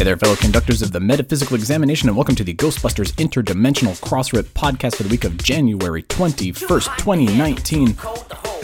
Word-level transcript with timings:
Hey 0.00 0.04
there, 0.04 0.16
fellow 0.16 0.36
conductors 0.36 0.80
of 0.80 0.92
the 0.92 0.98
Metaphysical 0.98 1.56
Examination, 1.56 2.08
and 2.08 2.16
welcome 2.16 2.34
to 2.36 2.42
the 2.42 2.54
Ghostbusters 2.54 3.12
Interdimensional 3.16 4.00
Crossrip 4.00 4.44
podcast 4.54 4.96
for 4.96 5.02
the 5.02 5.10
week 5.10 5.24
of 5.24 5.36
January 5.36 6.04
21st, 6.04 6.96
2019. 6.96 7.96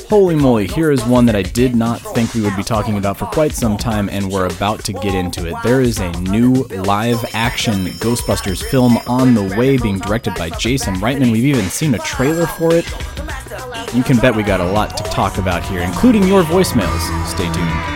Holy 0.09 0.35
moly, 0.35 0.67
here 0.67 0.91
is 0.91 1.05
one 1.05 1.27
that 1.27 1.37
I 1.37 1.43
did 1.43 1.77
not 1.77 2.01
think 2.01 2.33
we 2.33 2.41
would 2.41 2.57
be 2.57 2.63
talking 2.63 2.97
about 2.97 3.19
for 3.19 3.27
quite 3.27 3.53
some 3.53 3.77
time, 3.77 4.09
and 4.09 4.33
we're 4.33 4.47
about 4.47 4.83
to 4.87 4.95
get 4.95 5.15
into 5.15 5.47
it. 5.47 5.55
There 5.63 5.83
is 5.83 5.99
a 5.99 6.11
new 6.23 6.55
live 6.71 7.23
action 7.35 7.85
Ghostbusters 7.99 8.65
film 8.71 8.97
on 9.07 9.35
the 9.35 9.55
way, 9.59 9.77
being 9.77 9.99
directed 9.99 10.35
by 10.37 10.49
Jason 10.49 10.95
Reitman. 10.95 11.33
We've 11.33 11.45
even 11.45 11.67
seen 11.67 11.95
a 11.95 11.99
trailer 11.99 12.47
for 12.47 12.73
it. 12.73 12.87
You 13.95 14.03
can 14.03 14.17
bet 14.21 14.35
we 14.35 14.43
got 14.43 14.61
a 14.61 14.73
lot 14.73 14.97
to 14.97 15.03
talk 15.03 15.37
about 15.37 15.63
here, 15.65 15.83
including 15.83 16.27
your 16.27 16.45
voicemails. 16.45 17.27
Stay 17.27 17.53
tuned. 17.53 17.96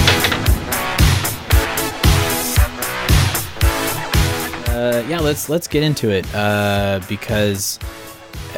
Uh, 4.81 5.05
yeah, 5.07 5.19
let's 5.19 5.47
let's 5.47 5.67
get 5.67 5.83
into 5.83 6.09
it 6.09 6.25
uh, 6.33 6.99
because 7.07 7.77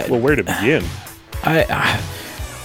Well, 0.09 0.21
where 0.21 0.37
to 0.37 0.43
begin? 0.43 0.83
I, 1.43 1.65
I 1.69 2.01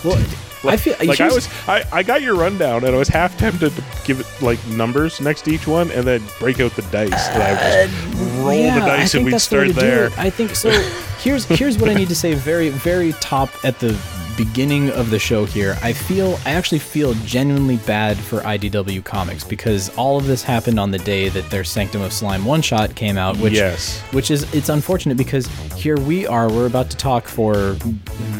well 0.05 0.25
I 0.64 0.77
feel 0.77 0.95
like 1.05 1.20
I 1.20 1.28
was, 1.28 1.48
I, 1.69 1.84
I 1.92 2.03
got 2.03 2.20
your 2.23 2.34
rundown, 2.34 2.84
and 2.84 2.95
I 2.95 2.98
was 2.98 3.09
half 3.09 3.36
tempted 3.39 3.73
to 3.73 3.84
give 4.05 4.20
it 4.20 4.27
like 4.42 4.64
numbers 4.69 5.20
next 5.20 5.42
to 5.42 5.51
each 5.53 5.67
one, 5.67 5.91
and 5.92 6.05
then 6.06 6.23
break 6.41 6.61
out 6.61 6.73
the 6.73 6.83
dice, 6.83 7.29
and 7.29 7.42
I 7.42 7.51
would 7.53 7.91
just 7.91 8.39
roll 8.39 8.48
Uh, 8.48 8.53
Yeah, 8.53 8.75
the 8.79 8.86
dice, 8.86 9.14
and 9.14 9.25
we'd 9.25 9.34
that's 9.34 9.48
the 9.48 9.73
start 9.73 9.75
there. 9.77 10.11
I 10.17 10.31
think 10.31 10.55
so. 10.56 10.70
Here's 11.19 11.45
here's 11.45 11.79
what 11.79 11.91
I 11.91 11.95
need 11.95 12.09
to 12.09 12.14
say. 12.14 12.34
Very 12.34 12.69
very 12.70 13.12
top 13.14 13.51
at 13.64 13.79
the 13.81 13.92
beginning 14.39 14.89
of 14.92 15.11
the 15.11 15.19
show 15.19 15.44
here. 15.44 15.77
I 15.83 15.92
feel 15.92 16.39
I 16.47 16.53
actually 16.53 16.78
feel 16.78 17.12
genuinely 17.27 17.77
bad 17.78 18.17
for 18.17 18.41
IDW 18.41 19.05
Comics 19.05 19.45
because 19.45 19.91
all 19.98 20.17
of 20.17 20.27
this 20.27 20.42
happened 20.42 20.80
on 20.80 20.91
the 20.91 20.98
day 20.98 21.28
that 21.28 21.50
their 21.50 21.64
Sanctum 21.64 22.00
of 22.00 22.12
Slime 22.14 22.47
one 22.47 22.62
shot 22.62 22.95
came 22.95 23.19
out. 23.19 23.36
Which 23.36 23.53
Yes. 23.53 24.00
which 24.12 24.30
is 24.30 24.50
it's 24.55 24.70
unfortunate 24.70 25.18
because 25.18 25.46
here 25.74 25.96
we 25.98 26.27
are. 26.27 26.48
We're 26.51 26.67
about 26.67 26.89
to 26.92 26.96
talk 26.96 27.27
for 27.29 27.77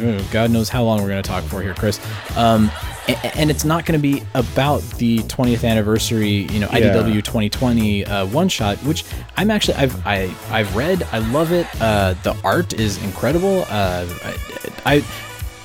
uh, 0.01 0.23
God 0.33 0.51
knows 0.51 0.69
how 0.71 0.85
long 0.85 1.03
we're 1.03 1.09
going 1.09 1.23
to 1.23 1.29
talk 1.29 1.45
for 1.45 1.61
here, 1.61 1.75
Chris. 1.75 2.01
Um, 2.37 2.71
and 3.35 3.51
it's 3.51 3.65
not 3.65 3.85
going 3.87 3.99
to 3.99 4.03
be 4.03 4.23
about 4.35 4.83
the 4.99 5.19
20th 5.21 5.67
anniversary, 5.69 6.47
you 6.53 6.61
know, 6.61 6.69
Yeah. 6.73 6.93
IDW 6.95 7.25
2020 7.25 8.05
uh, 8.05 8.27
one 8.27 8.49
shot, 8.49 8.77
which 8.79 9.05
I'm 9.37 9.51
actually 9.51 9.75
I've 9.75 10.07
I, 10.07 10.33
I've 10.51 10.77
read. 10.77 11.03
I 11.11 11.19
love 11.19 11.51
it. 11.53 11.67
Uh, 11.81 12.15
the 12.23 12.37
art 12.45 12.75
is 12.75 13.03
incredible. 13.03 13.65
Uh, 13.69 14.07
I, 14.25 14.37
I 14.87 15.05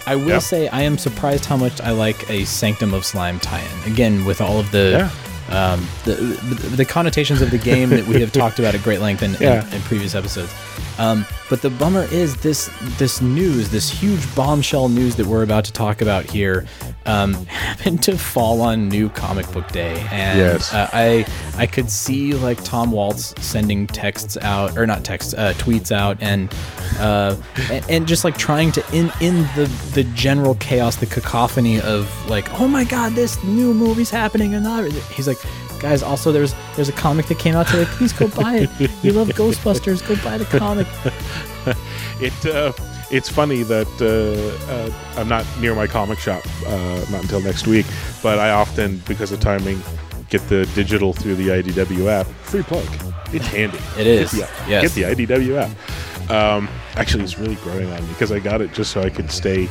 I 0.05 0.15
will 0.15 0.27
Yeah. 0.29 0.39
say 0.39 0.67
I 0.67 0.81
am 0.81 0.97
surprised 0.97 1.45
how 1.45 1.55
much 1.57 1.79
I 1.81 1.91
like 1.91 2.29
a 2.29 2.43
Sanctum 2.45 2.93
of 2.93 3.05
Slime 3.05 3.39
tie-in. 3.39 3.91
Again, 3.91 4.25
with 4.25 4.41
all 4.41 4.59
of 4.59 4.69
the. 4.71 5.09
Um, 5.49 5.85
the, 6.05 6.13
the 6.15 6.55
the 6.77 6.85
connotations 6.85 7.41
of 7.41 7.51
the 7.51 7.57
game 7.57 7.89
that 7.89 8.07
we 8.07 8.19
have 8.21 8.31
talked 8.41 8.59
about 8.59 8.75
at 8.75 8.81
great 8.83 9.01
length 9.01 9.21
in, 9.23 9.35
in- 9.35 9.41
Yeah. 9.41 9.75
in, 9.75 9.81
previous 9.81 10.15
episodes. 10.15 10.53
Um, 10.97 11.25
but 11.49 11.61
the 11.61 11.69
bummer 11.69 12.03
is 12.11 12.37
this 12.37 12.69
this 12.97 13.21
news, 13.21 13.69
this 13.69 13.89
huge 13.89 14.33
bombshell 14.35 14.89
news 14.89 15.15
that 15.17 15.25
we're 15.27 15.43
about 15.43 15.65
to 15.65 15.73
talk 15.73 16.01
about 16.01 16.25
here, 16.25 16.65
um, 17.05 17.33
happened 17.45 18.01
to 18.03 18.17
fall 18.17 18.61
on 18.61 18.87
New 18.89 19.09
Comic 19.09 19.51
Book 19.51 19.67
Day, 19.71 19.99
and 20.11 20.39
Yes. 20.39 20.73
uh, 20.73 20.89
I 20.93 21.25
I 21.57 21.65
could 21.67 21.89
see 21.91 22.33
like 22.33 22.63
Tom 22.63 22.91
Waltz 22.91 23.33
sending 23.43 23.85
texts 23.87 24.37
out 24.41 24.77
or 24.77 24.87
not 24.87 25.03
texts, 25.03 25.33
uh, 25.33 25.53
tweets 25.57 25.91
out, 25.91 26.17
and 26.21 26.53
uh, 26.99 27.35
and, 27.71 27.85
and 27.89 28.07
just 28.07 28.23
like 28.23 28.37
trying 28.37 28.71
to 28.71 28.83
in 28.93 29.11
in 29.19 29.41
the 29.55 29.69
the 29.93 30.03
general 30.15 30.55
chaos, 30.55 30.95
the 30.95 31.05
cacophony 31.07 31.81
of 31.81 32.07
like, 32.29 32.51
oh 32.59 32.67
my 32.67 32.83
god, 32.85 33.13
this 33.13 33.43
new 33.43 33.73
movie's 33.73 34.09
happening, 34.09 34.53
and. 34.55 34.63
He's 35.13 35.27
like. 35.27 35.37
Guys, 35.83 36.01
also 36.01 36.31
there's 36.31 36.55
there's 36.77 36.87
a 36.87 36.93
comic 36.93 37.25
that 37.25 37.39
came 37.39 37.55
out 37.55 37.67
today. 37.67 37.83
Please 37.83 38.13
go 38.13 38.29
buy 38.29 38.55
it. 38.55 38.69
You 39.03 39.11
love 39.11 39.27
Ghostbusters, 39.41 40.01
go 40.07 40.15
buy 40.23 40.37
the 40.37 40.45
comic. 40.45 40.87
It 42.21 42.45
uh, 42.45 42.71
it's 43.11 43.27
funny 43.27 43.63
that 43.63 43.87
uh, 43.99 44.71
uh, 44.71 45.19
I'm 45.19 45.27
not 45.27 45.45
near 45.59 45.75
my 45.75 45.87
comic 45.87 46.19
shop, 46.19 46.45
uh, 46.65 47.05
not 47.11 47.23
until 47.23 47.41
next 47.41 47.67
week. 47.67 47.85
But 48.21 48.39
I 48.39 48.51
often, 48.51 49.01
because 49.07 49.31
of 49.33 49.41
timing, 49.41 49.81
get 50.29 50.47
the 50.47 50.65
digital 50.73 51.11
through 51.11 51.35
the 51.35 51.49
IDW 51.49 52.07
app. 52.07 52.27
Free 52.43 52.63
plug. 52.63 52.87
It's 53.33 53.47
handy. 53.47 53.77
It 53.99 54.07
is, 54.07 54.31
Get 54.31 54.49
the, 54.49 54.69
yes. 54.69 54.95
Get 54.95 55.15
the 55.17 55.25
IDW 55.25 55.55
app. 55.63 56.31
Um, 56.31 56.69
actually, 56.95 57.23
it's 57.23 57.37
really 57.37 57.55
growing 57.55 57.91
on 57.91 58.01
me 58.03 58.09
because 58.09 58.31
I 58.31 58.39
got 58.39 58.61
it 58.61 58.71
just 58.73 58.91
so 58.91 59.01
I 59.01 59.09
could 59.09 59.29
stay 59.31 59.67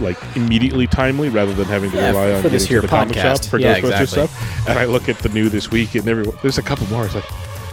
like 0.00 0.18
immediately 0.36 0.86
timely 0.86 1.28
rather 1.28 1.54
than 1.54 1.66
having 1.66 1.90
to 1.90 1.96
Yeah, 1.96 2.08
rely 2.10 2.32
on 2.32 2.42
this 2.42 2.66
here 2.66 2.80
the 2.80 2.88
comic 2.88 3.16
shop 3.16 3.44
for 3.44 3.58
Yeah, 3.58 3.78
Ghostbusters 3.78 4.00
exactly. 4.00 4.06
stuff. 4.06 4.68
And 4.68 4.78
I 4.78 4.84
look 4.84 5.08
at 5.08 5.18
the 5.18 5.28
new 5.30 5.48
this 5.48 5.70
week, 5.70 5.94
and 5.94 6.06
every 6.08 6.24
there's 6.42 6.58
a 6.58 6.62
couple 6.62 6.86
more. 6.88 7.06
It's 7.06 7.14
like 7.14 7.24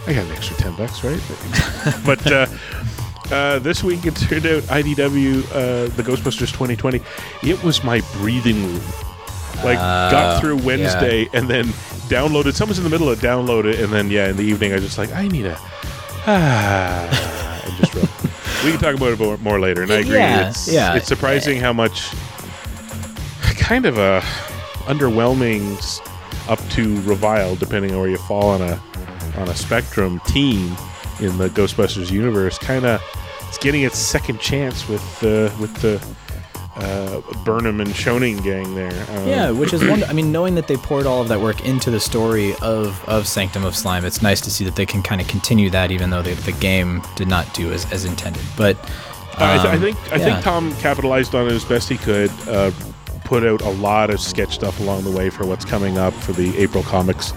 I 0.08 0.14
got 0.14 0.24
an 0.26 0.32
extra 0.32 0.56
ten 0.56 0.74
bucks, 0.76 1.02
right? 1.02 1.20
but 2.06 2.26
uh, 2.30 2.46
uh, 3.30 3.58
this 3.58 3.82
week 3.82 4.06
it 4.06 4.14
turned 4.16 4.46
out 4.46 4.62
IDW, 4.64 5.44
uh, 5.50 5.88
the 5.96 6.02
Ghostbusters 6.02 6.52
2020. 6.52 7.00
It 7.42 7.62
was 7.64 7.82
my 7.82 8.00
breathing 8.14 8.62
room. 8.64 8.80
Like 9.64 9.78
got 9.78 10.40
through 10.40 10.58
Wednesday 10.58 11.28
and 11.32 11.48
then 11.48 11.64
downloaded. 12.08 12.54
Someone's 12.54 12.78
in 12.78 12.84
the 12.84 12.90
middle 12.90 13.08
of 13.08 13.18
download 13.20 13.64
it, 13.64 13.80
and 13.80 13.92
then 13.92 14.10
yeah, 14.10 14.28
in 14.28 14.36
the 14.36 14.44
evening 14.44 14.72
I 14.72 14.78
just 14.78 14.98
like 14.98 15.12
I 15.12 15.26
need 15.28 15.46
a 15.46 15.56
ah, 16.26 17.62
and 17.64 17.76
just 17.76 17.94
wrote. 17.94 18.10
We 18.66 18.72
can 18.72 18.80
talk 18.80 18.96
about 18.96 19.12
it 19.12 19.18
more, 19.20 19.38
more 19.38 19.60
later, 19.60 19.82
and 19.82 19.92
I 19.92 19.98
agree. 19.98 20.16
Yeah, 20.16 20.48
it's, 20.48 20.66
yeah. 20.66 20.96
it's 20.96 21.06
surprising 21.06 21.60
how 21.60 21.72
much 21.72 22.10
kind 23.58 23.86
of 23.86 23.96
a 23.96 24.20
underwhelming 24.86 26.00
up 26.48 26.58
to 26.70 27.00
revile, 27.02 27.54
depending 27.54 27.92
on 27.92 28.00
where 28.00 28.08
you 28.08 28.18
fall 28.18 28.48
on 28.48 28.62
a 28.62 28.82
on 29.36 29.48
a 29.48 29.54
spectrum 29.54 30.20
team 30.26 30.76
in 31.20 31.38
the 31.38 31.48
Ghostbusters 31.48 32.10
universe. 32.10 32.58
Kind 32.58 32.84
of, 32.86 33.00
it's 33.46 33.58
getting 33.58 33.82
its 33.82 33.98
second 33.98 34.40
chance 34.40 34.88
with 34.88 35.20
the 35.20 35.54
with 35.60 35.72
the 35.76 36.04
uh, 36.76 37.20
Burnham 37.44 37.80
and 37.80 37.90
Schoening 37.90 38.42
gang 38.42 38.74
there. 38.74 38.92
Um, 39.10 39.28
Yeah, 39.28 39.50
which 39.50 39.72
is 39.72 39.84
one. 39.88 40.04
I 40.04 40.12
mean, 40.12 40.32
knowing 40.32 40.54
that 40.56 40.68
they 40.68 40.76
poured 40.76 41.06
all 41.06 41.22
of 41.22 41.28
that 41.28 41.40
work 41.40 41.64
into 41.64 41.90
the 41.90 42.00
story 42.00 42.54
of 42.62 43.02
of 43.08 43.26
Sanctum 43.26 43.64
of 43.64 43.74
Slime, 43.74 44.04
it's 44.04 44.22
nice 44.22 44.40
to 44.42 44.50
see 44.50 44.64
that 44.64 44.76
they 44.76 44.86
can 44.86 45.02
kind 45.02 45.20
of 45.20 45.28
continue 45.28 45.70
that, 45.70 45.90
even 45.90 46.10
though 46.10 46.22
they, 46.22 46.34
the 46.34 46.52
game 46.52 47.02
did 47.16 47.28
not 47.28 47.52
do 47.54 47.72
as, 47.72 47.90
as 47.92 48.04
intended. 48.04 48.42
But 48.56 48.76
I, 49.38 49.56
th- 49.56 49.66
I 49.66 49.74
um, 49.74 49.80
think 49.80 50.12
I 50.12 50.16
yeah. 50.16 50.24
think 50.24 50.44
Tom 50.44 50.74
capitalized 50.76 51.34
on 51.34 51.46
it 51.46 51.52
as 51.52 51.64
best 51.64 51.88
he 51.88 51.96
could. 51.96 52.30
Uh, 52.46 52.70
put 53.24 53.44
out 53.44 53.60
a 53.62 53.70
lot 53.70 54.08
of 54.08 54.20
sketch 54.20 54.54
stuff 54.54 54.78
along 54.78 55.02
the 55.02 55.10
way 55.10 55.28
for 55.30 55.44
what's 55.44 55.64
coming 55.64 55.98
up 55.98 56.14
for 56.14 56.32
the 56.32 56.56
April 56.58 56.84
comics. 56.84 57.32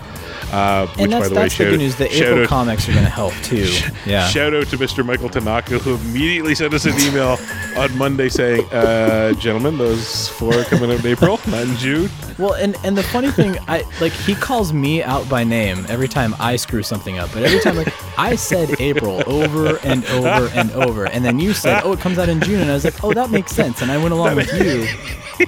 Uh, 0.52 0.88
which, 0.88 1.00
and 1.04 1.14
that's, 1.14 1.24
by 1.24 1.30
the 1.30 1.36
way, 1.36 1.48
the 1.50 1.56
good 1.58 1.78
news. 1.80 1.96
The 1.96 2.12
April 2.24 2.48
comics 2.48 2.88
are 2.90 2.94
going 2.94 3.04
to 3.06 3.10
help 3.12 3.34
too. 3.44 3.68
Yeah. 4.06 4.28
Shout 4.30 4.54
out 4.54 4.68
to 4.68 4.78
Mr. 4.78 5.06
Michael 5.06 5.30
Tanaka, 5.30 5.78
who 5.78 5.96
immediately 5.96 6.56
sent 6.56 6.74
us 6.74 6.86
an 6.86 6.94
email 7.02 7.38
on 7.78 7.96
Monday 7.98 8.30
saying, 8.30 8.66
uh, 8.72 9.34
"Gentlemen, 9.34 9.78
those 9.78 10.30
four 10.30 10.54
are 10.56 10.64
coming 10.64 10.90
out 10.92 11.00
in 11.00 11.06
April, 11.06 11.40
not 11.48 11.64
in 11.64 11.76
June." 11.76 12.10
Well, 12.40 12.54
and 12.54 12.76
and 12.84 12.98
the 12.98 13.04
funny 13.04 13.30
thing, 13.32 13.58
I 13.68 13.84
like 14.02 14.14
he 14.14 14.34
calls 14.36 14.72
me 14.74 15.04
out 15.04 15.28
by 15.30 15.44
name 15.44 15.86
every 15.90 16.08
time 16.08 16.34
I 16.40 16.56
screw 16.56 16.82
something 16.84 17.20
up. 17.20 17.30
But 17.34 17.44
every 17.44 17.60
time, 17.60 17.76
like 17.76 17.94
I 18.18 18.36
said 18.36 18.80
April 18.80 19.22
over 19.28 19.78
and 19.84 20.06
over 20.06 20.50
and 20.56 20.72
over, 20.72 21.06
and 21.06 21.24
then 21.26 21.40
you 21.40 21.54
said, 21.54 21.82
"Oh, 21.84 21.92
it 21.94 22.00
comes 22.00 22.18
out 22.18 22.30
in 22.30 22.40
June," 22.42 22.62
and 22.62 22.72
I 22.72 22.74
was 22.74 22.86
like, 22.86 23.04
"Oh, 23.04 23.14
that 23.14 23.30
makes 23.30 23.52
sense," 23.52 23.82
and 23.82 23.92
I 23.92 23.98
went 23.98 24.14
along 24.14 24.36
with 24.38 24.52
you. 24.54 24.88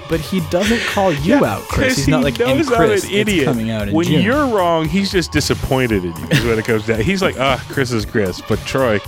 But 0.09 0.19
he 0.19 0.41
doesn't 0.49 0.81
call 0.81 1.13
you 1.13 1.45
out, 1.45 1.61
Chris. 1.63 1.97
He's 1.97 2.07
not 2.07 2.19
he 2.19 2.23
like, 2.25 2.39
and 2.39 2.57
knows 2.67 2.71
I'm 2.71 2.91
an 2.91 3.13
idiot. 3.13 3.45
coming 3.45 3.71
out 3.71 3.87
in 3.87 3.93
when 3.93 4.07
June. 4.07 4.21
you're 4.21 4.47
wrong, 4.47 4.87
he's 4.87 5.11
just 5.11 5.31
disappointed 5.31 6.03
in 6.05 6.15
you. 6.15 6.27
Is 6.31 6.43
when 6.45 6.59
it 6.59 6.65
comes 6.65 6.85
down. 6.85 7.01
He's 7.01 7.21
like, 7.21 7.39
ah, 7.39 7.63
Chris 7.69 7.91
is 7.91 8.05
Chris, 8.05 8.41
but 8.47 8.59
Troy. 8.59 8.99
he- 8.99 9.05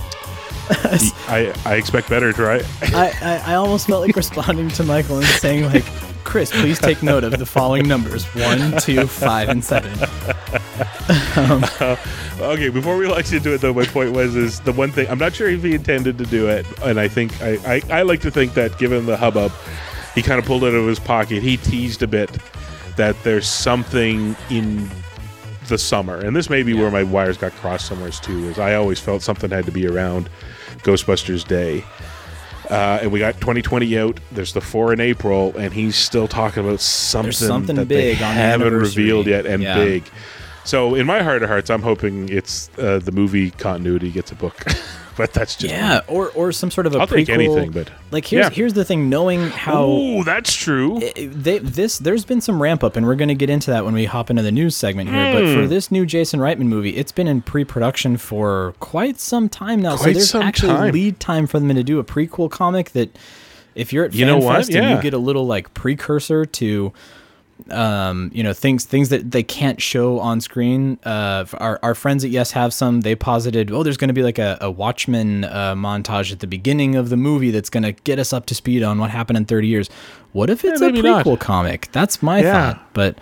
I 1.28 1.52
I 1.66 1.74
expect 1.74 2.08
better, 2.08 2.32
Troy. 2.32 2.62
I, 2.82 3.12
I, 3.22 3.52
I 3.52 3.54
almost 3.56 3.86
felt 3.86 4.06
like 4.06 4.16
responding 4.16 4.68
to 4.70 4.84
Michael 4.84 5.18
and 5.18 5.26
saying 5.26 5.64
like, 5.64 5.84
Chris, 6.24 6.50
please 6.50 6.78
take 6.78 7.02
note 7.02 7.22
of 7.22 7.38
the 7.38 7.44
following 7.46 7.86
numbers: 7.86 8.24
one, 8.34 8.74
two, 8.80 9.06
five, 9.06 9.50
and 9.50 9.62
seven. 9.62 9.92
Okay, 12.40 12.68
before 12.68 12.96
we 12.96 13.06
you 13.06 13.40
do 13.40 13.54
it 13.54 13.60
though, 13.60 13.74
my 13.74 13.84
point 13.84 14.12
was 14.12 14.34
is 14.34 14.60
the 14.60 14.72
one 14.72 14.90
thing 14.90 15.08
I'm 15.08 15.18
not 15.18 15.34
sure 15.34 15.48
if 15.48 15.62
he 15.62 15.74
intended 15.74 16.18
to 16.18 16.24
do 16.24 16.48
it, 16.48 16.66
and 16.82 16.98
I 16.98 17.08
think 17.08 17.40
I, 17.42 17.76
I, 17.76 17.82
I 17.98 18.02
like 18.02 18.20
to 18.22 18.30
think 18.30 18.54
that 18.54 18.78
given 18.78 19.06
the 19.06 19.16
hubbub, 19.16 19.52
he 20.14 20.22
kind 20.22 20.38
of 20.38 20.44
pulled 20.44 20.64
it 20.64 20.68
out 20.68 20.74
of 20.74 20.86
his 20.86 20.98
pocket. 21.00 21.42
He 21.42 21.56
teased 21.56 22.02
a 22.02 22.06
bit 22.06 22.30
that 22.96 23.16
there's 23.24 23.46
something 23.48 24.36
in 24.50 24.88
the 25.68 25.78
summer, 25.78 26.18
and 26.18 26.36
this 26.36 26.48
may 26.50 26.62
be 26.62 26.74
where 26.74 26.90
my 26.90 27.02
wires 27.02 27.36
got 27.36 27.52
crossed 27.52 27.86
somewhere 27.86 28.10
too. 28.10 28.48
Is 28.48 28.58
I 28.58 28.74
always 28.74 29.00
felt 29.00 29.22
something 29.22 29.50
had 29.50 29.64
to 29.66 29.72
be 29.72 29.86
around 29.86 30.28
Ghostbusters 30.82 31.46
Day. 31.46 31.84
Uh, 32.70 32.98
and 33.02 33.12
we 33.12 33.18
got 33.18 33.34
2020 33.40 33.98
out. 33.98 34.20
There's 34.32 34.54
the 34.54 34.60
four 34.60 34.92
in 34.92 35.00
April, 35.00 35.54
and 35.58 35.72
he's 35.72 35.96
still 35.96 36.26
talking 36.26 36.64
about 36.66 36.80
something, 36.80 37.32
something 37.32 37.76
that 37.76 37.88
big 37.88 38.16
they 38.18 38.24
haven't 38.24 38.72
revealed 38.72 39.26
yet, 39.26 39.44
and 39.44 39.62
Yeah. 39.62 39.74
big. 39.74 40.04
So 40.64 40.94
in 40.94 41.04
my 41.06 41.22
heart 41.22 41.42
of 41.42 41.50
hearts, 41.50 41.68
I'm 41.68 41.82
hoping 41.82 42.30
it's 42.30 42.70
uh, 42.78 42.98
the 43.00 43.12
movie 43.12 43.50
continuity 43.50 44.10
gets 44.10 44.32
a 44.32 44.34
book, 44.34 44.64
but 45.18 45.32
that's 45.32 45.56
just 45.56 45.72
Yeah, 45.72 46.00
or 46.08 46.30
or 46.30 46.52
some 46.52 46.70
sort 46.70 46.86
of 46.86 46.94
a 46.94 46.98
I'll 46.98 47.06
prequel. 47.06 47.16
take 47.26 47.28
anything, 47.30 47.70
but- 47.70 47.90
like 48.10 48.26
here's 48.26 48.44
yeah. 48.46 48.50
here's 48.50 48.72
the 48.74 48.84
thing: 48.84 49.08
knowing 49.08 49.48
how 49.50 49.84
Oh, 49.84 50.22
that's 50.24 50.54
true. 50.54 51.00
they 51.16 51.58
this 51.58 51.98
there's 51.98 52.24
been 52.24 52.40
some 52.40 52.60
ramp 52.62 52.84
up 52.84 52.96
and 52.96 53.06
we're 53.06 53.14
going 53.16 53.28
to 53.28 53.34
get 53.34 53.50
into 53.50 53.70
that 53.72 53.84
when 53.84 53.94
we 53.94 54.04
hop 54.04 54.30
into 54.30 54.42
the 54.42 54.52
news 54.52 54.76
segment 54.76 55.10
here 55.10 55.32
but 55.32 55.44
Hmm. 55.44 55.54
for 55.62 55.66
this 55.66 55.90
new 55.90 56.06
jason 56.06 56.38
reitman 56.40 56.66
movie 56.66 56.96
it's 56.96 57.10
been 57.12 57.26
in 57.26 57.42
pre-production 57.42 58.16
for 58.16 58.74
quite 58.80 59.18
some 59.18 59.48
time 59.48 59.82
now 59.82 59.96
Quite 59.96 59.98
so 59.98 60.04
Quite 60.04 60.14
there's 60.14 60.30
some 60.30 60.42
actually 60.42 60.68
time. 60.74 60.92
lead 60.92 61.20
time 61.20 61.46
for 61.46 61.58
them 61.58 61.74
to 61.74 61.82
do 61.82 61.98
a 61.98 62.04
prequel 62.04 62.50
comic 62.50 62.90
that 62.92 63.16
if 63.74 63.92
you're 63.92 64.04
at 64.04 64.14
You 64.14 64.24
know 64.26 64.38
what? 64.38 64.60
FanFest 64.60 64.66
and 64.66 64.74
Yeah. 64.74 64.96
you 64.96 65.02
get 65.02 65.14
a 65.14 65.18
little 65.18 65.46
like 65.46 65.74
precursor 65.74 66.46
to 66.46 66.92
um, 67.70 68.30
you 68.34 68.42
know 68.42 68.52
things 68.52 68.84
things 68.84 69.08
that 69.08 69.30
they 69.30 69.42
can't 69.42 69.80
show 69.80 70.18
on 70.20 70.40
screen. 70.40 70.98
Uh, 71.04 71.44
our 71.58 71.78
our 71.82 71.94
friends 71.94 72.24
at 72.24 72.30
Yes 72.30 72.50
have 72.52 72.72
some. 72.74 73.00
They 73.02 73.14
posited, 73.14 73.70
oh, 73.70 73.82
there's 73.82 73.96
going 73.96 74.08
to 74.08 74.14
be 74.14 74.22
like 74.22 74.38
a, 74.38 74.58
a 74.60 74.70
Watchmen 74.70 75.44
uh, 75.44 75.74
montage 75.74 76.32
at 76.32 76.40
the 76.40 76.46
beginning 76.46 76.94
of 76.94 77.08
the 77.08 77.16
movie 77.16 77.50
that's 77.50 77.70
going 77.70 77.82
to 77.84 77.92
get 77.92 78.18
us 78.18 78.32
up 78.32 78.46
to 78.46 78.54
speed 78.54 78.82
on 78.82 78.98
what 78.98 79.10
happened 79.10 79.36
in 79.36 79.44
30 79.44 79.66
years. 79.68 79.88
What 80.32 80.50
if 80.50 80.64
it's 80.64 80.80
a 80.80 80.86
maybe 80.90 81.02
not. 81.02 81.24
prequel 81.24 81.38
comic? 81.40 81.88
That's 81.92 82.22
my 82.22 82.40
Yeah. 82.40 82.74
thought. 82.74 82.88
But 82.94 83.18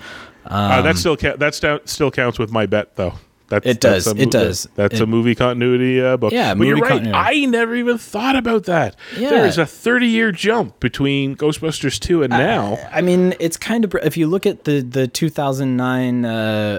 uh, 0.46 0.82
that 0.82 0.96
still 0.96 1.16
ca- 1.16 1.36
that 1.36 1.54
still 1.86 2.10
counts 2.10 2.38
with 2.38 2.50
my 2.50 2.66
bet, 2.66 2.96
though. 2.96 3.14
That's, 3.52 3.66
It 3.66 3.80
that's 3.82 4.04
does, 4.06 4.18
a 4.18 4.22
it 4.22 4.30
does. 4.30 4.66
That's 4.76 4.98
a 5.00 5.04
movie 5.06 5.34
continuity 5.34 6.00
uh, 6.00 6.16
book. 6.16 6.32
Yeah, 6.32 6.54
but 6.54 6.66
you're 6.66 6.78
right. 6.78 6.88
continuity. 6.88 7.18
I 7.18 7.44
never 7.44 7.74
even 7.74 7.98
thought 7.98 8.34
about 8.34 8.64
that. 8.64 8.96
Yeah. 9.14 9.28
There 9.28 9.44
is 9.44 9.58
a 9.58 9.66
30 9.66 10.06
year 10.06 10.32
jump 10.32 10.80
between 10.80 11.36
Ghostbusters 11.36 12.00
2 12.00 12.22
and 12.22 12.30
now. 12.30 12.78
I 12.90 13.02
mean, 13.02 13.34
it's 13.40 13.58
kind 13.58 13.84
of 13.84 13.94
if 14.02 14.16
you 14.16 14.26
look 14.26 14.46
at 14.46 14.64
the 14.64 14.80
the 14.80 15.06
2009 15.06 16.24
uh, 16.24 16.28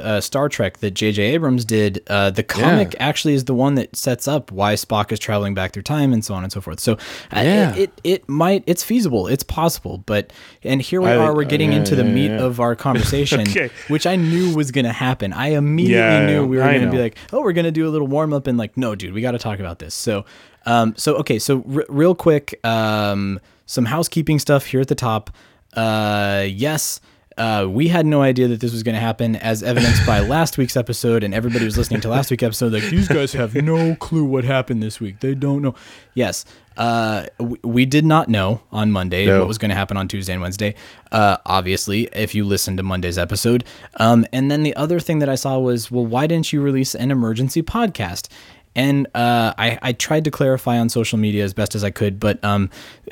uh, 0.04 0.22
Star 0.22 0.50
Trek 0.50 0.78
that 0.80 0.92
J.J. 0.92 1.22
Abrams 1.22 1.64
did, 1.64 2.02
uh, 2.08 2.31
the 2.31 2.42
comic 2.42 2.96
actually 3.00 3.36
is 3.36 3.46
the 3.46 3.54
one 3.54 3.75
that 3.75 3.96
sets 3.96 4.28
up 4.28 4.52
why 4.52 4.74
Spock 4.74 5.12
is 5.12 5.20
traveling 5.20 5.54
back 5.54 5.74
through 5.74 5.84
time 5.84 6.12
and 6.12 6.25
so 6.25 6.34
on 6.34 6.44
and 6.44 6.52
so 6.52 6.60
forth. 6.60 6.80
So, 6.80 6.94
uh, 6.94 6.98
Yeah. 7.44 7.75
it, 7.75 7.78
it 7.78 7.92
it 8.04 8.30
might 8.30 8.64
it's 8.66 8.84
feasible, 8.84 9.28
it's 9.28 9.44
possible, 9.44 10.00
but 10.08 10.34
and 10.64 10.81
here 10.81 11.02
we 11.02 11.10
I 11.10 11.18
are, 11.18 11.36
we're 11.36 11.44
getting 11.46 11.72
yeah, 11.72 11.78
into 11.80 11.96
the 11.96 12.04
yeah, 12.04 12.12
meat 12.12 12.31
yeah. 12.31 12.44
of 12.44 12.60
our 12.60 12.75
conversation, 12.88 13.42
Okay. 13.42 13.70
which 13.90 14.08
I 14.08 14.16
knew 14.16 14.56
was 14.56 14.72
going 14.72 14.86
to 14.86 14.92
happen. 14.94 15.34
I 15.34 15.50
immediately 15.50 15.96
Yeah, 15.96 16.25
knew 16.25 16.46
we 16.48 16.58
were 16.58 16.62
I 16.68 16.77
going 16.77 16.92
to 16.92 16.92
be 16.92 17.01
like, 17.01 17.18
oh, 17.31 17.42
we're 17.42 17.54
going 17.54 17.65
to 17.65 17.71
do 17.71 17.88
a 17.88 17.92
little 17.92 18.07
warm 18.07 18.33
up, 18.33 18.48
and 18.48 18.57
like, 18.57 18.77
no, 18.77 18.95
dude, 18.95 19.13
we 19.13 19.21
got 19.21 19.31
to 19.31 19.39
talk 19.39 19.60
about 19.60 19.80
this. 19.80 19.94
So, 19.94 20.25
um, 20.65 20.94
so 20.98 21.15
okay, 21.18 21.39
so 21.39 21.63
r- 21.74 21.86
real 21.89 22.15
quick, 22.15 22.60
um, 22.65 23.39
some 23.65 23.86
housekeeping 23.86 24.39
stuff 24.39 24.65
here 24.65 24.81
at 24.81 24.88
the 24.88 24.95
top. 24.95 25.30
Uh, 25.74 26.45
yes. 26.48 27.00
Uh, 27.38 27.66
we 27.70 27.88
had 27.88 28.06
no 28.06 28.22
idea 28.22 28.48
that 28.48 28.60
this 28.60 28.72
was 28.72 28.84
going 28.84 28.96
to 28.96 29.02
happen, 29.02 29.36
as 29.36 29.64
evidenced 29.64 30.06
by 30.06 30.20
last 30.20 30.58
week's 30.58 30.78
episode, 30.78 31.24
and 31.24 31.34
everybody 31.34 31.66
was 31.66 31.78
listening 31.78 32.02
to 32.02 32.10
last 32.10 32.30
week's 32.32 32.44
episode. 32.44 32.74
Like 32.74 32.84
these 32.84 33.08
guys 33.08 33.34
have 33.34 33.56
no 33.56 33.96
clue 33.96 34.24
what 34.24 34.44
happened 34.44 34.84
this 34.84 35.00
week. 35.00 35.20
They 35.20 35.34
don't 35.36 35.62
know. 35.62 35.76
Yes, 36.14 36.46
uh, 36.78 37.26
we, 37.40 37.58
we 37.64 37.86
did 37.86 38.06
not 38.06 38.30
know 38.30 38.62
on 38.72 38.92
Monday 38.92 39.26
No. 39.26 39.40
what 39.40 39.48
was 39.48 39.58
going 39.58 39.70
to 39.70 39.76
happen 39.76 39.98
on 39.98 40.08
Tuesday 40.08 40.34
and 40.34 40.42
Wednesday. 40.42 40.76
Uh, 41.12 41.38
obviously, 41.46 42.10
if 42.14 42.34
you 42.36 42.46
listened 42.46 42.78
to 42.78 42.84
Monday's 42.84 43.18
episode, 43.18 43.64
um, 43.98 44.26
and 44.32 44.50
then 44.52 44.64
the 44.64 44.76
other 44.76 45.00
thing 45.00 45.20
that 45.20 45.30
I 45.30 45.36
saw 45.36 45.58
was, 45.60 45.90
well, 45.92 46.06
why 46.06 46.28
didn't 46.28 46.54
you 46.54 46.62
release 46.62 46.94
an 46.96 47.12
emergency 47.12 47.62
podcast? 47.64 48.28
And 48.75 49.06
uh, 49.14 49.54
I, 49.58 49.78
I 49.81 49.92
tried 49.94 50.24
to 50.25 50.31
clarify 50.31 50.80
on 50.80 50.90
social 50.90 51.20
media 51.20 51.44
as 51.44 51.54
best 51.54 51.75
as 51.75 51.84
I 51.84 51.92
could, 51.92 52.20
but 52.20 52.44
um, 52.44 52.70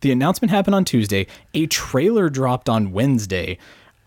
the 0.00 0.12
announcement 0.12 0.50
happened 0.50 0.74
on 0.74 0.84
Tuesday. 0.84 1.26
A 1.54 1.66
trailer 1.66 2.28
dropped 2.28 2.68
on 2.68 2.92
Wednesday. 2.92 3.58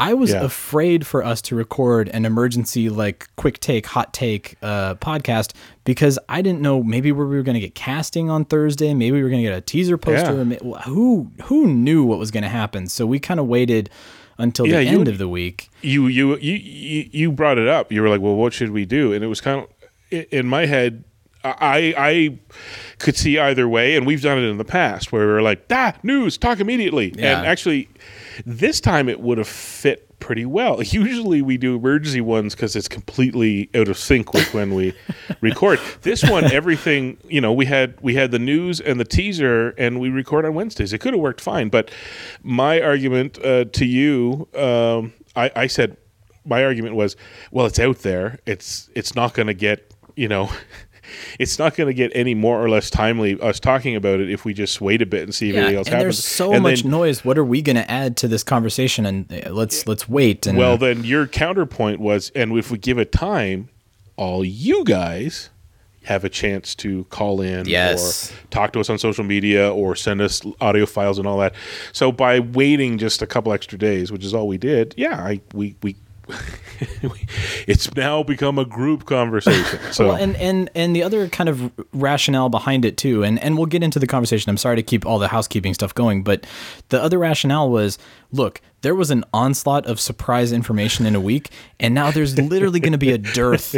I 0.01 0.13
was 0.13 0.31
Yeah. 0.31 0.43
afraid 0.43 1.05
for 1.05 1.25
us 1.25 1.41
to 1.43 1.55
record 1.55 2.07
an 2.09 2.23
emergency, 2.25 2.87
like 2.89 3.27
quick 3.35 3.59
take, 3.59 3.85
hot 3.85 4.13
take 4.13 4.55
uh, 4.61 4.95
podcast 4.95 5.51
because 5.83 6.17
I 6.29 6.41
didn't 6.41 6.61
know 6.61 6.81
maybe 6.81 7.11
we 7.11 7.25
were 7.25 7.43
going 7.43 7.55
to 7.55 7.59
get 7.59 7.75
casting 7.75 8.29
on 8.29 8.45
Thursday, 8.45 8.93
maybe 8.93 9.17
we 9.17 9.23
were 9.23 9.29
going 9.29 9.43
to 9.43 9.49
get 9.49 9.57
a 9.57 9.61
teaser 9.61 9.97
poster. 9.97 10.41
Yeah. 10.43 10.79
Who 10.83 11.29
who 11.43 11.67
knew 11.67 12.05
what 12.05 12.17
was 12.17 12.31
going 12.31 12.43
to 12.43 12.49
happen? 12.49 12.87
So 12.87 13.05
we 13.05 13.19
kind 13.19 13.41
of 13.41 13.47
waited 13.47 13.89
until 14.37 14.67
Yeah, 14.67 14.77
the 14.77 14.85
you- 14.85 14.99
end 14.99 15.09
of 15.09 15.17
the 15.17 15.27
week. 15.27 15.69
you 15.81 16.07
you 16.07 16.37
you 16.37 17.09
you 17.11 17.31
brought 17.33 17.57
it 17.57 17.67
up. 17.67 17.91
You 17.91 18.01
were 18.01 18.07
like, 18.07 18.21
"Well, 18.21 18.35
what 18.35 18.53
should 18.53 18.71
we 18.71 18.85
do?" 18.85 19.11
And 19.11 19.21
it 19.21 19.27
was 19.27 19.41
kind 19.41 19.59
of 19.59 19.67
in 20.11 20.47
my 20.47 20.65
head. 20.65 21.03
I 21.41 21.93
I 21.97 22.39
could 22.97 23.15
see 23.15 23.39
either 23.39 23.67
way, 23.69 23.95
and 23.95 24.05
we've 24.05 24.21
done 24.21 24.37
it 24.37 24.41
in 24.41 24.57
the 24.57 24.65
past 24.65 25.13
where 25.13 25.25
we 25.25 25.33
are 25.33 25.41
like, 25.41 25.65
"Ah, 25.71 25.93
news, 26.03 26.37
talk 26.37 26.59
immediately." 26.59 27.13
Yeah. 27.15 27.37
And 27.37 27.47
actually, 27.47 27.87
this 28.45 28.81
time 28.81 29.07
it 29.07 29.21
would 29.21 29.37
have 29.37 29.47
fit 29.47 30.09
pretty 30.19 30.45
well. 30.45 30.83
Usually 30.83 31.41
we 31.41 31.57
do 31.57 31.75
emergency 31.75 32.21
ones 32.21 32.55
because 32.55 32.75
it's 32.75 32.87
completely 32.87 33.69
out 33.73 33.87
of 33.87 33.97
sync 33.97 34.33
with 34.33 34.53
when 34.53 34.73
we 34.73 34.93
record. 35.41 35.79
This 36.01 36.29
one, 36.29 36.51
everything 36.51 37.17
you 37.27 37.41
know, 37.41 37.53
we 37.53 37.65
had 37.65 37.99
we 38.01 38.15
had 38.15 38.31
the 38.31 38.39
news 38.39 38.79
and 38.79 38.99
the 38.99 39.05
teaser, 39.05 39.69
and 39.77 39.99
we 39.99 40.09
record 40.09 40.45
on 40.45 40.53
Wednesdays. 40.53 40.93
It 40.93 40.99
could 40.99 41.13
have 41.13 41.21
worked 41.21 41.41
fine, 41.41 41.69
but 41.69 41.89
my 42.43 42.81
argument 42.81 43.43
uh, 43.43 43.65
to 43.65 43.85
you, 43.85 44.47
um, 44.55 45.13
I, 45.35 45.51
I 45.55 45.67
said, 45.67 45.97
my 46.45 46.63
argument 46.63 46.95
was, 46.95 47.15
well, 47.51 47.65
it's 47.65 47.79
out 47.79 47.99
there. 47.99 48.39
It's 48.45 48.89
it's 48.95 49.15
not 49.15 49.33
going 49.33 49.47
to 49.47 49.53
get 49.53 49.88
you 50.19 50.27
know. 50.27 50.49
It's 51.39 51.57
not 51.57 51.75
going 51.75 51.87
to 51.87 51.93
get 51.93 52.11
any 52.13 52.35
more 52.35 52.63
or 52.63 52.69
less 52.69 52.91
timely 52.91 53.39
us 53.41 53.59
talking 53.59 53.95
about 53.95 54.19
it 54.19 54.29
if 54.29 54.45
we 54.45 54.53
just 54.53 54.79
wait 54.79 55.01
a 55.01 55.07
bit 55.07 55.23
and 55.23 55.33
see 55.33 55.49
if 55.49 55.55
Yeah, 55.55 55.61
anything 55.61 55.77
and 55.77 55.77
else 55.79 55.87
happens. 55.87 56.03
there's 56.03 56.23
so 56.23 56.53
And 56.53 56.61
much 56.61 56.83
then- 56.83 56.91
noise. 56.91 57.25
What 57.25 57.35
are 57.39 57.43
we 57.43 57.63
going 57.63 57.77
to 57.77 57.89
add 57.89 58.15
to 58.17 58.27
this 58.27 58.43
conversation? 58.43 59.07
And 59.07 59.33
uh, 59.33 59.51
let's 59.51 59.87
let's 59.87 60.07
wait. 60.07 60.45
And 60.45 60.55
Well, 60.55 60.77
then 60.77 61.03
your 61.03 61.25
counterpoint 61.25 61.99
was, 61.99 62.31
and 62.35 62.55
if 62.55 62.69
we 62.69 62.77
give 62.77 62.99
it 62.99 63.11
time, 63.11 63.69
all 64.17 64.45
you 64.45 64.83
guys 64.83 65.49
have 66.03 66.23
a 66.23 66.29
chance 66.29 66.75
to 66.75 67.05
call 67.05 67.41
in 67.41 67.67
Yes. 67.67 68.31
or 68.31 68.35
talk 68.51 68.71
to 68.73 68.79
us 68.79 68.87
on 68.91 68.99
social 68.99 69.23
media 69.23 69.73
or 69.73 69.95
send 69.95 70.21
us 70.21 70.43
audio 70.61 70.85
files 70.85 71.17
and 71.17 71.27
all 71.27 71.39
that. 71.39 71.55
So 71.91 72.11
by 72.11 72.39
waiting 72.39 72.99
just 72.99 73.23
a 73.23 73.27
couple 73.27 73.51
extra 73.51 73.79
days, 73.79 74.11
which 74.11 74.23
is 74.23 74.35
all 74.35 74.47
we 74.47 74.59
did, 74.59 74.93
yeah, 74.95 75.15
I 75.19 75.41
we 75.55 75.75
we 75.81 75.95
it's 77.67 77.93
now 77.95 78.23
become 78.23 78.57
a 78.57 78.65
group 78.65 79.05
conversation. 79.05 79.79
So 79.91 80.07
Well, 80.09 80.15
and 80.15 80.35
and 80.37 80.69
and 80.75 80.95
the 80.95 81.03
other 81.03 81.27
kind 81.27 81.49
of 81.49 81.71
rationale 81.93 82.49
behind 82.49 82.85
it 82.85 82.97
too, 82.97 83.23
and 83.23 83.41
and 83.43 83.57
we'll 83.57 83.65
get 83.65 83.83
into 83.83 83.99
the 83.99 84.07
conversation. 84.07 84.49
I'm 84.49 84.57
sorry 84.57 84.75
to 84.75 84.83
keep 84.83 85.05
all 85.05 85.19
the 85.19 85.27
housekeeping 85.27 85.73
stuff 85.73 85.93
going, 85.93 86.23
but 86.23 86.45
the 86.89 87.01
other 87.01 87.17
rationale 87.17 87.69
was, 87.69 87.97
look, 88.31 88.61
there 88.81 88.95
was 88.95 89.11
an 89.11 89.23
onslaught 89.33 89.85
of 89.85 89.99
surprise 89.99 90.51
information 90.51 91.05
in 91.05 91.15
a 91.15 91.19
week, 91.19 91.49
and 91.79 91.93
now 91.93 92.11
there's 92.11 92.37
literally 92.37 92.79
going 92.79 92.91
to 92.93 92.97
be 92.97 93.11
a 93.11 93.17
dearth 93.17 93.75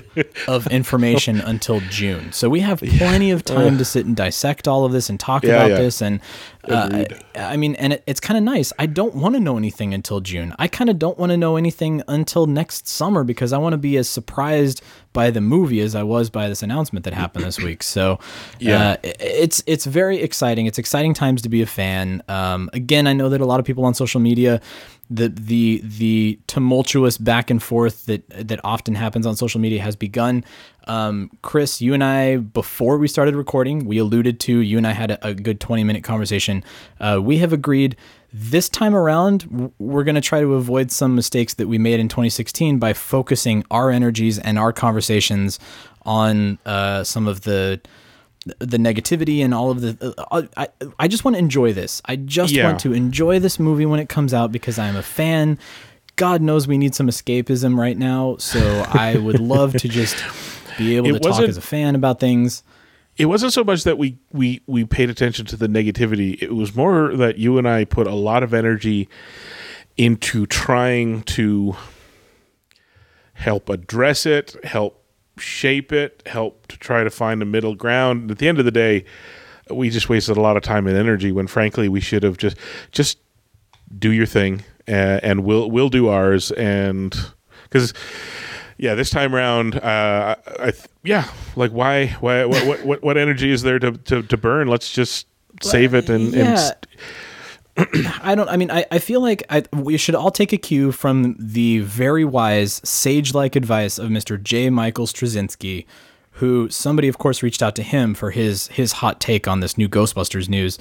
of 0.47 0.67
information 0.67 1.41
until 1.41 1.79
June. 1.89 2.31
So 2.31 2.49
we 2.49 2.59
have 2.59 2.79
plenty 2.81 3.31
of 3.31 3.43
time 3.43 3.77
to 3.77 3.85
sit 3.85 4.05
and 4.05 4.15
dissect 4.15 4.67
all 4.67 4.85
of 4.85 4.91
this 4.91 5.09
and 5.09 5.19
talk 5.19 5.43
Yeah, 5.43 5.53
about 5.55 5.69
yeah. 5.71 5.77
this. 5.77 6.01
And 6.01 6.19
uh, 6.67 7.05
I 7.35 7.57
mean, 7.57 7.75
and 7.75 7.93
it, 7.93 8.03
it's 8.05 8.19
kind 8.19 8.37
of 8.37 8.43
nice. 8.43 8.71
I 8.77 8.85
don't 8.85 9.15
want 9.15 9.33
to 9.35 9.39
know 9.41 9.57
anything 9.57 9.93
until 9.93 10.19
June. 10.19 10.53
I 10.59 10.67
kind 10.67 10.89
of 10.89 10.99
don't 10.99 11.17
want 11.17 11.31
to 11.31 11.37
know 11.37 11.55
anything 11.55 12.03
until 12.07 12.45
next 12.45 12.87
summer 12.87 13.23
because 13.23 13.51
I 13.53 13.57
want 13.57 13.73
to 13.73 13.77
be 13.77 13.97
as 13.97 14.07
surprised 14.07 14.81
by 15.13 15.29
the 15.31 15.41
movie 15.41 15.81
as 15.81 15.95
I 15.95 16.03
was 16.03 16.29
by 16.29 16.47
this 16.47 16.61
announcement 16.63 17.03
that 17.05 17.13
happened 17.13 17.43
this 17.45 17.59
week. 17.59 17.83
So, 17.83 18.19
Yeah. 18.59 18.91
uh, 18.91 18.95
i- 19.03 19.13
it's 19.19 19.63
it's 19.65 19.85
very 19.85 20.19
exciting. 20.21 20.67
It's 20.67 20.77
exciting 20.77 21.13
times 21.13 21.41
to 21.41 21.49
be 21.49 21.61
a 21.61 21.65
fan. 21.65 22.21
Um, 22.29 22.69
again, 22.73 23.07
I 23.07 23.13
know 23.13 23.27
that 23.29 23.41
a 23.41 23.45
lot 23.45 23.59
of 23.59 23.65
people 23.65 23.83
on 23.83 23.93
social 23.93 24.21
media. 24.21 24.61
The, 25.13 25.27
the 25.27 25.81
the 25.83 26.39
tumultuous 26.47 27.17
back 27.17 27.49
and 27.49 27.61
forth 27.61 28.05
that 28.05 28.23
that 28.29 28.61
often 28.63 28.95
happens 28.95 29.25
on 29.25 29.35
social 29.35 29.59
media 29.59 29.81
has 29.81 29.97
begun. 29.97 30.45
Um, 30.87 31.29
Chris, 31.41 31.81
you 31.81 31.93
and 31.93 32.03
I 32.03 32.37
before 32.37 32.97
we 32.97 33.07
started 33.09 33.35
recording, 33.35 33.85
we 33.85 33.97
alluded 33.97 34.39
to 34.41 34.59
you 34.59 34.77
and 34.77 34.87
I 34.87 34.93
had 34.93 35.11
a, 35.11 35.27
a 35.27 35.33
good 35.33 35.59
twenty 35.59 35.83
minute 35.83 36.03
conversation. 36.03 36.63
Uh, 36.99 37.19
we 37.21 37.39
have 37.39 37.51
agreed 37.51 37.97
This 38.33 38.69
time 38.69 38.95
around, 38.95 39.73
we're 39.77 40.05
going 40.05 40.15
to 40.15 40.21
try 40.21 40.39
to 40.39 40.55
avoid 40.55 40.89
some 40.89 41.15
mistakes 41.15 41.53
that 41.55 41.67
we 41.67 41.77
made 41.77 41.99
in 41.99 42.07
2016 42.07 42.79
by 42.79 42.93
focusing 42.93 43.65
our 43.69 43.91
energies 43.91 44.39
and 44.39 44.57
our 44.57 44.71
conversations 44.71 45.59
on 46.03 46.57
uh, 46.65 47.03
some 47.03 47.27
of 47.27 47.41
the 47.41 47.81
the 48.59 48.77
negativity 48.77 49.43
and 49.43 49.53
all 49.53 49.69
of 49.71 49.81
the. 49.81 50.15
Uh, 50.31 50.43
I 50.57 50.67
I 50.99 51.07
just 51.07 51.23
want 51.23 51.35
to 51.35 51.39
enjoy 51.39 51.73
this. 51.73 52.01
I 52.05 52.15
just 52.15 52.53
Yeah. 52.53 52.65
want 52.65 52.79
to 52.81 52.93
enjoy 52.93 53.39
this 53.39 53.59
movie 53.59 53.85
when 53.85 53.99
it 53.99 54.09
comes 54.09 54.33
out 54.33 54.51
because 54.51 54.79
I'm 54.79 54.95
a 54.95 55.03
fan. 55.03 55.59
God 56.15 56.41
knows 56.41 56.67
we 56.67 56.77
need 56.77 56.93
some 56.95 57.07
escapism 57.07 57.77
right 57.77 57.97
now, 57.97 58.37
so 58.37 58.59
I 58.93 59.17
would 59.17 59.39
love 59.39 59.73
to 59.77 59.87
just 59.87 60.15
be 60.77 60.95
able 60.97 61.09
It 61.09 61.13
to 61.13 61.29
talk 61.29 61.41
as 61.41 61.57
a 61.57 61.61
fan 61.61 61.95
about 61.95 62.19
things. 62.19 62.63
it 63.17 63.25
wasn't 63.25 63.53
so 63.53 63.63
much 63.63 63.83
that 63.83 63.97
we 63.97 64.17
we 64.31 64.61
we 64.67 64.85
paid 64.85 65.09
attention 65.09 65.45
to 65.45 65.55
the 65.57 65.67
negativity 65.67 66.41
it 66.41 66.53
was 66.55 66.73
more 66.75 67.13
that 67.15 67.37
you 67.37 67.57
and 67.57 67.67
i 67.67 67.83
put 67.83 68.07
a 68.07 68.15
lot 68.15 68.41
of 68.41 68.53
energy 68.53 69.09
into 69.97 70.45
trying 70.45 71.21
to 71.23 71.75
help 73.33 73.69
address 73.69 74.25
it 74.25 74.55
help 74.63 75.00
shape 75.41 75.91
it 75.91 76.23
help 76.25 76.67
to 76.67 76.77
try 76.77 77.03
to 77.03 77.09
find 77.09 77.41
a 77.41 77.45
middle 77.45 77.75
ground. 77.75 78.31
At 78.31 78.37
the 78.37 78.47
end 78.47 78.59
of 78.59 78.65
the 78.65 78.71
day 78.71 79.05
we 79.69 79.89
just 79.89 80.09
wasted 80.09 80.37
a 80.37 80.41
lot 80.41 80.57
of 80.57 80.63
time 80.63 80.87
and 80.87 80.97
energy 80.97 81.31
when 81.31 81.47
frankly 81.47 81.87
we 81.87 82.01
should 82.01 82.23
have 82.23 82.37
just 82.37 82.57
just 82.91 83.17
do 83.97 84.11
your 84.11 84.25
thing 84.25 84.63
uh, 84.87 85.19
and 85.23 85.43
we'll 85.43 85.69
we'll 85.69 85.89
do 85.89 86.07
ours. 86.09 86.51
And 86.51 87.15
because 87.63 87.93
yeah 88.77 88.95
this 88.95 89.09
time 89.09 89.35
around 89.35 89.75
uh 89.75 90.35
I, 90.59 90.71
th- 90.71 90.85
yeah 91.03 91.29
like 91.55 91.71
why 91.71 92.07
why 92.19 92.45
what, 92.45 92.65
what 92.65 92.85
what 92.85 93.03
what 93.03 93.17
energy 93.17 93.51
is 93.51 93.61
there 93.61 93.79
to 93.79 93.91
to, 93.91 94.23
to 94.23 94.37
burn? 94.37 94.67
Let's 94.67 94.91
just 94.91 95.27
save 95.61 95.93
it 95.93 96.09
and, 96.09 96.33
and 96.33 96.59
st- 96.59 96.87
I 98.21 98.35
don't. 98.35 98.49
I 98.49 98.57
mean, 98.57 98.71
I, 98.71 98.85
I 98.91 98.99
feel 98.99 99.21
like 99.21 99.43
I, 99.49 99.63
we 99.73 99.97
should 99.97 100.15
all 100.15 100.31
take 100.31 100.53
a 100.53 100.57
cue 100.57 100.91
from 100.91 101.35
the 101.39 101.79
very 101.79 102.25
wise, 102.25 102.81
sage-like 102.83 103.55
advice 103.55 103.97
of 103.97 104.09
Mr. 104.09 104.41
J. 104.41 104.69
Michael 104.69 105.05
Straczynski, 105.07 105.85
who 106.31 106.69
somebody, 106.69 107.07
of 107.07 107.17
course, 107.17 107.41
reached 107.41 107.63
out 107.63 107.75
to 107.75 107.83
him 107.83 108.13
for 108.13 108.31
his 108.31 108.67
his 108.67 108.93
hot 108.93 109.19
take 109.19 109.47
on 109.47 109.59
this 109.59 109.77
new 109.77 109.89
Ghostbusters 109.89 110.49
news, 110.49 110.77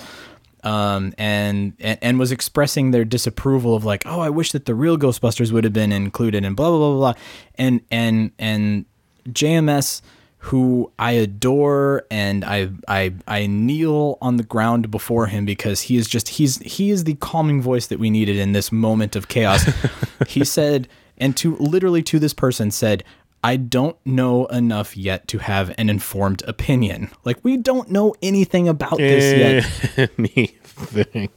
um, 0.64 1.14
and, 1.16 1.75
and 1.80 1.99
and 2.02 2.19
was 2.19 2.33
expressing 2.33 2.90
their 2.90 3.04
disapproval 3.04 3.75
of 3.75 3.85
like, 3.85 4.02
oh, 4.07 4.21
I 4.21 4.30
wish 4.30 4.52
that 4.52 4.66
the 4.66 4.75
real 4.75 4.99
Ghostbusters 4.99 5.52
would 5.52 5.64
have 5.64 5.73
been 5.73 5.92
included, 5.92 6.45
and 6.45 6.54
blah 6.57 6.69
blah 6.71 6.78
blah 6.78 6.90
blah, 6.90 7.12
blah. 7.12 7.23
and 7.57 7.80
and 7.90 8.33
and 8.38 8.85
JMS 9.28 10.02
who 10.44 10.90
I 10.99 11.12
adore 11.12 12.06
and 12.11 12.44
I 12.44 12.70
I 12.88 13.12
I 13.28 13.47
kneel 13.47 14.16
on 14.23 14.38
the 14.38 14.42
ground 14.42 14.90
before 14.90 15.26
him 15.26 15.44
because 15.44 15.82
he 15.82 15.97
is 15.97 16.09
just 16.09 16.28
he's 16.30 16.59
he 16.59 16.90
is 16.90 17.04
the 17.04 17.14
calming 17.16 17.61
voice 17.61 17.88
that 17.88 17.99
we 17.99 18.09
needed 18.09 18.37
in 18.37 18.52
this 18.52 18.73
moment 18.73 19.16
of 19.16 19.28
chaos. 19.28 19.70
he 20.26 20.44
said 20.44 20.88
and 21.18 21.37
to 21.37 21.56
literally 21.56 22.02
to 22.04 22.18
this 22.18 22.32
person 22.32 22.70
said 22.70 23.04
I 23.44 23.56
don't 23.56 23.97
know 24.04 24.47
enough 24.47 24.97
yet 24.97 25.28
to 25.28 25.38
have 25.38 25.75
an 25.78 25.88
informed 25.88 26.42
opinion. 26.47 27.11
Like 27.25 27.38
we 27.42 27.56
don't 27.56 27.90
know 27.90 28.14
anything 28.23 28.66
about 28.66 28.99
this 28.99 29.66
yet. 29.97 30.50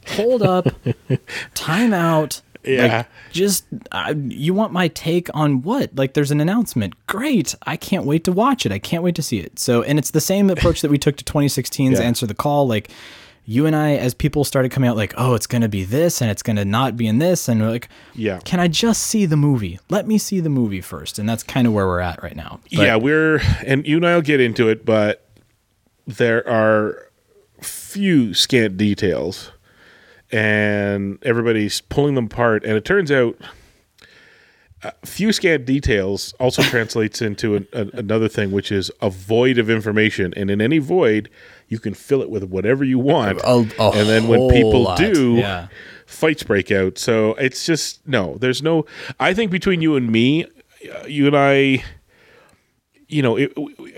Hold 0.16 0.42
up. 0.42 0.68
Time 1.54 1.92
out. 1.92 2.40
Yeah. 2.64 2.96
Like, 2.98 3.06
just 3.32 3.64
uh, 3.92 4.14
you 4.16 4.54
want 4.54 4.72
my 4.72 4.88
take 4.88 5.28
on 5.34 5.62
what? 5.62 5.94
Like 5.94 6.14
there's 6.14 6.30
an 6.30 6.40
announcement. 6.40 6.94
Great. 7.06 7.54
I 7.66 7.76
can't 7.76 8.04
wait 8.04 8.24
to 8.24 8.32
watch 8.32 8.64
it. 8.66 8.72
I 8.72 8.78
can't 8.78 9.02
wait 9.02 9.14
to 9.16 9.22
see 9.22 9.38
it. 9.40 9.58
So 9.58 9.82
and 9.82 9.98
it's 9.98 10.10
the 10.12 10.20
same 10.20 10.50
approach 10.50 10.80
that 10.82 10.90
we 10.90 10.98
took 10.98 11.16
to 11.16 11.24
2016's 11.32 11.98
Yeah. 11.98 12.04
Answer 12.04 12.26
the 12.26 12.34
Call 12.34 12.66
like 12.66 12.90
you 13.46 13.66
and 13.66 13.76
I 13.76 13.96
as 13.96 14.14
people 14.14 14.42
started 14.44 14.70
coming 14.70 14.88
out 14.88 14.96
like, 14.96 15.12
"Oh, 15.18 15.34
it's 15.34 15.46
going 15.46 15.60
to 15.60 15.68
be 15.68 15.84
this 15.84 16.22
and 16.22 16.30
it's 16.30 16.42
going 16.42 16.56
to 16.56 16.64
not 16.64 16.96
be 16.96 17.06
in 17.06 17.18
this." 17.18 17.46
And 17.46 17.60
we're 17.60 17.68
like, 17.70 17.90
Yeah. 18.14 18.38
Can 18.42 18.58
I 18.58 18.68
just 18.68 19.02
see 19.02 19.26
the 19.26 19.36
movie? 19.36 19.78
Let 19.90 20.06
me 20.08 20.16
see 20.16 20.40
the 20.40 20.48
movie 20.48 20.80
first. 20.80 21.18
And 21.18 21.28
that's 21.28 21.42
kind 21.42 21.66
of 21.66 21.74
where 21.74 21.86
we're 21.86 22.00
at 22.00 22.22
right 22.22 22.34
now. 22.36 22.60
But- 22.72 22.72
yeah 22.86 22.96
we're 22.96 23.40
and 23.66 23.86
you 23.86 23.96
and 23.98 24.06
i'll 24.06 24.22
get 24.22 24.40
into 24.40 24.68
it 24.70 24.86
but 24.86 25.28
there 26.06 26.46
are 26.48 27.10
few 27.60 28.32
scant 28.34 28.76
details 28.76 29.50
and 30.34 31.18
everybody's 31.22 31.80
pulling 31.80 32.16
them 32.16 32.26
apart. 32.26 32.64
And 32.64 32.76
it 32.76 32.84
turns 32.84 33.12
out 33.12 33.36
uh, 34.82 34.90
few 35.04 35.32
scant 35.32 35.64
details 35.64 36.34
also 36.40 36.62
translates 36.74 37.22
into 37.22 37.54
an, 37.54 37.68
a, 37.72 37.86
another 37.94 38.28
thing 38.28 38.50
which 38.50 38.72
is 38.72 38.90
a 39.00 39.10
void 39.10 39.58
of 39.58 39.70
information. 39.70 40.34
And 40.36 40.50
in 40.50 40.60
any 40.60 40.78
void 40.78 41.30
you 41.68 41.78
can 41.78 41.94
fill 41.94 42.20
it 42.20 42.30
with 42.30 42.42
whatever 42.44 42.84
you 42.84 42.98
want. 42.98 43.38
A- 43.42 43.46
a 43.78 43.90
and 43.92 44.08
then 44.08 44.26
when 44.26 44.50
people 44.50 44.82
lot, 44.82 44.98
do 44.98 45.36
yeah. 45.36 45.68
fights 46.04 46.42
break 46.42 46.72
out. 46.72 46.98
So 46.98 47.34
it's 47.34 47.64
just 47.64 48.06
no 48.06 48.36
there's 48.38 48.62
no 48.62 48.86
i 49.20 49.32
think 49.32 49.50
between 49.52 49.80
you 49.80 49.94
and 49.94 50.10
me 50.10 50.44
uh, 50.44 51.06
you 51.06 51.26
and 51.26 51.36
i 51.36 51.82
you 53.08 53.22
know 53.22 53.36
it, 53.36 53.56
we 53.56 53.94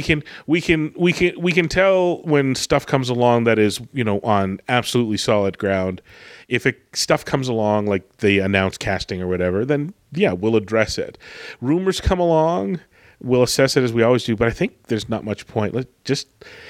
can 0.00 0.22
we 0.46 0.60
can 0.60 0.92
we 0.96 1.12
can 1.12 1.32
we 1.40 1.52
can 1.52 1.68
tell 1.68 2.22
when 2.22 2.54
stuff 2.54 2.86
comes 2.86 3.08
along 3.08 3.44
that 3.44 3.58
is 3.58 3.80
you 3.92 4.04
know 4.04 4.20
on 4.20 4.60
absolutely 4.68 5.16
solid 5.16 5.58
ground 5.58 6.00
if 6.48 6.66
it, 6.66 6.78
stuff 6.92 7.24
comes 7.24 7.48
along 7.48 7.86
like 7.86 8.18
they 8.18 8.38
announce 8.38 8.78
casting 8.78 9.20
or 9.20 9.26
whatever 9.26 9.64
then 9.64 9.92
yeah 10.12 10.32
we'll 10.32 10.56
address 10.56 10.96
it 10.98 11.18
rumors 11.60 12.00
come 12.00 12.20
along 12.20 12.78
we'll 13.20 13.42
assess 13.42 13.76
it 13.76 13.82
as 13.82 13.92
we 13.92 14.02
always 14.02 14.24
do 14.24 14.36
but 14.36 14.46
i 14.46 14.50
think 14.50 14.84
there's 14.84 15.08
not 15.08 15.24
much 15.24 15.46
point 15.46 15.74
let 15.74 15.86
just 16.04 16.28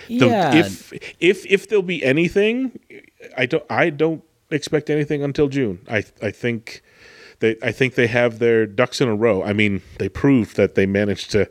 the, 0.09 0.27
Yeah. 0.27 0.55
if 0.55 0.93
if 1.21 1.45
if 1.47 1.69
there'll 1.69 1.83
be 1.83 2.03
anything 2.03 2.79
i 3.37 3.45
don't 3.47 3.65
i 3.71 3.91
don't 3.91 4.25
expect 4.51 4.89
anything 4.91 5.23
until 5.23 5.49
june 5.49 5.81
i 5.89 6.03
i 6.23 6.31
think 6.31 6.83
they 7.41 7.57
I 7.63 7.73
think 7.73 7.95
they 7.95 8.07
have 8.07 8.39
their 8.39 8.67
ducks 8.67 9.01
in 9.01 9.09
a 9.09 9.15
row. 9.15 9.43
I 9.43 9.55
mean, 9.55 9.81
they 9.99 10.11
proved 10.11 10.57
that 10.57 10.75
they 10.75 10.85
managed 10.85 11.31
to 11.31 11.49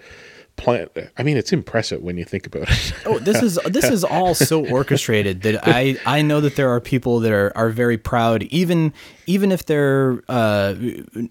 plant. 0.59 0.91
I 1.17 1.23
mean, 1.23 1.37
it's 1.37 1.51
impressive 1.53 2.01
when 2.01 2.17
you 2.17 2.25
think 2.25 2.45
about 2.45 2.69
it. 2.69 2.93
Oh, 3.05 3.17
this 3.19 3.41
is 3.41 3.57
this 3.65 3.85
is 3.85 4.03
all 4.15 4.35
so 4.35 4.65
orchestrated 4.67 5.41
that 5.43 5.67
I 5.67 5.97
I 6.05 6.21
know 6.21 6.41
that 6.41 6.55
there 6.55 6.69
are 6.69 6.79
people 6.81 7.19
that 7.21 7.31
are, 7.31 7.51
are 7.55 7.69
very 7.69 7.97
proud, 7.97 8.43
even 8.43 8.93
even 9.25 9.51
if 9.51 9.65
their 9.65 10.21
uh, 10.29 10.75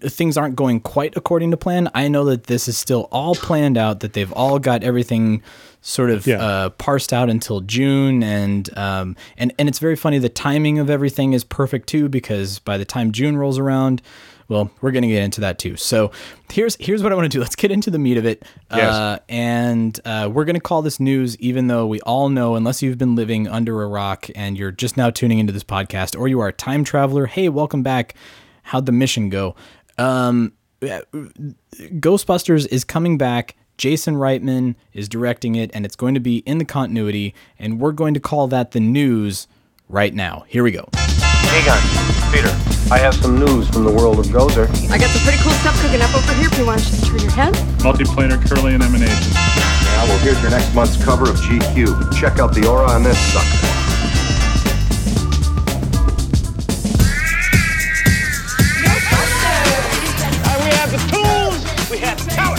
things 0.03 0.37
aren't 0.37 0.55
going 0.55 0.79
quite 0.81 1.15
according 1.15 1.51
to 1.51 1.57
plan. 1.57 1.89
I 1.93 2.07
know 2.07 2.25
that 2.25 2.45
this 2.45 2.67
is 2.67 2.77
still 2.77 3.07
all 3.11 3.35
planned 3.35 3.77
out. 3.77 3.99
That 4.01 4.13
they've 4.13 4.33
all 4.33 4.59
got 4.59 4.83
everything 4.83 5.41
sort 5.81 6.09
of 6.09 6.27
Yeah. 6.27 6.41
uh, 6.43 6.69
parsed 6.71 7.13
out 7.13 7.29
until 7.29 7.61
June, 7.61 8.23
and 8.23 8.69
um 8.77 9.15
and 9.37 9.53
and 9.59 9.69
it's 9.69 9.79
very 9.79 9.95
funny. 9.95 10.17
The 10.19 10.29
timing 10.29 10.79
of 10.79 10.89
everything 10.89 11.33
is 11.33 11.43
perfect 11.43 11.87
too, 11.87 12.09
because 12.09 12.59
by 12.59 12.77
the 12.77 12.85
time 12.85 13.11
June 13.11 13.37
rolls 13.37 13.57
around. 13.59 14.01
Well, 14.49 14.71
we're 14.81 14.91
going 14.91 15.03
to 15.03 15.07
get 15.07 15.23
into 15.23 15.41
that 15.41 15.59
too. 15.59 15.77
So 15.77 16.11
here's 16.51 16.75
here's 16.79 17.01
what 17.03 17.11
I 17.11 17.15
want 17.15 17.31
to 17.31 17.37
do. 17.37 17.39
Let's 17.41 17.55
get 17.55 17.71
into 17.71 17.89
the 17.89 17.99
meat 17.99 18.17
of 18.17 18.25
it. 18.25 18.43
Yes. 18.71 18.93
Uh, 18.93 19.19
and 19.29 19.97
uh, 20.03 20.29
we're 20.33 20.43
going 20.45 20.55
to 20.55 20.59
call 20.59 20.81
this 20.81 20.99
news, 20.99 21.37
even 21.37 21.67
though 21.67 21.85
we 21.85 22.01
all 22.01 22.29
know, 22.29 22.55
unless 22.55 22.81
you've 22.81 22.97
been 22.97 23.15
living 23.15 23.47
under 23.47 23.81
a 23.81 23.87
rock 23.87 24.27
and 24.35 24.57
you're 24.57 24.71
just 24.71 24.97
now 24.97 25.11
tuning 25.11 25.39
into 25.39 25.53
this 25.53 25.63
podcast, 25.63 26.19
or 26.19 26.27
you 26.27 26.39
are 26.41 26.49
a 26.49 26.53
time 26.53 26.83
traveler. 26.83 27.27
Hey, 27.27 27.47
welcome 27.47 27.83
back. 27.83 28.15
How'd 28.63 28.87
the 28.87 28.91
mission 28.91 29.29
go? 29.29 29.55
Um, 29.97 30.53
Ghostbusters 30.81 32.67
is 32.67 32.83
coming 32.83 33.17
back. 33.17 33.55
Jason 33.77 34.15
Reitman 34.15 34.75
is 34.93 35.07
directing 35.07 35.55
it, 35.55 35.71
and 35.73 35.85
it's 35.85 35.95
going 35.95 36.13
to 36.13 36.19
be 36.19 36.39
in 36.39 36.57
the 36.57 36.65
continuity. 36.65 37.33
And 37.57 37.79
we're 37.79 37.93
going 37.93 38.13
to 38.13 38.19
call 38.19 38.47
that 38.47 38.71
the 38.71 38.79
news 38.79 39.47
right 39.87 40.13
now. 40.13 40.45
Here 40.47 40.63
we 40.63 40.71
go. 40.71 40.89
Egon, 41.57 41.81
Peter, 42.31 42.53
I 42.93 42.99
have 42.99 43.15
some 43.15 43.39
news 43.39 43.67
from 43.69 43.83
the 43.83 43.91
world 43.91 44.19
of 44.19 44.27
Gozer. 44.27 44.69
I 44.91 44.99
got 44.99 45.09
some 45.09 45.23
pretty 45.23 45.41
cool 45.41 45.51
stuff 45.65 45.73
cooking 45.81 45.99
up 45.99 46.13
over 46.13 46.33
here 46.33 46.45
if 46.45 46.57
you 46.59 46.65
want 46.65 46.79
to 46.79 46.85
just 46.85 47.05
turn 47.05 47.17
your 47.19 47.31
head. 47.31 47.53
Multiplanar 47.81 48.37
curling 48.37 48.81
emanation. 48.81 49.33
Now, 49.33 50.05
well, 50.05 50.19
here's 50.19 50.39
your 50.41 50.51
next 50.51 50.75
month's 50.75 51.03
cover 51.03 51.25
of 51.25 51.37
GQ. 51.37 52.13
Check 52.13 52.37
out 52.37 52.53
the 52.53 52.67
aura 52.69 52.91
on 52.91 53.01
this 53.01 53.17
sucker. 53.33 53.45
we 60.61 60.69
have 60.77 60.91
the 60.93 61.01
tools, 61.09 61.89
we 61.89 61.97
have 61.97 62.17
the 62.21 62.29
power. 62.29 62.57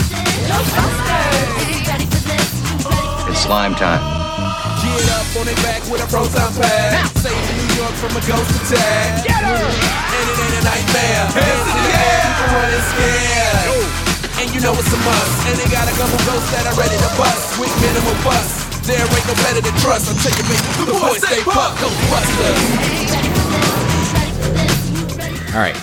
It's 3.31 3.39
slime 3.39 3.73
time. 3.75 4.03
Get 4.83 5.09
up 5.15 5.35
on 5.39 5.45
their 5.45 5.55
back 5.63 5.81
with 5.89 6.03
a 6.03 6.07
proton 6.11 6.51
pad. 6.59 7.07
Save 7.17 7.55
New 7.55 7.60
York 7.77 7.95
from 7.99 8.11
a 8.15 8.21
ghost 8.27 8.51
attack. 8.59 9.23
Get 9.23 9.41
her! 9.43 9.55
And 9.55 10.25
it 10.27 10.37
ain't 10.39 10.55
a 10.59 10.63
nightmare. 10.65 11.23
Hands 11.31 11.67
in 11.67 11.75
the. 11.77 11.91
People 11.91 12.47
running 12.51 12.85
scared. 12.91 13.71
And 14.41 14.47
you 14.55 14.59
know 14.61 14.73
it's 14.75 14.91
a 14.91 14.99
must. 15.05 15.47
And 15.47 15.55
they 15.59 15.69
got 15.71 15.85
a 15.87 15.95
couple 15.95 16.17
ghosts 16.27 16.51
that 16.51 16.65
are 16.67 16.77
ready 16.77 16.97
to 16.97 17.09
bust 17.15 17.59
with 17.59 17.71
minimal 17.79 18.15
bust. 18.25 18.85
There 18.87 18.97
ain't 18.97 19.27
no 19.27 19.35
better 19.45 19.61
than 19.61 19.75
trust. 19.79 20.09
I'm 20.09 20.17
taking 20.19 20.47
me. 20.49 20.57
The 20.89 20.97
boys 20.97 21.21
stay 21.21 21.41
pumped. 21.45 21.79
Ghostbusters. 21.79 22.59
All 25.53 25.61
right. 25.61 25.77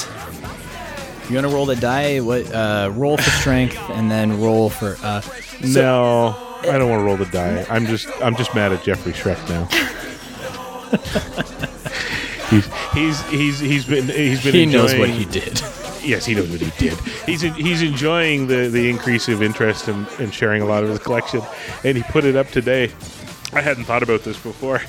You 1.29 1.35
want 1.37 1.47
to 1.47 1.55
roll 1.55 1.67
the 1.67 1.77
die? 1.77 2.21
What? 2.21 2.51
Uh, 2.53 2.91
roll 2.95 3.17
for 3.17 3.31
strength, 3.31 3.79
and 3.91 4.11
then 4.11 4.41
roll 4.41 4.71
for. 4.71 4.97
Uh, 5.03 5.21
no, 5.63 6.35
I 6.63 6.79
don't 6.79 6.89
want 6.89 7.01
to 7.01 7.05
roll 7.05 7.17
the 7.19 7.27
die. 7.27 7.67
I'm 7.69 7.87
just 7.87 8.09
I'm 8.23 8.35
just 8.35 8.55
mad 8.55 8.73
at 8.73 8.83
Jeffrey 8.83 9.13
Shrek 9.13 9.39
now. 9.49 9.69
He's 12.51 12.67
he's 12.93 13.21
he's 13.29 13.59
he's 13.59 13.87
been 13.87 14.09
he's 14.09 14.43
been 14.43 14.55
He 14.55 14.67
knows 14.67 14.95
what 14.95 15.11
he 15.11 15.27
did. 15.27 15.61
Yes, 16.03 16.25
he 16.25 16.35
knows 16.35 16.49
what 16.49 16.61
he 16.61 16.71
did. 16.79 16.99
He's 17.27 17.43
he's 17.43 17.83
enjoying 17.83 18.47
the 18.47 18.69
the 18.69 18.89
increase 18.89 19.29
of 19.29 19.43
interest 19.43 19.89
in, 19.89 20.07
in 20.19 20.31
sharing 20.31 20.63
a 20.63 20.65
lot 20.65 20.83
of 20.83 20.89
his 20.89 20.99
collection, 20.99 21.43
and 21.85 21.97
he 21.97 22.03
put 22.05 22.25
it 22.25 22.37
up 22.37 22.49
today. 22.49 22.91
I 23.53 23.61
hadn't 23.61 23.85
thought 23.85 24.03
about 24.03 24.23
this 24.23 24.39
before, 24.39 24.81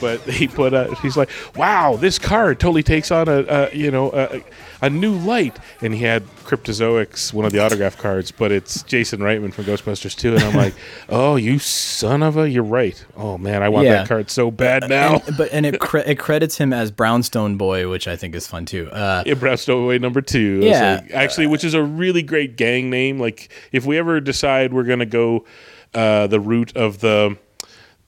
but 0.00 0.20
he 0.28 0.48
put 0.48 0.74
up. 0.74 0.96
He's 0.98 1.16
like, 1.16 1.30
"Wow, 1.56 1.96
this 1.96 2.18
card 2.18 2.60
totally 2.60 2.82
takes 2.82 3.10
on 3.10 3.28
a, 3.28 3.44
a 3.48 3.74
you 3.74 3.90
know 3.90 4.10
a, 4.12 4.42
a 4.82 4.90
new 4.90 5.12
light." 5.14 5.58
And 5.80 5.94
he 5.94 6.02
had 6.04 6.24
Cryptozoics, 6.44 7.32
one 7.32 7.44
of 7.44 7.52
the 7.52 7.58
autograph 7.64 7.96
cards, 7.98 8.30
but 8.30 8.52
it's 8.52 8.82
Jason 8.84 9.20
Reitman 9.20 9.52
from 9.52 9.64
Ghostbusters 9.64 10.16
2. 10.16 10.34
And 10.34 10.42
I'm 10.44 10.54
like, 10.56 10.74
"Oh, 11.08 11.36
you 11.36 11.58
son 11.58 12.22
of 12.22 12.36
a! 12.36 12.48
You're 12.48 12.62
right. 12.62 13.02
Oh 13.16 13.38
man, 13.38 13.62
I 13.62 13.68
want 13.68 13.86
Yeah. 13.86 13.94
that 13.96 14.08
card 14.08 14.30
so 14.30 14.50
bad 14.50 14.88
now." 14.88 15.20
And, 15.26 15.36
but 15.36 15.52
and 15.52 15.66
it 15.66 15.80
cre- 15.80 15.98
it 15.98 16.18
credits 16.18 16.56
him 16.58 16.72
as 16.72 16.90
Brownstone 16.90 17.56
Boy, 17.56 17.88
which 17.88 18.08
I 18.08 18.16
think 18.16 18.34
is 18.34 18.46
fun 18.46 18.64
too. 18.66 18.88
Uh, 18.90 19.22
Yeah, 19.26 19.34
Brown 19.34 19.56
Stowaway 19.56 19.98
number 19.98 20.20
two. 20.20 20.60
Yeah. 20.62 21.00
like- 21.02 21.10
actually, 21.12 21.46
which 21.46 21.64
is 21.64 21.74
a 21.74 21.82
really 21.82 22.22
great 22.22 22.56
gang 22.56 22.90
name. 22.90 23.18
Like, 23.18 23.50
if 23.72 23.84
we 23.86 23.98
ever 23.98 24.20
decide 24.20 24.72
we're 24.72 24.84
gonna 24.84 25.06
go 25.06 25.44
uh, 25.94 26.26
the 26.26 26.40
route 26.40 26.76
of 26.76 26.98
the 27.00 27.36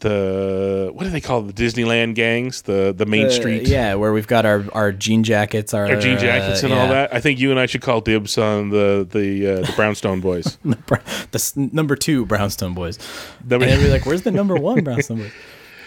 the 0.00 0.90
what 0.92 1.04
do 1.04 1.10
they 1.10 1.20
call 1.20 1.46
it? 1.48 1.54
the 1.54 1.62
Disneyland 1.64 2.14
gangs? 2.14 2.62
The 2.62 2.94
the 2.96 3.06
Main 3.06 3.26
uh, 3.26 3.30
Street, 3.30 3.66
yeah, 3.68 3.94
where 3.94 4.12
we've 4.12 4.26
got 4.26 4.46
our 4.46 4.64
our 4.72 4.92
jean 4.92 5.24
jackets, 5.24 5.74
our, 5.74 5.86
our 5.86 6.00
jean 6.00 6.18
jackets 6.18 6.62
uh, 6.62 6.66
and 6.66 6.74
all 6.74 6.88
that. 6.88 7.12
I 7.14 7.20
think 7.20 7.38
you 7.40 7.50
and 7.50 7.58
I 7.58 7.66
should 7.66 7.82
call 7.82 8.00
dibs 8.00 8.38
on 8.38 8.70
the 8.70 9.06
the 9.10 9.46
uh, 9.46 9.60
the 9.66 9.72
Brownstone 9.76 10.20
boys. 10.20 10.58
The 11.30 11.68
number 11.72 11.94
two 11.96 12.24
Brownstone 12.26 12.74
Boys. 12.74 12.98
Number- 13.44 13.64
and 13.64 13.72
everybody's 13.74 13.92
like, 13.92 14.06
"Where's 14.06 14.22
the 14.22 14.30
number 14.30 14.54
one 14.56 14.82
Brownstone 14.84 15.18
Boys?" 15.18 15.32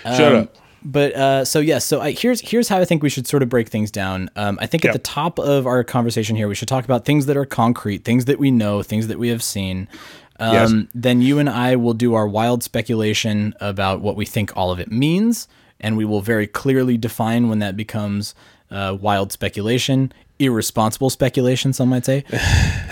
Shut 0.04 0.22
Um, 0.34 0.40
up. 0.44 0.56
But 0.84 1.14
uh, 1.16 1.46
so 1.46 1.60
yes, 1.60 1.86
so 1.86 2.02
I, 2.02 2.12
here's 2.12 2.42
here's 2.42 2.68
how 2.68 2.80
I 2.80 2.86
think 2.86 3.04
we 3.04 3.10
should 3.10 3.28
sort 3.28 3.44
of 3.44 3.50
break 3.50 3.70
things 3.70 3.92
down. 3.92 4.30
Um, 4.36 4.58
I 4.60 4.66
think 4.66 4.84
Yeah. 4.84 4.90
at 4.90 4.94
the 4.94 5.00
top 5.00 5.38
of 5.40 5.68
our 5.68 5.84
conversation 5.84 6.36
here, 6.36 6.48
we 6.48 6.56
should 6.56 6.68
talk 6.68 6.86
about 6.86 7.06
things 7.06 7.28
that 7.28 7.38
are 7.38 7.46
concrete, 7.46 8.04
things 8.04 8.26
that 8.26 8.40
we 8.40 8.50
know, 8.50 8.82
things 8.82 9.08
that 9.08 9.20
we 9.20 9.28
have 9.30 9.44
seen. 9.44 9.88
Um, 10.42 10.54
Yes. 10.54 10.88
Then 10.94 11.22
you 11.22 11.40
and 11.40 11.50
I 11.50 11.76
will 11.78 11.94
do 11.94 12.14
our 12.16 12.28
wild 12.28 12.64
speculation 12.64 13.54
about 13.62 14.02
what 14.02 14.16
we 14.16 14.26
think 14.26 14.56
all 14.58 14.72
of 14.72 14.80
it 14.80 14.92
means, 14.92 15.48
and 15.80 15.96
we 15.96 16.04
will 16.04 16.22
very 16.22 16.48
clearly 16.48 16.98
define 16.98 17.48
when 17.48 17.60
that 17.60 17.78
becomes 17.78 18.36
uh, 18.72 18.98
wild 19.00 19.32
speculation, 19.32 20.12
irresponsible 20.40 21.10
speculation, 21.10 21.74
some 21.74 21.90
might 21.90 22.06
say. 22.06 22.24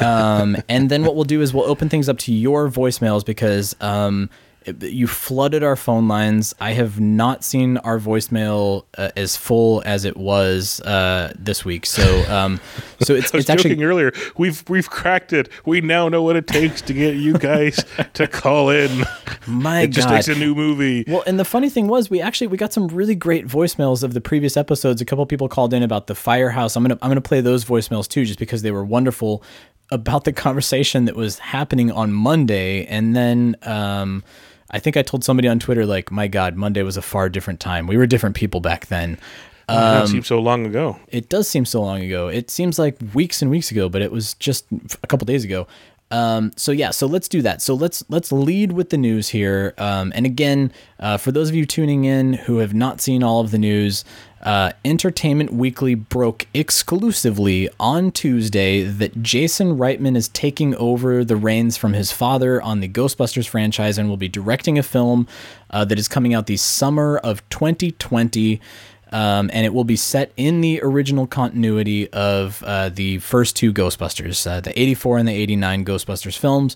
Um, 0.01 0.55
and 0.69 0.89
then 0.89 1.03
what 1.03 1.15
we'll 1.15 1.25
do 1.25 1.41
is 1.41 1.53
we'll 1.53 1.65
open 1.65 1.89
things 1.89 2.07
up 2.07 2.17
to 2.19 2.33
your 2.33 2.69
voicemails 2.69 3.25
because 3.25 3.75
um, 3.81 4.29
you 4.65 5.07
flooded 5.07 5.63
our 5.63 5.75
phone 5.75 6.07
lines. 6.07 6.53
I 6.59 6.73
have 6.73 6.99
not 6.99 7.43
seen 7.43 7.77
our 7.77 7.99
voicemail 7.99 8.85
uh, 8.97 9.09
as 9.15 9.35
full 9.35 9.81
as 9.85 10.05
it 10.05 10.17
was 10.17 10.81
uh, 10.81 11.33
this 11.37 11.63
week. 11.63 11.85
So, 11.85 12.29
um, 12.31 12.59
so 12.99 13.15
it's 13.15 13.33
I 13.33 13.37
was 13.37 13.43
it's 13.45 13.49
actually 13.49 13.71
joking 13.71 13.83
earlier. 13.83 14.11
We've 14.37 14.63
we've 14.69 14.89
cracked 14.89 15.33
it. 15.33 15.49
We 15.65 15.81
now 15.81 16.09
know 16.09 16.21
what 16.23 16.35
it 16.35 16.47
takes 16.47 16.81
to 16.83 16.93
get 16.93 17.15
you 17.15 17.33
guys 17.33 17.83
to 18.13 18.27
call 18.27 18.69
in. 18.69 19.05
my 19.47 19.81
It 19.81 19.91
just 19.91 20.09
takes 20.09 20.27
a 20.27 20.35
new 20.35 20.53
movie. 20.55 21.05
Well, 21.07 21.23
and 21.25 21.39
the 21.39 21.45
funny 21.45 21.69
thing 21.69 21.87
was, 21.87 22.09
we 22.09 22.21
actually 22.21 22.47
we 22.47 22.57
got 22.57 22.73
some 22.73 22.87
really 22.87 23.15
great 23.15 23.47
voicemails 23.47 24.03
of 24.03 24.13
the 24.13 24.21
previous 24.21 24.57
episodes. 24.57 25.01
A 25.01 25.05
couple 25.05 25.25
people 25.25 25.47
called 25.47 25.73
in 25.73 25.83
about 25.83 26.07
the 26.07 26.15
firehouse. 26.15 26.75
I'm 26.75 26.83
gonna 26.83 26.97
I'm 27.01 27.09
gonna 27.09 27.21
play 27.21 27.41
those 27.41 27.65
voicemails 27.65 28.07
too, 28.07 28.25
just 28.25 28.39
because 28.39 28.61
they 28.61 28.71
were 28.71 28.83
wonderful 28.83 29.43
about 29.91 30.23
the 30.23 30.33
conversation 30.33 31.05
that 31.05 31.15
was 31.15 31.39
happening 31.39 31.91
on 31.91 32.11
Monday. 32.13 32.85
And 32.85 33.15
then 33.15 33.55
um, 33.63 34.23
I 34.71 34.79
think 34.79 34.97
I 34.97 35.01
told 35.01 35.23
somebody 35.23 35.47
on 35.47 35.59
Twitter 35.59 35.85
like, 35.85 36.11
"My 36.11 36.27
God, 36.27 36.55
Monday 36.55 36.83
was 36.83 36.97
a 36.97 37.01
far 37.01 37.29
different 37.29 37.59
time. 37.59 37.87
We 37.87 37.97
were 37.97 38.05
different 38.07 38.35
people 38.35 38.59
back 38.61 38.87
then." 38.87 39.17
Oh, 39.67 39.75
that 39.75 40.01
Um, 40.01 40.07
seems 40.07 40.25
so 40.27 40.39
long 40.39 40.65
ago. 40.65 40.97
It 41.09 41.29
does 41.29 41.47
seem 41.47 41.63
so 41.63 41.81
long 41.81 42.01
ago. 42.01 42.27
It 42.27 42.49
seems 42.49 42.79
like 42.79 42.97
weeks 43.13 43.41
and 43.43 43.51
weeks 43.51 43.69
ago, 43.69 43.87
but 43.87 44.01
it 44.01 44.11
was 44.11 44.33
just 44.35 44.65
a 45.03 45.07
couple 45.07 45.25
days 45.25 45.43
ago. 45.43 45.67
Um, 46.11 46.51
so 46.55 46.71
yeah, 46.71 46.89
so 46.89 47.05
let's 47.05 47.27
do 47.27 47.43
that. 47.43 47.61
So 47.61 47.75
let's 47.75 48.03
let's 48.09 48.31
lead 48.31 48.71
with 48.71 48.89
the 48.89 48.97
news 48.97 49.29
here. 49.29 49.75
Um, 49.77 50.11
and 50.15 50.25
again, 50.25 50.71
uh, 50.99 51.17
for 51.17 51.31
those 51.31 51.49
of 51.49 51.55
you 51.55 51.67
tuning 51.67 52.05
in 52.05 52.33
who 52.33 52.57
have 52.57 52.73
not 52.73 52.99
seen 52.99 53.21
all 53.21 53.41
of 53.41 53.51
the 53.51 53.59
news, 53.59 54.03
uh, 54.41 54.71
Entertainment 54.85 55.53
Weekly 55.53 55.95
broke 55.95 56.47
exclusively 56.53 57.69
on 57.79 58.11
Tuesday 58.11 58.83
that 58.83 59.21
Jason 59.21 59.77
Reitman 59.77 60.15
is 60.15 60.29
taking 60.29 60.75
over 60.75 61.25
the 61.25 61.35
reins 61.35 61.77
from 61.77 61.93
his 61.93 62.11
father 62.11 62.61
on 62.61 62.79
the 62.79 62.87
Ghostbusters 62.87 63.47
franchise 63.47 63.97
and 63.97 64.09
will 64.09 64.17
be 64.17 64.29
directing 64.29 64.77
a 64.79 64.83
film 64.83 65.27
uh, 65.69 65.83
that 65.85 65.99
is 65.99 66.07
coming 66.07 66.33
out 66.33 66.47
the 66.47 66.57
summer 66.57 67.17
of 67.17 67.47
2020 67.49 68.61
um, 69.11 69.49
and 69.53 69.65
it 69.65 69.73
will 69.73 69.83
be 69.83 69.95
set 69.95 70.31
in 70.37 70.61
the 70.61 70.79
original 70.83 71.25
continuity 71.25 72.11
of 72.11 72.63
uh, 72.63 72.89
the 72.89 73.17
first 73.19 73.55
two 73.55 73.73
Ghostbusters, 73.73 74.45
uh, 74.49 74.61
the 74.61 74.79
84 74.79 75.17
and 75.17 75.27
the 75.27 75.33
89 75.33 75.85
Ghostbusters 75.85 76.37
films. 76.37 76.75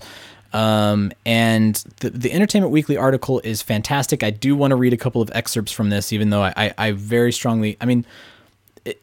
Um, 0.54 1.12
and 1.26 1.76
the, 2.00 2.12
the 2.12 2.32
Entertainment 2.32 2.72
Weekly 2.72 2.96
article 2.96 3.42
is 3.44 3.62
fantastic. 3.62 4.24
I 4.24 4.30
do 4.30 4.56
want 4.56 4.72
to 4.72 4.76
read 4.76 4.94
a 4.94 4.98
couple 4.98 5.22
of 5.22 5.32
excerpts 5.34 5.72
from 5.72 5.90
this, 5.90 6.14
even 6.14 6.30
though 6.30 6.44
I, 6.44 6.54
I, 6.56 6.74
I 6.78 6.92
very 6.92 7.32
strongly, 7.32 7.76
I 7.82 7.86
mean, 7.86 8.06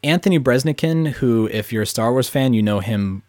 Anthony 0.05 0.39
Breznican, 0.39 1.13
who, 1.13 1.49
if 1.51 1.73
you're 1.73 1.83
a 1.83 1.87
Star 1.87 2.13
Wars 2.13 2.29
fan, 2.29 2.55
you 2.55 2.63
know 2.63 2.81
him 2.81 3.23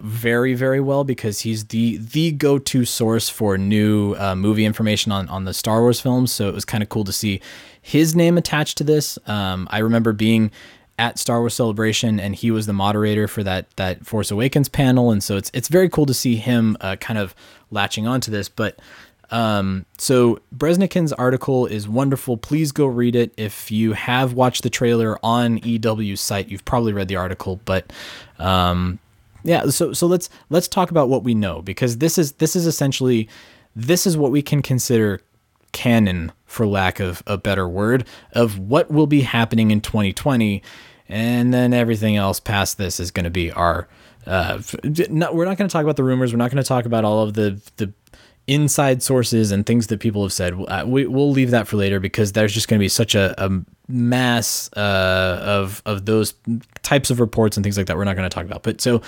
very, 0.00 0.54
very 0.54 0.80
well 0.80 1.04
because 1.04 1.40
he's 1.40 1.66
the 1.66 1.96
the 1.96 2.30
go 2.30 2.58
to 2.58 2.84
source 2.84 3.28
for 3.28 3.58
new 3.58 4.14
uh, 4.14 4.34
movie 4.34 4.64
information 4.64 5.10
on 5.10 5.28
on 5.28 5.44
the 5.44 5.52
Star 5.52 5.80
Wars 5.80 6.00
films. 6.00 6.32
So 6.32 6.48
it 6.48 6.54
was 6.54 6.64
kind 6.64 6.82
of 6.82 6.88
cool 6.88 7.04
to 7.04 7.12
see 7.12 7.40
his 7.82 8.14
name 8.14 8.38
attached 8.38 8.78
to 8.78 8.84
this. 8.84 9.18
Um, 9.26 9.68
I 9.70 9.78
remember 9.78 10.12
being 10.12 10.50
at 10.98 11.18
Star 11.18 11.40
Wars 11.40 11.54
Celebration, 11.54 12.18
and 12.18 12.34
he 12.34 12.50
was 12.50 12.66
the 12.66 12.72
moderator 12.72 13.28
for 13.28 13.42
that 13.42 13.68
that 13.76 14.06
Force 14.06 14.30
Awakens 14.30 14.68
panel, 14.68 15.10
and 15.10 15.22
so 15.22 15.36
it's 15.36 15.50
it's 15.52 15.68
very 15.68 15.88
cool 15.88 16.06
to 16.06 16.14
see 16.14 16.36
him 16.36 16.76
uh, 16.80 16.96
kind 16.96 17.18
of 17.18 17.34
latching 17.70 18.06
onto 18.06 18.30
this, 18.30 18.48
but. 18.48 18.78
Um, 19.28 19.86
so 19.98 20.38
Breznican's 20.54 21.12
article 21.12 21.66
is 21.66 21.88
wonderful. 21.88 22.36
Please 22.36 22.70
go 22.70 22.86
read 22.86 23.16
it. 23.16 23.34
If 23.36 23.72
you 23.72 23.92
have 23.94 24.34
watched 24.34 24.62
the 24.62 24.70
trailer 24.70 25.18
on 25.20 25.58
EW's 25.64 26.20
site, 26.20 26.48
you've 26.48 26.64
probably 26.64 26.92
read 26.92 27.08
the 27.08 27.16
article, 27.16 27.58
but, 27.64 27.92
um, 28.38 29.00
yeah, 29.42 29.66
so, 29.66 29.92
so 29.92 30.06
let's, 30.06 30.30
let's 30.48 30.68
talk 30.68 30.92
about 30.92 31.08
what 31.08 31.24
we 31.24 31.34
know 31.34 31.60
because 31.60 31.98
this 31.98 32.18
is, 32.18 32.34
this 32.34 32.54
is 32.54 32.68
essentially, 32.68 33.28
this 33.74 34.06
is 34.06 34.16
what 34.16 34.30
we 34.30 34.42
can 34.42 34.62
consider 34.62 35.20
canon 35.76 36.32
for 36.46 36.66
lack 36.66 37.00
of 37.00 37.22
a 37.26 37.36
better 37.36 37.68
word 37.68 38.06
of 38.32 38.58
what 38.58 38.90
will 38.90 39.06
be 39.06 39.20
happening 39.20 39.70
in 39.70 39.82
2020. 39.82 40.62
And 41.06 41.52
then 41.52 41.74
everything 41.74 42.16
else 42.16 42.40
past 42.40 42.78
this 42.78 42.98
is 42.98 43.10
going 43.10 43.24
to 43.24 43.30
be 43.30 43.52
our, 43.52 43.86
uh, 44.26 44.62
we're 44.82 45.44
not 45.44 45.58
going 45.58 45.68
to 45.68 45.68
talk 45.68 45.82
about 45.82 45.96
the 45.96 46.02
rumors. 46.02 46.32
We're 46.32 46.38
not 46.38 46.50
going 46.50 46.62
to 46.62 46.66
talk 46.66 46.86
about 46.86 47.04
all 47.04 47.22
of 47.22 47.34
the, 47.34 47.60
the, 47.76 47.92
inside 48.46 49.02
sources 49.02 49.50
and 49.50 49.66
things 49.66 49.88
that 49.88 49.98
people 49.98 50.22
have 50.22 50.32
said. 50.32 50.54
Uh, 50.68 50.84
we, 50.86 51.04
we'll 51.04 51.32
leave 51.32 51.50
that 51.50 51.66
for 51.66 51.76
later 51.76 51.98
because 51.98 52.30
there's 52.30 52.54
just 52.54 52.68
going 52.68 52.78
to 52.78 52.82
be 52.82 52.88
such 52.88 53.16
a, 53.16 53.34
a 53.44 53.50
mass 53.88 54.70
uh, 54.76 55.40
of 55.42 55.82
of 55.84 56.06
those 56.06 56.34
types 56.82 57.10
of 57.10 57.18
reports 57.18 57.56
and 57.56 57.64
things 57.64 57.76
like 57.76 57.86
that. 57.86 57.96
We're 57.96 58.04
not 58.04 58.14
going 58.14 58.30
to 58.30 58.32
talk 58.32 58.46
about. 58.46 58.62
But 58.62 58.80
so 58.80 59.02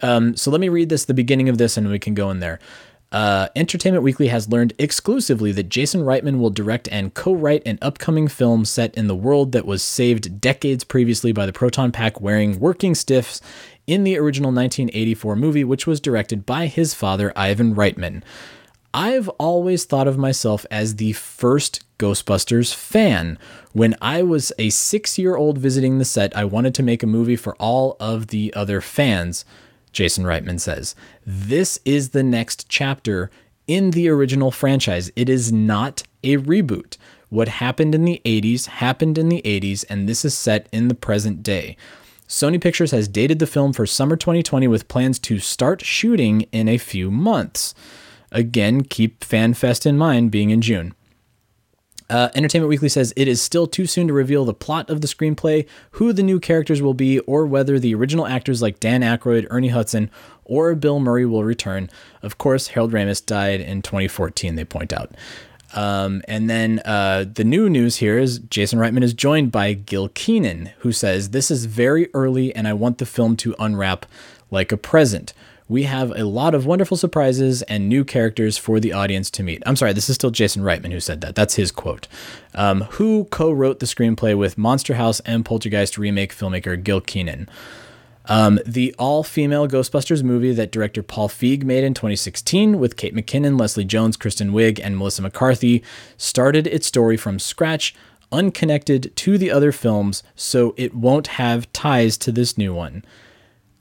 um, 0.00 0.36
so 0.36 0.48
let 0.52 0.60
me 0.60 0.68
read 0.68 0.90
this 0.90 1.06
the 1.06 1.14
beginning 1.14 1.48
of 1.48 1.58
this 1.58 1.76
and 1.76 1.88
we 1.88 1.98
can 1.98 2.14
go 2.14 2.30
in 2.30 2.38
there. 2.38 2.60
Uh, 3.14 3.48
Entertainment 3.54 4.02
Weekly 4.02 4.26
has 4.26 4.48
learned 4.48 4.72
exclusively 4.76 5.52
that 5.52 5.68
Jason 5.68 6.00
Reitman 6.00 6.40
will 6.40 6.50
direct 6.50 6.88
and 6.88 7.14
co-write 7.14 7.62
an 7.64 7.78
upcoming 7.80 8.26
film 8.26 8.64
set 8.64 8.92
in 8.96 9.06
the 9.06 9.14
world 9.14 9.52
that 9.52 9.64
was 9.64 9.84
saved 9.84 10.40
decades 10.40 10.82
previously 10.82 11.30
by 11.30 11.46
the 11.46 11.52
proton 11.52 11.92
pack 11.92 12.20
wearing 12.20 12.58
working 12.58 12.92
stiffs 12.92 13.40
in 13.86 14.02
the 14.02 14.18
original 14.18 14.50
1984 14.50 15.36
movie, 15.36 15.62
which 15.62 15.86
was 15.86 16.00
directed 16.00 16.44
by 16.44 16.66
his 16.66 16.92
father 16.92 17.32
Ivan 17.36 17.76
Reitman. 17.76 18.24
I've 18.92 19.28
always 19.38 19.84
thought 19.84 20.08
of 20.08 20.18
myself 20.18 20.66
as 20.68 20.96
the 20.96 21.12
first 21.12 21.84
Ghostbusters 22.00 22.74
fan. 22.74 23.38
When 23.72 23.94
I 24.02 24.24
was 24.24 24.52
a 24.58 24.70
six 24.70 25.18
year 25.18 25.36
old 25.36 25.58
visiting 25.58 25.98
the 25.98 26.04
set, 26.04 26.36
I 26.36 26.44
wanted 26.44 26.74
to 26.74 26.82
make 26.82 27.04
a 27.04 27.06
movie 27.06 27.36
for 27.36 27.54
all 27.60 27.96
of 28.00 28.28
the 28.28 28.52
other 28.54 28.80
fans, 28.80 29.44
Jason 29.94 30.24
Reitman 30.24 30.60
says. 30.60 30.94
This 31.24 31.78
is 31.84 32.10
the 32.10 32.22
next 32.22 32.68
chapter 32.68 33.30
in 33.66 33.92
the 33.92 34.08
original 34.08 34.50
franchise. 34.50 35.10
It 35.16 35.28
is 35.28 35.52
not 35.52 36.02
a 36.22 36.36
reboot. 36.36 36.98
What 37.30 37.48
happened 37.48 37.94
in 37.94 38.04
the 38.04 38.20
80s 38.24 38.66
happened 38.66 39.16
in 39.16 39.28
the 39.28 39.40
80s, 39.42 39.84
and 39.88 40.08
this 40.08 40.24
is 40.24 40.36
set 40.36 40.68
in 40.72 40.88
the 40.88 40.94
present 40.94 41.42
day. 41.42 41.76
Sony 42.28 42.60
Pictures 42.60 42.90
has 42.90 43.08
dated 43.08 43.38
the 43.38 43.46
film 43.46 43.72
for 43.72 43.86
summer 43.86 44.16
2020 44.16 44.66
with 44.68 44.88
plans 44.88 45.18
to 45.20 45.38
start 45.38 45.82
shooting 45.82 46.42
in 46.52 46.68
a 46.68 46.78
few 46.78 47.10
months. 47.10 47.74
Again, 48.32 48.82
keep 48.82 49.20
FanFest 49.20 49.86
in 49.86 49.96
mind 49.96 50.30
being 50.30 50.50
in 50.50 50.60
June. 50.60 50.94
Uh, 52.10 52.28
Entertainment 52.34 52.68
Weekly 52.68 52.88
says 52.88 53.14
it 53.16 53.28
is 53.28 53.40
still 53.40 53.66
too 53.66 53.86
soon 53.86 54.08
to 54.08 54.12
reveal 54.12 54.44
the 54.44 54.54
plot 54.54 54.90
of 54.90 55.00
the 55.00 55.06
screenplay, 55.06 55.66
who 55.92 56.12
the 56.12 56.22
new 56.22 56.38
characters 56.38 56.82
will 56.82 56.94
be, 56.94 57.18
or 57.20 57.46
whether 57.46 57.78
the 57.78 57.94
original 57.94 58.26
actors 58.26 58.60
like 58.60 58.80
Dan 58.80 59.00
Aykroyd, 59.00 59.46
Ernie 59.50 59.68
Hudson, 59.68 60.10
or 60.44 60.74
Bill 60.74 61.00
Murray 61.00 61.24
will 61.24 61.44
return. 61.44 61.88
Of 62.22 62.36
course, 62.36 62.68
Harold 62.68 62.92
Ramis 62.92 63.24
died 63.24 63.60
in 63.60 63.80
2014, 63.80 64.54
they 64.54 64.64
point 64.64 64.92
out. 64.92 65.12
Um, 65.74 66.22
and 66.28 66.48
then 66.48 66.80
uh, 66.84 67.24
the 67.32 67.42
new 67.42 67.68
news 67.68 67.96
here 67.96 68.18
is 68.18 68.38
Jason 68.38 68.78
Reitman 68.78 69.02
is 69.02 69.12
joined 69.12 69.50
by 69.50 69.72
Gil 69.72 70.08
Kenan, 70.08 70.70
who 70.78 70.92
says, 70.92 71.30
This 71.30 71.50
is 71.50 71.64
very 71.64 72.08
early 72.14 72.54
and 72.54 72.68
I 72.68 72.74
want 72.74 72.98
the 72.98 73.06
film 73.06 73.36
to 73.38 73.56
unwrap 73.58 74.06
like 74.50 74.70
a 74.70 74.76
present. 74.76 75.32
We 75.68 75.84
have 75.84 76.10
a 76.10 76.24
lot 76.24 76.54
of 76.54 76.66
wonderful 76.66 76.98
surprises 76.98 77.62
and 77.62 77.88
new 77.88 78.04
characters 78.04 78.58
for 78.58 78.78
the 78.78 78.92
audience 78.92 79.30
to 79.30 79.42
meet. 79.42 79.62
I'm 79.64 79.76
sorry, 79.76 79.94
this 79.94 80.10
is 80.10 80.14
still 80.14 80.30
Jason 80.30 80.62
Reitman 80.62 80.92
who 80.92 81.00
said 81.00 81.22
that. 81.22 81.34
That's 81.34 81.54
his 81.54 81.72
quote. 81.72 82.06
Um, 82.54 82.82
who 82.82 83.24
co 83.30 83.50
wrote 83.50 83.80
the 83.80 83.86
screenplay 83.86 84.36
with 84.36 84.58
Monster 84.58 84.94
House 84.94 85.20
and 85.20 85.44
Poltergeist 85.44 85.96
remake 85.96 86.34
filmmaker 86.34 86.82
Gil 86.82 87.00
Kenan? 87.00 87.48
Um, 88.26 88.58
the 88.66 88.94
all 88.98 89.22
female 89.22 89.66
Ghostbusters 89.66 90.22
movie 90.22 90.52
that 90.52 90.70
director 90.70 91.02
Paul 91.02 91.28
Feig 91.28 91.62
made 91.62 91.84
in 91.84 91.94
2016 91.94 92.78
with 92.78 92.96
Kate 92.96 93.14
McKinnon, 93.14 93.58
Leslie 93.58 93.84
Jones, 93.84 94.16
Kristen 94.16 94.52
Wiig, 94.52 94.80
and 94.82 94.96
Melissa 94.96 95.22
McCarthy 95.22 95.82
started 96.16 96.66
its 96.66 96.86
story 96.86 97.16
from 97.16 97.38
scratch, 97.38 97.94
unconnected 98.32 99.14
to 99.16 99.38
the 99.38 99.50
other 99.50 99.72
films, 99.72 100.22
so 100.34 100.74
it 100.76 100.94
won't 100.94 101.26
have 101.26 101.70
ties 101.72 102.16
to 102.18 102.32
this 102.32 102.56
new 102.56 102.74
one. 102.74 103.04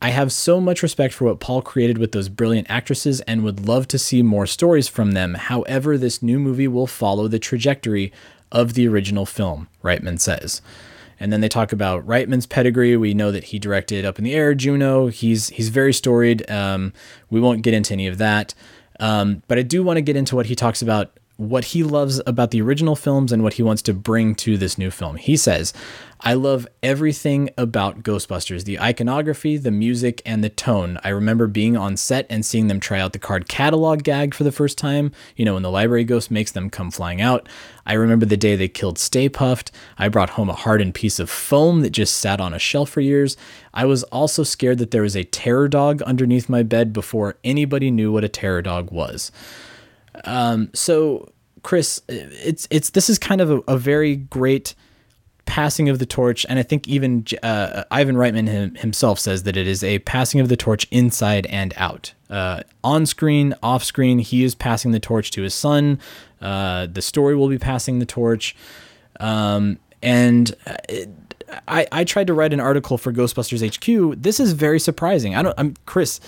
I 0.04 0.10
have 0.10 0.34
so 0.34 0.60
much 0.60 0.84
respect 0.84 1.14
for 1.14 1.24
what 1.24 1.40
Paul 1.40 1.62
created 1.62 1.98
with 1.98 2.12
those 2.12 2.28
brilliant 2.28 2.70
actresses 2.70 3.22
and 3.22 3.42
would 3.42 3.66
love 3.66 3.88
to 3.88 3.98
see 3.98 4.22
more 4.22 4.46
stories 4.46 4.90
from 4.90 5.14
them. 5.14 5.36
However, 5.36 5.98
this 5.98 6.22
new 6.22 6.40
movie 6.40 6.68
will 6.68 6.88
follow 6.88 7.30
the 7.30 7.40
trajectory 7.40 8.12
of 8.52 8.74
the 8.74 8.86
original 8.86 9.26
film, 9.26 9.70
Reitman 9.82 10.20
says. 10.20 10.62
And 11.22 11.32
then 11.32 11.40
they 11.40 11.48
talk 11.48 11.72
about 11.72 12.06
Reitman's 12.06 12.46
pedigree. 12.46 12.98
We 12.98 13.14
know 13.14 13.32
that 13.32 13.46
he 13.46 13.60
directed 13.60 14.04
Up 14.04 14.18
in 14.18 14.26
the 14.26 14.34
Air, 14.34 14.54
Juno. 14.54 15.08
He's 15.08 15.48
he's 15.48 15.70
very 15.70 15.94
storied. 15.94 16.52
Um, 16.52 16.92
we 17.30 17.40
won't 17.40 17.62
get 17.62 17.74
into 17.74 17.94
any 17.94 18.08
of 18.08 18.18
that, 18.18 18.54
um, 19.00 19.42
but 19.48 19.58
I 19.58 19.62
do 19.62 19.84
want 19.84 19.96
to 19.98 20.02
get 20.02 20.18
into 20.18 20.36
what 20.36 20.48
he 20.48 20.56
talks 20.56 20.82
about 20.82 21.18
what 21.38 21.66
he 21.66 21.84
loves 21.84 22.22
about 22.28 22.52
the 22.52 22.62
original 22.62 22.96
films 22.96 23.32
and 23.32 23.42
what 23.42 23.54
he 23.54 23.64
wants 23.64 23.82
to 23.84 23.94
bring 23.94 24.36
to 24.36 24.58
this 24.58 24.78
new 24.78 24.92
film. 24.92 25.16
He 25.16 25.36
says, 25.36 25.74
I 26.26 26.36
love 26.36 26.66
everything 26.82 27.50
about 27.58 28.02
Ghostbusters 28.02 28.64
the 28.64 28.80
iconography, 28.80 29.58
the 29.58 29.72
music, 29.72 30.22
and 30.26 30.42
the 30.42 30.50
tone. 30.50 30.98
I 31.04 31.10
remember 31.10 31.48
being 31.48 31.76
on 31.76 31.98
set 31.98 32.26
and 32.30 32.46
seeing 32.46 32.68
them 32.68 32.80
try 32.80 33.00
out 33.00 33.12
the 33.12 33.20
card 33.20 33.50
catalog 33.50 34.04
gag 34.04 34.34
for 34.34 34.46
the 34.46 34.52
first 34.52 34.78
time, 34.78 35.12
you 35.36 35.44
know, 35.44 35.56
when 35.56 35.64
the 35.64 35.70
library 35.70 36.06
ghost 36.06 36.32
makes 36.32 36.54
them 36.54 36.70
come 36.70 36.92
flying 36.92 37.20
out. 37.20 37.50
I 37.86 37.94
remember 37.94 38.26
the 38.26 38.38
day 38.38 38.56
they 38.56 38.70
killed 38.70 38.98
Stay 38.98 39.28
Puft. 39.28 39.72
I 39.98 40.08
brought 40.08 40.32
home 40.32 40.50
a 40.50 40.54
hardened 40.54 40.94
piece 40.96 41.20
of 41.20 41.30
foam 41.30 41.82
that 41.82 41.90
just 41.90 42.16
sat 42.16 42.40
on 42.40 42.54
a 42.54 42.60
shelf 42.60 42.90
for 42.90 43.02
years. 43.02 43.36
I 43.74 43.84
was 43.84 44.04
also 44.04 44.44
scared 44.44 44.78
that 44.78 44.92
there 44.92 45.02
was 45.02 45.18
a 45.18 45.26
terror 45.26 45.68
dog 45.68 46.02
underneath 46.04 46.48
my 46.48 46.64
bed 46.64 46.94
before 46.94 47.36
anybody 47.44 47.92
knew 47.92 48.14
what 48.14 48.24
a 48.24 48.30
terror 48.30 48.62
dog 48.62 48.92
was. 48.92 49.30
Um, 50.24 50.70
so 50.74 51.34
Chris, 51.64 52.02
it's 52.08 52.68
it's 52.70 52.92
this 52.92 53.10
is 53.10 53.18
kind 53.18 53.42
of 53.42 53.50
a, 53.50 53.58
a, 53.70 53.78
very 53.78 54.18
great 54.18 54.76
passing 55.46 55.90
of 55.90 56.00
the 56.00 56.06
torch, 56.06 56.46
and 56.50 56.60
I 56.60 56.64
think 56.64 56.88
even 56.88 57.26
uh, 57.42 57.84
Ivan 57.92 58.16
Reitman 58.16 58.48
him, 58.48 58.76
himself 58.76 59.20
says 59.20 59.44
that 59.44 59.58
it 59.58 59.68
is 59.68 59.84
a 59.84 60.00
passing 60.00 60.40
of 60.40 60.50
the 60.50 60.58
torch 60.58 60.88
inside 60.92 61.46
and 61.48 61.74
out. 61.78 62.14
Uh, 62.30 62.62
on 62.84 63.06
screen, 63.06 63.54
off 63.62 63.84
screen, 63.84 64.20
he 64.20 64.44
is 64.44 64.56
passing 64.56 64.92
the 64.92 65.00
torch 65.00 65.32
to 65.32 65.42
his 65.42 65.54
son. 65.54 66.00
Uh, 66.42 66.88
the 66.88 67.02
story 67.02 67.36
will 67.36 67.50
be 67.50 67.58
passing 67.58 68.00
the 68.00 68.06
torch, 68.06 68.56
um, 69.20 69.80
and. 70.02 70.56
It, 70.90 71.10
I, 71.68 71.86
I 71.92 72.04
tried 72.04 72.26
to 72.28 72.34
write 72.34 72.52
an 72.52 72.60
article 72.60 72.98
for 72.98 73.14
Ghostbusters 73.14 73.64
HQ. 73.64 74.20
This 74.20 74.40
is 74.40 74.54
very 74.54 74.80
surprising. 74.80 75.36
I 75.36 75.44
don't. 75.44 75.54
I'm 75.56 75.76
Chris. 75.86 76.20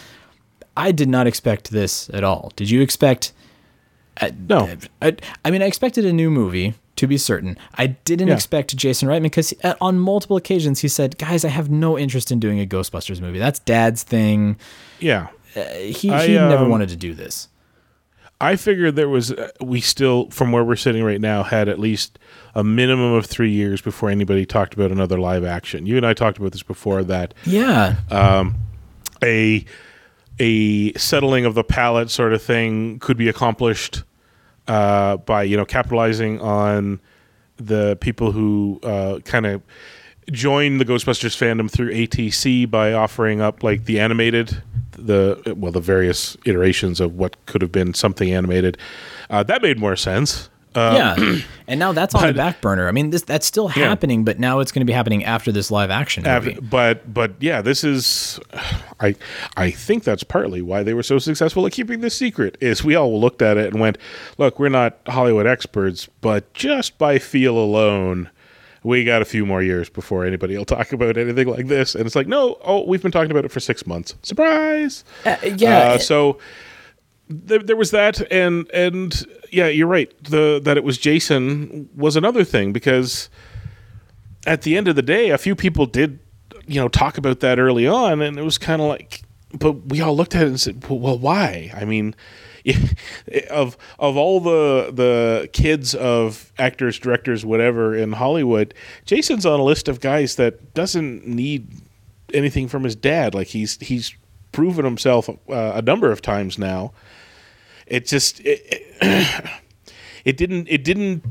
I 0.78 0.92
did 0.92 1.10
not 1.10 1.26
expect 1.26 1.72
this 1.72 2.12
at 2.12 2.24
all. 2.24 2.52
Did 2.56 2.70
you 2.70 2.82
expect 2.82 3.34
uh, 4.22 4.32
no, 4.48 4.70
I, 5.02 5.16
I, 5.44 5.52
mean, 5.52 5.62
I 5.62 5.66
expected 5.66 6.06
a 6.06 6.14
new 6.14 6.32
movie 6.32 6.74
to 6.96 7.08
be 7.08 7.18
certain. 7.18 7.58
I 7.76 7.88
didn't 7.88 8.30
yeah. 8.30 8.34
expect 8.34 8.76
Jason 8.76 9.10
Reitman 9.10 9.24
because 9.24 9.54
uh, 9.64 9.76
on 9.82 10.00
multiple 10.00 10.38
occasions 10.38 10.80
he 10.80 10.88
said, 10.88 11.18
"Guys, 11.18 11.46
I 11.46 11.50
have 11.50 11.70
no 11.70 11.98
interest 11.98 12.32
in 12.32 12.40
doing 12.40 12.60
a 12.60 12.66
Ghostbusters 12.66 13.22
movie. 13.22 13.40
That's 13.40 13.60
Dad's 13.60 14.04
thing." 14.04 14.58
Yeah, 15.00 15.28
uh, 15.56 15.66
he 15.76 16.10
I, 16.10 16.28
he 16.28 16.38
um, 16.38 16.50
never 16.50 16.68
wanted 16.68 16.90
to 16.90 16.96
do 16.96 17.14
this. 17.14 17.50
I 18.42 18.58
figured 18.58 18.96
there 18.96 19.10
was 19.10 19.32
uh, 19.32 19.52
we 19.62 19.82
still 19.82 20.30
from 20.30 20.52
where 20.52 20.64
we're 20.64 20.76
sitting 20.76 21.04
right 21.04 21.22
now 21.22 21.44
had 21.44 21.70
at 21.70 21.80
least 21.80 22.20
a 22.54 22.64
minimum 22.64 23.14
of 23.14 23.26
three 23.26 23.52
years 23.52 23.82
before 23.82 24.10
anybody 24.10 24.46
talked 24.46 24.74
about 24.74 24.92
another 24.92 25.18
live 25.20 25.46
action. 25.46 25.86
You 25.86 25.98
and 25.98 26.06
I 26.06 26.14
talked 26.14 26.38
about 26.38 26.52
this 26.52 26.64
before 26.64 27.04
that. 27.04 27.34
Yeah. 27.46 27.96
Um, 28.12 28.56
a 29.24 29.66
a 30.40 30.94
settling 30.94 31.46
of 31.46 31.56
the 31.56 31.64
palate 31.64 32.12
sort 32.12 32.34
of 32.34 32.42
thing 32.42 33.00
could 33.00 33.18
be 33.18 33.30
accomplished 33.30 34.04
uh, 34.68 35.18
by 35.18 35.44
you 35.44 35.58
know 35.58 35.66
capitalizing 35.66 36.40
on 36.42 37.00
the 37.58 37.98
people 38.02 38.32
who 38.32 38.80
uh, 38.84 39.20
kind 39.26 39.46
of 39.46 39.62
join 40.32 40.80
the 40.80 40.86
Ghostbusters 40.86 41.36
fandom 41.38 41.70
through 41.70 41.92
ATC 41.92 42.70
by 42.70 42.94
offering 42.94 43.42
up 43.42 43.64
like 43.64 43.86
the 43.86 44.00
animated 44.00 44.62
the 44.98 45.56
well 45.58 45.72
the 45.72 45.80
various 45.80 46.38
iterations 46.46 47.00
of 47.00 47.16
what 47.16 47.46
could 47.46 47.62
have 47.62 47.72
been 47.72 47.94
something 47.94 48.32
animated. 48.32 48.78
Uh, 49.30 49.44
that 49.44 49.62
made 49.62 49.78
more 49.78 49.96
sense 49.96 50.50
uh, 50.76 51.16
yeah, 51.18 51.38
and 51.68 51.80
now 51.80 51.94
that's 51.94 52.14
on 52.14 52.22
but, 52.22 52.28
the 52.28 52.34
back 52.34 52.62
burner. 52.62 52.88
I 52.88 52.92
mean, 52.92 53.10
this 53.10 53.22
that's 53.22 53.46
still 53.46 53.70
happening, 53.70 54.20
yeah. 54.20 54.26
but 54.26 54.40
now 54.40 54.60
it's 54.60 54.72
going 54.72 54.82
to 54.82 54.86
be 54.86 54.94
happening 54.94 55.24
after 55.24 55.52
this 55.52 55.72
live 55.72 55.90
action 55.90 56.24
movie. 56.24 56.52
After, 56.52 56.62
but 56.62 57.14
but 57.14 57.34
yeah, 57.40 57.62
this 57.62 57.84
is, 57.84 58.40
I 59.00 59.16
I 59.56 59.72
think 59.72 60.04
that's 60.04 60.24
partly 60.24 60.62
why 60.62 60.84
they 60.84 60.94
were 60.94 61.04
so 61.04 61.18
successful 61.18 61.66
at 61.66 61.72
keeping 61.72 62.02
this 62.02 62.16
secret. 62.16 62.58
Is 62.60 62.84
we 62.84 62.96
all 62.96 63.20
looked 63.20 63.42
at 63.42 63.58
it 63.58 63.72
and 63.72 63.80
went, 63.80 63.98
look, 64.38 64.60
we're 64.60 64.70
not 64.70 65.00
Hollywood 65.08 65.48
experts, 65.48 66.08
but 66.22 66.54
just 66.54 66.98
by 66.98 67.20
feel 67.20 67.58
alone, 67.58 68.30
we 68.84 69.04
got 69.06 69.22
a 69.22 69.26
few 69.26 69.46
more 69.46 69.64
years 69.64 69.90
before 69.90 70.26
anybody 70.26 70.58
will 70.58 70.66
talk 70.66 70.92
about 70.92 71.18
anything 71.18 71.48
like 71.48 71.68
this. 71.68 71.96
And 71.96 72.06
it's 72.06 72.16
like, 72.16 72.28
no, 72.28 72.58
oh, 72.64 72.86
we've 72.86 73.02
been 73.02 73.12
talking 73.12 73.32
about 73.32 73.46
it 73.46 73.52
for 73.52 73.60
six 73.62 73.88
months. 73.88 74.16
Surprise! 74.24 75.04
Uh, 75.26 75.38
yeah. 75.56 75.78
Uh, 75.78 75.98
so 75.98 76.38
there, 77.28 77.60
there 77.60 77.76
was 77.76 77.92
that, 77.92 78.22
and 78.32 78.70
and 78.72 79.26
yeah, 79.52 79.68
you're 79.68 79.88
right. 79.88 80.12
The 80.24 80.60
that 80.64 80.78
it 80.78 80.84
was 80.84 80.98
Jason 80.98 81.90
was 81.96 82.16
another 82.16 82.44
thing 82.44 82.72
because 82.72 83.30
at 84.46 84.62
the 84.62 84.78
end 84.78 84.88
of 84.88 84.96
the 84.96 85.02
day, 85.02 85.30
a 85.30 85.38
few 85.38 85.56
people 85.56 85.86
did 85.86 86.20
you 86.68 86.80
know 86.80 86.88
talk 86.88 87.18
about 87.18 87.40
that 87.40 87.60
early 87.60 87.88
on, 87.88 88.22
and 88.22 88.38
it 88.38 88.44
was 88.44 88.58
kind 88.58 88.82
of 88.82 88.88
like, 88.88 89.24
but 89.54 89.88
we 89.88 90.02
all 90.02 90.16
looked 90.16 90.36
at 90.36 90.44
it 90.44 90.48
and 90.48 90.60
said, 90.60 90.88
well, 90.88 91.18
why? 91.18 91.72
I 91.76 91.86
mean. 91.86 92.16
of 93.52 93.78
of 94.00 94.18
all 94.18 94.40
the 94.40 94.90
the 94.92 95.48
kids 95.54 95.94
of 95.94 96.52
actors, 96.58 96.98
directors, 96.98 97.46
whatever 97.46 97.96
in 97.96 98.14
Hollywood, 98.14 98.74
Jason's 99.06 99.46
on 99.46 99.60
a 99.60 99.64
list 99.64 99.88
of 99.88 100.00
guys 100.00 100.36
that 100.38 100.74
doesn't 100.74 101.28
need 101.28 101.68
anything 102.34 102.68
from 102.68 102.84
his 102.84 102.96
dad. 102.96 103.36
Like 103.36 103.50
he's 103.50 103.78
he's 103.82 104.16
proven 104.52 104.84
himself 104.84 105.30
uh, 105.30 105.36
a 105.48 105.82
number 105.84 106.12
of 106.12 106.24
times 106.24 106.58
now 106.58 106.92
it 107.88 108.06
just 108.06 108.40
it, 108.42 108.62
it, 109.02 109.46
it 110.26 110.38
didn't 110.38 110.68
it 110.70 110.84
didn't 110.84 111.24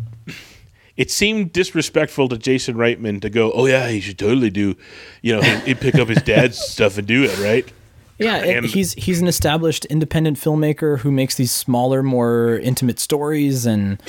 it 0.96 1.10
seemed 1.10 1.52
disrespectful 1.52 2.28
to 2.28 2.38
Jason 2.38 2.76
Reitman 2.76 3.20
to 3.22 3.30
go, 3.30 3.50
oh 3.52 3.66
yeah, 3.66 3.88
he 3.88 4.00
should 4.00 4.18
totally 4.18 4.50
do, 4.50 4.76
you 5.22 5.34
know, 5.34 5.42
he'd 5.42 5.80
pick 5.80 5.96
up 5.96 6.08
his 6.08 6.22
dad's 6.22 6.58
stuff 6.72 6.98
and 6.98 7.06
do 7.06 7.24
it, 7.24 7.36
right? 7.40 7.70
Yeah, 8.18 8.36
and, 8.36 8.64
he's 8.64 8.92
he's 8.92 9.20
an 9.20 9.26
established 9.26 9.84
independent 9.86 10.38
filmmaker 10.38 11.00
who 11.00 11.10
makes 11.10 11.34
these 11.34 11.50
smaller, 11.50 12.00
more 12.00 12.60
intimate 12.62 13.00
stories, 13.00 13.66
and 13.66 14.00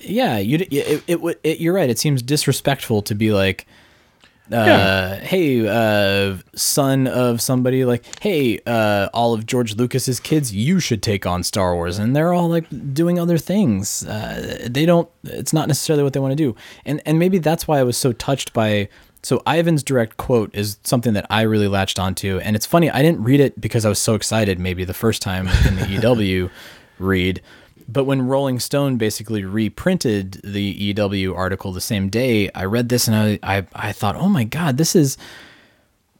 yeah, 0.00 0.36
you 0.36 0.58
it, 0.58 1.02
it, 1.08 1.38
it, 1.42 1.60
you're 1.60 1.72
right. 1.72 1.88
It 1.88 1.98
seems 1.98 2.20
disrespectful 2.20 3.00
to 3.00 3.14
be 3.14 3.32
like, 3.32 3.66
yeah. 4.50 5.16
hey, 5.16 5.66
uh, 5.66 6.36
son 6.54 7.06
of 7.06 7.40
somebody, 7.40 7.84
like, 7.84 8.04
hey, 8.20 8.60
uh, 8.66 9.08
all 9.12 9.34
of 9.34 9.46
George 9.46 9.76
Lucas's 9.76 10.20
kids, 10.20 10.54
you 10.54 10.80
should 10.80 11.02
take 11.02 11.26
on 11.26 11.42
Star 11.42 11.74
Wars, 11.74 11.98
and 11.98 12.14
they're 12.14 12.32
all 12.32 12.48
like 12.48 12.66
doing 12.94 13.18
other 13.18 13.38
things. 13.38 14.06
Uh, 14.06 14.66
they 14.68 14.86
don't. 14.86 15.08
It's 15.24 15.52
not 15.52 15.68
necessarily 15.68 16.04
what 16.04 16.12
they 16.12 16.20
want 16.20 16.32
to 16.32 16.36
do, 16.36 16.54
and 16.84 17.02
and 17.06 17.18
maybe 17.18 17.38
that's 17.38 17.66
why 17.66 17.78
I 17.78 17.82
was 17.82 17.96
so 17.96 18.12
touched 18.12 18.52
by. 18.52 18.88
So 19.22 19.42
Ivan's 19.44 19.82
direct 19.82 20.18
quote 20.18 20.54
is 20.54 20.78
something 20.84 21.14
that 21.14 21.26
I 21.30 21.42
really 21.42 21.66
latched 21.66 21.98
onto, 21.98 22.38
and 22.38 22.54
it's 22.54 22.66
funny. 22.66 22.90
I 22.90 23.02
didn't 23.02 23.24
read 23.24 23.40
it 23.40 23.60
because 23.60 23.84
I 23.84 23.88
was 23.88 23.98
so 23.98 24.14
excited. 24.14 24.60
Maybe 24.60 24.84
the 24.84 24.94
first 24.94 25.20
time 25.20 25.48
in 25.66 25.76
the 25.76 25.86
EW 26.02 26.50
read 26.98 27.42
but 27.88 28.04
when 28.04 28.26
Rolling 28.26 28.58
Stone 28.58 28.96
basically 28.96 29.44
reprinted 29.44 30.40
the 30.42 30.62
EW 30.62 31.34
article 31.34 31.72
the 31.72 31.80
same 31.80 32.08
day, 32.08 32.50
I 32.54 32.64
read 32.64 32.88
this 32.88 33.06
and 33.06 33.16
I, 33.16 33.38
I, 33.42 33.66
I 33.74 33.92
thought, 33.92 34.16
oh 34.16 34.28
my 34.28 34.44
God, 34.44 34.76
this 34.76 34.96
is. 34.96 35.16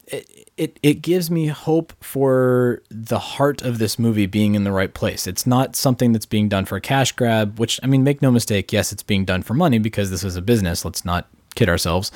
It, 0.09 0.47
it, 0.55 0.79
it 0.81 1.01
gives 1.01 1.29
me 1.29 1.47
hope 1.47 1.93
for 2.01 2.81
the 2.89 3.19
heart 3.19 3.61
of 3.61 3.77
this 3.77 3.99
movie 3.99 4.25
being 4.25 4.55
in 4.55 4.63
the 4.63 4.71
right 4.71 4.93
place. 4.93 5.27
It's 5.27 5.45
not 5.45 5.75
something 5.75 6.13
that's 6.13 6.25
being 6.25 6.47
done 6.47 6.63
for 6.63 6.77
a 6.77 6.81
cash 6.81 7.11
grab, 7.11 7.59
which, 7.59 7.77
I 7.83 7.87
mean, 7.87 8.05
make 8.05 8.21
no 8.21 8.31
mistake, 8.31 8.71
yes, 8.71 8.93
it's 8.93 9.03
being 9.03 9.25
done 9.25 9.43
for 9.43 9.53
money 9.53 9.79
because 9.79 10.09
this 10.09 10.23
is 10.23 10.37
a 10.37 10.41
business. 10.41 10.85
Let's 10.85 11.03
not 11.03 11.27
kid 11.55 11.67
ourselves. 11.67 12.11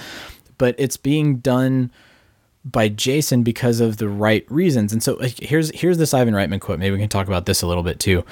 But 0.58 0.74
it's 0.78 0.96
being 0.96 1.38
done 1.38 1.92
by 2.64 2.88
Jason 2.88 3.44
because 3.44 3.80
of 3.80 3.98
the 3.98 4.08
right 4.08 4.50
reasons. 4.50 4.94
And 4.94 5.04
so 5.04 5.20
here's 5.20 5.70
here's 5.72 5.98
this 5.98 6.14
Ivan 6.14 6.34
Reitman 6.34 6.62
quote. 6.62 6.80
Maybe 6.80 6.94
we 6.94 7.00
can 7.00 7.10
talk 7.10 7.28
about 7.28 7.46
this 7.46 7.62
a 7.62 7.68
little 7.68 7.84
bit 7.84 8.00
too. 8.00 8.24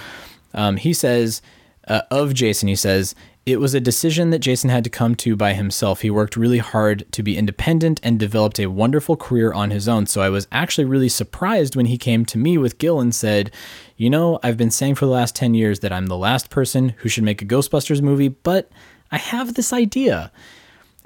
Um, 0.54 0.78
he 0.78 0.94
says, 0.94 1.42
uh, 1.88 2.02
of 2.12 2.34
Jason, 2.34 2.68
he 2.68 2.76
says, 2.76 3.16
it 3.46 3.60
was 3.60 3.74
a 3.74 3.80
decision 3.80 4.30
that 4.30 4.40
Jason 4.40 4.70
had 4.70 4.84
to 4.84 4.90
come 4.90 5.16
to 5.16 5.36
by 5.36 5.54
himself. 5.54 6.02
He 6.02 6.12
worked 6.12 6.38
really 6.38 6.60
hard 6.60 7.12
to 7.14 7.24
be 7.24 7.38
independent 7.38 8.00
and 8.04 8.20
developed 8.20 8.60
a 8.60 8.68
wonderful 8.68 9.16
career 9.16 9.52
on 9.52 9.72
his 9.72 9.88
own. 9.88 10.06
So 10.06 10.22
I 10.22 10.30
was 10.30 10.48
actually 10.52 10.86
really 10.86 11.10
surprised 11.10 11.76
when 11.76 11.88
he 11.88 11.98
came 11.98 12.26
to 12.26 12.38
me 12.38 12.58
with 12.58 12.78
Gil 12.78 13.00
and 13.00 13.14
said, 13.14 13.52
You 13.98 14.10
know, 14.10 14.40
I've 14.44 14.58
been 14.58 14.70
saying 14.70 14.96
for 14.96 15.06
the 15.06 15.12
last 15.12 15.36
10 15.36 15.56
years 15.56 15.80
that 15.80 15.92
I'm 15.92 16.08
the 16.08 16.18
last 16.18 16.52
person 16.52 16.90
who 16.98 17.10
should 17.10 17.24
make 17.24 17.42
a 17.42 17.46
Ghostbusters 17.46 18.02
movie, 18.04 18.28
but 18.28 18.70
I 19.12 19.18
have 19.18 19.56
this 19.56 19.74
idea. 19.74 20.32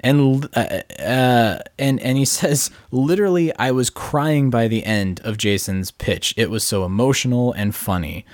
And 0.00 0.46
uh, 0.54 0.82
uh, 0.98 1.58
and 1.78 1.98
and 2.00 2.18
he 2.18 2.24
says 2.26 2.70
literally, 2.90 3.56
I 3.56 3.70
was 3.70 3.88
crying 3.88 4.50
by 4.50 4.68
the 4.68 4.84
end 4.84 5.20
of 5.24 5.38
Jason's 5.38 5.90
pitch. 5.90 6.34
It 6.36 6.50
was 6.50 6.62
so 6.62 6.84
emotional 6.84 7.52
and 7.54 7.74
funny. 7.74 8.26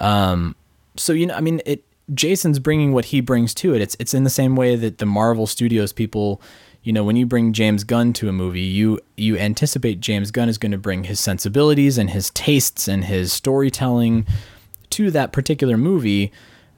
Um, 0.00 0.56
so 0.96 1.12
you 1.12 1.26
know, 1.26 1.34
I 1.34 1.40
mean, 1.40 1.60
it 1.66 1.84
Jason's 2.12 2.58
bringing 2.58 2.92
what 2.92 3.06
he 3.06 3.20
brings 3.20 3.54
to 3.54 3.74
it. 3.74 3.80
It's 3.80 3.96
it's 4.00 4.14
in 4.14 4.24
the 4.24 4.30
same 4.30 4.56
way 4.56 4.76
that 4.76 4.98
the 4.98 5.06
Marvel 5.06 5.46
Studios 5.46 5.92
people, 5.92 6.40
you 6.82 6.92
know, 6.92 7.04
when 7.04 7.16
you 7.16 7.26
bring 7.26 7.52
James 7.52 7.84
Gunn 7.84 8.12
to 8.14 8.28
a 8.28 8.32
movie, 8.32 8.60
you 8.60 8.98
you 9.16 9.36
anticipate 9.38 10.00
James 10.00 10.30
Gunn 10.30 10.48
is 10.48 10.58
going 10.58 10.72
to 10.72 10.78
bring 10.78 11.04
his 11.04 11.20
sensibilities 11.20 11.98
and 11.98 12.10
his 12.10 12.30
tastes 12.30 12.88
and 12.88 13.04
his 13.04 13.32
storytelling 13.32 14.26
to 14.90 15.10
that 15.12 15.32
particular 15.32 15.76
movie. 15.76 16.32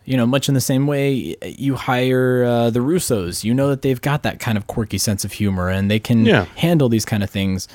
You 0.04 0.16
know, 0.16 0.26
much 0.26 0.48
in 0.48 0.54
the 0.54 0.60
same 0.60 0.88
way 0.88 1.36
you 1.46 1.76
hire 1.76 2.42
uh, 2.44 2.70
the 2.70 2.80
Russos. 2.80 3.44
You 3.44 3.54
know 3.54 3.68
that 3.68 3.82
they've 3.82 4.00
got 4.00 4.24
that 4.24 4.40
kind 4.40 4.58
of 4.58 4.66
quirky 4.66 4.98
sense 4.98 5.24
of 5.24 5.30
humor 5.32 5.68
and 5.70 5.88
they 5.88 6.00
can 6.00 6.26
Yeah. 6.26 6.46
handle 6.56 6.88
these 6.88 7.04
kind 7.04 7.22
of 7.22 7.30
things. 7.30 7.68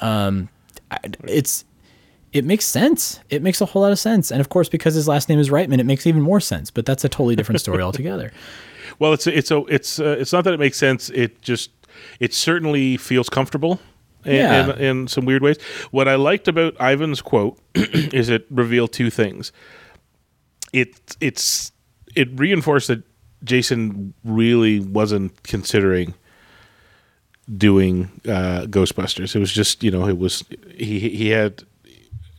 Um, 0.00 0.48
it's 1.24 1.64
it 2.32 2.44
makes 2.44 2.64
sense. 2.64 3.20
It 3.30 3.42
makes 3.42 3.60
a 3.60 3.66
whole 3.66 3.82
lot 3.82 3.92
of 3.92 3.98
sense. 3.98 4.30
And 4.30 4.40
of 4.40 4.48
course, 4.48 4.68
because 4.68 4.94
his 4.94 5.08
last 5.08 5.28
name 5.28 5.38
is 5.38 5.48
Reitman, 5.50 5.78
it 5.78 5.86
makes 5.86 6.06
even 6.06 6.22
more 6.22 6.40
sense. 6.40 6.70
But 6.70 6.84
that's 6.86 7.04
a 7.04 7.08
totally 7.08 7.36
different 7.36 7.60
story 7.60 7.82
altogether. 7.82 8.32
Well, 8.98 9.12
it's 9.12 9.26
it's 9.26 9.50
a, 9.50 9.58
it's 9.68 10.00
uh, 10.00 10.16
it's 10.18 10.32
not 10.32 10.44
that 10.44 10.54
it 10.54 10.60
makes 10.60 10.78
sense. 10.78 11.10
It 11.10 11.42
just 11.42 11.70
it 12.18 12.32
certainly 12.32 12.96
feels 12.96 13.28
comfortable. 13.28 13.78
In, 14.24 14.36
Yeah. 14.36 14.72
in, 14.74 14.80
in 14.80 15.08
some 15.08 15.26
weird 15.26 15.42
ways. 15.42 15.60
What 15.90 16.08
I 16.08 16.14
liked 16.14 16.48
about 16.48 16.74
Ivan's 16.80 17.20
quote 17.20 17.58
is 17.74 18.30
it 18.30 18.46
revealed 18.48 18.92
two 18.92 19.10
things. 19.10 19.52
It 20.72 21.16
it's 21.20 21.72
it 22.14 22.28
reinforced 22.40 22.88
that 22.88 23.02
Jason 23.44 24.14
really 24.24 24.80
wasn't 24.80 25.42
considering 25.42 26.14
doing 27.54 28.08
uh, 28.26 28.62
Ghostbusters. 28.66 29.36
It 29.36 29.40
was 29.40 29.52
just 29.52 29.82
you 29.84 29.90
know 29.90 30.08
it 30.08 30.16
was 30.16 30.42
he 30.74 31.00
he 31.10 31.28
had 31.28 31.64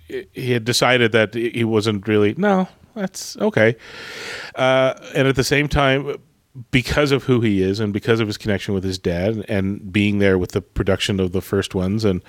he 0.08 0.52
had 0.52 0.65
decided 0.65 1.12
that 1.12 1.34
he 1.34 1.63
wasn't 1.63 2.08
really 2.08 2.34
no 2.38 2.67
that's 2.96 3.38
okay. 3.38 3.76
Uh, 4.56 4.96
and 5.13 5.28
at 5.28 5.36
the 5.36 5.43
same 5.43 5.67
time 5.67 6.15
because 6.72 7.12
of 7.12 7.26
who 7.26 7.41
he 7.41 7.62
is 7.62 7.80
and 7.80 7.93
because 7.93 8.20
of 8.20 8.26
his 8.26 8.36
connection 8.36 8.74
with 8.74 8.84
his 8.84 8.98
dad 8.98 9.46
and 9.48 9.93
being 9.93 10.17
there 10.17 10.39
with 10.39 10.54
the 10.54 10.62
production 10.62 11.20
of 11.20 11.32
the 11.32 11.41
first 11.41 11.76
ones 11.76 12.04
and 12.04 12.24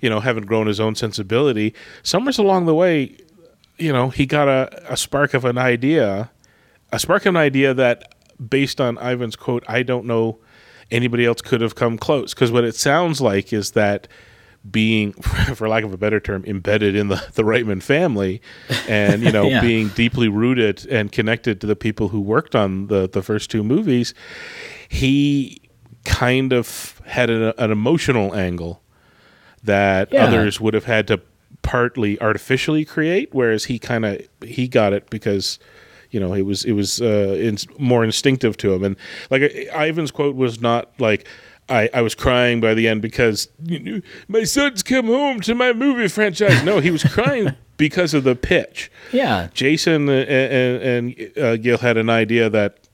you 0.00 0.10
know 0.10 0.18
having 0.18 0.44
grown 0.44 0.66
his 0.66 0.80
own 0.80 0.96
sensibility 0.96 1.72
somewhere 2.02 2.34
along 2.38 2.66
the 2.66 2.74
way 2.74 3.16
you 3.78 3.92
know 3.92 4.08
he 4.08 4.26
got 4.26 4.48
a, 4.48 4.92
a 4.92 4.96
spark 4.96 5.32
of 5.32 5.44
an 5.44 5.56
idea 5.56 6.28
a 6.90 6.98
spark 6.98 7.24
of 7.24 7.36
an 7.36 7.36
idea 7.36 7.72
that 7.72 8.16
based 8.50 8.80
on 8.80 8.98
ivan's 8.98 9.36
quote 9.36 9.62
i 9.68 9.80
don't 9.80 10.04
know 10.04 10.40
anybody 10.90 11.24
else 11.24 11.40
could 11.40 11.60
have 11.60 11.74
come 11.74 11.98
close. 11.98 12.34
Because 12.34 12.50
what 12.50 12.64
it 12.64 12.74
sounds 12.74 13.20
like 13.20 13.52
is 13.52 13.72
that 13.72 14.08
being 14.70 15.12
for 15.54 15.68
lack 15.68 15.84
of 15.84 15.92
a 15.92 15.96
better 15.96 16.20
term 16.20 16.44
embedded 16.46 16.94
in 16.96 17.08
the, 17.08 17.16
the 17.34 17.42
reitman 17.42 17.82
family 17.82 18.40
and 18.88 19.22
you 19.22 19.32
know 19.36 19.48
Yeah. 19.48 19.60
being 19.60 19.88
deeply 19.88 20.28
rooted 20.28 20.86
and 20.86 21.10
connected 21.12 21.60
to 21.60 21.66
the 21.66 21.76
people 21.76 22.08
who 22.08 22.20
worked 22.20 22.54
on 22.54 22.88
the 22.88 23.08
the 23.08 23.22
first 23.22 23.50
two 23.50 23.62
movies 23.64 24.14
he 24.88 25.60
kind 26.04 26.52
of 26.52 27.00
had 27.06 27.30
an, 27.30 27.52
an 27.58 27.70
emotional 27.70 28.34
angle 28.34 28.82
that 29.62 30.12
Yeah. 30.12 30.24
others 30.24 30.60
would 30.60 30.74
have 30.74 30.84
had 30.84 31.06
to 31.08 31.20
partly 31.62 32.20
artificially 32.20 32.84
create 32.84 33.28
whereas 33.32 33.64
he 33.66 33.78
kind 33.78 34.04
of 34.04 34.20
he 34.44 34.68
got 34.68 34.92
it 34.92 35.10
because 35.10 35.58
you 36.10 36.18
know 36.18 36.32
it 36.32 36.42
was 36.42 36.64
it 36.64 36.72
was 36.72 37.02
uh, 37.02 37.36
in, 37.38 37.58
more 37.78 38.04
instinctive 38.04 38.56
to 38.56 38.72
him 38.72 38.82
and 38.84 38.96
like 39.30 39.42
ivan's 39.74 40.10
quote 40.10 40.34
was 40.36 40.60
not 40.60 40.90
like 40.98 41.26
I, 41.68 41.90
I 41.92 42.02
was 42.02 42.14
crying 42.14 42.60
by 42.60 42.74
the 42.74 42.88
end 42.88 43.02
because 43.02 43.48
you 43.64 43.78
know, 43.78 44.00
my 44.26 44.44
son's 44.44 44.82
come 44.82 45.06
home 45.06 45.40
to 45.40 45.54
my 45.54 45.72
movie 45.72 46.08
franchise. 46.08 46.62
No, 46.64 46.80
he 46.80 46.90
was 46.90 47.04
crying 47.12 47.54
because 47.76 48.14
of 48.14 48.24
the 48.24 48.34
pitch. 48.34 48.90
Yeah. 49.12 49.48
Jason 49.54 50.08
and, 50.08 50.28
and 51.08 51.38
uh, 51.38 51.56
Gil 51.56 51.78
had 51.78 51.96
an 51.96 52.10
idea 52.10 52.48
that 52.50 52.88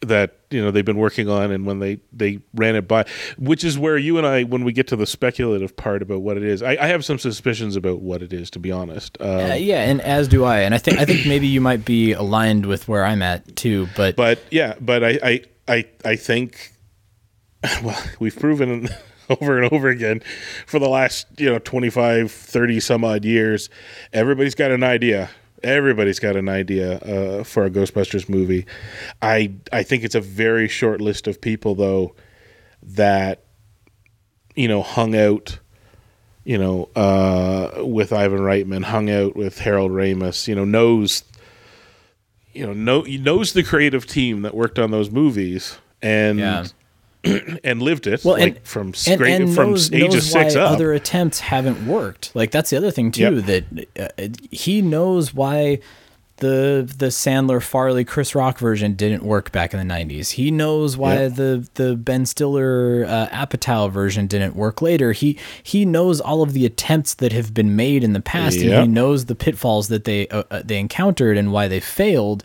that 0.00 0.36
you 0.50 0.62
know 0.62 0.70
they've 0.70 0.84
been 0.84 0.98
working 0.98 1.28
on, 1.30 1.50
and 1.50 1.64
when 1.64 1.78
they 1.78 1.98
they 2.12 2.40
ran 2.54 2.76
it 2.76 2.86
by, 2.86 3.06
which 3.38 3.64
is 3.64 3.78
where 3.78 3.96
you 3.96 4.18
and 4.18 4.26
I, 4.26 4.42
when 4.44 4.62
we 4.62 4.72
get 4.72 4.86
to 4.88 4.96
the 4.96 5.06
speculative 5.06 5.76
part 5.76 6.02
about 6.02 6.20
what 6.20 6.36
it 6.36 6.42
is, 6.42 6.62
I, 6.62 6.72
I 6.72 6.86
have 6.88 7.04
some 7.04 7.18
suspicions 7.18 7.74
about 7.74 8.00
what 8.00 8.22
it 8.22 8.32
is, 8.32 8.50
to 8.50 8.58
be 8.58 8.70
honest. 8.70 9.16
Um, 9.20 9.28
Uh, 9.28 9.54
yeah, 9.54 9.82
and 9.88 10.02
as 10.02 10.28
do 10.28 10.44
I. 10.44 10.60
And 10.60 10.74
I 10.74 10.78
think 10.78 10.98
I 10.98 11.06
think 11.06 11.26
maybe 11.26 11.46
you 11.46 11.60
might 11.62 11.84
be 11.86 12.12
aligned 12.12 12.66
with 12.66 12.86
where 12.86 13.04
I'm 13.04 13.22
at 13.22 13.56
too. 13.56 13.88
But 13.96 14.14
but 14.16 14.40
yeah, 14.50 14.74
but 14.80 15.02
I 15.02 15.18
I 15.22 15.42
I, 15.68 15.84
I 16.04 16.16
think 16.16 16.73
well 17.82 18.00
we've 18.18 18.38
proven 18.38 18.88
over 19.30 19.60
and 19.60 19.72
over 19.72 19.88
again 19.88 20.20
for 20.66 20.78
the 20.78 20.88
last 20.88 21.26
you 21.38 21.50
know 21.50 21.58
25 21.58 22.30
30 22.30 22.80
some 22.80 23.04
odd 23.04 23.24
years 23.24 23.70
everybody's 24.12 24.54
got 24.54 24.70
an 24.70 24.82
idea. 24.82 25.30
Everybody's 25.62 26.18
got 26.20 26.36
an 26.36 26.46
idea 26.46 26.98
uh, 26.98 27.42
for 27.42 27.64
a 27.64 27.70
ghostbusters 27.70 28.28
movie. 28.28 28.66
I 29.22 29.52
i 29.72 29.82
think 29.82 30.04
it's 30.04 30.14
a 30.14 30.20
very 30.20 30.68
short 30.68 31.00
list 31.00 31.26
of 31.26 31.40
people 31.40 31.74
though 31.74 32.14
that 32.82 33.44
you 34.54 34.68
know 34.68 34.82
hung 34.82 35.16
out 35.16 35.58
you 36.44 36.58
know 36.58 36.90
uh, 36.94 37.82
with 37.82 38.12
ivan 38.12 38.40
reitman 38.40 38.84
hung 38.84 39.08
out 39.08 39.34
with 39.34 39.58
harold 39.58 39.90
ramis 39.90 40.46
you 40.46 40.54
know 40.54 40.66
knows 40.66 41.24
you 42.54 42.66
know, 42.66 42.72
know 42.72 43.02
knows 43.02 43.52
the 43.52 43.62
creative 43.62 44.06
team 44.06 44.42
that 44.42 44.54
worked 44.54 44.78
on 44.78 44.90
those 44.90 45.10
movies. 45.10 45.76
And 46.00 46.38
Yeah. 46.38 46.66
and 47.64 47.82
lived 47.82 48.06
it 48.06 48.24
well, 48.24 48.38
like 48.38 48.56
and 48.56 48.66
from 48.66 48.86
and, 48.88 48.96
straight 48.96 49.32
and 49.40 49.54
from 49.54 49.70
knows, 49.70 49.92
age 49.92 50.14
of 50.14 50.22
six 50.22 50.54
why 50.54 50.60
up. 50.60 50.72
other 50.72 50.92
attempts 50.92 51.40
haven't 51.40 51.86
worked. 51.86 52.30
Like 52.34 52.50
that's 52.50 52.70
the 52.70 52.76
other 52.76 52.90
thing 52.90 53.10
too. 53.10 53.36
Yep. 53.36 53.44
That 53.46 54.20
uh, 54.20 54.28
he 54.50 54.82
knows 54.82 55.32
why 55.32 55.80
the 56.38 56.92
the 56.98 57.06
Sandler 57.06 57.62
Farley 57.62 58.04
Chris 58.04 58.34
Rock 58.34 58.58
version 58.58 58.94
didn't 58.94 59.22
work 59.22 59.52
back 59.52 59.72
in 59.72 59.86
the 59.86 59.94
'90s. 59.94 60.32
He 60.32 60.50
knows 60.50 60.96
why 60.96 61.14
Yep. 61.14 61.34
the 61.34 61.68
the 61.74 61.96
Ben 61.96 62.26
Stiller 62.26 63.04
uh, 63.08 63.28
Apatow 63.28 63.90
version 63.90 64.26
didn't 64.26 64.56
work 64.56 64.82
later. 64.82 65.12
He 65.12 65.38
he 65.62 65.84
knows 65.84 66.20
all 66.20 66.42
of 66.42 66.52
the 66.52 66.66
attempts 66.66 67.14
that 67.14 67.32
have 67.32 67.54
been 67.54 67.76
made 67.76 68.02
in 68.02 68.12
the 68.14 68.20
past, 68.20 68.58
and 68.58 68.70
he 68.82 68.88
knows 68.88 69.26
the 69.26 69.34
pitfalls 69.34 69.88
that 69.88 70.04
they 70.04 70.26
uh, 70.28 70.42
uh, 70.50 70.62
they 70.64 70.78
encountered 70.78 71.38
and 71.38 71.52
why 71.52 71.68
they 71.68 71.80
failed. 71.80 72.42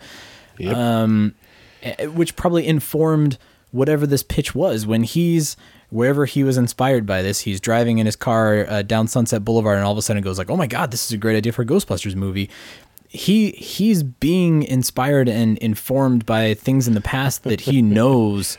Yep. 0.59 0.75
Um, 0.75 1.35
eh, 1.81 2.05
which 2.05 2.35
probably 2.35 2.67
informed 2.67 3.37
whatever 3.71 4.07
this 4.07 4.23
pitch 4.23 4.53
was 4.55 4.85
when 4.87 5.03
he's 5.03 5.55
wherever 5.89 6.25
he 6.25 6.43
was 6.43 6.57
inspired 6.57 7.05
by 7.05 7.21
this 7.21 7.39
he's 7.41 7.59
driving 7.59 7.97
in 7.99 8.05
his 8.05 8.15
car 8.15 8.65
uh, 8.69 8.81
down 8.81 9.07
sunset 9.07 9.43
boulevard 9.45 9.77
and 9.77 9.85
all 9.85 9.91
of 9.91 9.97
a 9.97 10.01
sudden 10.01 10.21
goes 10.23 10.37
like 10.37 10.49
oh 10.49 10.55
my 10.57 10.67
god 10.67 10.91
this 10.91 11.05
is 11.05 11.11
a 11.11 11.17
great 11.17 11.35
idea 11.37 11.51
for 11.51 11.61
a 11.61 11.65
ghostbusters 11.65 12.15
movie 12.15 12.49
he 13.07 13.51
he's 13.51 14.03
being 14.03 14.63
inspired 14.63 15.27
and 15.27 15.57
informed 15.59 16.25
by 16.25 16.53
things 16.53 16.87
in 16.87 16.93
the 16.93 17.01
past 17.01 17.43
that 17.43 17.61
he 17.61 17.81
knows 17.97 18.57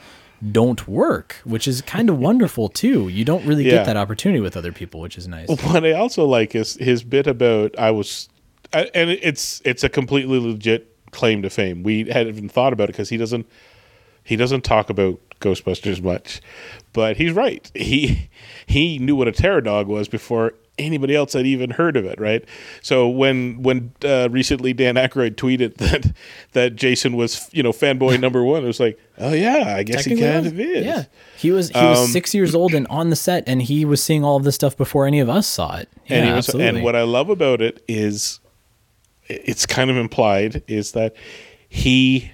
don't 0.53 0.89
work 0.89 1.37
which 1.45 1.69
is 1.69 1.83
kind 1.83 2.09
of 2.09 2.19
wonderful 2.19 2.69
too 2.69 3.09
you 3.09 3.25
don't 3.25 3.45
really 3.47 3.65
Yeah. 3.65 3.73
get 3.73 3.87
that 3.87 3.97
opportunity 3.97 4.41
with 4.41 4.57
other 4.57 4.73
people 4.73 5.01
which 5.01 5.19
is 5.19 5.29
nice 5.29 5.49
what 5.49 5.85
I 5.85 5.93
also 5.93 6.25
like 6.25 6.55
is 6.55 6.75
his 6.75 7.03
bit 7.05 7.27
about 7.27 7.79
I 7.79 7.91
was, 7.91 8.29
I- 8.73 8.91
and 8.95 9.11
it's 9.11 9.61
it's 9.65 9.85
a 9.85 9.89
completely 9.89 10.39
legit 10.39 10.87
claim 11.11 11.43
to 11.43 11.51
fame. 11.51 11.83
We 11.83 12.05
hadn't 12.05 12.37
even 12.37 12.49
thought 12.49 12.73
about 12.73 12.85
it 12.85 12.93
because 12.93 13.09
he 13.09 13.17
doesn't 13.17 13.45
he 14.25 14.37
doesn't 14.37 14.63
talk 14.63 14.91
about 14.91 15.19
Ghostbusters 15.41 16.03
much, 16.03 16.41
but 16.93 17.17
he's 17.17 17.33
right. 17.33 17.71
He 17.75 18.31
he 18.67 18.99
knew 18.99 19.17
what 19.17 19.29
a 19.29 19.33
terror 19.33 19.61
dog 19.61 19.87
was 19.89 20.09
before 20.09 20.55
anybody 20.79 21.15
else 21.15 21.35
had 21.35 21.47
even 21.47 21.71
heard 21.71 21.97
of 21.97 22.05
it. 22.05 22.21
Right. 22.21 22.45
So 22.83 23.09
when 23.09 23.63
when 23.63 23.93
uh, 24.05 24.29
recently 24.31 24.73
Dan 24.73 24.95
Aykroyd 24.95 25.37
tweeted 25.37 25.77
that 25.77 26.15
that 26.53 26.77
Jason 26.77 27.17
was 27.17 27.49
you 27.53 27.63
know 27.63 27.73
fanboy 27.73 28.21
number 28.21 28.45
one, 28.45 28.65
it 28.65 28.67
was 28.67 28.81
like, 28.81 28.99
oh 29.19 29.33
yeah, 29.33 29.75
I 29.77 29.83
guess 29.83 30.05
he 30.05 30.21
kind 30.21 30.47
of 30.47 30.59
is. 30.59 30.85
Yeah, 30.85 31.05
he 31.37 31.51
was 31.51 31.71
he 31.71 31.79
was 31.79 32.01
Um, 32.01 32.07
six 32.09 32.35
years 32.35 32.55
old 32.55 32.75
and 32.75 32.87
on 32.89 33.11
the 33.11 33.17
set, 33.17 33.45
and 33.47 33.63
he 33.63 33.85
was 33.85 34.03
seeing 34.03 34.25
all 34.25 34.37
of 34.37 34.45
this 34.45 34.55
stuff 34.55 34.77
before 34.77 35.07
any 35.07 35.21
of 35.21 35.29
us 35.29 35.47
saw 35.47 35.77
it. 35.77 35.89
Yeah, 36.07 36.19
and 36.19 36.37
was, 36.37 36.49
absolutely. 36.49 36.69
and 36.69 36.85
what 36.85 36.97
I 36.97 37.03
love 37.03 37.31
about 37.31 37.61
it 37.61 37.83
is 37.89 38.41
it's 39.29 39.65
kind 39.65 39.91
of 39.91 39.97
implied 39.97 40.63
is 40.67 40.93
that 40.93 41.15
he 41.69 42.33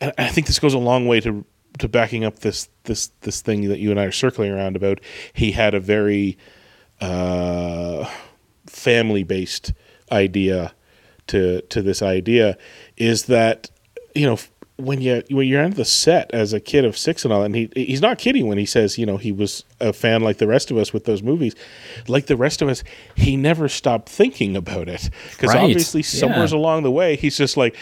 and 0.00 0.12
I 0.18 0.28
think 0.28 0.46
this 0.46 0.58
goes 0.58 0.74
a 0.74 0.78
long 0.78 1.06
way 1.06 1.20
to 1.20 1.44
to 1.78 1.88
backing 1.88 2.24
up 2.24 2.38
this 2.40 2.68
this 2.84 3.08
this 3.22 3.40
thing 3.42 3.68
that 3.68 3.78
you 3.78 3.90
and 3.90 4.00
I 4.00 4.04
are 4.04 4.12
circling 4.12 4.50
around 4.50 4.76
about 4.76 5.00
he 5.32 5.52
had 5.52 5.74
a 5.74 5.80
very 5.80 6.38
uh, 7.00 8.08
family 8.66 9.22
based 9.24 9.72
idea 10.10 10.72
to 11.26 11.60
to 11.62 11.82
this 11.82 12.02
idea 12.02 12.56
is 12.96 13.24
that 13.24 13.70
you 14.14 14.26
know 14.26 14.38
when 14.76 15.00
you 15.00 15.22
when 15.30 15.48
you're 15.48 15.62
on 15.64 15.70
the 15.72 15.84
set 15.86 16.30
as 16.34 16.52
a 16.52 16.60
kid 16.60 16.84
of 16.84 16.96
six 16.98 17.24
and 17.24 17.32
all, 17.32 17.42
and 17.42 17.54
he 17.56 17.70
he's 17.74 18.02
not 18.02 18.18
kidding 18.18 18.46
when 18.46 18.58
he 18.58 18.66
says 18.66 18.98
you 18.98 19.06
know 19.06 19.16
he 19.16 19.32
was 19.32 19.64
a 19.80 19.92
fan 19.92 20.20
like 20.22 20.36
the 20.38 20.46
rest 20.46 20.70
of 20.70 20.76
us 20.76 20.92
with 20.92 21.04
those 21.04 21.22
movies, 21.22 21.54
like 22.08 22.26
the 22.26 22.36
rest 22.36 22.60
of 22.62 22.68
us, 22.68 22.84
he 23.16 23.36
never 23.36 23.68
stopped 23.68 24.08
thinking 24.08 24.54
about 24.56 24.88
it 24.88 25.08
because 25.32 25.54
Right. 25.54 25.62
obviously 25.64 26.00
Yeah. 26.02 26.06
somewhere's 26.20 26.52
along 26.52 26.82
the 26.82 26.90
way 26.90 27.16
he's 27.16 27.36
just 27.36 27.56
like. 27.56 27.76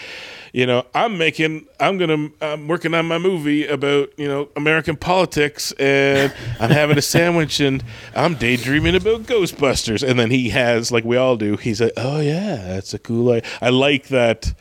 You 0.55 0.65
know, 0.65 0.85
I'm 0.95 1.17
making, 1.17 1.67
I'm 1.81 1.97
gonna, 1.97 2.29
I'm 2.39 2.69
working 2.69 2.93
on 2.93 3.07
my 3.07 3.17
movie 3.17 3.67
about, 3.67 4.17
you 4.17 4.25
know, 4.25 4.47
American 4.55 4.95
politics, 4.95 5.73
and 5.73 6.33
I'm 6.61 6.69
having 6.69 6.97
a 6.97 7.01
sandwich, 7.01 7.59
and 7.59 7.83
I'm 8.15 8.35
daydreaming 8.35 8.95
about 8.95 9.23
Ghostbusters. 9.23 10.01
And 10.01 10.17
then 10.17 10.31
he 10.31 10.51
has, 10.51 10.93
like 10.93 11.03
we 11.03 11.17
all 11.17 11.35
do, 11.35 11.57
he's 11.57 11.81
like, 11.81 11.91
oh 11.97 12.21
yeah, 12.21 12.55
that's 12.55 12.93
a 12.93 12.99
cool. 12.99 13.33
I, 13.33 13.41
I 13.61 13.67
like 13.67 14.07
that. 14.07 14.53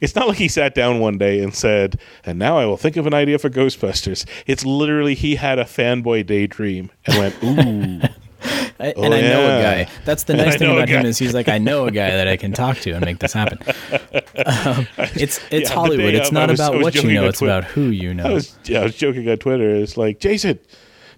It's 0.00 0.14
not 0.14 0.28
like 0.28 0.38
he 0.38 0.46
sat 0.46 0.76
down 0.76 1.00
one 1.00 1.18
day 1.18 1.42
and 1.42 1.52
said, 1.52 1.98
and 2.24 2.38
now 2.38 2.56
I 2.56 2.64
will 2.64 2.76
think 2.76 2.96
of 2.96 3.08
an 3.08 3.14
idea 3.14 3.36
for 3.40 3.50
Ghostbusters. 3.50 4.24
It's 4.46 4.64
literally 4.64 5.16
he 5.16 5.34
had 5.34 5.58
a 5.58 5.64
fanboy 5.64 6.24
daydream 6.24 6.92
and 7.04 7.18
went, 7.18 7.42
ooh. 7.42 8.08
I, 8.80 8.92
Oh, 8.96 9.04
and 9.04 9.14
I 9.14 9.20
know 9.20 9.44
a 9.58 9.62
guy. 9.62 9.88
That's 10.04 10.24
the 10.24 10.34
nice 10.34 10.56
thing 10.58 10.70
about 10.70 10.88
him 10.88 11.06
is 11.06 11.18
he's 11.18 11.34
like, 11.34 11.48
I 11.48 11.58
know 11.58 11.86
a 11.86 11.90
guy 11.90 12.10
that 12.10 12.26
I 12.28 12.36
can 12.36 12.52
talk 12.52 12.78
to 12.78 12.90
and 12.92 13.04
make 13.04 13.18
this 13.18 13.32
happen. 13.32 13.58
Um, 14.44 14.88
it's 15.14 15.38
it's 15.50 15.68
Yeah, 15.68 15.74
Hollywood. 15.74 16.14
It's 16.14 16.32
not 16.32 16.50
was- 16.50 16.58
about 16.58 16.80
what 16.82 16.94
you 16.96 17.12
know. 17.12 17.26
It's 17.26 17.38
Twitter. 17.38 17.58
about 17.58 17.64
who 17.70 17.82
you 17.90 18.12
know. 18.14 18.24
I 18.24 18.32
was, 18.32 18.56
yeah, 18.64 18.80
I 18.80 18.84
was 18.84 18.96
joking 18.96 19.28
on 19.28 19.36
Twitter. 19.36 19.70
It's 19.76 19.96
like, 19.96 20.18
Jason, 20.18 20.58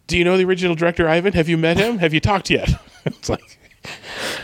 do 0.09 0.19
you 0.19 0.25
know 0.25 0.37
the 0.37 0.45
original 0.45 0.75
director 0.75 1.09
Ivan? 1.09 1.33
Have 1.33 1.49
you 1.49 1.57
met 1.57 1.79
him? 1.79 1.99
Have 1.99 2.13
you 2.13 2.21
talked 2.21 2.51
yet? 2.51 2.69
it's 3.07 3.29
like, 3.31 3.54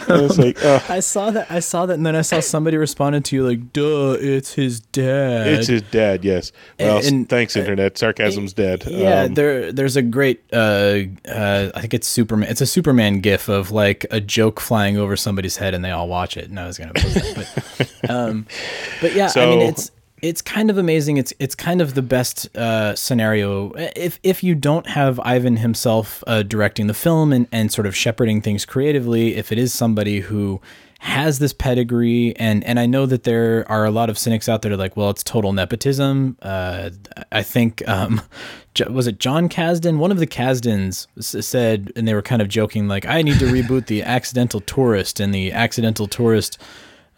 it's 0.09 0.38
like, 0.38 0.64
uh, 0.64 0.81
I 0.88 1.00
saw 1.00 1.31
that. 1.31 1.50
I 1.50 1.61
saw 1.61 1.87
that, 1.87 1.94
and 1.94 2.05
then 2.07 2.16
I 2.16 2.22
saw 2.22 2.40
somebody 2.40 2.76
responded 2.76 3.24
to 3.26 3.37
you 3.37 3.46
like, 3.46 3.72
"Duh, 3.72 4.16
it's 4.18 4.55
his 4.55 4.81
dad." 4.81 5.46
it's 5.46 5.66
his 5.68 5.83
dad. 5.83 6.24
Yes. 6.24 6.53
Well, 6.79 6.98
And- 6.98 7.07
and- 7.07 7.29
thanks, 7.29 7.57
internet. 7.57 7.96
Sarcasm's 7.98 8.53
dead. 8.53 8.85
Yeah, 8.87 9.22
Um, 9.22 9.35
there 9.35 9.72
there's 9.72 9.96
a 9.96 10.03
great 10.03 10.42
uh, 10.53 11.00
uh, 11.29 11.70
I 11.74 11.81
think 11.81 11.94
it's 11.94 12.09
Superman. 12.09 12.48
It's 12.50 12.61
a 12.61 12.66
Superman 12.66 13.20
gif 13.20 13.48
of 13.48 13.70
like 13.70 14.07
a 14.11 14.20
joke 14.20 14.61
flying 14.61 14.96
over 14.96 15.16
somebody's 15.16 15.57
head, 15.57 15.74
and 15.74 15.85
they 15.85 15.90
all 15.90 16.09
watch 16.09 16.37
it. 16.37 16.48
And 16.48 16.59
I 16.59 16.66
was 16.66 16.79
gonna 16.79 16.92
post 16.94 17.14
that, 17.14 17.88
but 18.03 18.11
um, 18.11 18.46
but 19.00 19.14
yeah, 19.14 19.31
I 19.37 19.46
mean 19.46 19.61
it's 19.62 19.90
it's 20.22 20.42
kind 20.42 20.70
of 20.70 20.78
amazing. 20.78 21.16
It's 21.16 21.33
it's 21.38 21.54
kind 21.54 21.80
of 21.80 21.94
the 21.94 22.02
best 22.02 22.54
uh, 22.56 22.94
scenario 22.94 23.72
if 23.96 24.18
if 24.22 24.42
you 24.42 24.54
don't 24.54 24.87
have 24.88 25.20
Ivan 25.20 25.56
himself 25.59 26.22
uh, 26.26 26.42
directing 26.42 26.87
the 26.87 26.94
film 26.94 27.33
and 27.33 27.46
and 27.52 27.72
sort 27.72 27.87
of 27.87 27.96
shepherding 27.96 28.40
things 28.40 28.64
creatively. 28.64 29.37
If 29.37 29.52
it 29.52 29.59
is 29.59 29.72
somebody 29.72 30.20
who 30.20 30.61
has 31.00 31.38
this 31.38 31.54
pedigree 31.54 32.37
and 32.37 32.62
and 32.64 32.78
I 32.78 32.85
know 32.85 33.06
that 33.06 33.24
there 33.24 33.64
are 33.70 33.87
a 33.87 33.90
lot 33.90 34.11
of 34.11 34.18
cynics 34.18 34.48
out 34.48 34.61
there 34.62 34.76
like, 34.76 34.96
well, 34.96 35.09
it's 35.09 35.22
total 35.22 35.52
nepotism. 35.52 36.37
Uh, 36.42 36.90
I 37.33 37.42
think 37.42 37.87
um, 37.88 38.20
was 38.90 39.06
it 39.06 39.18
John 39.18 39.48
Kasdan? 39.48 39.96
One 39.96 40.11
of 40.11 40.18
the 40.18 40.26
Kasdans 40.26 41.06
said, 41.22 41.92
and 41.96 42.06
they 42.06 42.14
were 42.14 42.22
kind 42.22 42.42
of 42.42 42.48
joking, 42.48 42.87
like, 42.87 43.06
I 43.06 43.22
need 43.22 43.38
to 43.38 43.46
reboot 43.46 43.87
the 43.87 44.02
Accidental 44.02 44.61
Tourist 44.61 45.20
and 45.20 45.35
the 45.35 45.52
Accidental 45.52 46.06
Tourist 46.06 46.59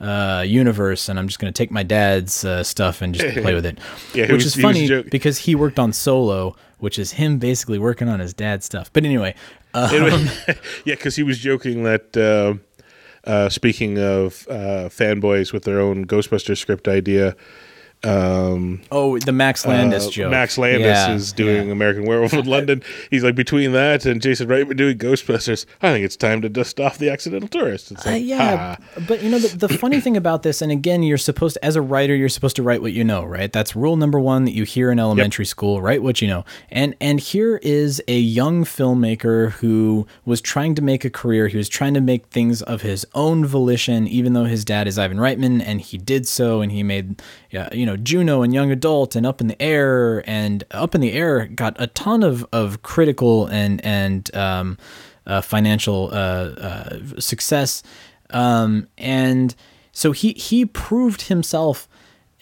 uh, 0.03 0.43
universe, 0.47 1.09
and 1.09 1.19
I'm 1.19 1.29
just 1.29 1.39
going 1.39 1.53
to 1.53 1.57
take 1.57 1.71
my 1.71 1.83
dad's 1.85 2.45
uh, 2.45 2.63
stuff 2.65 3.01
and 3.03 3.15
just 3.15 3.37
play 3.39 3.55
with 3.59 3.65
it. 3.65 3.79
Yeah, 4.15 4.23
which 4.25 4.45
was- 4.45 4.57
is 4.57 4.61
funny 4.63 5.03
because 5.05 5.39
he 5.39 5.55
worked 5.55 5.79
on 5.79 5.93
Solo, 5.93 6.55
which 6.79 6.99
is 6.99 7.13
him 7.13 7.39
basically 7.39 7.79
working 7.79 8.09
on 8.09 8.19
his 8.21 8.35
dad's 8.35 8.67
stuff. 8.67 8.93
But 8.93 9.05
anyway, 9.05 9.35
It- 9.75 10.59
yeah, 10.85 10.95
because 10.97 11.17
he 11.17 11.23
was 11.23 11.39
joking 11.39 11.85
that. 11.85 12.17
Uh, 12.17 12.55
uh, 13.25 13.49
speaking 13.49 13.99
of 14.01 14.49
uh, 14.51 14.89
fanboys 14.91 15.53
with 15.53 15.63
their 15.63 15.79
own 15.81 16.05
Ghostbuster 16.09 16.59
script 16.59 16.89
idea, 16.89 17.37
um, 18.05 18.81
oh, 18.91 19.19
the 19.19 19.33
Max 19.33 19.65
Landis 19.67 20.07
uh, 20.07 20.11
joke. 20.11 20.31
Max 20.31 20.59
Landis 20.59 20.87
Yeah, 20.87 21.15
is 21.15 21.33
doing 21.33 21.67
yeah. 21.67 21.73
American 21.73 22.05
Werewolf 22.05 22.33
in 22.35 22.47
London. 22.47 22.83
He's 23.11 23.23
like 23.23 23.35
between 23.35 23.73
that 23.73 24.05
and 24.05 24.21
Jason 24.21 24.49
Reitman 24.49 24.77
doing 24.77 24.99
Ghostbusters. 24.99 25.67
I 25.81 25.93
think 25.93 26.05
it's 26.05 26.17
time 26.17 26.43
to 26.43 26.49
dust 26.49 26.81
off 26.81 26.99
the 26.99 27.11
accidental 27.11 27.49
tourist. 27.49 27.93
It's 27.93 28.07
Uh, 28.07 28.11
yeah, 28.11 28.77
but 29.07 29.23
you 29.23 29.31
know 29.31 29.39
the, 29.39 29.67
the 29.67 29.69
funny 29.69 30.01
thing 30.01 30.17
about 30.17 30.43
this, 30.43 30.63
and 30.63 30.73
again, 30.73 31.03
you're 31.03 31.19
supposed 31.19 31.55
to, 31.55 31.65
as 31.65 31.77
a 31.77 31.83
writer, 31.83 32.15
you're 32.15 32.29
supposed 32.29 32.57
to 32.57 32.63
write 32.63 32.83
what 32.83 32.93
you 32.93 33.05
know, 33.05 33.25
right? 33.25 33.53
That's 33.53 33.77
rule 33.77 33.97
number 33.97 34.19
one 34.19 34.45
that 34.47 34.53
you 34.53 34.65
hear 34.65 34.91
in 34.91 34.99
elementary 34.99 35.47
school. 35.47 35.81
Write 35.81 36.03
what 36.03 36.21
you 36.21 36.29
know, 36.29 36.45
and 36.71 36.97
and 37.01 37.21
here 37.21 37.59
is 37.63 38.03
a 38.09 38.19
young 38.19 38.65
filmmaker 38.65 39.51
who 39.53 40.07
was 40.25 40.41
trying 40.41 40.75
to 40.75 40.83
make 40.83 41.05
a 41.05 41.11
career. 41.11 41.49
He 41.49 41.57
was 41.57 41.69
trying 41.69 41.95
to 41.95 42.01
make 42.01 42.27
things 42.27 42.63
of 42.63 42.83
his 42.83 43.07
own 43.15 43.47
volition, 43.47 44.07
even 44.09 44.33
though 44.33 44.45
his 44.45 44.65
dad 44.65 44.89
is 44.89 44.99
Ivan 44.99 45.19
Reitman, 45.19 45.63
and 45.65 45.81
he 45.81 45.99
did 45.99 46.27
so, 46.27 46.61
and 46.61 46.73
he 46.73 46.83
made, 46.83 47.23
yeah, 47.53 47.69
you 47.71 47.85
know, 47.85 47.99
Juno 47.99 48.41
and 48.41 48.55
Young 48.55 48.73
Adult 48.73 49.15
and 49.15 49.27
Up 49.27 49.43
in 49.43 49.47
the 49.47 49.61
Air, 49.61 50.25
and 50.29 50.65
Up 50.71 50.95
in 50.95 51.03
the 51.03 51.13
Air 51.13 51.47
got 51.49 51.77
a 51.79 51.87
ton 51.87 52.23
of 52.23 52.47
of 52.51 52.83
critical 52.83 53.47
and 53.47 53.85
and 53.85 54.35
um, 54.35 54.79
uh, 55.27 55.43
financial 55.43 56.09
uh, 56.13 56.17
uh, 56.17 56.99
success, 57.21 57.83
um, 58.31 58.89
and 58.97 59.55
so 59.93 60.13
he 60.13 60.33
he 60.33 60.65
proved 60.65 61.23
himself 61.23 61.89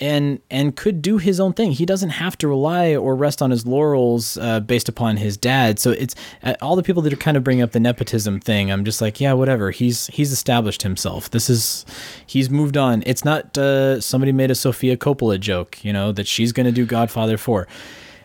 and 0.00 0.40
and 0.50 0.74
could 0.74 1.02
do 1.02 1.18
his 1.18 1.38
own 1.38 1.52
thing. 1.52 1.72
He 1.72 1.84
doesn't 1.84 2.10
have 2.10 2.36
to 2.38 2.48
rely 2.48 2.96
or 2.96 3.14
rest 3.14 3.42
on 3.42 3.50
his 3.50 3.66
laurels 3.66 4.38
uh, 4.38 4.60
based 4.60 4.88
upon 4.88 5.18
his 5.18 5.36
dad. 5.36 5.78
So 5.78 5.90
it's 5.90 6.14
uh, 6.42 6.54
all 6.62 6.76
the 6.76 6.82
people 6.82 7.02
that 7.02 7.12
are 7.12 7.16
kind 7.16 7.36
of 7.36 7.44
bringing 7.44 7.62
up 7.62 7.72
the 7.72 7.80
nepotism 7.80 8.40
thing. 8.40 8.72
I'm 8.72 8.84
just 8.84 9.00
like, 9.00 9.20
yeah, 9.20 9.34
whatever. 9.34 9.70
He's 9.70 10.06
he's 10.08 10.32
established 10.32 10.82
himself. 10.82 11.30
This 11.30 11.50
is 11.50 11.84
he's 12.26 12.48
moved 12.50 12.76
on. 12.76 13.02
It's 13.06 13.24
not 13.24 13.56
uh, 13.58 14.00
somebody 14.00 14.32
made 14.32 14.50
a 14.50 14.54
Sofia 14.54 14.96
Coppola 14.96 15.38
joke, 15.38 15.84
you 15.84 15.92
know, 15.92 16.12
that 16.12 16.26
she's 16.26 16.52
going 16.52 16.66
to 16.66 16.72
do 16.72 16.86
Godfather 16.86 17.36
four. 17.36 17.68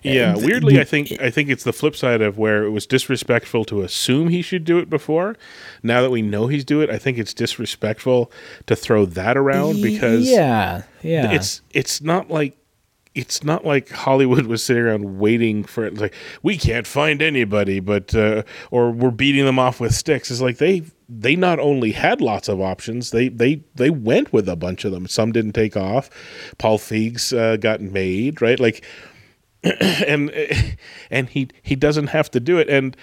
Yeah, 0.06 0.36
weirdly, 0.36 0.80
I 0.80 0.84
think 0.84 1.12
I 1.22 1.30
think 1.30 1.50
it's 1.50 1.63
the 1.63 1.74
flip 1.74 1.96
side 1.96 2.22
of 2.22 2.38
where 2.38 2.63
it 2.63 2.70
was 2.70 2.86
disrespectful 2.86 3.65
to 3.65 3.82
assume 3.82 4.30
he 4.30 4.41
should 4.41 4.63
do 4.63 4.78
it 4.78 4.89
before. 4.89 5.36
Now 5.84 6.02
that 6.02 6.10
we 6.12 6.22
know 6.22 6.48
he's 6.48 6.65
do 6.65 6.82
it, 6.82 6.89
I 6.89 6.98
think 6.98 7.18
it's 7.18 7.34
disrespectful 7.34 8.32
to 8.68 8.76
throw 8.76 9.06
that 9.06 9.38
around 9.38 9.82
because 9.82 10.30
yeah, 10.30 10.84
yeah, 11.02 11.32
it's 11.32 11.62
it's 11.72 12.02
not 12.02 12.30
like 12.30 12.58
it's 13.15 13.44
not 13.44 13.65
like 13.65 13.89
Hollywood 13.89 14.46
was 14.46 14.63
sitting 14.63 14.84
around 14.84 15.20
waiting 15.20 15.63
for 15.63 15.86
it. 15.86 15.98
Like 15.98 16.13
we 16.44 16.58
can't 16.58 16.86
find 16.86 17.22
anybody, 17.22 17.80
but 17.80 18.13
uh, 18.13 18.44
or 18.72 18.91
we're 18.91 19.12
beating 19.12 19.46
them 19.46 19.58
off 19.58 19.80
with 19.80 19.96
sticks. 19.96 20.30
It's 20.30 20.41
like 20.41 20.58
they 20.58 20.84
they 21.08 21.36
not 21.36 21.60
only 21.60 21.91
had 21.94 22.20
lots 22.20 22.50
of 22.50 22.60
options, 22.60 23.12
they 23.12 23.30
they 23.30 23.62
they 23.76 23.89
went 23.89 24.34
with 24.34 24.50
a 24.50 24.56
bunch 24.56 24.84
of 24.84 24.91
them. 24.91 25.08
Some 25.08 25.32
didn't 25.32 25.54
take 25.54 25.78
off. 25.78 26.10
Paul 26.58 26.78
Feig's 26.78 27.32
uh, 27.32 27.56
got 27.58 27.80
made 27.80 28.41
right, 28.41 28.60
like, 28.60 28.84
and 30.08 30.32
and 31.10 31.30
he 31.30 31.49
he 31.63 31.75
doesn't 31.75 32.08
have 32.08 32.30
to 32.32 32.39
do 32.39 32.58
it 32.58 32.69
and. 32.69 32.95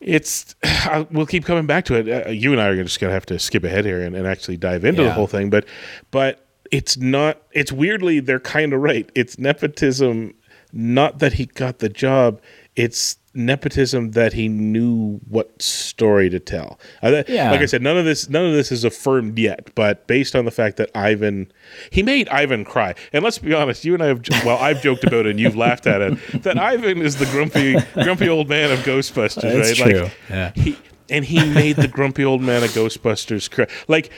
It's. 0.00 0.54
I- 0.62 1.06
We'll 1.10 1.26
keep 1.26 1.44
coming 1.44 1.66
back 1.66 1.84
to 1.86 1.94
it. 1.94 2.26
Uh, 2.26 2.30
you 2.30 2.52
and 2.52 2.60
I 2.60 2.68
are 2.68 2.82
just 2.82 3.00
going 3.00 3.10
to 3.10 3.14
have 3.14 3.26
to 3.26 3.38
skip 3.40 3.64
ahead 3.64 3.84
here 3.84 4.00
and, 4.00 4.14
and 4.14 4.26
actually 4.28 4.56
dive 4.56 4.84
into 4.84 5.02
the 5.02 5.08
whole 5.14 5.26
thing. 5.26 5.50
But, 5.50 5.64
but 6.12 6.46
it's 6.70 6.96
not. 6.96 7.42
It's 7.50 7.72
weirdly 7.72 8.20
they're 8.20 8.38
kind 8.38 8.72
of 8.72 8.80
right. 8.80 9.10
It's 9.16 9.38
nepotism. 9.40 10.34
Not 10.72 11.18
that 11.18 11.32
he 11.32 11.46
got 11.46 11.80
the 11.80 11.88
job. 11.88 12.40
It's 12.76 13.17
nepotism 13.34 14.12
that 14.12 14.32
he 14.32 14.48
knew 14.48 15.20
what 15.28 15.60
story 15.62 16.28
to 16.30 16.40
tell. 16.40 16.78
Uh, 17.02 17.22
Yeah. 17.28 17.50
Like 17.50 17.60
I 17.60 17.66
said, 17.66 17.82
none 17.82 17.96
of 17.98 18.04
this. 18.04 18.28
None 18.28 18.44
of 18.46 18.52
this 18.52 18.72
is 18.72 18.84
affirmed 18.84 19.38
yet. 19.38 19.70
But 19.74 20.06
based 20.06 20.34
on 20.34 20.44
the 20.44 20.50
fact 20.50 20.76
that 20.78 20.90
Ivan, 20.94 21.52
he 21.90 22.02
made 22.02 22.28
Ivan 22.30 22.64
cry. 22.64 22.94
And 23.12 23.22
let's 23.22 23.38
be 23.38 23.54
honest, 23.54 23.84
you 23.84 23.94
and 23.94 24.02
I 24.02 24.06
have 24.06 24.22
well, 24.44 24.58
I've 24.58 24.82
joked 24.82 25.04
about 25.04 25.26
it, 25.26 25.30
and 25.30 25.40
you've 25.40 25.56
laughed 25.56 25.86
at 25.86 26.00
it. 26.00 26.42
That 26.42 26.58
Ivan 26.58 27.02
is 27.02 27.16
the 27.16 27.26
grumpy, 27.26 27.76
grumpy 27.94 28.28
old 28.28 28.48
man 28.48 28.70
of 28.70 28.80
Ghostbusters. 28.80 29.42
That's 29.42 29.80
right? 29.80 29.90
true. 29.90 30.02
Like, 30.02 30.12
Yeah. 30.30 30.52
he 30.54 30.78
and 31.10 31.24
he 31.24 31.42
made 31.52 31.76
the 31.76 31.88
grumpy 31.88 32.24
old 32.24 32.42
man 32.42 32.62
of 32.62 32.70
Ghostbusters 32.70 33.50
cry. 33.50 33.66
Like 33.88 34.10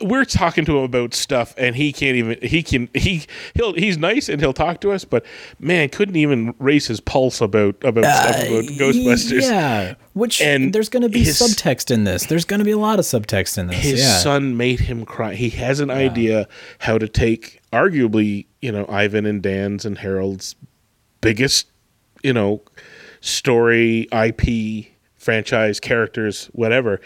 we're 0.00 0.24
talking 0.24 0.64
to 0.64 0.78
him 0.78 0.84
about 0.84 1.14
stuff, 1.14 1.54
and 1.56 1.76
he 1.76 1.92
can't 1.92 2.16
even. 2.16 2.38
He 2.42 2.62
can. 2.62 2.88
He 2.94 3.24
he'll. 3.54 3.74
He's 3.74 3.98
nice 3.98 4.28
and 4.28 4.40
he'll 4.40 4.52
talk 4.52 4.80
to 4.80 4.92
us, 4.92 5.04
but 5.04 5.24
man, 5.58 5.88
couldn't 5.88 6.16
even 6.16 6.54
raise 6.58 6.86
his 6.86 7.00
pulse 7.00 7.40
about 7.40 7.82
about 7.84 8.04
stuff 8.04 8.36
about 8.48 8.64
Ghostbusters. 8.64 9.42
Uh, 9.42 9.50
Yeah, 9.50 9.94
which 10.14 10.40
And 10.40 10.72
there's 10.72 10.88
going 10.88 11.02
to 11.02 11.08
be 11.08 11.24
his- 11.24 11.38
subtext 11.40 11.90
in 11.90 12.04
this. 12.04 12.26
There's 12.26 12.44
going 12.44 12.58
to 12.60 12.64
be 12.64 12.70
a 12.70 12.78
lot 12.78 12.98
of 12.98 13.04
subtext 13.04 13.58
in 13.58 13.68
this. 13.68 13.78
his 13.78 14.00
yeah. 14.00 14.18
son 14.18 14.56
made 14.56 14.80
him 14.80 15.04
cry. 15.04 15.34
He 15.34 15.50
has 15.50 15.80
an 15.80 15.90
idea 15.90 16.48
how 16.78 16.98
to 16.98 17.08
take 17.08 17.60
arguably, 17.72 18.46
you 18.60 18.72
know, 18.72 18.86
Ivan 18.88 19.26
and 19.26 19.42
Dan's 19.42 19.84
and 19.84 19.98
Harold's 19.98 20.56
biggest, 21.20 21.68
you 22.22 22.32
know, 22.32 22.62
story, 23.20 24.08
IP, 24.12 24.86
franchise, 25.14 25.78
characters, 25.80 26.46
whatever, 26.52 27.00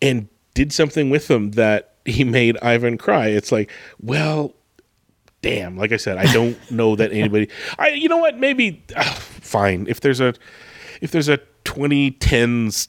and 0.00 0.28
did 0.54 0.72
something 0.72 1.10
with 1.10 1.28
them 1.28 1.52
that 1.52 1.91
he 2.04 2.24
made 2.24 2.56
Ivan 2.62 2.98
cry. 2.98 3.28
It's 3.28 3.52
like, 3.52 3.70
well, 4.00 4.54
damn. 5.40 5.76
Like 5.76 5.92
I 5.92 5.96
said, 5.96 6.18
I 6.18 6.32
don't 6.32 6.58
know 6.70 6.96
that 6.96 7.12
anybody. 7.12 7.48
I, 7.78 7.90
you 7.90 8.08
know 8.08 8.18
what? 8.18 8.38
Maybe 8.38 8.84
ah, 8.96 9.18
fine. 9.20 9.86
If 9.88 10.00
there's 10.00 10.20
a, 10.20 10.34
if 11.00 11.10
there's 11.10 11.28
a 11.28 11.38
2010s 11.64 12.88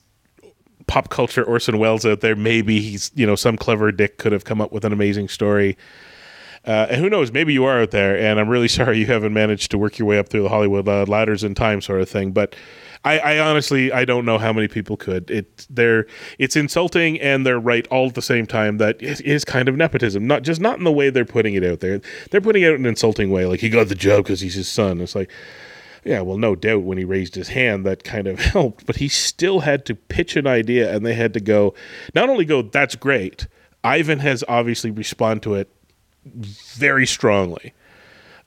pop 0.88 1.10
culture 1.10 1.44
Orson 1.44 1.80
Welles 1.80 2.06
out 2.06 2.22
there. 2.22 2.36
Maybe 2.36 2.80
he's 2.82 3.12
you 3.16 3.26
know 3.26 3.36
some 3.36 3.58
clever 3.58 3.92
dick 3.92 4.18
could 4.18 4.32
have 4.32 4.44
come 4.44 4.62
up 4.62 4.72
with 4.72 4.86
an 4.86 4.94
amazing 4.94 5.30
story. 5.30 5.78
Uh, 6.66 6.88
and 6.90 7.02
who 7.02 7.10
knows? 7.10 7.32
Maybe 7.32 7.52
you 7.52 7.66
are 7.66 7.82
out 7.82 7.92
there, 7.92 8.18
and 8.18 8.40
I'm 8.40 8.48
really 8.48 8.68
sorry 8.80 9.00
you 9.00 9.06
haven't 9.06 9.34
managed 9.34 9.72
to 9.72 9.78
work 9.78 9.98
your 9.98 10.08
way 10.08 10.18
up 10.18 10.30
through 10.30 10.44
the 10.44 10.50
Hollywood 10.50 10.88
uh, 10.88 11.06
ladders 11.08 11.44
in 11.44 11.56
time, 11.56 11.82
sort 11.82 12.02
of 12.02 12.10
thing. 12.10 12.32
But 12.32 12.56
I, 13.06 13.20
I 13.20 13.40
honestly, 13.40 13.92
I 13.92 14.06
don't 14.06 14.26
know 14.26 14.38
how 14.38 14.54
many 14.54 14.68
people 14.68 14.96
could. 14.96 15.30
It, 15.30 15.68
they're, 15.70 16.08
it's 16.40 16.56
insulting, 16.56 17.20
and 17.20 17.46
they're 17.46 17.60
right 17.60 17.86
all 17.88 18.08
at 18.08 18.16
the 18.16 18.22
same 18.22 18.46
time. 18.48 18.78
That 18.78 19.02
is 19.02 19.44
kind 19.44 19.68
of 19.68 19.76
nepotism, 19.76 20.26
not 20.26 20.44
just 20.44 20.62
not 20.62 20.78
in 20.78 20.86
the 20.86 20.92
way 20.92 21.10
they're 21.10 21.26
putting 21.26 21.54
it 21.56 21.64
out 21.64 21.82
there. 21.82 22.02
They're 22.32 22.42
putting 22.42 22.64
it 22.64 22.68
out 22.68 22.76
in 22.76 22.82
an 22.82 22.86
insulting 22.88 23.30
way, 23.30 23.46
like 23.46 23.60
he 23.60 23.70
got 23.70 23.90
the 23.90 23.96
job 23.96 24.24
because 24.24 24.40
he's 24.40 24.56
his 24.56 24.70
son. 24.70 25.02
It's 25.02 25.16
like, 25.16 25.30
yeah, 26.06 26.22
well, 26.22 26.38
no 26.38 26.56
doubt 26.56 26.84
when 26.84 26.98
he 26.98 27.04
raised 27.04 27.36
his 27.36 27.50
hand, 27.50 27.86
that 27.86 28.04
kind 28.04 28.28
of 28.28 28.40
helped, 28.40 28.86
but 28.86 28.98
he 28.98 29.08
still 29.08 29.62
had 29.62 29.86
to 29.86 29.96
pitch 29.96 30.36
an 30.36 30.48
idea, 30.48 30.94
and 30.94 31.06
they 31.06 31.14
had 31.14 31.34
to 31.34 31.40
go, 31.40 31.74
not 32.16 32.30
only 32.30 32.46
go, 32.46 32.62
that's 32.62 32.96
great. 32.96 33.48
Ivan 33.84 34.20
has 34.20 34.44
obviously 34.48 34.92
responded 34.92 35.44
to 35.44 35.56
it 35.56 35.70
very 36.26 37.06
strongly. 37.06 37.74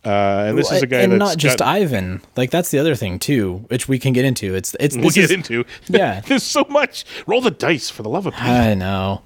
Uh, 0.06 0.46
and 0.48 0.58
this 0.58 0.70
is 0.70 0.82
a 0.82 0.86
guy 0.86 1.00
and 1.00 1.12
that's 1.12 1.18
not 1.18 1.36
just 1.36 1.58
got, 1.58 1.68
Ivan. 1.68 2.20
Like 2.36 2.50
that's 2.50 2.70
the 2.70 2.78
other 2.78 2.94
thing 2.94 3.18
too, 3.18 3.64
which 3.68 3.88
we 3.88 3.98
can 3.98 4.12
get 4.12 4.24
into. 4.24 4.54
It's 4.54 4.76
it's 4.78 4.96
we'll 4.96 5.10
get 5.10 5.24
is- 5.24 5.30
into. 5.32 5.64
Yeah. 5.88 6.20
there's 6.20 6.42
so 6.44 6.64
much. 6.68 7.04
Roll 7.26 7.40
the 7.40 7.50
dice 7.50 7.90
for 7.90 8.02
the 8.02 8.08
love 8.08 8.26
of. 8.26 8.34
I 8.36 8.74
know. 8.74 9.22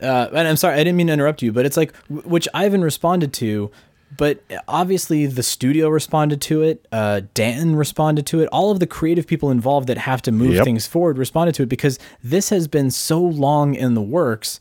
Uh, 0.00 0.28
and 0.32 0.48
I'm 0.48 0.56
sorry, 0.56 0.74
I 0.74 0.78
didn't 0.78 0.96
mean 0.96 1.08
to 1.08 1.12
interrupt 1.12 1.42
you, 1.42 1.52
but 1.52 1.66
it's 1.66 1.76
like 1.76 1.94
which 2.08 2.48
Ivan 2.54 2.82
responded 2.82 3.32
to, 3.34 3.70
but 4.16 4.42
obviously 4.68 5.26
the 5.26 5.42
studio 5.44 5.88
responded 5.88 6.40
to 6.42 6.62
it. 6.62 6.86
Uh, 6.92 7.22
Dan 7.34 7.76
responded 7.76 8.26
to 8.26 8.40
it. 8.40 8.48
All 8.52 8.70
of 8.72 8.80
the 8.80 8.86
creative 8.86 9.26
people 9.26 9.50
involved 9.50 9.86
that 9.88 9.98
have 9.98 10.20
to 10.22 10.32
move 10.32 10.54
Yep. 10.54 10.64
things 10.64 10.86
forward 10.86 11.18
responded 11.18 11.54
to 11.56 11.62
it 11.62 11.68
because 11.68 11.98
this 12.22 12.50
has 12.50 12.66
been 12.68 12.90
so 12.90 13.20
long 13.20 13.74
in 13.74 13.94
the 13.94 14.02
works 14.02 14.58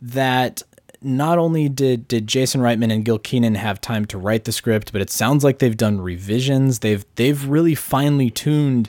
that 0.00 0.62
not 1.02 1.38
only 1.38 1.68
did 1.68 2.08
did 2.08 2.26
Jason 2.26 2.60
Reitman 2.60 2.92
and 2.92 3.04
Gil 3.04 3.18
Kenan 3.18 3.54
have 3.54 3.80
time 3.80 4.04
to 4.06 4.18
write 4.18 4.44
the 4.44 4.52
script, 4.52 4.92
but 4.92 5.00
it 5.00 5.10
sounds 5.10 5.44
like 5.44 5.58
they've 5.58 5.76
done 5.76 6.00
revisions. 6.00 6.80
They've 6.80 7.04
they've 7.14 7.46
really 7.48 7.74
finely 7.74 8.30
tuned 8.30 8.88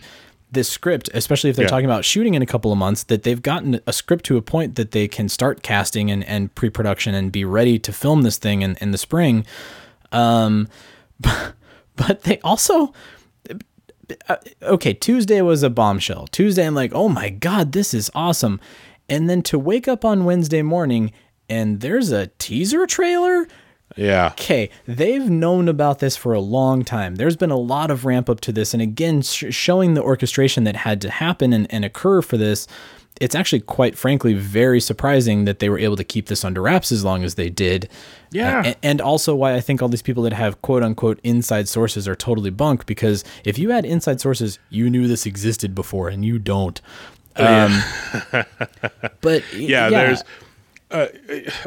this 0.52 0.68
script, 0.68 1.10
especially 1.14 1.52
if 1.52 1.56
they're 1.56 1.66
Yeah. 1.66 1.70
talking 1.70 1.86
about 1.86 2.04
shooting 2.06 2.34
in 2.34 2.42
a 2.42 2.46
couple 2.48 2.72
of 2.72 2.78
months, 2.80 3.04
that 3.04 3.22
they've 3.22 3.42
gotten 3.42 3.80
a 3.86 3.94
script 3.94 4.26
to 4.26 4.38
a 4.38 4.42
point 4.42 4.76
that 4.76 4.92
they 4.92 5.08
can 5.08 5.30
start 5.30 5.62
casting 5.62 6.10
and, 6.10 6.24
and 6.24 6.54
pre-production 6.56 7.14
and 7.14 7.32
be 7.32 7.46
ready 7.46 7.78
to 7.78 7.94
film 7.94 8.24
this 8.24 8.38
thing 8.38 8.64
in, 8.64 8.76
in 8.82 8.90
the 8.90 8.98
spring. 8.98 9.46
Um, 10.12 10.68
but 11.20 12.24
they 12.24 12.40
also 12.44 12.94
uh, 14.28 14.38
okay, 14.64 14.94
Tuesday 14.94 15.40
was 15.42 15.62
a 15.62 15.70
bombshell. 15.70 16.26
Tuesday, 16.32 16.66
I'm 16.66 16.74
like, 16.74 16.94
oh 16.96 17.10
my 17.10 17.30
God, 17.30 17.74
this 17.74 17.94
is 17.94 18.10
awesome. 18.16 18.60
And 19.08 19.30
then 19.30 19.44
to 19.44 19.60
wake 19.60 19.88
up 19.88 20.04
on 20.04 20.26
Wednesday 20.26 20.64
morning 20.64 21.12
and 21.50 21.80
there's 21.82 22.12
a 22.12 22.28
teaser 22.40 22.86
trailer. 22.86 23.48
Yeah. 23.96 24.28
Okay, 24.34 24.70
they've 24.86 25.28
known 25.30 25.68
about 25.68 26.00
this 26.00 26.16
for 26.16 26.34
a 26.34 26.40
long 26.40 26.84
time. 26.84 27.16
There's 27.16 27.36
been 27.36 27.50
a 27.52 27.58
lot 27.58 27.90
of 27.90 28.06
ramp 28.06 28.30
up 28.30 28.40
to 28.42 28.52
this. 28.52 28.74
And 28.74 28.84
again, 28.84 29.22
sh- 29.24 29.46
showing 29.50 29.96
the 29.96 30.04
orchestration 30.04 30.64
that 30.66 30.76
had 30.76 31.02
to 31.02 31.10
happen 31.10 31.54
and, 31.54 31.66
and 31.74 31.84
occur 31.84 32.22
for 32.22 32.38
this, 32.38 32.68
it's 33.20 33.34
actually 33.34 33.62
quite 33.62 33.98
frankly 33.98 34.36
very 34.36 34.80
surprising 34.80 35.46
that 35.46 35.58
they 35.58 35.70
were 35.70 35.80
able 35.80 35.96
to 35.96 36.04
keep 36.04 36.28
this 36.28 36.46
under 36.46 36.62
wraps 36.62 36.92
as 36.92 37.04
long 37.04 37.24
as 37.24 37.34
they 37.34 37.50
did. 37.50 37.90
Yeah. 38.32 38.60
Uh, 38.60 38.64
a- 38.70 38.86
and 38.86 39.02
also 39.02 39.34
why 39.34 39.56
I 39.56 39.60
think 39.60 39.82
all 39.82 39.90
these 39.90 40.04
people 40.04 40.22
that 40.24 40.34
have 40.34 40.62
quote 40.62 40.84
unquote 40.84 41.20
inside 41.24 41.68
sources 41.68 42.08
are 42.08 42.16
totally 42.16 42.52
bunk 42.52 42.86
because 42.86 43.24
if 43.44 43.58
you 43.58 43.72
had 43.72 43.86
inside 43.86 44.22
sources, 44.22 44.60
you 44.70 44.90
knew 44.92 45.08
this 45.08 45.26
existed 45.26 45.74
before 45.74 46.10
and 46.10 46.24
you 46.24 46.38
don't. 46.38 46.80
Um, 47.38 47.82
but 49.22 49.44
Yeah, 49.54 49.90
there's. 49.90 50.24
Uh, 50.92 51.08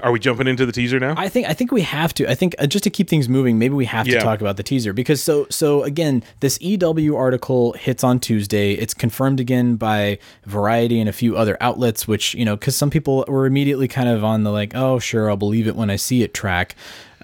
are 0.03 0.11
we 0.11 0.19
jumping 0.19 0.49
into 0.49 0.67
the 0.67 0.73
teaser 0.73 0.99
now? 0.99 1.15
I 1.17 1.29
think 1.29 1.47
I 1.47 1.53
think 1.53 1.71
we 1.71 1.83
have 1.83 2.13
to. 2.15 2.29
I 2.29 2.35
think 2.35 2.57
uh, 2.59 2.67
just 2.67 2.83
to 2.85 2.91
keep 2.91 3.09
things 3.09 3.29
moving, 3.29 3.57
maybe 3.57 3.75
we 3.75 3.85
have 3.85 4.07
to 4.07 4.19
talk 4.19 4.41
about 4.41 4.57
the 4.57 4.65
teaser 4.65 4.93
because 4.93 5.23
so 5.23 5.47
so 5.49 5.85
again, 5.85 6.25
this 6.41 6.59
EW 6.61 7.15
article 7.17 7.73
hits 7.75 8.03
on 8.03 8.19
Tuesday. 8.19 8.73
It's 8.73 8.95
confirmed 8.95 9.39
again 9.39 9.77
by 9.77 10.19
Variety 10.45 10.99
and 10.99 11.09
a 11.09 11.13
few 11.13 11.37
other 11.37 11.57
outlets, 11.61 12.09
which 12.09 12.35
you 12.35 12.45
know 12.45 12.57
because 12.57 12.75
some 12.75 12.91
people 12.91 13.25
were 13.29 13.47
immediately 13.47 13.87
kind 13.87 14.09
of 14.09 14.25
on 14.25 14.43
the 14.43 14.51
like, 14.51 14.75
oh 14.75 14.99
sure, 14.99 15.31
I'll 15.31 15.37
believe 15.37 15.69
it 15.69 15.77
when 15.77 15.89
I 15.89 15.97
see 15.97 16.23
it 16.23 16.35
track. 16.35 16.75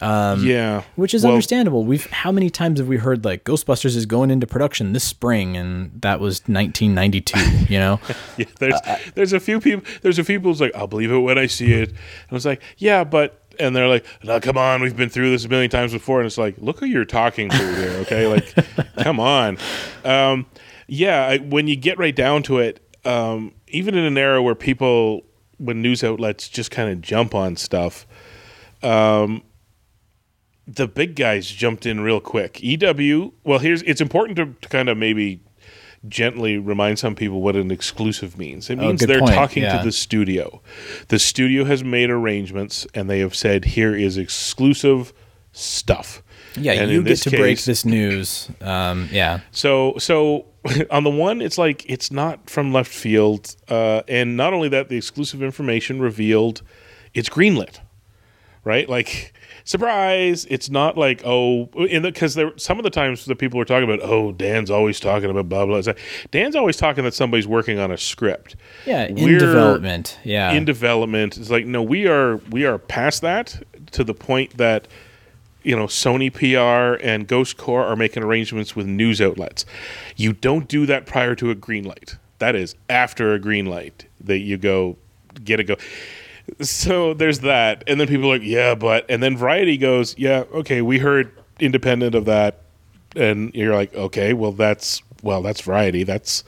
Um, 0.00 0.44
yeah, 0.46 0.82
which 0.96 1.14
is 1.14 1.24
Well, 1.24 1.32
understandable. 1.32 1.84
We've 1.84 2.06
how 2.06 2.30
many 2.30 2.50
times 2.50 2.78
have 2.78 2.88
we 2.88 2.98
heard 2.98 3.24
like 3.24 3.44
Ghostbusters 3.44 3.96
is 3.96 4.06
going 4.06 4.30
into 4.30 4.46
production 4.46 4.92
this 4.92 5.04
spring, 5.04 5.56
and 5.56 5.90
that 6.02 6.20
was 6.20 6.40
1992. 6.42 7.72
You 7.72 7.78
know, 7.78 8.00
Yeah, 8.36 8.46
there's 8.58 8.80
there's 9.14 9.32
a 9.32 9.40
few 9.40 9.60
people. 9.60 9.84
There's 10.02 10.18
a 10.18 10.24
few 10.24 10.38
people's 10.38 10.60
like, 10.60 10.74
I'll 10.74 10.86
believe 10.86 11.10
it 11.10 11.18
when 11.18 11.38
I 11.38 11.46
see 11.46 11.72
it. 11.72 11.88
And 11.88 11.98
I 12.30 12.34
was 12.34 12.46
like, 12.46 12.62
yeah, 12.78 13.04
but. 13.04 13.42
And 13.60 13.74
they're 13.74 13.88
like, 13.88 14.06
no, 14.22 14.38
come 14.38 14.56
on, 14.56 14.82
we've 14.82 14.96
been 14.96 15.08
through 15.08 15.30
this 15.30 15.44
a 15.44 15.48
million 15.48 15.68
times 15.68 15.92
before. 15.92 16.20
And 16.20 16.26
it's 16.26 16.38
like, 16.38 16.54
look 16.58 16.78
who 16.78 16.86
you're 16.86 17.04
talking 17.04 17.50
to 17.50 17.56
here, 17.56 17.90
okay? 18.02 18.28
Like, 18.28 18.54
come 19.02 19.18
on. 19.18 19.58
Um, 20.04 20.46
yeah, 20.86 21.26
I, 21.26 21.38
when 21.38 21.66
you 21.66 21.74
get 21.74 21.98
right 21.98 22.14
down 22.14 22.44
to 22.44 22.58
it, 22.58 22.80
um, 23.04 23.52
even 23.66 23.96
in 23.96 24.04
an 24.04 24.16
era 24.16 24.40
where 24.40 24.54
people, 24.54 25.24
when 25.56 25.82
news 25.82 26.04
outlets 26.04 26.48
just 26.48 26.70
kind 26.70 26.88
of 26.88 27.00
jump 27.00 27.34
on 27.34 27.56
stuff, 27.56 28.06
um, 28.84 29.42
the 30.70 30.86
big 30.86 31.16
guys 31.16 31.48
jumped 31.50 31.86
in 31.86 32.00
real 32.00 32.20
quick. 32.20 32.60
EW, 32.62 33.32
well, 33.44 33.58
here's 33.58 33.82
it's 33.82 34.00
important 34.00 34.36
to, 34.36 34.54
to 34.60 34.68
kind 34.68 34.88
of 34.88 34.98
maybe 34.98 35.40
gently 36.06 36.58
remind 36.58 36.98
some 36.98 37.14
people 37.16 37.40
what 37.40 37.56
an 37.56 37.70
exclusive 37.70 38.38
means. 38.38 38.70
It 38.70 38.78
Oh, 38.78 38.82
means 38.82 39.00
good 39.00 39.08
they're 39.08 39.20
point, 39.20 39.34
talking 39.34 39.62
yeah. 39.64 39.78
to 39.78 39.84
the 39.84 39.90
studio. 39.92 40.62
The 41.08 41.18
studio 41.18 41.64
has 41.64 41.82
made 41.82 42.10
arrangements 42.10 42.86
and 42.94 43.08
they 43.10 43.18
have 43.20 43.34
said 43.34 43.64
here 43.64 43.94
is 43.96 44.16
exclusive 44.16 45.12
stuff. 45.52 46.22
yeah, 46.54 46.72
And 46.74 46.90
you 46.92 47.02
get 47.02 47.18
to 47.18 47.30
break 47.30 47.62
this 47.64 47.84
news. 47.84 48.48
Um, 48.60 49.08
yeah, 49.10 49.40
so 49.50 49.94
so 49.98 50.46
on 50.90 51.02
the 51.04 51.10
one, 51.10 51.40
it's 51.40 51.58
like 51.58 51.84
it's 51.88 52.10
not 52.12 52.48
from 52.48 52.72
left 52.72 52.92
field, 52.92 53.56
uh, 53.68 54.02
and 54.06 54.36
not 54.36 54.52
only 54.52 54.68
that, 54.68 54.88
the 54.88 54.96
exclusive 54.96 55.42
information 55.42 56.00
revealed 56.00 56.62
it's 57.14 57.28
greenlit, 57.28 57.80
right? 58.64 58.88
Like 58.88 59.32
surprise! 59.68 60.46
It's 60.46 60.70
not 60.70 60.96
like 60.96 61.22
oh, 61.24 61.68
in 61.74 62.02
because 62.02 62.34
there 62.34 62.56
some 62.56 62.78
of 62.78 62.84
the 62.84 62.90
times 62.90 63.26
the 63.26 63.36
people 63.36 63.60
are 63.60 63.64
talking 63.64 63.84
about 63.84 64.00
oh 64.02 64.32
Dan's 64.32 64.70
always 64.70 64.98
talking 64.98 65.30
about 65.30 65.48
blah 65.48 65.66
blah. 65.66 65.76
Like, 65.76 65.98
Dan's 66.30 66.56
always 66.56 66.76
talking 66.76 67.04
that 67.04 67.14
somebody's 67.14 67.46
working 67.46 67.78
on 67.78 67.90
a 67.90 67.98
script. 67.98 68.56
yeah, 68.86 69.04
in 69.04 69.16
We're 69.16 69.38
development. 69.38 70.18
Yeah, 70.24 70.52
in 70.52 70.64
development. 70.64 71.36
It's 71.36 71.50
like 71.50 71.66
no, 71.66 71.82
we 71.82 72.06
are 72.08 72.38
we 72.50 72.64
are 72.64 72.78
past 72.78 73.20
that 73.22 73.62
to 73.92 74.02
the 74.02 74.14
point 74.14 74.56
that 74.56 74.88
you 75.62 75.76
know 75.76 75.86
Sony 75.86 76.32
PR 76.32 77.02
and 77.04 77.28
Ghost 77.28 77.58
Corps 77.58 77.84
are 77.84 77.96
making 77.96 78.22
arrangements 78.22 78.74
with 78.74 78.86
news 78.86 79.20
outlets. 79.20 79.66
You 80.16 80.32
don't 80.32 80.66
do 80.66 80.86
that 80.86 81.06
prior 81.06 81.34
to 81.36 81.50
a 81.50 81.54
green 81.54 81.84
light. 81.84 82.16
That 82.38 82.56
is 82.56 82.74
after 82.88 83.34
a 83.34 83.38
green 83.38 83.66
light 83.66 84.06
that 84.20 84.38
you 84.38 84.56
go 84.56 84.96
get 85.44 85.60
a 85.60 85.64
go. 85.64 85.76
So 86.60 87.14
there's 87.14 87.40
that, 87.40 87.84
and 87.86 88.00
then 88.00 88.08
people 88.08 88.30
are 88.30 88.38
like, 88.38 88.46
yeah, 88.46 88.74
but, 88.74 89.06
and 89.08 89.22
then 89.22 89.36
Variety 89.36 89.76
goes, 89.76 90.16
yeah, 90.18 90.44
okay, 90.52 90.82
we 90.82 90.98
heard 90.98 91.32
independent 91.60 92.14
of 92.14 92.24
that, 92.26 92.62
and 93.16 93.54
you're 93.54 93.74
like, 93.74 93.94
okay, 93.94 94.32
well 94.32 94.52
that's 94.52 95.02
well 95.22 95.42
that's 95.42 95.60
Variety. 95.60 96.04
That's 96.04 96.44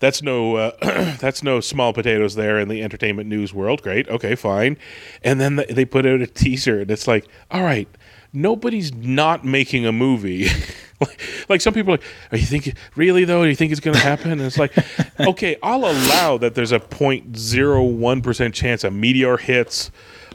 that's 0.00 0.22
no 0.22 0.56
uh, 0.56 0.70
that's 1.20 1.42
no 1.42 1.60
small 1.60 1.92
potatoes 1.92 2.34
there 2.34 2.58
in 2.58 2.68
the 2.68 2.82
entertainment 2.82 3.28
news 3.28 3.54
world. 3.54 3.82
Great, 3.82 4.08
okay, 4.08 4.34
fine. 4.34 4.76
And 5.22 5.40
then 5.40 5.56
th- 5.56 5.68
they 5.68 5.84
put 5.84 6.06
out 6.06 6.20
a 6.20 6.26
teaser, 6.26 6.80
and 6.80 6.90
it's 6.90 7.06
like, 7.06 7.26
all 7.50 7.62
right, 7.62 7.88
nobody's 8.32 8.92
not 8.94 9.44
making 9.44 9.86
a 9.86 9.92
movie. 9.92 10.48
like, 11.04 11.20
like 11.48 11.60
some 11.60 11.74
people 11.74 11.94
are 11.94 11.96
like, 11.96 12.06
are 12.32 12.38
you 12.38 12.46
thinking 12.46 12.74
really 12.96 13.24
though? 13.24 13.42
Do 13.42 13.48
you 13.48 13.56
think 13.56 13.72
it's 13.72 13.80
going 13.80 13.96
to 13.96 14.02
happen? 14.02 14.32
And 14.32 14.40
it's 14.40 14.58
like, 14.58 14.72
okay, 15.20 15.56
I'll 15.62 15.84
allow 15.84 16.38
that 16.38 16.54
there's 16.54 16.72
a 16.72 16.80
0.01 16.80 18.22
percent 18.22 18.54
chance 18.54 18.84
a 18.84 18.90
meteor 18.90 19.36
hits. 19.36 19.90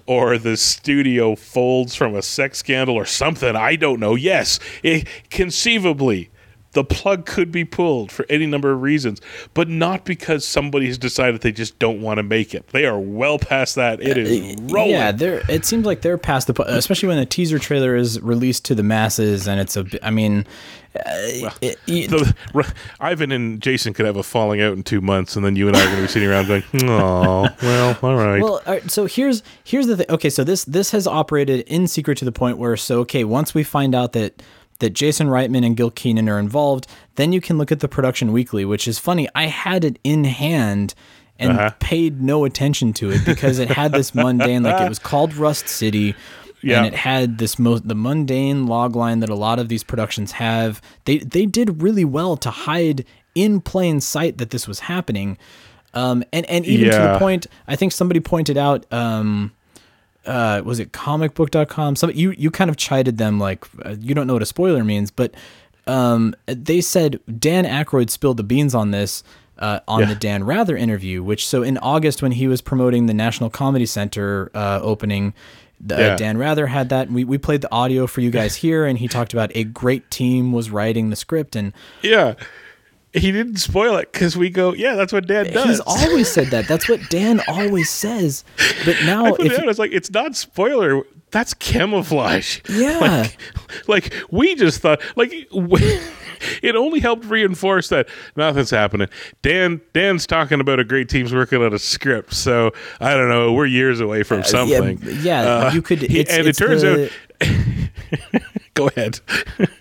Or 0.05 0.39
the 0.39 0.57
studio 0.57 1.35
folds 1.35 1.93
from 1.93 2.15
a 2.15 2.23
sex 2.23 2.57
scandal 2.57 2.95
or 2.95 3.05
something. 3.05 3.55
I 3.55 3.75
don't 3.75 3.99
know. 3.99 4.15
Yes, 4.15 4.59
it, 4.81 5.07
conceivably, 5.29 6.31
the 6.73 6.83
plug 6.83 7.25
could 7.25 7.51
be 7.51 7.65
pulled 7.65 8.11
for 8.11 8.25
any 8.29 8.45
number 8.45 8.71
of 8.71 8.81
reasons, 8.83 9.19
but 9.55 9.67
not 9.67 10.05
because 10.05 10.45
somebody 10.45 10.85
has 10.85 10.97
decided 10.99 11.41
they 11.41 11.51
just 11.51 11.79
don't 11.79 11.99
want 12.01 12.17
to 12.17 12.23
make 12.23 12.53
it. 12.53 12.67
They 12.67 12.85
are 12.85 12.99
well 12.99 13.39
past 13.39 13.73
that. 13.75 14.01
It 14.01 14.17
is 14.19 14.55
rolling. 14.71 14.91
Yeah, 14.91 15.11
they're. 15.11 15.41
It 15.49 15.65
seems 15.65 15.85
like 15.85 16.01
they're 16.01 16.17
past 16.19 16.45
the, 16.47 16.53
especially 16.67 17.07
when 17.07 17.17
the 17.17 17.25
teaser 17.25 17.57
trailer 17.57 17.95
is 17.95 18.21
released 18.21 18.65
to 18.65 18.75
the 18.75 18.83
masses, 18.83 19.47
and 19.47 19.59
it's 19.59 19.75
a. 19.77 19.85
I 20.05 20.11
mean, 20.11 20.45
uh, 20.95 20.99
it- 21.61 21.79
it- 21.87 22.09
The, 22.11 22.73
Ivan 22.99 23.31
and 23.31 23.61
Jason 23.61 23.93
could 23.93 24.05
have 24.05 24.17
a 24.17 24.23
falling 24.23 24.61
out 24.61 24.73
in 24.73 24.83
two 24.83 25.01
months, 25.01 25.35
and 25.35 25.43
then 25.43 25.55
you 25.55 25.67
and 25.67 25.75
I 25.75 25.81
are 25.81 25.85
going 25.85 25.95
to 25.97 26.01
be 26.03 26.07
sitting 26.07 26.29
around 26.29 26.47
going, 26.47 26.63
"Oh, 26.83 27.47
well, 27.63 27.97
all 28.03 28.15
right." 28.15 28.41
well, 28.41 28.61
all 28.65 28.73
right, 28.73 28.91
so 28.91 29.05
here's 29.07 29.41
here's 29.63 29.87
the 29.87 29.97
thing. 29.97 30.05
Okay, 30.09 30.29
so 30.29 30.43
this 30.43 30.65
this 30.65 30.91
has 30.91 31.07
operated 31.07 31.61
in 31.67 31.87
secret 31.87 32.17
to 32.19 32.25
the 32.25 32.31
point 32.31 32.57
where 32.59 32.77
so 32.77 32.99
okay, 32.99 33.23
once 33.23 33.53
we 33.55 33.63
find 33.63 33.95
out 33.95 34.13
that 34.13 34.41
that 34.79 34.91
Jason 34.91 35.27
Reitman 35.27 35.65
and 35.65 35.75
Gil 35.77 35.91
Kenan 35.91 36.29
are 36.29 36.39
involved, 36.39 36.87
then 37.15 37.31
you 37.33 37.41
can 37.41 37.57
look 37.57 37.71
at 37.71 37.79
the 37.81 37.87
production 37.87 38.31
weekly, 38.31 38.65
which 38.65 38.87
is 38.87 38.97
funny. 38.99 39.27
I 39.35 39.45
had 39.47 39.83
it 39.83 39.99
in 40.03 40.23
hand 40.23 40.93
and 41.37 41.51
Uh-huh. 41.51 41.71
paid 41.79 42.21
no 42.21 42.43
attention 42.45 42.91
to 42.93 43.11
it 43.11 43.25
because 43.25 43.59
it 43.59 43.69
had 43.69 43.91
this 43.93 44.13
mundane 44.15 44.63
like 44.63 44.81
it 44.81 44.89
was 44.89 44.99
called 44.99 45.35
Rust 45.35 45.67
City. 45.67 46.15
Yeah. 46.61 46.79
And 46.79 46.87
it 46.87 46.93
had 46.95 47.37
this 47.37 47.57
most 47.57 47.87
the 47.87 47.95
mundane 47.95 48.67
log 48.67 48.93
line 48.95 49.19
that 49.21 49.29
a 49.29 49.35
lot 49.35 49.59
of 49.59 49.69
these 49.69 49.81
productions 49.83 50.33
have. 50.33 50.81
They 51.05 51.19
they 51.19 51.45
did 51.45 51.81
really 51.81 52.03
well 52.03 52.35
to 52.37 52.49
hide 52.49 53.05
in 53.35 53.61
plain 53.61 54.01
sight 54.01 54.37
that 54.39 54.49
this 54.49 54.67
was 54.67 54.79
happening. 54.81 55.37
Um, 55.93 56.23
and 56.33 56.45
and 56.47 56.65
even 56.65 56.91
to 56.91 56.97
the 57.13 57.17
point, 57.17 57.47
I 57.67 57.77
think 57.77 57.93
somebody 57.93 58.19
pointed 58.19 58.57
out, 58.57 58.85
um, 58.91 59.53
uh, 60.29 60.61
was 60.63 60.79
it 60.79 60.91
comicbook.com? 60.93 61.95
Some 61.95 62.11
you 62.11 62.31
you 62.31 62.51
kind 62.51 62.69
of 62.69 62.77
chided 62.77 63.17
them 63.17 63.39
like 63.39 63.65
uh, 63.85 63.95
you 63.99 64.13
don't 64.15 64.27
know 64.27 64.33
what 64.33 64.41
a 64.41 64.45
spoiler 64.47 64.83
means, 64.83 65.11
but 65.11 65.33
um, 65.87 66.35
they 66.45 66.81
said 66.81 67.19
Dan 67.39 67.65
Aykroyd 67.65 68.09
spilled 68.09 68.37
the 68.37 68.43
beans 68.43 68.75
on 68.75 68.91
this 68.91 69.23
uh, 69.57 69.79
on 69.87 70.01
Yeah. 70.01 70.05
the 70.07 70.15
Dan 70.15 70.43
Rather 70.43 70.77
interview. 70.77 71.23
Which 71.23 71.47
so 71.47 71.63
in 71.63 71.77
August 71.79 72.21
when 72.21 72.31
he 72.33 72.47
was 72.47 72.61
promoting 72.61 73.07
the 73.07 73.13
National 73.13 73.49
Comedy 73.49 73.85
Center 73.85 74.51
uh, 74.53 74.79
opening. 74.81 75.33
The, 75.81 75.95
Yeah. 75.97 76.15
Dan 76.17 76.37
Rather 76.37 76.67
had 76.67 76.89
that. 76.89 77.09
We, 77.09 77.23
we 77.23 77.37
played 77.37 77.61
the 77.61 77.71
audio 77.71 78.05
for 78.05 78.19
you 78.19 78.31
guys 78.31 78.55
here, 78.65 78.85
and 78.85 78.99
he 78.99 79.07
talked 79.07 79.31
about 79.31 79.49
a 79.55 79.63
great 79.63 80.11
team 80.11 80.51
was 80.51 80.69
writing 80.69 81.09
the 81.09 81.15
script, 81.15 81.55
and 81.55 81.71
Yeah. 82.03 82.33
He 83.13 83.31
didn't 83.31 83.57
spoil 83.57 83.97
it 83.97 84.11
because 84.11 84.37
we 84.37 84.49
go, 84.51 84.73
yeah, 84.73 84.93
that's 84.95 85.11
what 85.11 85.25
Dan 85.25 85.51
does. 85.51 85.65
he's 85.65 85.79
always 85.79 86.31
said 86.31 86.47
that. 86.47 86.67
That's 86.67 86.87
what 86.87 86.99
Dan 87.09 87.41
always 87.47 87.89
says. 87.89 88.43
But 88.85 88.97
I 89.01 89.05
now, 89.05 89.31
put 89.35 89.45
if 89.47 89.53
it 89.53 89.59
out. 89.61 89.67
It's 89.67 89.79
like 89.79 89.91
it's 89.91 90.11
not 90.11 90.35
spoiler. 90.35 91.03
That's 91.31 91.53
camouflage. 91.55 92.59
Yeah. 92.69 92.99
Like, 92.99 93.37
like 93.87 94.13
we 94.31 94.53
just 94.55 94.81
thought. 94.81 95.01
Like 95.15 95.31
we- 95.53 95.99
it 96.63 96.75
only 96.75 96.99
helped 96.99 97.25
reinforce 97.25 97.89
that 97.89 98.07
nothing's 98.35 98.69
happening. 98.69 99.07
Dan 99.41 99.81
Dan's 99.93 100.25
talking 100.27 100.59
about 100.59 100.79
a 100.79 100.83
great 100.83 101.09
team's 101.09 101.33
working 101.33 101.63
on 101.63 101.73
a 101.73 101.79
script. 101.79 102.33
So 102.33 102.71
I 102.99 103.13
don't 103.15 103.29
know. 103.29 103.53
We're 103.53 103.65
years 103.65 103.99
away 103.99 104.21
from 104.23 104.43
something. 104.43 104.97
Uh, 105.03 105.09
yeah, 105.21 105.73
you 105.73 105.81
could- 105.81 106.01
he- 106.01 106.19
and 106.29 106.47
it 106.47 106.55
turns 106.55 106.83
the- 106.83 107.05
out. 107.41 107.49
go 108.73 108.87
ahead. 108.87 109.19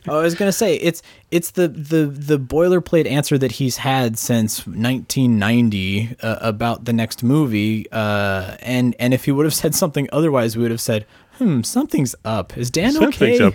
I 0.08 0.18
was 0.18 0.34
gonna 0.34 0.52
say 0.52 0.76
it's 0.76 1.02
it's 1.30 1.52
the 1.52 1.68
the 1.68 2.06
the 2.06 2.38
boilerplate 2.38 3.06
answer 3.06 3.38
that 3.38 3.52
he's 3.52 3.78
had 3.78 4.18
since 4.18 4.66
1990 4.66 6.16
uh, 6.22 6.36
about 6.40 6.84
the 6.84 6.92
next 6.92 7.22
movie. 7.22 7.90
Uh, 7.90 8.56
and 8.60 8.94
and 8.98 9.14
if 9.14 9.24
he 9.24 9.32
would 9.32 9.44
have 9.44 9.54
said 9.54 9.74
something 9.74 10.08
otherwise, 10.12 10.56
we 10.56 10.62
would 10.62 10.70
have 10.70 10.80
said, 10.80 11.06
"Hmm, 11.38 11.62
something's 11.62 12.14
up. 12.24 12.56
Is 12.56 12.70
Dan 12.70 12.92
Something's 12.92 13.40
okay?" 13.40 13.44
up. 13.44 13.54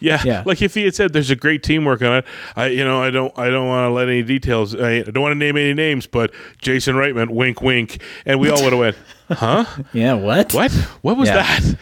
Yeah, 0.00 0.22
Yeah. 0.24 0.42
like 0.46 0.62
if 0.62 0.74
he 0.74 0.84
had 0.84 0.94
said 0.94 1.12
there's 1.12 1.30
a 1.30 1.36
great 1.36 1.62
teamwork 1.62 2.02
on 2.02 2.18
it, 2.18 2.24
I 2.56 2.66
you 2.68 2.84
know 2.84 3.02
I 3.02 3.10
don't 3.10 3.36
I 3.38 3.48
don't 3.50 3.66
want 3.68 3.88
to 3.88 3.92
let 3.92 4.08
any 4.08 4.22
details. 4.22 4.74
I, 4.74 4.98
I 4.98 5.02
don't 5.02 5.22
want 5.22 5.32
to 5.32 5.38
name 5.38 5.56
any 5.56 5.74
names, 5.74 6.06
but 6.06 6.32
Jason 6.58 6.94
Reitman, 6.96 7.30
wink, 7.30 7.60
wink, 7.62 8.00
and 8.24 8.38
we 8.40 8.48
all 8.50 8.62
would 8.62 8.72
have 8.72 8.78
went, 8.80 8.96
huh? 9.30 9.64
Yeah. 9.92 10.14
What? 10.14 10.54
What? 10.54 10.70
What 11.02 11.16
was 11.16 11.28
Yeah. 11.28 11.42
that? 11.60 11.78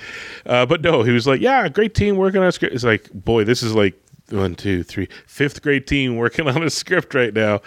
Uh, 0.47 0.65
but 0.67 0.81
no, 0.81 1.03
he 1.03 1.11
was 1.13 1.27
like, 1.27 1.41
yeah, 1.41 1.69
great 1.69 1.95
team 1.95 2.17
working 2.17 2.41
on 2.41 2.47
a 2.47 2.53
script. 2.53 2.75
It's 2.75 2.85
like, 2.85 3.11
boy, 3.13 3.45
this 3.45 3.63
is 3.63 3.75
like 3.75 3.95
one, 4.31 4.55
two, 4.55 4.83
three, 4.83 5.09
fifth 5.27 5.61
grade 5.63 5.87
team 5.87 6.17
working 6.17 6.49
on 6.55 6.63
a 6.63 6.71
script 6.71 7.15
right 7.15 7.35
now. 7.35 7.61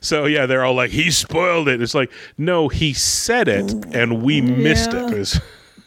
So 0.00 0.26
yeah, 0.26 0.44
they're 0.46 0.64
all 0.64 0.74
like, 0.74 0.90
he 0.90 1.10
spoiled 1.12 1.68
it. 1.68 1.80
It's 1.80 1.94
like, 1.94 2.10
no, 2.36 2.68
he 2.68 2.92
said 2.92 3.48
it, 3.48 3.72
and 3.94 4.22
we 4.22 4.40
missed 4.40 4.90
it. 4.92 4.94
Yeah. 4.94 5.10
'cause 5.10 5.40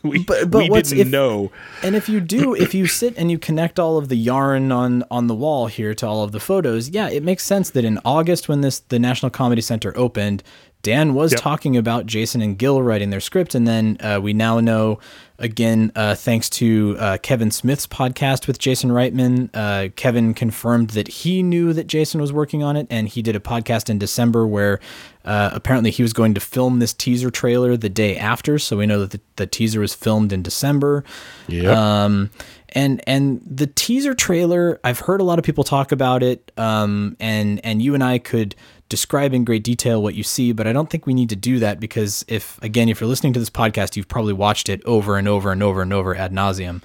we 0.11 0.23
But- 0.23 0.49
but 0.51 0.63
we 0.63 0.69
what's- 0.69 0.89
didn't 0.89 1.07
if- 1.07 1.11
know. 1.11 1.51
And 1.83 1.95
if 1.95 2.07
you 2.09 2.19
do, 2.19 2.53
if 2.55 2.73
you 2.73 2.87
sit 2.87 3.13
and 3.17 3.29
you 3.31 3.37
connect 3.37 3.79
all 3.79 3.97
of 3.97 4.09
the 4.09 4.17
yarn 4.17 4.71
on 4.71 5.03
on 5.11 5.27
the 5.27 5.35
wall 5.35 5.67
here 5.67 5.93
to 5.95 6.07
all 6.07 6.23
of 6.23 6.31
the 6.31 6.39
photos, 6.39 6.89
yeah, 6.89 7.09
it 7.09 7.23
makes 7.23 7.43
sense 7.43 7.69
that 7.71 7.85
in 7.85 7.99
August 8.05 8.47
when 8.49 8.61
this 8.61 8.79
the 8.79 8.99
National 8.99 9.29
Comedy 9.29 9.61
Center 9.61 9.93
opened, 9.97 10.43
Dan 10.83 11.13
was 11.13 11.31
Yep. 11.33 11.41
talking 11.41 11.75
about 11.75 12.05
Jason 12.05 12.41
and 12.41 12.57
Gil 12.57 12.81
writing 12.81 13.09
their 13.09 13.19
script, 13.19 13.55
and 13.55 13.67
then 13.67 13.97
uh, 13.99 14.19
we 14.21 14.33
now 14.33 14.59
know 14.59 14.99
again, 15.39 15.91
uh, 15.95 16.15
thanks 16.15 16.49
to 16.49 16.95
uh, 16.97 17.17
Kevin 17.21 17.51
Smith's 17.51 17.85
podcast 17.85 18.47
with 18.47 18.57
Jason 18.57 18.89
Reitman, 18.89 19.49
uh, 19.53 19.89
Kevin 19.95 20.33
confirmed 20.33 20.91
that 20.91 21.07
he 21.07 21.43
knew 21.43 21.73
that 21.73 21.85
Jason 21.85 22.19
was 22.19 22.33
working 22.33 22.63
on 22.63 22.75
it, 22.75 22.87
and 22.89 23.07
he 23.07 23.21
did 23.21 23.35
a 23.35 23.39
podcast 23.39 23.87
in 23.87 23.99
December 23.99 24.47
where 24.47 24.79
uh, 25.27 25.49
apparently 25.51 25.91
he 25.91 26.01
was 26.01 26.13
going 26.13 26.33
to 26.33 26.39
film 26.39 26.79
this 26.79 26.93
teaser 26.93 27.29
trailer 27.29 27.75
the 27.75 27.89
day 27.89 28.17
after. 28.17 28.57
So 28.57 28.77
we 28.77 28.85
know 28.85 29.01
that 29.01 29.11
the, 29.11 29.19
the 29.35 29.45
teaser 29.45 29.81
was 29.81 29.93
filmed 29.93 30.31
in 30.31 30.41
December. 30.41 31.03
Yep. 31.49 31.75
Um, 31.75 32.29
and 32.69 33.01
and 33.05 33.41
the 33.45 33.67
teaser 33.67 34.13
trailer, 34.13 34.79
I've 34.85 34.99
heard 34.99 35.19
a 35.19 35.25
lot 35.25 35.37
of 35.37 35.43
people 35.43 35.65
talk 35.65 35.91
about 35.91 36.23
it. 36.23 36.51
Um, 36.55 37.17
and 37.19 37.59
and 37.65 37.81
you 37.81 37.93
and 37.93 38.03
I 38.03 38.19
could 38.19 38.55
describe 38.87 39.33
in 39.33 39.43
great 39.43 39.65
detail 39.65 40.01
what 40.01 40.15
you 40.15 40.23
see, 40.23 40.53
but 40.53 40.65
I 40.65 40.71
don't 40.71 40.89
think 40.89 41.05
we 41.05 41.13
need 41.13 41.27
to 41.29 41.35
do 41.35 41.59
that 41.59 41.81
because 41.81 42.23
if 42.29 42.57
again, 42.63 42.87
if 42.87 43.01
you're 43.01 43.09
listening 43.09 43.33
to 43.33 43.39
this 43.39 43.49
podcast, 43.49 43.97
you've 43.97 44.07
probably 44.07 44.33
watched 44.33 44.69
it 44.69 44.81
over 44.85 45.17
and 45.17 45.27
over 45.27 45.51
and 45.51 45.61
over 45.61 45.81
and 45.81 45.91
over 45.91 46.15
ad 46.15 46.31
nauseum. 46.31 46.81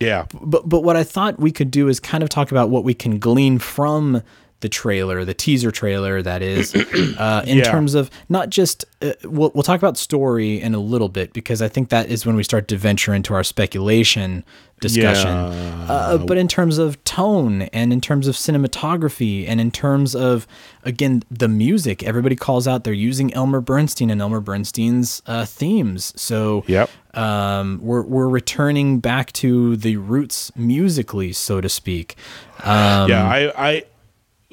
yeah. 0.00 0.24
But 0.40 0.66
but 0.66 0.84
what 0.84 0.96
I 0.96 1.04
thought 1.04 1.38
we 1.38 1.52
could 1.52 1.70
do 1.70 1.88
is 1.88 2.00
kind 2.00 2.22
of 2.22 2.30
talk 2.30 2.50
about 2.50 2.70
what 2.70 2.82
we 2.82 2.94
can 2.94 3.18
glean 3.18 3.58
from 3.58 4.22
the 4.60 4.68
trailer, 4.68 5.24
the 5.24 5.34
teaser 5.34 5.70
trailer, 5.70 6.22
that 6.22 6.42
is, 6.42 6.74
uh, 7.18 7.42
in 7.46 7.58
Yeah. 7.58 7.70
terms 7.70 7.94
of 7.94 8.10
not 8.28 8.48
just 8.50 8.84
uh, 9.02 9.12
we'll 9.24 9.50
we'll 9.54 9.62
talk 9.62 9.78
about 9.78 9.96
story 9.98 10.60
in 10.60 10.74
a 10.74 10.78
little 10.80 11.08
bit 11.10 11.32
because 11.32 11.60
I 11.60 11.68
think 11.68 11.90
that 11.90 12.08
is 12.08 12.24
when 12.24 12.36
we 12.36 12.42
start 12.42 12.68
to 12.68 12.76
venture 12.76 13.12
into 13.14 13.34
our 13.34 13.44
speculation 13.44 14.44
discussion. 14.80 15.30
Uh, 15.30 16.18
but 16.18 16.36
in 16.36 16.48
terms 16.48 16.76
of 16.78 17.02
tone 17.04 17.62
and 17.62 17.92
in 17.92 18.00
terms 18.00 18.26
of 18.28 18.34
cinematography 18.34 19.46
and 19.48 19.60
in 19.60 19.70
terms 19.70 20.14
of 20.14 20.46
again 20.84 21.22
the 21.30 21.48
music, 21.48 22.02
everybody 22.02 22.36
calls 22.36 22.66
out 22.68 22.84
they're 22.84 22.92
using 22.92 23.32
Elmer 23.34 23.60
Bernstein 23.60 24.10
and 24.10 24.20
Elmer 24.20 24.40
Bernstein's 24.40 25.22
uh, 25.26 25.44
themes. 25.44 26.12
So 26.20 26.64
Yep. 26.66 26.90
um, 27.14 27.78
we're 27.82 28.02
we're 28.02 28.28
returning 28.28 29.00
back 29.00 29.32
to 29.34 29.76
the 29.76 29.96
roots 29.96 30.52
musically, 30.56 31.32
so 31.32 31.60
to 31.60 31.68
speak. 31.68 32.16
Um, 32.62 33.10
yeah, 33.10 33.24
I, 33.28 33.52
I, 33.68 33.84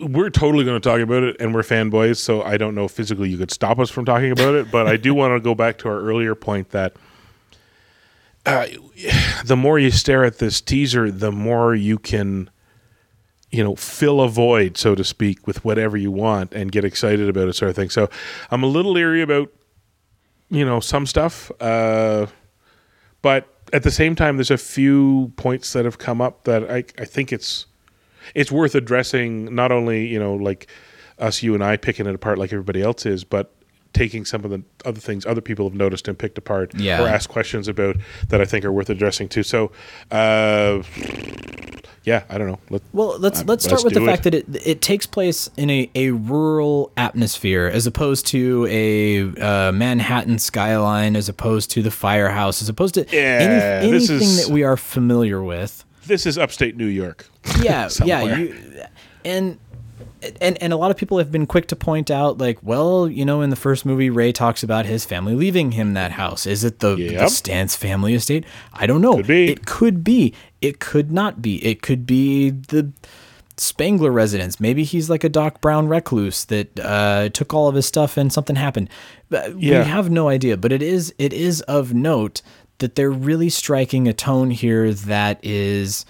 we're 0.08 0.30
totally 0.30 0.66
going 0.66 0.80
to 0.80 0.90
talk 0.90 1.02
about 1.02 1.24
it, 1.24 1.38
and 1.40 1.54
we're 1.54 1.64
fanboys, 1.64 2.18
so 2.18 2.42
I 2.42 2.58
don't 2.58 2.76
know 2.76 2.88
physically 2.88 3.30
you 3.30 3.38
could 3.38 3.52
stop 3.52 3.80
us 3.80 3.90
from 3.90 4.06
talking 4.06 4.32
about 4.32 4.56
it, 4.56 4.72
but 4.72 4.88
I 4.88 4.98
do 4.98 5.14
want 5.16 5.36
to 5.36 5.40
go 5.40 5.56
back 5.56 5.78
to 5.80 5.90
our 5.90 6.00
earlier 6.00 6.36
point 6.36 6.70
that 6.70 6.96
uh, 8.46 8.68
the 9.46 9.56
more 9.56 9.80
you 9.80 9.92
stare 9.92 10.24
at 10.24 10.40
this 10.40 10.60
teaser, 10.62 11.10
the 11.10 11.32
more 11.32 11.74
you 11.74 11.98
can, 11.98 12.50
you 13.52 13.64
know, 13.64 13.76
fill 13.76 14.22
a 14.22 14.28
void, 14.28 14.78
so 14.78 14.96
to 14.96 15.04
speak, 15.04 15.48
with 15.48 15.64
whatever 15.64 15.96
you 15.96 16.12
want 16.12 16.54
and 16.54 16.72
get 16.72 16.84
excited 16.84 17.30
about 17.30 17.48
it, 17.48 17.54
sort 17.54 17.70
of 17.70 17.76
thing. 17.76 17.90
So 17.90 18.10
I'm 18.52 18.64
a 18.64 18.68
little 18.68 18.92
leery 18.92 19.22
about, 19.22 19.50
you 20.50 20.66
know, 20.66 20.80
some 20.80 21.06
stuff, 21.06 21.52
uh, 21.62 22.28
but 23.22 23.48
at 23.72 23.84
the 23.84 23.92
same 23.92 24.16
time, 24.16 24.38
there's 24.38 24.52
a 24.52 24.58
few 24.58 25.32
points 25.38 25.74
that 25.74 25.86
have 25.86 25.98
come 25.98 26.22
up 26.22 26.44
that 26.44 26.70
I, 26.70 26.84
I 27.00 27.06
think 27.06 27.32
it's 27.32 27.66
it's 28.36 28.52
worth 28.52 28.76
addressing 28.76 29.54
not 29.54 29.72
only 29.72 30.06
you 30.08 30.20
know 30.20 30.34
like 30.36 30.68
us 31.20 31.44
you 31.44 31.54
and 31.54 31.64
i 31.64 31.78
picking 31.78 32.06
it 32.08 32.16
apart 32.16 32.38
like 32.38 32.52
everybody 32.54 32.82
else 32.82 33.06
is 33.06 33.24
but 33.24 33.54
taking 33.94 34.26
some 34.26 34.44
of 34.44 34.50
the 34.50 34.62
other 34.86 35.00
things 35.00 35.26
other 35.26 35.42
people 35.42 35.66
have 35.70 35.76
noticed 35.78 36.08
and 36.08 36.18
picked 36.18 36.38
apart 36.38 36.74
Yeah. 36.76 37.02
or 37.04 37.08
asked 37.08 37.30
questions 37.30 37.68
about 37.68 37.96
that 38.30 38.42
i 38.42 38.46
think 38.46 38.66
are 38.66 38.72
worth 38.72 38.90
addressing 38.90 39.30
too 39.30 39.44
so 39.44 39.72
uh 40.12 40.82
yeah 42.04 42.24
i 42.30 42.38
don't 42.38 42.48
know 42.48 42.60
Let, 42.70 42.82
Well, 42.92 43.18
let's 43.20 43.42
uh, 43.42 43.46
let's 43.46 43.64
start 43.64 43.84
with 43.84 43.94
the 43.94 44.00
do 44.02 44.06
fact 44.06 44.24
that 44.24 44.34
it 44.34 44.46
it 44.66 44.82
takes 44.82 45.06
place 45.06 45.50
in 45.58 45.70
a, 45.70 45.90
a 45.96 46.12
rural 46.12 46.92
atmosphere 46.98 47.70
as 47.72 47.86
opposed 47.88 48.28
to 48.28 48.68
a 48.70 49.22
uh, 49.40 49.72
Manhattan 49.72 50.40
skyline, 50.40 51.16
as 51.16 51.30
opposed 51.30 51.72
to 51.72 51.82
the 51.82 51.92
firehouse, 51.92 52.62
as 52.62 52.70
opposed 52.70 52.96
to 52.96 53.06
Yeah, 53.12 53.20
any, 53.82 53.88
anything 53.96 54.18
is- 54.22 54.46
that 54.48 54.52
we 54.54 54.64
are 54.64 54.76
familiar 54.78 55.42
with. 55.42 55.86
This 56.06 56.26
is 56.26 56.38
upstate 56.38 56.76
new 56.78 56.88
york 56.88 57.28
Yeah, 57.62 57.90
yeah, 58.06 58.24
you, 58.24 58.84
and. 59.26 59.60
And, 60.40 60.62
and 60.64 60.72
a 60.72 60.78
lot 60.78 60.90
of 60.90 60.96
people 60.96 61.18
have 61.18 61.34
been 61.34 61.46
quick 61.46 61.68
to 61.68 61.76
point 61.76 62.10
out, 62.10 62.38
like, 62.38 62.58
well, 62.64 63.10
you 63.10 63.26
know, 63.26 63.42
in 63.42 63.50
the 63.50 63.58
first 63.58 63.86
movie, 63.86 64.10
Ray 64.10 64.32
talks 64.32 64.64
about 64.64 64.86
his 64.86 65.04
family 65.04 65.36
leaving 65.36 65.74
him 65.74 65.96
that 65.96 66.12
house. 66.12 66.46
Is 66.46 66.64
it 66.64 66.80
the, 66.80 66.96
the 66.96 67.26
Stantz 67.26 67.76
family 67.76 68.14
estate? 68.14 68.46
I 68.72 68.88
don't 68.88 69.02
know. 69.02 69.18
Could. 69.18 69.30
It 69.30 69.66
could 69.66 70.02
be. 70.02 70.34
It 70.62 70.80
could 70.80 71.12
not 71.12 71.42
be. 71.42 71.64
It 71.66 71.82
could 71.82 72.06
be 72.06 72.52
the 72.52 72.94
Spangler 73.58 74.12
residence. 74.12 74.60
Maybe 74.60 74.84
he's 74.84 75.10
like 75.10 75.24
a 75.24 75.30
Doc 75.30 75.62
Brown 75.62 75.88
recluse 75.88 76.46
that 76.46 76.80
uh, 76.80 77.30
took 77.30 77.54
all 77.54 77.68
of 77.68 77.76
his 77.76 77.86
stuff 77.86 78.18
and 78.18 78.32
something 78.32 78.56
happened. 78.56 78.90
Yeah. 79.30 79.50
We 79.56 79.70
have 79.90 80.10
no 80.10 80.30
idea. 80.30 80.58
But 80.58 80.72
it 80.72 80.82
is 80.82 81.14
it 81.18 81.34
is 81.34 81.62
of 81.62 81.94
note 81.94 82.42
that 82.80 82.96
they're 82.96 83.12
really 83.12 83.50
striking 83.50 84.08
a 84.08 84.14
tone 84.14 84.52
here 84.52 84.94
that 84.94 85.40
is, 85.44 86.06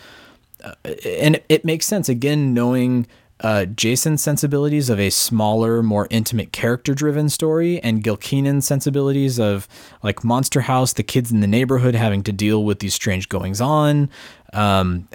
uh, 0.64 0.74
and 1.06 1.42
it 1.50 1.66
makes 1.66 1.86
sense 1.86 2.10
again 2.10 2.54
knowing. 2.54 3.08
Uh, 3.40 3.66
Jason's 3.66 4.22
sensibilities 4.22 4.90
of 4.90 5.02
a 5.02 5.10
smaller, 5.10 5.84
more 5.84 6.08
intimate, 6.10 6.54
character-driven 6.54 7.28
story, 7.28 7.82
and 7.82 8.02
Gil 8.02 8.16
Kenan's 8.16 8.66
sensibilities 8.66 9.38
of 9.38 9.68
like 10.02 10.24
Monster 10.24 10.62
House, 10.62 10.94
the 10.94 11.04
kids 11.04 11.30
in 11.30 11.42
the 11.42 11.48
neighborhood 11.48 11.94
having 11.94 12.24
to 12.24 12.32
deal 12.32 12.64
with 12.64 12.80
these 12.80 12.94
strange 12.94 13.28
goings-on, 13.28 14.10
um, 14.54 15.08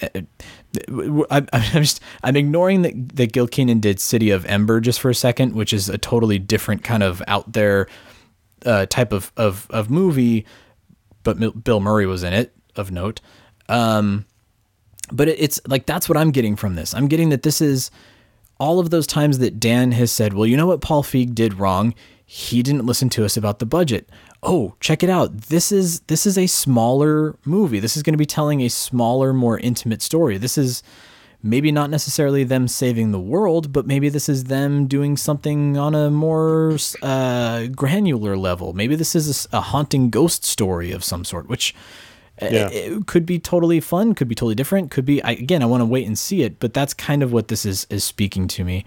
I'm, 1.30 1.48
I'm 1.52 1.62
just 1.82 2.00
I'm 2.22 2.36
ignoring 2.36 2.82
that 2.82 3.16
that 3.16 3.32
Gil 3.32 3.46
did 3.46 4.00
City 4.00 4.30
of 4.30 4.44
Ember 4.46 4.80
just 4.80 5.00
for 5.00 5.10
a 5.10 5.14
second, 5.14 5.54
which 5.54 5.72
is 5.72 5.88
a 5.88 5.96
totally 5.96 6.38
different 6.38 6.84
kind 6.84 7.02
of 7.02 7.22
out 7.26 7.52
there 7.52 7.86
uh, 8.66 8.86
type 8.86 9.12
of, 9.12 9.32
of 9.36 9.66
of 9.70 9.90
movie, 9.90 10.44
but 11.36 11.62
Bill 11.62 11.80
Murray 11.80 12.06
was 12.06 12.22
in 12.22 12.32
it 12.32 12.54
of 12.74 12.90
note. 12.90 13.20
Um, 13.68 14.24
but 15.12 15.28
it, 15.28 15.38
it's 15.38 15.60
like 15.66 15.84
that's 15.84 16.08
what 16.08 16.16
I'm 16.16 16.30
getting 16.30 16.56
from 16.56 16.74
this. 16.74 16.94
I'm 16.94 17.06
getting 17.06 17.28
that 17.28 17.42
this 17.42 17.60
is 17.60 17.90
all 18.58 18.78
of 18.78 18.88
those 18.88 19.06
times 19.06 19.38
that 19.38 19.60
Dan 19.60 19.92
has 19.92 20.10
said, 20.10 20.32
well, 20.32 20.46
you 20.46 20.56
know 20.56 20.66
what 20.66 20.80
Paul 20.80 21.02
Feig 21.02 21.34
did 21.34 21.54
wrong? 21.54 21.94
He 22.24 22.62
didn't 22.62 22.86
listen 22.86 23.10
to 23.10 23.24
us 23.24 23.36
about 23.36 23.58
the 23.58 23.66
budget. 23.66 24.08
Oh, 24.42 24.74
check 24.80 25.02
it 25.02 25.10
out. 25.10 25.36
This 25.36 25.70
is 25.70 26.00
this 26.00 26.24
is 26.24 26.38
a 26.38 26.46
smaller 26.46 27.36
movie. 27.44 27.80
This 27.80 27.96
is 27.96 28.02
going 28.02 28.14
to 28.14 28.18
be 28.18 28.26
telling 28.26 28.62
a 28.62 28.68
smaller, 28.68 29.34
more 29.34 29.58
intimate 29.58 30.00
story. 30.00 30.38
This 30.38 30.56
is 30.56 30.82
maybe 31.42 31.70
not 31.70 31.88
necessarily 31.90 32.44
them 32.44 32.66
saving 32.68 33.12
the 33.12 33.20
world, 33.20 33.72
but 33.72 33.86
maybe 33.86 34.08
this 34.08 34.28
is 34.28 34.44
them 34.44 34.86
doing 34.86 35.16
something 35.16 35.76
on 35.76 35.94
a 35.94 36.10
more 36.10 36.76
uh, 37.02 37.66
granular 37.68 38.36
level. 38.36 38.72
Maybe 38.72 38.96
this 38.96 39.14
is 39.14 39.46
a, 39.52 39.58
a 39.58 39.60
haunting 39.60 40.10
ghost 40.10 40.44
story 40.44 40.90
of 40.90 41.04
some 41.04 41.24
sort, 41.24 41.48
which 41.48 41.74
Yeah. 42.40 42.68
it 42.70 43.06
could 43.06 43.24
be 43.26 43.38
totally 43.38 43.80
fun, 43.80 44.14
could 44.14 44.28
be 44.28 44.34
totally 44.34 44.54
different, 44.54 44.90
could 44.90 45.04
be 45.04 45.22
I, 45.22 45.32
again. 45.32 45.62
I 45.62 45.66
want 45.66 45.80
to 45.80 45.86
wait 45.86 46.06
and 46.06 46.16
see 46.18 46.42
it, 46.42 46.58
but 46.60 46.72
that's 46.72 46.94
kind 46.94 47.22
of 47.22 47.32
what 47.32 47.48
this 47.48 47.64
is 47.64 47.86
is 47.90 48.04
speaking 48.04 48.48
to 48.48 48.64
me. 48.64 48.84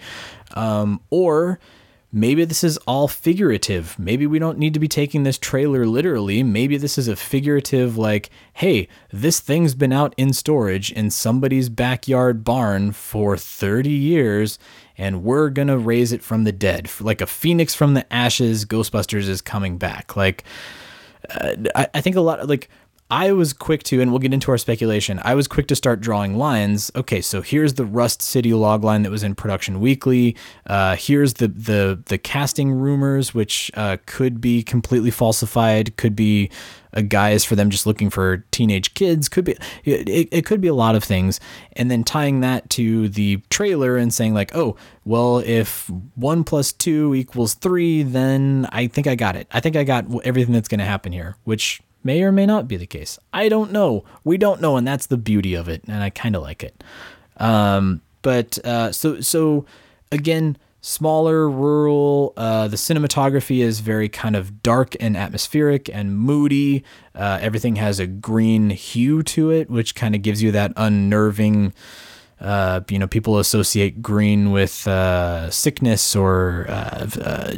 Um, 0.56 1.00
or 1.10 1.60
maybe 2.12 2.44
this 2.46 2.64
is 2.64 2.78
all 2.80 3.08
figurative. 3.08 3.98
Maybe 3.98 4.28
we 4.28 4.40
don't 4.40 4.58
need 4.58 4.74
to 4.74 4.80
be 4.80 4.88
taking 4.88 5.24
this 5.24 5.38
trailer 5.38 5.86
literally. 5.86 6.44
Maybe 6.44 6.78
this 6.78 6.98
is 6.98 7.08
a 7.08 7.16
figurative, 7.16 7.98
like, 7.98 8.30
hey, 8.54 8.88
this 9.12 9.40
thing's 9.40 9.76
been 9.76 9.94
out 9.94 10.14
in 10.18 10.34
storage 10.34 10.92
in 10.92 11.10
somebody's 11.10 11.70
backyard 11.70 12.44
barn 12.44 12.92
for 12.92 13.38
30 13.38 13.90
years, 13.90 14.60
and 14.98 15.24
we're 15.24 15.50
gonna 15.50 15.78
raise 15.78 16.12
it 16.12 16.22
from 16.22 16.44
the 16.44 16.52
dead, 16.52 16.90
like 17.00 17.22
a 17.22 17.28
phoenix 17.28 17.74
from 17.74 17.94
the 17.94 18.12
ashes. 18.14 18.66
Ghostbusters 18.66 19.28
is 19.30 19.42
coming 19.42 19.78
back, 19.78 20.16
like. 20.16 20.44
Uh, 21.30 21.56
I, 21.76 21.88
I 21.94 22.02
think 22.02 22.16
a 22.16 22.22
lot 22.22 22.48
like 22.50 22.68
I 23.12 23.34
was 23.34 23.52
quick 23.52 23.84
to, 23.84 24.00
and 24.00 24.10
we'll 24.10 24.20
get 24.20 24.34
into 24.34 24.52
our 24.52 24.58
speculation. 24.58 25.20
I 25.26 25.36
was 25.36 25.46
quick 25.46 25.68
to 25.68 25.76
start 25.76 26.00
drawing 26.00 26.38
lines. 26.38 26.90
Okay, 26.96 27.20
so 27.20 27.42
here's 27.42 27.74
the 27.74 27.84
Rust 27.84 28.22
City 28.22 28.54
log 28.54 28.86
line 28.86 29.04
that 29.04 29.12
was 29.12 29.22
in 29.22 29.36
Production 29.36 29.82
Weekly. 29.82 30.38
Uh, 30.66 30.96
here's 30.96 31.34
the 31.34 31.50
the 31.50 32.02
the 32.06 32.18
casting 32.18 32.72
rumors, 32.72 33.34
which 33.34 33.70
uh, 33.74 33.98
could 34.06 34.40
be 34.40 34.64
completely 34.64 35.12
falsified. 35.12 35.98
Could 35.98 36.16
be 36.16 36.50
a 36.94 37.04
guise 37.04 37.44
for 37.44 37.58
them 37.58 37.70
just 37.70 37.86
looking 37.86 38.10
for 38.10 38.46
teenage 38.52 38.94
kids. 38.94 39.28
Could 39.28 39.44
be 39.44 39.58
it, 39.84 40.30
it 40.32 40.46
could 40.46 40.62
be 40.62 40.70
a 40.70 40.74
lot 40.74 40.96
of 40.96 41.04
things, 41.04 41.42
and 41.74 41.92
then 41.92 42.06
tying 42.06 42.40
that 42.40 42.70
to 42.72 43.10
the 43.10 43.44
trailer 43.50 43.98
and 43.98 44.14
saying 44.14 44.34
like, 44.34 44.56
oh, 44.56 44.78
well, 45.04 45.40
if 45.40 45.90
one 46.16 46.46
plus 46.46 46.72
two 46.72 47.14
equals 47.14 47.56
three, 47.56 48.04
then 48.04 48.70
I 48.72 48.88
think 48.88 49.06
I 49.06 49.16
got 49.16 49.36
it. 49.36 49.48
I 49.52 49.60
think 49.60 49.76
I 49.76 49.84
got 49.84 50.06
everything 50.24 50.54
that's 50.54 50.70
going 50.70 50.80
to 50.80 50.86
happen 50.86 51.12
here, 51.12 51.36
which 51.44 51.82
may 52.04 52.24
or 52.24 52.32
may 52.32 52.46
not 52.46 52.68
be 52.68 52.78
the 52.78 52.88
case. 52.88 53.20
I 53.34 53.50
don't 53.50 53.72
know. 53.72 54.04
We 54.24 54.38
don't 54.38 54.62
know, 54.62 54.78
and 54.78 54.88
that's 54.88 55.08
the 55.08 55.18
beauty 55.18 55.54
of 55.54 55.68
it, 55.68 55.84
and 55.88 56.04
I 56.04 56.10
kind 56.10 56.36
of 56.36 56.42
like 56.42 56.64
it. 56.64 56.84
Um, 57.38 58.02
but 58.22 58.64
uh, 58.66 58.92
so 58.92 59.22
so 59.22 59.66
again, 60.12 60.58
smaller, 60.82 61.50
rural. 61.50 62.34
Uh, 62.36 62.68
the 62.68 62.78
cinematography 62.78 63.60
is 63.60 63.80
very 63.80 64.10
kind 64.10 64.36
of 64.36 64.62
dark 64.62 64.96
and 65.00 65.16
atmospheric 65.16 65.90
and 65.94 66.18
moody. 66.18 66.84
Uh, 67.16 67.40
everything 67.42 67.78
has 67.78 68.00
a 68.00 68.08
green 68.08 68.72
hue 68.72 69.24
to 69.24 69.52
it, 69.52 69.70
which 69.70 69.96
kind 69.96 70.16
of 70.16 70.22
gives 70.22 70.44
you 70.44 70.52
that 70.52 70.74
unnerving. 70.76 71.74
Uh, 72.42 72.82
you 72.90 72.98
know, 72.98 73.08
people 73.08 73.38
associate 73.38 74.02
green 74.02 74.52
with 74.52 74.88
uh, 74.88 75.50
sickness 75.52 76.16
or 76.16 76.66
uh, 76.70 77.08
uh, 77.22 77.52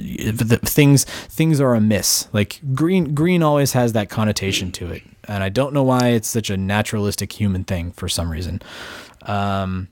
things. 0.66 1.06
Things 1.06 1.62
are 1.62 1.74
amiss. 1.74 2.28
Like 2.34 2.60
green, 2.74 3.16
green 3.16 3.42
always 3.42 3.72
has 3.74 3.94
that 3.94 4.10
connotation 4.10 4.72
to 4.74 4.92
it, 4.92 5.04
and 5.28 5.42
I 5.42 5.48
don't 5.48 5.74
know 5.74 5.84
why 5.84 6.10
it's 6.10 6.28
such 6.28 6.50
a 6.50 6.58
naturalistic 6.58 7.32
human 7.32 7.64
thing 7.64 7.94
for 7.94 8.10
some 8.10 8.30
reason. 8.30 8.62
Um, 9.22 9.88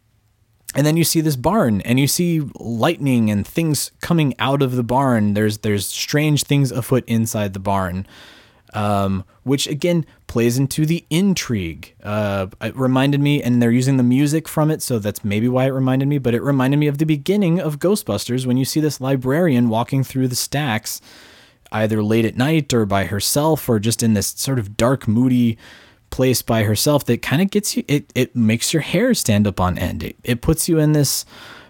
and 0.76 0.86
then 0.86 0.98
you 0.98 1.06
see 1.06 1.22
this 1.22 1.38
barn, 1.38 1.80
and 1.82 1.98
you 1.98 2.08
see 2.08 2.42
lightning 2.56 3.32
and 3.32 3.48
things 3.48 3.92
coming 4.02 4.36
out 4.40 4.62
of 4.62 4.76
the 4.76 4.84
barn. 4.84 5.36
There's 5.36 5.60
there's 5.60 5.88
strange 5.88 6.44
things 6.44 6.70
afoot 6.72 7.06
inside 7.08 7.54
the 7.54 7.60
barn 7.60 8.06
um, 8.74 9.24
which 9.44 9.68
again 9.68 10.06
plays 10.32 10.58
into 10.58 10.86
the 10.86 11.06
intrigue. 11.10 11.94
Uh, 12.02 12.48
it 12.62 12.74
reminded 12.78 13.20
me, 13.20 13.44
and 13.44 13.62
they're 13.62 13.70
using 13.70 13.98
the 13.98 14.04
music 14.04 14.48
from 14.48 14.72
it, 14.72 14.82
so 14.82 14.98
that's 14.98 15.26
maybe 15.26 15.50
why 15.50 15.66
it 15.66 15.72
reminded 15.72 16.08
me. 16.08 16.20
But 16.20 16.34
it 16.34 16.42
reminded 16.42 16.78
me 16.78 16.88
of 16.88 17.00
the 17.00 17.06
beginning 17.06 17.60
of 17.60 17.80
Ghostbusters 17.80 18.46
when 18.46 18.56
you 18.56 18.64
see 18.64 18.80
this 18.80 19.02
librarian 19.02 19.68
walking 19.68 20.06
through 20.06 20.30
the 20.30 20.38
stacks, 20.38 21.02
either 21.74 22.02
late 22.02 22.24
at 22.24 22.38
night 22.38 22.74
or 22.74 22.86
by 22.86 23.08
herself, 23.08 23.68
or 23.68 23.78
just 23.78 24.02
in 24.02 24.14
this 24.14 24.28
sort 24.28 24.58
of 24.58 24.78
dark, 24.78 25.06
moody 25.06 25.58
place 26.12 26.42
by 26.42 26.64
herself. 26.64 27.04
That 27.04 27.22
kind 27.22 27.42
of 27.42 27.50
gets 27.50 27.76
you. 27.76 27.84
It 27.90 28.10
it 28.16 28.34
makes 28.34 28.72
your 28.72 28.84
hair 28.84 29.14
stand 29.14 29.46
up 29.46 29.60
on 29.60 29.78
end. 29.78 30.02
It 30.02 30.16
it 30.24 30.42
puts 30.42 30.70
you 30.70 30.80
in 30.80 30.94
this 30.94 31.26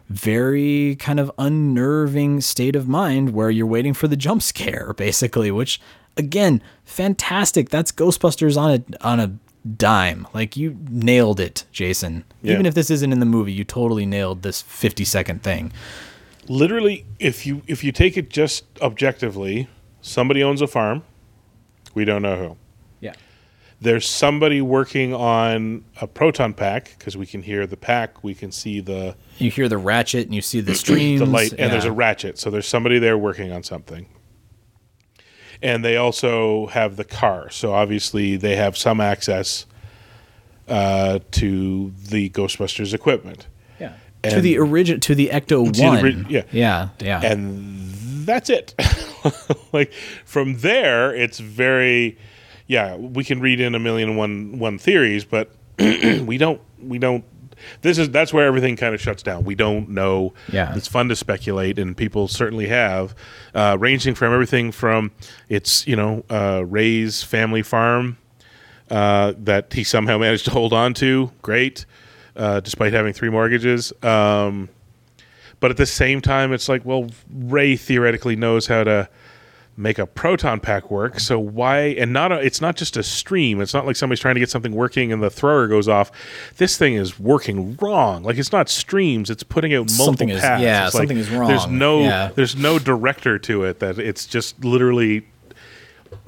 very 0.08 0.98
kind 0.98 1.20
of 1.20 1.32
unnerving 1.40 2.42
state 2.42 2.76
of 2.76 2.88
mind 2.88 3.32
where 3.34 3.50
you're 3.50 3.66
waiting 3.66 3.94
for 3.94 4.08
the 4.08 4.18
jump 4.18 4.42
scare 4.42 4.94
basically 4.98 5.50
which 5.50 5.80
again 6.18 6.62
fantastic. 6.84 7.70
That's 7.70 7.92
ghostbusters 7.92 8.58
on 8.60 8.72
a 8.72 9.06
on 9.06 9.20
a 9.20 9.38
dime. 9.76 10.28
Like 10.34 10.58
you 10.58 10.78
nailed 10.90 11.40
it 11.40 11.66
jason. 11.72 12.26
Yeah. 12.42 12.54
even 12.54 12.66
if 12.66 12.74
this 12.74 12.90
isn't 12.90 13.12
in 13.12 13.20
the 13.20 13.26
movie 13.26 13.54
you 13.54 13.64
totally 13.64 14.06
nailed 14.06 14.42
this 14.42 14.62
50 14.62 15.06
second 15.06 15.44
thing. 15.44 15.72
Literally 16.48 17.06
if 17.20 17.46
you 17.46 17.62
if 17.68 17.84
you 17.84 17.92
take 17.92 18.18
it 18.18 18.30
just 18.30 18.66
objectively 18.82 19.68
somebody 20.02 20.44
owns 20.44 20.62
a 20.62 20.68
farm. 20.68 21.04
We 21.94 22.06
don't 22.06 22.22
know 22.22 22.36
who. 22.38 22.58
Yeah. 23.02 23.14
There's 23.82 24.08
somebody 24.08 24.62
working 24.62 25.14
on 25.14 25.84
a 26.00 26.08
proton 26.08 26.54
pack 26.54 26.96
because 26.98 27.18
we 27.18 27.26
can 27.26 27.42
hear 27.42 27.68
the 27.68 27.78
pack 27.78 28.24
we 28.24 28.34
can 28.34 28.52
see 28.52 28.80
the 28.80 29.16
you 29.38 29.52
hear 29.52 29.68
the 29.70 29.78
ratchet 29.78 30.26
and 30.26 30.36
you 30.36 30.42
see 30.42 30.62
the 30.62 30.76
streams 30.76 31.20
the 31.26 31.26
light 31.26 31.54
and 31.58 31.72
there's 31.72 31.86
a 31.86 31.92
ratchet. 31.92 32.38
So 32.40 32.50
there's 32.50 32.68
somebody 32.68 33.00
there 33.00 33.18
working 33.18 33.52
on 33.52 33.64
something 33.64 34.08
and 35.62 35.84
they 35.86 35.98
also 35.98 36.68
have 36.68 36.96
the 36.96 37.04
car 37.04 37.50
so 37.50 37.74
obviously 37.74 38.36
they 38.38 38.56
have 38.56 38.78
some 38.78 39.00
access 39.00 39.66
uh, 40.68 41.20
to 41.32 41.92
the 42.10 42.30
ghostbusters 42.30 42.94
equipment 42.94 43.48
yeah 43.80 43.94
to 44.24 44.42
the 44.42 44.58
origin 44.58 45.00
to 45.00 45.16
the 45.16 45.30
ecto 45.30 45.64
1 45.80 45.98
ori- 46.00 46.26
yeah. 46.30 46.44
yeah 46.52 46.90
yeah 47.00 47.22
and 47.24 47.82
that's 48.26 48.50
it. 48.50 48.74
like 49.74 49.92
from 50.26 50.60
there, 50.60 51.14
it's 51.14 51.40
very, 51.40 52.18
yeah. 52.68 52.96
We 52.96 53.24
can 53.24 53.40
read 53.40 53.60
in 53.60 53.76
a 53.76 53.80
million 53.80 54.10
and 54.10 54.18
one 54.18 54.60
one 54.60 54.78
theories, 54.78 55.26
but 55.26 55.52
we 55.80 56.38
don't. 56.38 56.62
We 56.82 57.00
don't. 57.00 57.24
This 57.82 57.98
is 57.98 58.10
that's 58.10 58.34
where 58.34 58.46
everything 58.46 58.76
kind 58.76 58.94
of 58.94 59.02
shuts 59.02 59.24
down. 59.24 59.44
We 59.44 59.56
don't 59.56 59.90
know. 59.90 60.34
Yeah. 60.52 60.76
it's 60.76 60.88
fun 60.88 61.10
to 61.10 61.16
speculate, 61.16 61.80
and 61.80 61.96
people 61.96 62.28
certainly 62.28 62.68
have, 62.68 63.16
uh, 63.54 63.78
ranging 63.80 64.16
from 64.16 64.34
everything 64.34 64.72
from 64.72 65.12
it's 65.50 65.88
you 65.88 65.96
know 65.96 66.24
uh, 66.30 66.64
Ray's 66.66 67.24
family 67.24 67.62
farm 67.62 68.18
uh, 68.90 69.34
that 69.38 69.74
he 69.74 69.84
somehow 69.84 70.18
managed 70.18 70.46
to 70.46 70.52
hold 70.52 70.74
on 70.74 70.94
to. 70.96 71.32
Great, 71.42 71.86
uh, 72.36 72.60
despite 72.60 72.94
having 72.94 73.14
three 73.14 73.30
mortgages. 73.30 73.94
Um, 74.04 74.70
but 75.62 75.70
at 75.72 75.78
the 75.78 75.86
same 75.86 76.22
time, 76.22 76.54
it's 76.54 76.68
like, 76.68 76.84
well, 76.84 77.10
Ray 77.32 77.76
theoretically 77.76 78.36
knows 78.36 78.66
how 78.68 78.84
to 78.84 79.08
make 79.78 79.98
a 79.98 80.06
proton 80.06 80.60
pack 80.60 80.92
work. 80.92 81.20
So 81.20 81.40
why? 81.40 81.80
And 81.98 82.12
not 82.14 82.32
a, 82.32 82.36
it's 82.40 82.60
not 82.62 82.76
just 82.76 82.98
a 82.98 83.04
stream. 83.04 83.62
It's 83.62 83.74
not 83.74 83.86
like 83.86 83.96
somebody's 83.96 84.20
trying 84.20 84.36
to 84.36 84.40
get 84.40 84.50
something 84.50 84.74
working 84.74 85.12
and 85.14 85.24
the 85.24 85.30
thrower 85.30 85.68
goes 85.68 85.88
off. 85.88 86.12
This 86.58 86.78
thing 86.78 86.94
is 86.96 87.20
working 87.20 87.78
wrong. 87.82 88.24
Like 88.24 88.38
it's 88.38 88.52
not 88.52 88.70
streams. 88.70 89.30
It's 89.30 89.44
putting 89.44 89.74
out 89.74 89.88
multiple 89.90 90.06
Something 90.06 90.30
is- 90.30 90.42
paths. 90.42 90.62
yeah, 90.62 90.86
It's 90.86 90.94
like 90.96 91.02
something 91.04 91.18
is 91.18 91.30
There's 91.30 91.68
no 91.68 92.02
Yeah. 92.02 92.32
there's 92.36 92.56
no 92.56 92.80
director 92.80 93.40
to 93.40 93.64
it. 93.64 93.80
That 93.80 93.98
it's 93.98 94.26
just 94.26 94.64
literally 94.64 95.26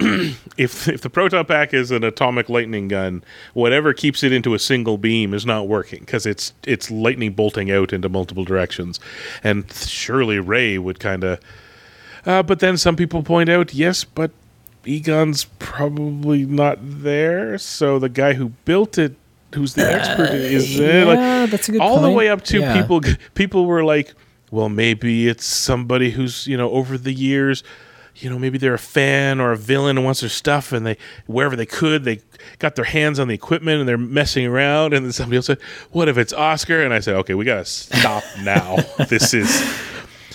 if 0.00 0.88
if 0.88 1.02
the 1.02 1.10
proton 1.10 1.44
pack 1.44 1.74
is 1.74 1.90
an 1.90 2.02
atomic 2.02 2.48
lightning 2.48 2.88
gun, 2.88 3.22
whatever 3.52 3.92
keeps 3.92 4.22
it 4.22 4.32
into 4.32 4.54
a 4.54 4.58
single 4.58 4.96
beam 4.98 5.34
is 5.34 5.44
not 5.44 5.68
working 5.68 6.00
because 6.00 6.24
it's 6.26 6.52
it's 6.66 6.90
lightning 6.90 7.32
bolting 7.34 7.70
out 7.70 7.92
into 7.92 8.08
multiple 8.08 8.44
directions, 8.44 8.98
and 9.44 9.70
surely 9.72 10.38
Ray 10.38 10.78
would 10.78 10.98
kind 10.98 11.22
of. 11.24 11.38
Uh, 12.26 12.42
but 12.42 12.60
then 12.60 12.76
some 12.76 12.96
people 12.96 13.22
point 13.22 13.48
out, 13.48 13.74
yes, 13.74 14.04
but 14.04 14.30
Egon's 14.84 15.44
probably 15.58 16.44
not 16.44 16.78
there, 16.80 17.58
so 17.58 17.98
the 17.98 18.08
guy 18.08 18.34
who 18.34 18.50
built 18.64 18.98
it, 18.98 19.14
who's 19.54 19.74
the 19.74 19.90
expert, 19.90 20.30
is 20.34 20.76
there. 20.78 21.04
yeah, 21.04 21.40
like, 21.42 21.50
that's 21.50 21.68
a 21.68 21.72
good 21.72 21.80
all 21.80 22.00
the 22.00 22.10
way 22.10 22.28
up 22.28 22.42
to 22.44 22.60
Yeah. 22.60 22.80
people. 22.80 23.00
People 23.34 23.66
were 23.66 23.84
like, 23.84 24.14
well, 24.50 24.68
maybe 24.68 25.28
it's 25.28 25.44
somebody 25.44 26.10
who's 26.10 26.46
you 26.46 26.56
know 26.56 26.70
over 26.70 26.96
the 26.98 27.12
years 27.12 27.62
you 28.16 28.30
know, 28.30 28.38
maybe 28.38 28.58
they're 28.58 28.74
a 28.74 28.78
fan 28.78 29.40
or 29.40 29.50
a 29.52 29.56
villain 29.56 29.96
and 29.96 30.04
wants 30.04 30.20
their 30.20 30.28
stuff, 30.28 30.72
and 30.72 30.86
they 30.86 30.96
wherever 31.26 31.56
they 31.56 31.66
could, 31.66 32.04
they 32.04 32.20
got 32.60 32.76
their 32.76 32.84
hands 32.84 33.18
on 33.18 33.26
the 33.26 33.34
equipment 33.34 33.80
and 33.80 33.88
they're 33.88 33.98
messing 33.98 34.46
around. 34.46 34.94
And 34.94 35.04
then 35.04 35.12
somebody 35.12 35.36
else 35.36 35.46
said, 35.46 35.58
"What 35.90 36.08
if 36.08 36.16
it's 36.16 36.32
Oscar?" 36.32 36.82
And 36.84 36.94
I 36.94 37.00
said, 37.00 37.16
"Okay, 37.16 37.34
we 37.34 37.44
gotta 37.44 37.64
stop 37.64 38.22
now. 38.42 38.76
this 39.08 39.34
is." 39.34 39.50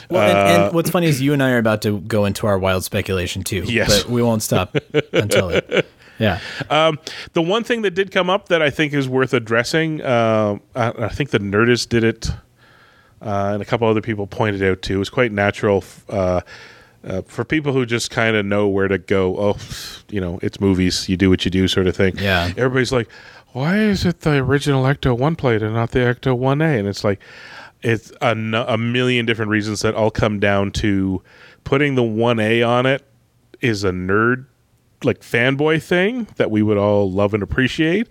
Well, 0.10 0.28
and, 0.28 0.38
uh, 0.62 0.66
and 0.66 0.74
what's 0.74 0.90
funny 0.90 1.08
is 1.08 1.22
you 1.22 1.34
and 1.34 1.42
I 1.44 1.52
are 1.52 1.58
about 1.60 1.82
to 1.84 2.00
go 2.02 2.26
into 2.26 2.48
our 2.48 2.58
wild 2.58 2.84
speculation 2.84 3.44
too. 3.44 3.64
Yes. 3.66 4.04
but 4.04 4.12
we 4.12 4.22
won't 4.24 4.42
stop 4.44 4.76
until 5.14 5.50
it. 5.50 5.88
Yeah, 6.20 6.42
Um, 6.70 7.00
the 7.32 7.42
one 7.42 7.64
thing 7.64 7.82
that 7.84 7.92
did 7.92 8.12
come 8.12 8.30
up 8.30 8.50
that 8.50 8.62
I 8.62 8.70
think 8.70 8.92
is 8.92 9.08
worth 9.08 9.34
addressing, 9.34 10.02
uh, 10.02 10.58
I, 10.76 11.06
I 11.06 11.08
think 11.08 11.30
the 11.30 11.40
Nerdist 11.40 11.88
did 11.88 12.04
it, 12.04 12.30
uh, 13.22 13.52
and 13.54 13.62
a 13.62 13.66
couple 13.66 13.88
other 13.88 14.02
people 14.02 14.28
pointed 14.28 14.62
out 14.62 14.82
too. 14.82 14.96
It 14.96 15.00
was 15.00 15.10
quite 15.10 15.32
natural 15.32 15.78
f- 15.78 16.04
uh, 16.10 16.42
uh, 17.08 17.22
for 17.22 17.46
people 17.46 17.72
who 17.72 17.86
just 17.86 18.12
kind 18.12 18.36
of 18.36 18.46
know 18.46 18.68
where 18.68 18.90
to 18.90 18.98
go. 18.98 19.38
Oh, 19.40 19.58
you 20.10 20.20
know, 20.20 20.40
it's 20.42 20.60
movies. 20.60 21.08
You 21.08 21.16
do 21.16 21.30
what 21.30 21.46
you 21.46 21.52
do, 21.52 21.70
sort 21.70 21.88
of 21.88 21.96
thing. 21.96 22.18
Yeah. 22.18 22.48
Everybody's 22.58 22.92
like, 22.92 23.08
why 23.54 23.78
is 23.80 24.06
it 24.06 24.20
the 24.20 24.40
original 24.44 24.84
Ecto 24.84 25.18
One 25.18 25.38
plate 25.38 25.62
and 25.64 25.74
not 25.74 25.92
the 25.92 26.00
Ecto 26.00 26.38
One 26.38 26.62
A? 26.62 26.78
And 26.78 26.86
it's 26.86 27.06
like, 27.06 27.22
it's 27.82 28.12
a 28.22 28.36
million 28.36 29.26
different 29.26 29.52
reasons 29.52 29.82
that 29.82 29.96
all 29.96 30.12
come 30.12 30.40
down 30.40 30.72
to 30.72 31.24
putting 31.64 31.96
the 31.96 32.04
one 32.04 32.40
A 32.40 32.62
on 32.62 32.86
it 32.86 33.06
is 33.62 33.84
a 33.84 33.92
nerd 33.92 34.46
like 35.04 35.22
fanboy 35.22 35.82
thing 35.82 36.28
that 36.36 36.52
we 36.52 36.62
would 36.62 36.78
all 36.78 37.10
love 37.10 37.34
and 37.34 37.42
appreciate. 37.42 38.08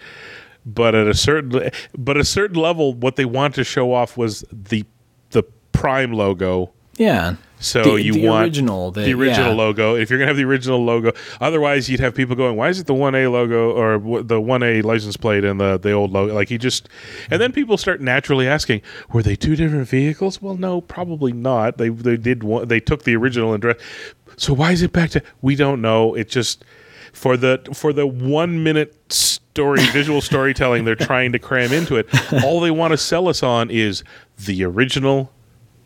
But 0.64 0.94
at 0.94 1.06
a 1.06 1.14
certain 1.14 1.70
but 1.96 2.16
a 2.16 2.24
certain 2.24 2.56
level 2.56 2.94
what 2.94 3.16
they 3.16 3.24
want 3.24 3.54
to 3.56 3.64
show 3.64 3.92
off 3.92 4.16
was 4.16 4.44
the 4.52 4.84
the 5.30 5.42
prime 5.72 6.12
logo 6.12 6.72
yeah. 6.98 7.36
so 7.60 7.82
The- 7.82 8.02
you 8.02 8.12
the 8.12 8.26
want 8.28 8.44
original, 8.44 8.90
the- 8.90 9.00
the 9.02 9.14
original 9.14 9.50
yeah. 9.52 9.56
logo. 9.56 9.94
If 9.96 10.10
you're 10.10 10.18
gonna 10.18 10.28
have 10.28 10.36
the 10.36 10.44
original 10.44 10.84
logo 10.84 11.12
otherwise 11.40 11.88
you'd 11.88 12.00
have 12.00 12.14
people 12.14 12.36
going 12.36 12.56
why 12.56 12.68
is 12.68 12.78
it 12.78 12.86
the 12.86 12.94
1a 12.94 13.30
logo 13.32 13.70
or 13.72 13.98
the 14.22 14.40
1a 14.40 14.82
license 14.84 15.16
plate 15.16 15.44
and 15.44 15.58
the 15.58 15.78
the 15.78 15.92
old 15.92 16.12
logo? 16.12 16.34
Like 16.34 16.50
you 16.50 16.58
just 16.58 16.88
and 17.30 17.40
then 17.40 17.52
people 17.52 17.76
start 17.78 18.00
naturally 18.00 18.46
asking 18.46 18.82
were 19.12 19.22
they 19.22 19.34
two 19.36 19.56
different 19.56 19.88
vehicles? 19.88 20.40
Well 20.42 20.56
no 20.56 20.80
probably 20.80 21.32
not. 21.32 21.78
They 21.78 21.88
they 21.88 22.16
did 22.16 22.42
one 22.44 22.68
they 22.68 22.80
took 22.80 23.04
the 23.04 23.16
original 23.16 23.54
and 23.54 23.74
so 24.36 24.52
why 24.54 24.72
is 24.72 24.82
it 24.82 24.92
back 24.92 25.10
to 25.10 25.22
we 25.42 25.56
don't 25.56 25.80
know. 25.80 26.14
It 26.14 26.28
just 26.28 26.64
for 27.12 27.36
the 27.36 27.60
for 27.72 27.92
the 27.92 28.06
one 28.06 28.62
minute 28.62 29.12
story 29.12 29.80
visual 29.92 30.20
storytelling 30.20 30.84
they're 30.84 30.94
trying 30.94 31.32
to 31.32 31.38
cram 31.40 31.72
into 31.72 31.96
it 31.96 32.06
all 32.44 32.60
they 32.60 32.70
want 32.70 32.92
to 32.92 32.96
sell 32.98 33.26
us 33.26 33.42
on 33.42 33.70
is 33.70 34.04
the 34.46 34.62
original 34.62 35.32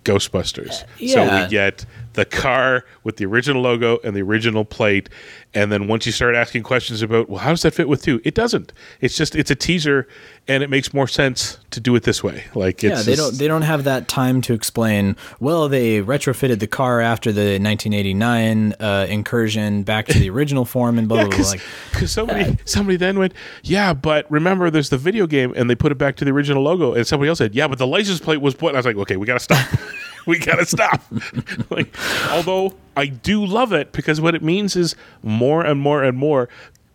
ghostbusters. 0.04 0.84
Uh, 1.00 1.08
so 1.08 1.24
we 1.42 1.48
get 1.48 1.84
the 2.14 2.24
car 2.24 2.84
with 3.04 3.16
the 3.16 3.24
original 3.26 3.62
logo 3.62 3.98
and 4.04 4.14
the 4.14 4.22
original 4.22 4.64
plate 4.64 5.08
and 5.54 5.70
then 5.72 5.88
once 5.88 6.04
you 6.06 6.12
start 6.12 6.34
asking 6.34 6.62
questions 6.62 7.02
about 7.02 7.28
well 7.28 7.38
how 7.40 7.50
does 7.50 7.62
that 7.62 7.72
fit 7.74 7.88
with 7.88 8.02
two 8.02 8.20
it 8.24 8.34
doesn't 8.34 8.72
it's 9.00 9.16
just 9.16 9.34
it's 9.34 9.50
a 9.50 9.54
teaser 9.54 10.06
and 10.48 10.62
it 10.62 10.70
makes 10.70 10.92
more 10.92 11.06
sense 11.08 11.58
to 11.70 11.80
do 11.80 11.94
it 11.94 12.02
this 12.02 12.22
way 12.22 12.44
like 12.54 12.82
it's 12.84 12.98
yeah, 12.98 13.02
they 13.02 13.16
don't 13.16 13.38
they 13.38 13.48
don't 13.48 13.62
have 13.62 13.84
that 13.84 14.08
time 14.08 14.40
to 14.42 14.52
explain. 14.54 15.16
Well, 15.40 15.68
they 15.68 16.02
retrofitted 16.02 16.58
the 16.58 16.66
car 16.66 17.00
after 17.00 17.32
the 17.32 17.58
1989 17.58 18.74
uh, 18.80 19.06
incursion 19.08 19.82
back 19.84 20.06
to 20.06 20.18
the 20.18 20.28
original 20.34 20.64
form 20.64 20.98
and 20.98 21.08
blah 21.08 21.18
Yeah, 21.22 21.26
blah 21.28 21.36
blah. 21.36 21.52
because 21.92 22.00
Like, 22.00 22.08
somebody 22.08 22.58
somebody 22.64 22.96
then 22.96 23.18
went, 23.18 23.32
yeah, 23.62 23.92
but 23.94 24.30
remember, 24.30 24.70
there's 24.70 24.90
the 24.90 24.98
video 24.98 25.26
game, 25.26 25.52
and 25.56 25.70
they 25.70 25.74
put 25.74 25.92
it 25.92 25.98
back 25.98 26.16
to 26.16 26.24
the 26.24 26.30
original 26.32 26.62
logo, 26.62 26.92
and 26.94 27.06
somebody 27.06 27.28
else 27.28 27.38
said, 27.38 27.54
yeah, 27.54 27.68
but 27.68 27.78
the 27.78 27.86
license 27.86 28.20
plate 28.20 28.40
was 28.40 28.54
put. 28.54 28.74
I 28.74 28.78
was 28.78 28.86
like, 28.86 28.96
okay, 28.96 29.16
we 29.16 29.26
gotta 29.26 29.40
stop, 29.40 29.66
we 30.26 30.38
gotta 30.38 30.66
stop. 30.66 31.02
like, 31.70 31.94
although 32.30 32.74
I 32.96 33.06
do 33.06 33.44
love 33.44 33.72
it 33.72 33.92
because 33.92 34.20
what 34.20 34.34
it 34.34 34.42
means 34.42 34.76
is 34.76 34.94
more 35.22 35.64
and 35.64 35.80
more 35.80 36.02
and 36.02 36.16
more. 36.16 36.48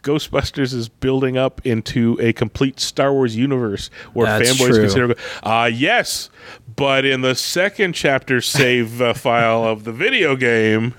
Ghostbusters 0.04 0.74
is 0.74 0.88
building 0.88 1.36
up 1.38 1.60
into 1.66 2.18
a 2.22 2.32
complete 2.32 2.80
Star 2.80 3.12
Wars 3.12 3.36
universe 3.36 3.90
where 4.14 4.26
That's 4.26 4.52
fanboys 4.54 4.68
true. 4.70 4.80
consider, 4.82 5.16
ah, 5.44 5.66
yes, 5.66 6.30
but 6.78 7.04
in 7.04 7.22
the 7.22 7.36
second 7.36 7.92
chapter 7.92 8.40
save 8.40 9.02
uh, 9.02 9.14
file 9.16 9.66
of 9.66 9.84
the 9.84 9.92
video 9.92 10.38
game, 10.38 10.94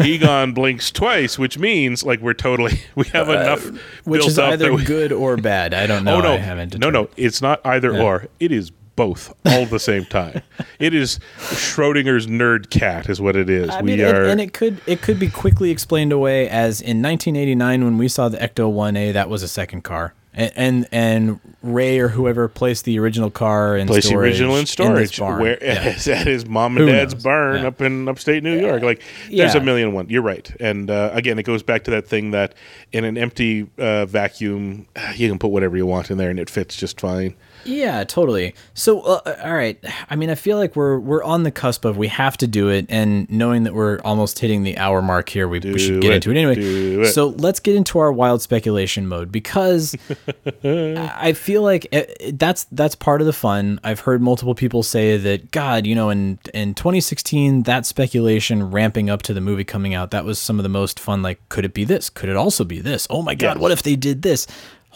Egon 0.00 0.52
blinks 0.52 0.92
twice, 0.92 1.40
which 1.40 1.58
means 1.58 2.04
like 2.04 2.20
we're 2.20 2.34
totally 2.34 2.82
we 2.94 3.06
have 3.06 3.28
enough 3.30 3.66
Uh, 3.66 3.78
which 4.04 4.20
built 4.20 4.30
is 4.30 4.38
either 4.38 4.72
we, 4.72 4.84
good 4.84 5.10
or 5.10 5.36
bad. 5.36 5.74
I 5.74 5.88
don't 5.88 6.04
know. 6.04 6.16
Oh 6.16 6.20
no, 6.20 6.34
I 6.34 6.36
haven't. 6.36 6.78
no, 6.78 6.88
no, 6.88 7.08
it's 7.16 7.42
not 7.42 7.60
either 7.64 7.94
Yeah. 7.94 8.02
or. 8.02 8.26
It 8.38 8.52
is 8.52 8.70
both 8.96 9.32
all 9.44 9.52
at 9.62 9.70
the 9.70 9.78
same 9.78 10.04
time. 10.06 10.42
it 10.78 10.94
is 10.94 11.20
Schrodinger's 11.38 12.26
nerd 12.26 12.70
cat, 12.70 13.08
is 13.08 13.20
what 13.20 13.36
it 13.36 13.48
is. 13.50 13.70
I 13.70 13.82
we 13.82 13.92
mean, 13.96 14.00
are. 14.00 14.22
and, 14.22 14.32
and 14.32 14.40
it 14.40 14.52
could 14.52 14.80
it 14.86 15.02
could 15.02 15.18
be 15.18 15.28
quickly 15.28 15.70
explained 15.70 16.12
away 16.12 16.48
as 16.48 16.80
in 16.80 17.02
1989 17.02 17.84
when 17.84 17.98
we 17.98 18.08
saw 18.08 18.28
the 18.28 18.38
Ecto 18.38 18.72
1A, 18.72 19.12
that 19.12 19.28
was 19.28 19.42
a 19.42 19.48
second 19.48 19.82
car, 19.82 20.14
and 20.34 20.52
and, 20.56 20.88
and 20.92 21.40
Ray 21.62 21.98
or 21.98 22.08
whoever 22.08 22.46
placed 22.48 22.84
the 22.84 22.98
original 22.98 23.30
car 23.30 23.76
in 23.76 23.86
place 23.88 24.08
the 24.08 24.14
original 24.16 24.56
in 24.56 24.66
storage, 24.66 25.18
barn. 25.18 25.40
where 25.42 25.58
Yeah. 25.62 25.94
at 26.06 26.26
his 26.26 26.46
mom 26.46 26.76
and 26.76 26.86
Who 26.88 26.92
dad's 26.94 27.14
knows? 27.14 27.22
barn 27.24 27.62
Yeah. 27.62 27.68
up 27.68 27.80
in 27.80 28.08
upstate 28.08 28.42
New 28.44 28.58
York. 28.58 28.82
Like, 28.82 29.02
there's 29.30 29.54
Yeah. 29.54 29.60
a 29.60 29.64
million 29.64 29.92
one. 29.92 30.06
You're 30.08 30.22
right, 30.22 30.50
and 30.60 30.90
uh, 30.90 31.10
again, 31.12 31.38
it 31.38 31.42
goes 31.44 31.62
back 31.62 31.84
to 31.84 31.90
that 31.92 32.06
thing 32.06 32.30
that 32.30 32.54
in 32.92 33.04
an 33.04 33.18
empty 33.18 33.66
uh, 33.78 34.06
vacuum, 34.06 34.86
you 35.16 35.28
can 35.28 35.38
put 35.38 35.48
whatever 35.48 35.76
you 35.76 35.86
want 35.86 36.10
in 36.10 36.18
there, 36.18 36.30
and 36.30 36.38
it 36.38 36.48
fits 36.48 36.76
just 36.76 37.00
fine. 37.00 37.34
Yeah, 37.66 38.04
totally. 38.04 38.54
So, 38.74 39.00
uh, 39.00 39.36
all 39.44 39.54
right. 39.54 39.78
I 40.08 40.16
mean, 40.16 40.30
I 40.30 40.34
feel 40.36 40.56
like 40.56 40.76
we're 40.76 40.98
we're 40.98 41.22
on 41.22 41.42
the 41.42 41.50
cusp 41.50 41.84
of 41.84 41.96
we 41.96 42.08
have 42.08 42.36
to 42.38 42.46
do 42.46 42.68
it, 42.68 42.86
and 42.88 43.28
knowing 43.30 43.64
that 43.64 43.74
we're 43.74 43.98
almost 44.04 44.38
hitting 44.38 44.62
the 44.62 44.78
hour 44.78 45.02
mark 45.02 45.28
here, 45.28 45.48
we, 45.48 45.58
we 45.60 45.78
should 45.78 46.00
get 46.00 46.12
it. 46.12 46.14
into 46.16 46.30
it 46.30 46.36
anyway. 46.36 47.02
It. 47.02 47.12
So 47.12 47.28
let's 47.28 47.60
get 47.60 47.74
into 47.74 47.98
our 47.98 48.12
wild 48.12 48.40
speculation 48.42 49.06
mode 49.08 49.32
because 49.32 49.96
I 50.64 51.32
feel 51.32 51.62
like 51.62 51.86
uh, 51.92 52.02
that's 52.32 52.64
that's 52.72 52.94
part 52.94 53.20
of 53.20 53.26
the 53.26 53.32
fun. 53.32 53.80
I've 53.82 54.00
heard 54.00 54.22
multiple 54.22 54.54
people 54.54 54.82
say 54.82 55.16
that 55.16 55.50
God, 55.50 55.86
you 55.86 55.94
know, 55.94 56.10
in 56.10 56.38
in 56.54 56.74
2016, 56.74 57.64
that 57.64 57.86
speculation 57.86 58.70
ramping 58.70 59.10
up 59.10 59.22
to 59.22 59.34
the 59.34 59.40
movie 59.40 59.64
coming 59.64 59.94
out, 59.94 60.10
that 60.12 60.24
was 60.24 60.38
some 60.38 60.58
of 60.58 60.62
the 60.62 60.68
most 60.68 61.00
fun. 61.00 61.22
Like, 61.22 61.46
could 61.48 61.64
it 61.64 61.74
be 61.74 61.84
this? 61.84 62.10
Could 62.10 62.28
it 62.28 62.36
also 62.36 62.64
be 62.64 62.80
this? 62.80 63.06
Oh 63.10 63.22
my 63.22 63.34
God, 63.34 63.56
Yes. 63.56 63.58
what 63.58 63.72
if 63.72 63.82
they 63.82 63.96
did 63.96 64.22
this? 64.22 64.46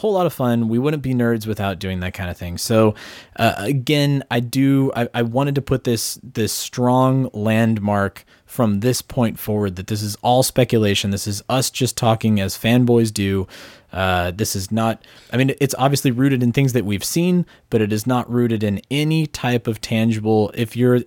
Whole 0.01 0.13
lot 0.13 0.25
of 0.25 0.33
fun. 0.33 0.69
We 0.69 0.79
wouldn't 0.79 1.03
be 1.03 1.13
nerds 1.13 1.47
without 1.47 1.79
doing 1.79 2.01
that 2.01 2.15
kind 2.15 2.31
of 2.31 2.37
thing. 2.37 2.57
So 2.57 2.95
uh, 3.37 3.55
again, 3.59 4.25
I 4.31 4.41
do. 4.41 4.91
I, 4.97 5.09
I 5.13 5.23
wanted 5.23 5.55
to 5.57 5.63
put 5.63 5.85
this 5.85 6.19
this 6.23 6.55
strong 6.55 7.29
landmark 7.35 8.25
from 8.47 8.81
this 8.81 9.03
point 9.03 9.39
forward 9.39 9.77
that 9.77 9.89
this 9.89 10.03
is 10.03 10.17
all 10.23 10.43
speculation. 10.43 11.11
This 11.11 11.27
is 11.27 11.43
us 11.51 11.71
just 11.71 11.99
talking 11.99 12.41
as 12.41 12.57
fanboys 12.57 13.13
do. 13.13 13.47
Uh, 13.93 14.31
this 14.31 14.57
is 14.57 14.73
not. 14.73 15.05
I 15.33 15.37
mean, 15.37 15.53
it's 15.61 15.75
obviously 15.77 16.11
rooted 16.11 16.43
in 16.43 16.53
things 16.53 16.73
that 16.73 16.87
we've 16.87 17.05
seen, 17.05 17.45
but 17.69 17.83
it 17.83 17.93
is 17.93 18.07
not 18.07 18.31
rooted 18.31 18.63
in 18.63 18.81
any 18.91 19.27
type 19.27 19.67
of 19.67 19.83
tangible. 19.83 20.51
If 20.55 20.77
you're 20.77 21.01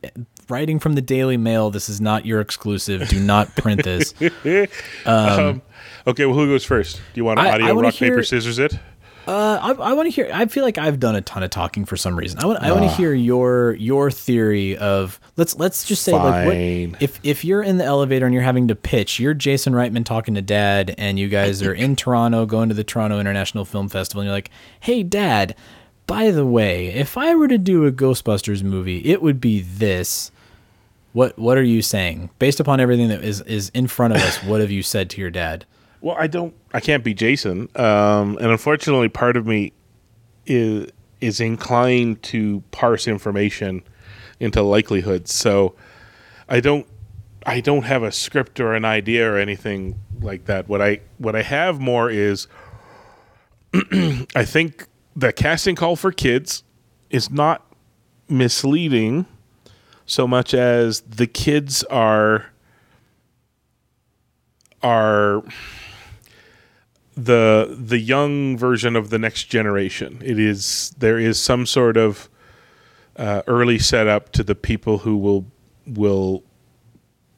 writing 0.50 0.80
from 0.80 0.94
the 0.94 1.02
Daily 1.02 1.38
Mail, 1.38 1.70
this 1.70 1.90
is 1.90 2.00
not 2.02 2.26
your 2.26 2.42
exclusive. 2.42 3.08
Do 3.10 3.20
not 3.20 3.56
print 3.56 3.84
this. 3.84 4.14
Um, 5.06 5.62
okay, 6.08 6.26
well, 6.26 6.36
who 6.36 6.48
goes 6.48 6.64
first? 6.64 6.98
Do 6.98 7.02
you 7.16 7.26
want 7.26 7.40
I- 7.40 7.52
audio 7.54 7.68
I 7.68 7.72
rock 7.82 7.94
paper 7.96 8.24
scissors 8.24 8.60
it? 8.60 8.78
Uh, 9.26 9.58
I, 9.62 9.72
I 9.72 9.94
want 9.94 10.08
to 10.08 10.10
hear. 10.10 10.30
I 10.34 10.48
feel 10.48 10.66
like 10.66 10.78
I've 10.78 11.00
done 11.00 11.16
a 11.16 11.22
ton 11.22 11.44
of 11.44 11.50
talking 11.50 11.86
for 11.86 11.96
some 11.96 12.18
reason. 12.18 12.40
I 12.40 12.46
want. 12.46 12.60
I 12.62 12.74
want 12.74 12.84
to 12.90 12.96
hear 12.98 13.14
your 13.14 13.72
your 13.76 14.12
theory 14.12 14.76
of 14.76 15.18
let's 15.38 15.56
let's 15.58 15.86
just 15.86 16.04
say 16.04 16.12
like 16.12 16.46
what, 16.46 17.02
if 17.02 17.22
if 17.24 17.46
you're 17.46 17.64
in 17.64 17.78
the 17.78 17.86
elevator 17.86 18.26
and 18.26 18.34
you're 18.34 18.44
having 18.44 18.68
to 18.68 18.76
pitch, 18.76 19.22
you're 19.22 19.34
Jason 19.34 19.72
Reitman 19.72 20.04
talking 20.04 20.36
to 20.36 20.42
Dad, 20.42 20.94
and 20.98 21.18
you 21.18 21.30
guys 21.30 21.62
are 21.64 21.74
in 21.74 21.96
Toronto 21.96 22.46
going 22.46 22.68
to 22.68 22.76
the 22.76 22.84
Toronto 22.84 23.18
International 23.18 23.64
Film 23.64 23.88
Festival, 23.88 24.20
and 24.22 24.28
you're 24.28 24.36
like, 24.36 24.50
"Hey, 24.82 25.04
Dad, 25.04 25.56
by 26.06 26.30
the 26.32 26.46
way, 26.46 26.88
if 26.88 27.18
I 27.18 27.34
were 27.34 27.48
to 27.48 27.58
do 27.58 27.86
a 27.86 27.94
Ghostbusters 27.94 28.62
movie, 28.62 29.06
it 29.06 29.22
would 29.22 29.40
be 29.40 29.62
this." 29.62 30.32
What 31.14 31.38
what 31.38 31.58
are 31.58 31.64
you 31.64 31.82
saying 31.82 32.32
based 32.40 32.60
upon 32.60 32.80
everything 32.80 33.08
that 33.10 33.24
is 33.24 33.42
is 33.42 33.70
in 33.70 33.88
front 33.88 34.16
of 34.16 34.22
us? 34.22 34.44
What 34.44 34.62
have 34.62 34.72
you 34.72 34.84
said 34.84 35.10
to 35.12 35.22
your 35.22 35.30
dad? 35.30 35.66
Well, 36.02 36.18
I 36.20 36.28
don't. 36.28 36.54
I 36.74 36.80
can't 36.80 37.04
be 37.04 37.14
Jason, 37.14 37.70
um, 37.76 38.38
and 38.40 38.48
unfortunately, 38.48 39.10
part 39.10 39.38
of 39.38 39.48
me 39.48 39.74
is 40.46 40.92
is 41.22 41.40
inclined 41.40 42.22
to 42.24 42.62
parse 42.72 43.08
information 43.08 43.84
into 44.40 44.62
likelihoods. 44.62 45.34
So, 45.34 45.76
I 46.50 46.60
don't. 46.60 46.88
I 47.46 47.62
don't 47.62 47.84
have 47.84 48.04
a 48.04 48.12
script 48.12 48.60
or 48.60 48.74
an 48.74 48.84
idea 48.84 49.32
or 49.32 49.38
anything 49.38 50.00
like 50.20 50.46
that. 50.46 50.68
What 50.68 50.82
I 50.82 51.02
what 51.20 51.36
I 51.36 51.44
have 51.44 51.80
more 51.80 52.10
is, 52.10 52.48
I 53.74 54.46
think 54.46 54.88
the 55.16 55.32
casting 55.32 55.76
call 55.76 55.96
for 55.96 56.12
kids 56.12 56.64
is 57.12 57.30
not 57.30 57.66
misleading 58.28 59.28
so 60.06 60.28
much 60.28 60.54
as 60.54 61.02
the 61.02 61.28
kids 61.28 61.84
are 61.86 62.48
are 64.82 65.44
the 67.16 67.76
the 67.80 68.00
young 68.00 68.58
version 68.58 68.96
of 68.96 69.10
the 69.10 69.20
next 69.20 69.46
generation. 69.46 70.22
It 70.24 70.40
is 70.40 70.94
there 70.98 71.20
is 71.20 71.40
some 71.40 71.66
sort 71.66 71.98
of 71.98 72.30
uh, 73.16 73.44
early 73.48 73.80
setup 73.80 74.32
to 74.34 74.44
the 74.44 74.56
people 74.56 75.00
who 75.00 75.18
will 75.18 75.46
will 75.86 76.44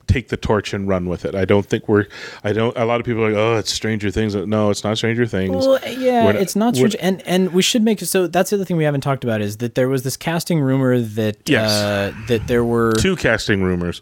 take 0.08 0.30
the 0.30 0.38
torch 0.38 0.74
and 0.74 0.88
run 0.88 1.08
with 1.08 1.26
it. 1.26 1.36
I 1.36 1.46
don't 1.46 1.66
think 1.66 1.88
we're. 1.88 2.06
I 2.44 2.54
don't. 2.54 2.76
A 2.78 2.86
lot 2.86 3.00
of 3.00 3.06
people 3.06 3.24
are 3.24 3.30
like, 3.32 3.38
oh, 3.38 3.58
it's 3.58 3.72
Stranger 3.72 4.12
Things. 4.12 4.36
No, 4.36 4.70
it's 4.70 4.84
not 4.84 4.98
Stranger 4.98 5.26
Things. 5.26 5.66
Well, 5.66 5.80
yeah, 5.88 6.30
it's 6.32 6.56
not 6.56 6.76
we're- 6.76 6.92
and 7.00 7.22
and 7.28 7.54
we 7.54 7.62
should 7.62 7.84
make 7.84 8.00
so. 8.02 8.28
That's 8.28 8.50
the 8.50 8.56
other 8.58 8.66
thing 8.66 8.78
we 8.78 8.84
haven't 8.84 9.02
talked 9.02 9.24
about 9.24 9.42
is 9.42 9.58
that 9.58 9.76
there 9.76 9.90
was 9.90 10.04
this 10.04 10.18
casting 10.18 10.60
rumor 10.60 11.00
that 11.00 11.50
Yes. 11.50 11.72
uh, 11.72 12.14
that 12.28 12.48
there 12.48 12.64
were 12.64 12.94
Two 12.94 13.16
casting 13.16 13.62
rumors. 13.64 14.02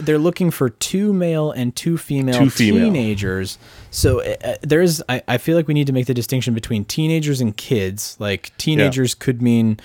they're 0.00 0.18
looking 0.18 0.50
for 0.50 0.70
two 0.70 1.12
male 1.12 1.50
and 1.50 1.74
two 1.74 1.96
female, 1.98 2.38
Two 2.38 2.50
female. 2.50 2.84
teenagers. 2.84 3.58
So 3.90 4.20
uh, 4.20 4.34
uh, 4.44 4.54
there's, 4.62 5.02
I, 5.08 5.22
I 5.26 5.38
feel 5.38 5.56
like 5.56 5.66
we 5.66 5.74
need 5.74 5.88
to 5.88 5.92
make 5.92 6.06
the 6.06 6.14
distinction 6.14 6.54
between 6.54 6.84
teenagers 6.84 7.40
and 7.40 7.56
kids. 7.56 8.16
Like 8.20 8.56
teenagers 8.56 9.14
could 9.14 9.42
mean 9.42 9.80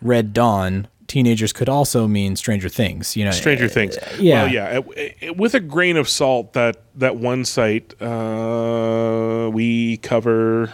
Red 0.00 0.32
Dawn. 0.32 0.88
Teenagers 1.10 1.52
could 1.52 1.68
also 1.68 2.06
mean 2.06 2.36
Stranger 2.36 2.68
Things. 2.68 3.16
You 3.16 3.24
know, 3.24 3.32
Stranger 3.32 3.64
uh, 3.64 3.68
Things. 3.68 3.98
yeah. 4.20 4.44
Well, 4.44 4.52
yeah. 4.52 4.78
it- 4.78 5.16
it- 5.20 5.36
with 5.36 5.54
a 5.54 5.60
grain 5.60 5.96
of 5.96 6.08
salt, 6.08 6.52
that 6.52 6.76
that 6.94 7.16
one 7.16 7.44
site 7.44 8.00
uh, 8.00 9.50
we 9.52 9.96
cover, 9.96 10.72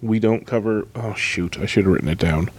we 0.00 0.20
don't 0.20 0.46
cover. 0.46 0.86
Oh 0.94 1.14
shoot! 1.14 1.58
I 1.58 1.66
should 1.66 1.84
have 1.86 1.92
written 1.92 2.08
it 2.08 2.18
down. 2.18 2.50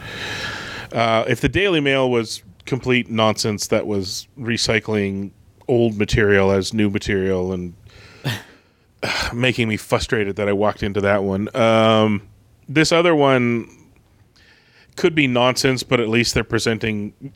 Uh, 0.91 1.23
if 1.27 1.39
the 1.39 1.47
Daily 1.49 1.79
Mail 1.79 2.11
was 2.11 2.43
complete 2.65 3.09
nonsense, 3.09 3.67
that 3.67 3.87
was 3.87 4.27
recycling 4.37 5.31
old 5.69 5.97
material 5.97 6.51
as 6.51 6.73
new 6.73 6.89
material 6.89 7.53
and 7.53 7.73
making 9.33 9.67
me 9.69 9.77
frustrated 9.77 10.35
that 10.35 10.49
I 10.49 10.53
walked 10.53 10.83
into 10.83 10.99
that 11.01 11.23
one. 11.23 11.53
Um, 11.55 12.27
this 12.67 12.91
other 12.91 13.15
one 13.15 13.69
could 14.95 15.15
be 15.15 15.27
nonsense, 15.27 15.83
but 15.83 15.99
at 15.99 16.09
least 16.09 16.33
they're 16.33 16.43
presenting 16.43 17.33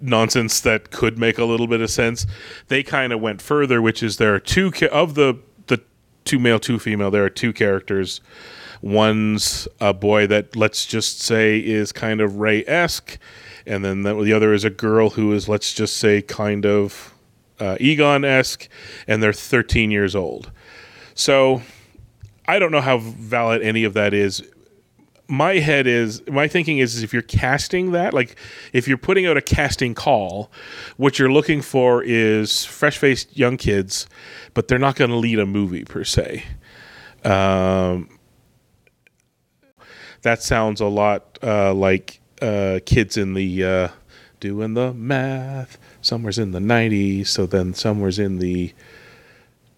nonsense 0.00 0.60
that 0.60 0.90
could 0.90 1.18
make 1.18 1.38
a 1.38 1.44
little 1.44 1.66
bit 1.66 1.80
of 1.80 1.90
sense. 1.90 2.26
They 2.68 2.82
kind 2.82 3.12
of 3.12 3.20
went 3.20 3.40
further, 3.40 3.80
which 3.80 4.02
is 4.02 4.16
there 4.16 4.34
are 4.34 4.40
two 4.40 4.70
ca- 4.70 4.88
of 4.88 5.14
the 5.14 5.38
the 5.68 5.80
two 6.24 6.38
male, 6.38 6.58
two 6.58 6.78
female. 6.78 7.10
There 7.10 7.24
are 7.24 7.30
two 7.30 7.52
characters. 7.52 8.20
One's 8.80 9.68
a 9.80 9.94
boy 9.94 10.26
that 10.26 10.56
let's 10.56 10.84
just 10.86 11.20
say 11.20 11.58
is 11.58 11.92
kind 11.92 12.20
of 12.20 12.38
Ray 12.38 12.64
esque, 12.66 13.18
and 13.64 13.84
then 13.84 14.02
the, 14.02 14.20
the 14.22 14.32
other 14.32 14.52
is 14.52 14.64
a 14.64 14.70
girl 14.70 15.10
who 15.10 15.32
is 15.32 15.48
let's 15.48 15.72
just 15.72 15.96
say 15.96 16.20
kind 16.20 16.66
of 16.66 17.14
uh, 17.60 17.76
Egon 17.78 18.24
esque, 18.24 18.68
and 19.06 19.22
they're 19.22 19.32
13 19.32 19.90
years 19.90 20.16
old. 20.16 20.50
So 21.14 21.62
I 22.46 22.58
don't 22.58 22.72
know 22.72 22.80
how 22.80 22.98
valid 22.98 23.62
any 23.62 23.84
of 23.84 23.94
that 23.94 24.12
is 24.12 24.42
my 25.28 25.54
head 25.54 25.86
is 25.86 26.26
my 26.26 26.48
thinking 26.48 26.78
is, 26.78 26.94
is 26.94 27.02
if 27.02 27.12
you're 27.12 27.22
casting 27.22 27.92
that 27.92 28.12
like 28.12 28.36
if 28.72 28.86
you're 28.86 28.98
putting 28.98 29.26
out 29.26 29.36
a 29.36 29.40
casting 29.40 29.94
call 29.94 30.50
what 30.96 31.18
you're 31.18 31.32
looking 31.32 31.62
for 31.62 32.02
is 32.02 32.64
fresh 32.64 32.98
faced 32.98 33.36
young 33.36 33.56
kids 33.56 34.06
but 34.54 34.68
they're 34.68 34.78
not 34.78 34.96
going 34.96 35.10
to 35.10 35.16
lead 35.16 35.38
a 35.38 35.46
movie 35.46 35.84
per 35.84 36.04
se. 36.04 36.44
Um, 37.24 38.08
that 40.22 40.42
sounds 40.42 40.80
a 40.80 40.86
lot 40.86 41.38
uh, 41.42 41.72
like 41.72 42.20
uh, 42.40 42.80
kids 42.84 43.16
in 43.16 43.34
the 43.34 43.64
uh, 43.64 43.88
doing 44.40 44.74
the 44.74 44.92
math 44.92 45.78
somewhere's 46.00 46.38
in 46.38 46.50
the 46.50 46.58
90s 46.58 47.28
so 47.28 47.46
then 47.46 47.74
somewhere's 47.74 48.18
in 48.18 48.38
the 48.38 48.72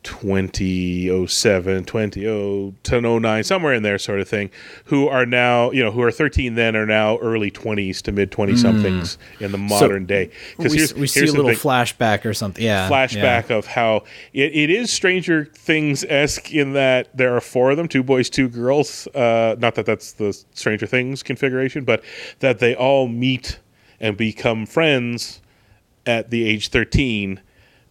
2007 0.05 1.85
2009 1.85 3.45
somewhere 3.45 3.73
in 3.75 3.83
there 3.83 3.99
sort 3.99 4.21
of 4.21 4.29
thing 4.29 4.51
who 4.85 5.09
are 5.09 5.27
now 5.27 5.71
you 5.71 5.83
know 5.83 5.91
who 5.91 6.03
are 6.03 6.11
13 6.11 6.55
then 6.55 6.77
are 6.77 6.87
now 6.87 7.19
early 7.19 7.51
20s 7.51 8.01
to 8.03 8.13
mid 8.13 8.31
20 8.31 8.57
somethings 8.57 9.19
in 9.41 9.51
the 9.53 9.59
modern 9.59 10.05
day 10.07 10.31
we, 10.59 10.69
here's- 10.77 10.95
we 10.95 11.07
see 11.07 11.21
here's 11.21 11.33
a 11.33 11.37
little 11.37 11.51
flashback 11.53 12.25
or 12.25 12.35
something. 12.35 12.65
Yeah, 12.65 12.89
flashback 12.89 13.49
yeah. 13.49 13.57
of 13.57 13.67
how 13.67 14.05
it, 14.33 14.55
it 14.55 14.71
is 14.71 14.93
Stranger 14.93 15.47
Things 15.47 16.05
esque 16.05 16.53
in 16.53 16.75
that 16.75 17.17
there 17.17 17.35
are 17.35 17.41
four 17.41 17.71
of 17.71 17.77
them, 17.77 17.89
two 17.89 18.03
boys, 18.03 18.29
two 18.31 18.49
girls. 18.49 19.07
Uh, 19.09 19.57
not 19.59 19.75
that 19.77 19.87
that's 19.87 20.13
the 20.13 20.33
Stranger 20.53 20.87
Things 20.87 21.23
configuration, 21.23 21.85
but 21.85 22.03
that 22.41 22.59
they 22.59 22.75
all 22.75 23.09
meet 23.09 23.59
and 24.01 24.17
become 24.17 24.67
friends 24.67 25.41
at 26.07 26.31
the 26.31 26.47
age 26.47 26.69
thirteen. 26.69 27.41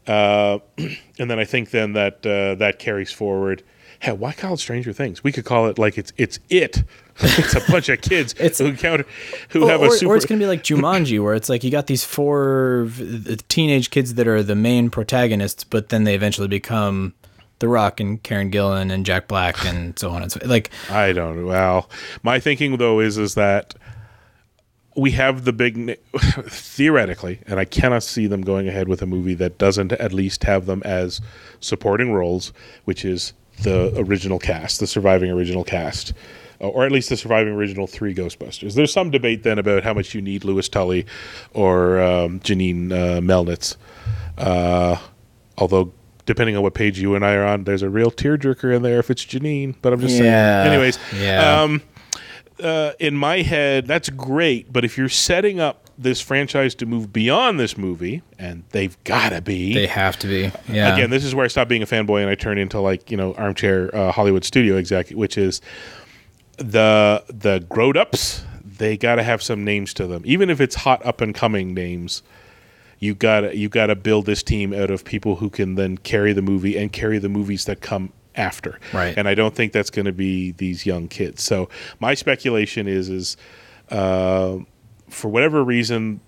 Uh, 0.07 0.59
and 1.19 1.29
then 1.29 1.39
I 1.39 1.45
think 1.45 1.71
then 1.71 1.93
that 1.93 2.25
uh, 2.25 2.55
that 2.55 2.79
carries 2.79 3.11
forward. 3.11 3.63
Hell, 3.99 4.17
why 4.17 4.33
call 4.33 4.55
it 4.55 4.59
Stranger 4.59 4.91
Things? 4.91 5.23
We 5.23 5.31
could 5.31 5.45
call 5.45 5.67
it 5.67 5.79
like 5.79 5.97
it's 5.97 6.11
it's 6.17 6.39
it. 6.49 6.83
it's 7.19 7.55
a 7.55 7.71
bunch 7.71 7.89
of 7.89 8.01
kids 8.01 8.33
It's- 8.39 8.57
who 8.57 8.65
encounter 8.65 9.05
who 9.49 9.65
Or, 9.65 9.69
have 9.69 9.81
a 9.81 9.85
or 9.85 10.15
it's 10.15 10.25
going 10.25 10.39
to 10.39 10.43
be 10.43 10.47
like 10.47 10.63
Jumanji, 10.63 11.23
where 11.23 11.35
it's 11.35 11.47
like 11.47 11.63
you 11.63 11.69
got 11.71 11.87
these 11.87 12.03
four 12.03 12.85
v- 12.87 13.37
teenage 13.47 13.91
kids 13.91 14.15
that 14.15 14.27
are 14.27 14.41
the 14.43 14.55
main 14.55 14.89
protagonists, 14.89 15.63
but 15.63 15.89
then 15.89 16.03
they 16.05 16.15
eventually 16.15 16.47
become 16.47 17.13
The 17.59 17.67
Rock 17.67 17.99
and 17.99 18.21
Karen 18.23 18.49
Gillan 18.51 18.91
and 18.91 19.05
Jack 19.05 19.27
Black 19.27 19.63
and 19.63 19.97
so 19.97 20.09
on 20.09 20.23
and 20.23 20.31
so 20.31 20.39
like 20.45 20.71
I 20.89 21.13
don't. 21.13 21.45
Well, 21.45 21.87
my 22.23 22.39
thinking 22.39 22.77
though 22.77 22.99
is 22.99 23.17
is 23.19 23.35
that 23.35 23.75
we 24.95 25.11
have 25.11 25.45
the 25.45 25.53
big 25.53 25.97
theoretically, 26.47 27.39
and 27.47 27.59
I 27.59 27.65
cannot 27.65 28.03
see 28.03 28.27
them 28.27 28.41
going 28.41 28.67
ahead 28.67 28.87
with 28.87 29.01
a 29.01 29.05
movie 29.05 29.33
that 29.35 29.57
doesn't 29.57 29.91
at 29.93 30.13
least 30.13 30.43
have 30.43 30.65
them 30.65 30.81
as 30.85 31.21
supporting 31.59 32.11
roles, 32.13 32.53
which 32.85 33.03
is 33.05 33.33
the 33.63 33.93
original 33.97 34.39
cast, 34.39 34.79
the 34.79 34.87
surviving 34.87 35.31
original 35.31 35.63
cast. 35.63 36.13
uh, 36.61 36.67
Or 36.67 36.85
at 36.85 36.91
least 36.91 37.09
the 37.09 37.17
surviving 37.17 37.53
original 37.53 37.87
three 37.87 38.13
Ghostbusters. 38.13 38.73
There's 38.75 38.91
some 38.93 39.09
debate 39.11 39.43
then 39.43 39.59
about 39.59 39.83
how 39.83 39.93
much 39.93 40.13
you 40.13 40.21
need 40.21 40.43
Louis 40.43 40.67
Tully 40.69 41.05
or 41.53 41.99
um, 42.01 42.39
Janine 42.41 42.91
uh, 42.91 43.19
Melnitz. 43.21 43.77
Uh, 44.37 44.97
although, 45.57 45.91
depending 46.25 46.55
on 46.55 46.63
what 46.63 46.73
page 46.73 46.99
you 46.99 47.15
and 47.15 47.23
I 47.25 47.33
are 47.35 47.45
on, 47.45 47.63
there's 47.65 47.83
a 47.83 47.89
real 47.89 48.09
tearjerker 48.11 48.75
in 48.75 48.81
there 48.81 48.99
if 48.99 49.09
it's 49.11 49.23
Janine. 49.25 49.75
But 49.81 49.93
I'm 49.93 49.99
just 50.01 50.15
Yeah. 50.15 50.63
saying. 50.63 50.73
Anyways, 50.73 50.99
Yeah. 51.19 51.61
um, 51.63 51.81
uh, 52.61 52.93
in 52.99 53.15
my 53.15 53.41
head, 53.41 53.87
that's 53.87 54.09
great. 54.09 54.71
But 54.71 54.85
if 54.85 54.97
you're 54.97 55.09
setting 55.09 55.59
up 55.59 55.89
this 55.97 56.21
franchise 56.21 56.75
to 56.75 56.85
move 56.85 57.13
beyond 57.13 57.59
this 57.59 57.77
movie, 57.77 58.21
and 58.39 58.63
they've 58.71 59.01
got 59.03 59.29
to 59.29 59.41
be, 59.41 59.73
they 59.73 59.87
have 59.87 60.17
to 60.19 60.27
be. 60.27 60.51
Yeah, 60.67 60.93
again, 60.93 61.09
this 61.09 61.23
is 61.23 61.35
where 61.35 61.45
I 61.45 61.47
stop 61.47 61.67
being 61.67 61.83
a 61.83 61.85
fanboy 61.85 62.21
and 62.21 62.29
I 62.29 62.35
turn 62.35 62.57
into 62.57 62.79
like 62.79 63.11
you 63.11 63.17
know 63.17 63.33
armchair 63.35 63.93
uh, 63.95 64.11
Hollywood 64.11 64.43
studio 64.43 64.77
exec, 64.77 65.09
which 65.09 65.37
is 65.37 65.61
the 66.57 67.23
the 67.27 67.65
growed 67.69 67.97
ups. 67.97 68.43
They 68.63 68.97
got 68.97 69.15
to 69.15 69.23
have 69.23 69.41
some 69.41 69.63
names 69.63 69.93
to 69.95 70.07
them, 70.07 70.23
even 70.25 70.49
if 70.49 70.59
it's 70.59 70.75
hot 70.75 71.05
up 71.05 71.21
and 71.21 71.33
coming 71.33 71.73
names. 71.73 72.23
You 72.99 73.13
got 73.13 73.41
to 73.41 73.55
you 73.55 73.67
got 73.67 73.87
to 73.87 73.95
build 73.95 74.25
this 74.25 74.43
team 74.43 74.73
out 74.73 74.89
of 74.89 75.03
people 75.03 75.35
who 75.35 75.49
can 75.49 75.75
then 75.75 75.97
carry 75.97 76.31
the 76.31 76.41
movie 76.41 76.77
and 76.77 76.91
carry 76.91 77.19
the 77.19 77.29
movies 77.29 77.65
that 77.65 77.81
come 77.81 78.13
after. 78.35 78.79
Right. 78.93 79.17
And 79.17 79.27
I 79.27 79.35
don't 79.35 79.55
think 79.55 79.73
that's 79.73 79.89
going 79.89 80.05
to 80.05 80.11
be 80.11 80.51
these 80.51 80.85
young 80.85 81.07
kids. 81.07 81.43
So 81.43 81.69
my 81.99 82.13
speculation 82.13 82.87
is 82.87 83.09
is 83.09 83.37
uh, 83.89 84.57
for 85.09 85.29
whatever 85.29 85.63
reason 85.63 86.19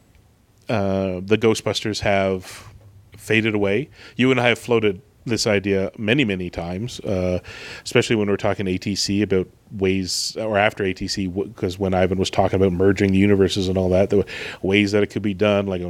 uh, 0.69 1.21
the 1.23 1.37
Ghostbusters 1.37 1.99
have 2.01 2.73
faded 3.17 3.55
away. 3.55 3.89
You 4.15 4.31
and 4.31 4.39
I 4.39 4.49
have 4.49 4.59
floated 4.59 5.01
this 5.25 5.47
idea 5.47 5.91
many, 5.97 6.23
many 6.23 6.49
times, 6.49 6.99
uh, 6.99 7.39
especially 7.83 8.15
when 8.15 8.27
we 8.27 8.33
are 8.33 8.37
talking 8.37 8.67
ATC 8.67 9.23
about 9.23 9.47
ways, 9.71 10.37
or 10.39 10.57
after 10.57 10.83
ATC, 10.83 11.33
because 11.33 11.79
when 11.79 11.93
Ivan 11.93 12.19
was 12.19 12.29
talking 12.29 12.57
about 12.57 12.71
merging 12.71 13.11
the 13.11 13.17
universes 13.17 13.67
and 13.67 13.77
all 13.77 13.89
that, 13.89 14.11
there 14.11 14.19
were 14.19 14.25
ways 14.61 14.91
that 14.91 15.01
it 15.01 15.07
could 15.07 15.23
be 15.23 15.33
done, 15.33 15.65
like, 15.65 15.81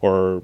or 0.00 0.42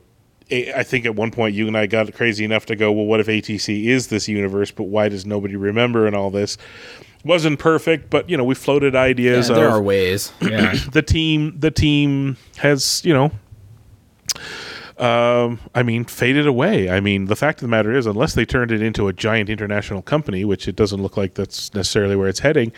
I 0.51 0.73
I 0.77 0.83
think 0.83 1.07
at 1.07 1.15
one 1.15 1.31
point 1.31 1.55
you 1.55 1.67
and 1.67 1.77
I 1.77 1.87
got 1.87 2.13
crazy 2.15 2.45
enough 2.45 2.67
to 2.67 2.77
go, 2.77 2.93
well, 2.93 3.07
what 3.07 3.21
if 3.21 3.27
ATC 3.27 3.87
is 3.87 4.09
this 4.09 4.29
universe, 4.29 4.71
but 4.71 4.85
why 4.85 5.09
does 5.09 5.27
nobody 5.27 5.57
remember 5.57 6.07
and 6.07 6.15
all 6.15 6.31
this? 6.31 6.57
Wasn't 7.25 7.59
perfect, 7.59 8.11
but 8.11 8.31
you 8.31 8.37
know 8.37 8.45
we 8.45 8.55
floated 8.55 8.95
ideas. 8.95 9.49
Yeah, 9.49 9.57
there 9.57 9.69
of, 9.69 9.75
are 9.75 9.83
ways. 9.83 10.33
Yeah, 10.41 10.75
the 10.93 11.03
team 11.03 11.59
the 11.59 11.71
team 11.71 12.37
has 12.57 13.03
you 13.05 13.13
know 13.13 13.33
um, 14.99 15.61
I 15.75 15.83
mean, 15.83 16.05
faded 16.05 16.47
away. 16.47 16.89
I 16.89 17.01
mean, 17.01 17.27
the 17.27 17.37
fact 17.37 17.59
of 17.59 17.63
the 17.63 17.69
matter 17.69 17.93
is, 17.93 18.07
unless 18.07 18.35
they 18.35 18.47
turned 18.47 18.73
it 18.73 18.81
into 18.81 19.09
a 19.09 19.13
giant 19.13 19.51
international 19.51 20.01
company, 20.01 20.43
which 20.45 20.67
it 20.67 20.75
doesn't 20.75 21.03
look 21.03 21.19
like 21.19 21.35
that's 21.35 21.75
necessarily 21.75 22.17
where 22.17 22.29
it's 22.29 22.41
heading, 22.41 22.73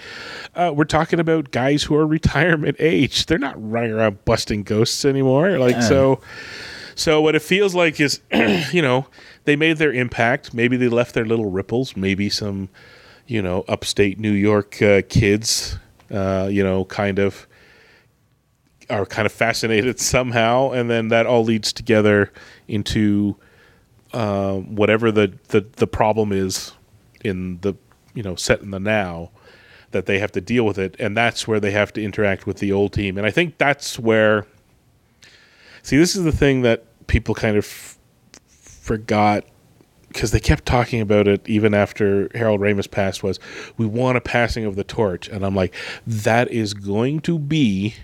uh, 0.56 0.72
we're 0.74 0.84
talking 0.84 1.20
about 1.20 1.52
guys 1.52 1.84
who 1.84 1.94
are 1.94 2.06
retirement 2.18 2.76
age. 2.80 3.26
They're 3.26 3.38
not 3.38 3.54
running 3.56 3.92
around 3.92 4.24
busting 4.24 4.64
ghosts 4.64 5.04
anymore. 5.04 5.58
Like 5.58 5.80
so, 5.80 6.20
so 6.98 7.20
what 7.20 7.36
it 7.36 7.42
feels 7.42 7.76
like 7.76 8.00
is, 8.00 8.20
you 8.72 8.82
know, 8.82 9.06
they 9.44 9.54
made 9.54 9.76
their 9.76 9.92
impact. 9.92 10.52
Maybe 10.52 10.76
they 10.76 10.88
left 10.88 11.14
their 11.14 11.24
little 11.24 11.48
ripples. 11.48 11.96
Maybe 11.96 12.28
some, 12.28 12.70
you 13.28 13.40
know, 13.40 13.64
upstate 13.68 14.18
New 14.18 14.32
York 14.32 14.82
uh, 14.82 15.02
kids, 15.08 15.78
uh, 16.10 16.48
you 16.50 16.64
know, 16.64 16.84
kind 16.86 17.20
of 17.20 17.46
are 18.90 19.06
kind 19.06 19.26
of 19.26 19.32
fascinated 19.32 20.00
somehow, 20.14 20.72
and 20.72 20.90
then 20.90 21.06
that 21.08 21.24
all 21.24 21.44
leads 21.44 21.72
together 21.72 22.32
into 22.66 23.36
um, 24.12 24.74
whatever 24.74 25.12
the, 25.12 25.38
the 25.48 25.60
the 25.76 25.86
problem 25.86 26.32
is 26.32 26.72
in 27.22 27.60
the 27.60 27.74
you 28.12 28.24
know 28.24 28.34
set 28.34 28.60
in 28.60 28.72
the 28.72 28.80
now 28.80 29.30
that 29.92 30.06
they 30.06 30.18
have 30.18 30.32
to 30.32 30.40
deal 30.40 30.66
with 30.66 30.78
it, 30.78 30.96
and 30.98 31.16
that's 31.16 31.46
where 31.46 31.60
they 31.60 31.70
have 31.70 31.92
to 31.92 32.02
interact 32.02 32.44
with 32.44 32.58
the 32.58 32.72
old 32.72 32.92
team, 32.92 33.16
and 33.16 33.24
I 33.24 33.30
think 33.30 33.56
that's 33.56 34.00
where. 34.00 34.48
See, 35.80 35.96
this 35.96 36.16
is 36.16 36.24
the 36.24 36.32
thing 36.32 36.62
that 36.62 36.87
people 37.08 37.34
kind 37.34 37.56
of 37.56 37.64
f- 37.64 37.98
forgot 38.60 39.44
because 40.08 40.30
they 40.30 40.40
kept 40.40 40.64
talking 40.64 41.00
about 41.02 41.28
it 41.28 41.46
even 41.46 41.74
after 41.74 42.30
Harold 42.34 42.60
Ramis 42.60 42.90
passed 42.90 43.22
was 43.22 43.38
we 43.76 43.84
want 43.84 44.16
a 44.16 44.20
passing 44.22 44.64
of 44.64 44.74
the 44.76 44.84
torch, 44.84 45.28
and 45.28 45.44
I'm 45.44 45.54
like 45.54 45.74
that 46.06 46.50
is 46.50 46.72
going 46.72 47.20
to 47.20 47.38
be 47.38 47.94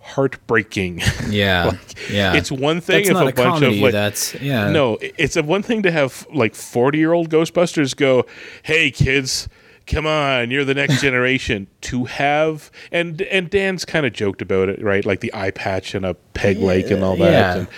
heartbreaking. 0.00 1.00
Yeah, 1.28 1.72
yeah. 2.10 2.34
It's 2.34 2.52
one 2.52 2.80
thing 2.80 2.98
That's 3.06 3.08
if 3.10 3.16
a, 3.16 3.20
a 3.20 3.32
bunch 3.32 3.36
comedy, 3.60 3.76
of 3.78 3.82
like 3.82 3.92
that's- 3.92 4.36
yeah. 4.40 4.70
No, 4.70 4.98
it's 5.00 5.36
a 5.36 5.42
one 5.42 5.62
thing 5.62 5.82
to 5.82 5.90
have 5.90 6.26
like 6.32 6.54
40 6.54 6.98
year 6.98 7.12
old 7.12 7.28
Ghostbusters 7.30 7.96
go, 7.96 8.24
"Hey 8.62 8.90
kids, 8.90 9.48
come 9.86 10.06
on, 10.06 10.50
you're 10.50 10.64
the 10.64 10.74
next 10.74 11.00
generation." 11.02 11.68
to 11.84 12.06
have 12.06 12.70
and 12.90 13.20
and 13.22 13.50
Dan's 13.50 13.84
kind 13.84 14.06
of 14.06 14.12
joked 14.14 14.40
about 14.40 14.70
it, 14.70 14.82
right? 14.82 15.04
Like 15.04 15.20
the 15.20 15.32
eye 15.34 15.50
patch 15.50 15.94
and 15.94 16.04
a 16.06 16.14
peg 16.14 16.58
leg 16.58 16.90
and 16.90 17.04
all 17.04 17.16
that, 17.16 17.30
yeah. 17.30 17.56
and, 17.56 17.68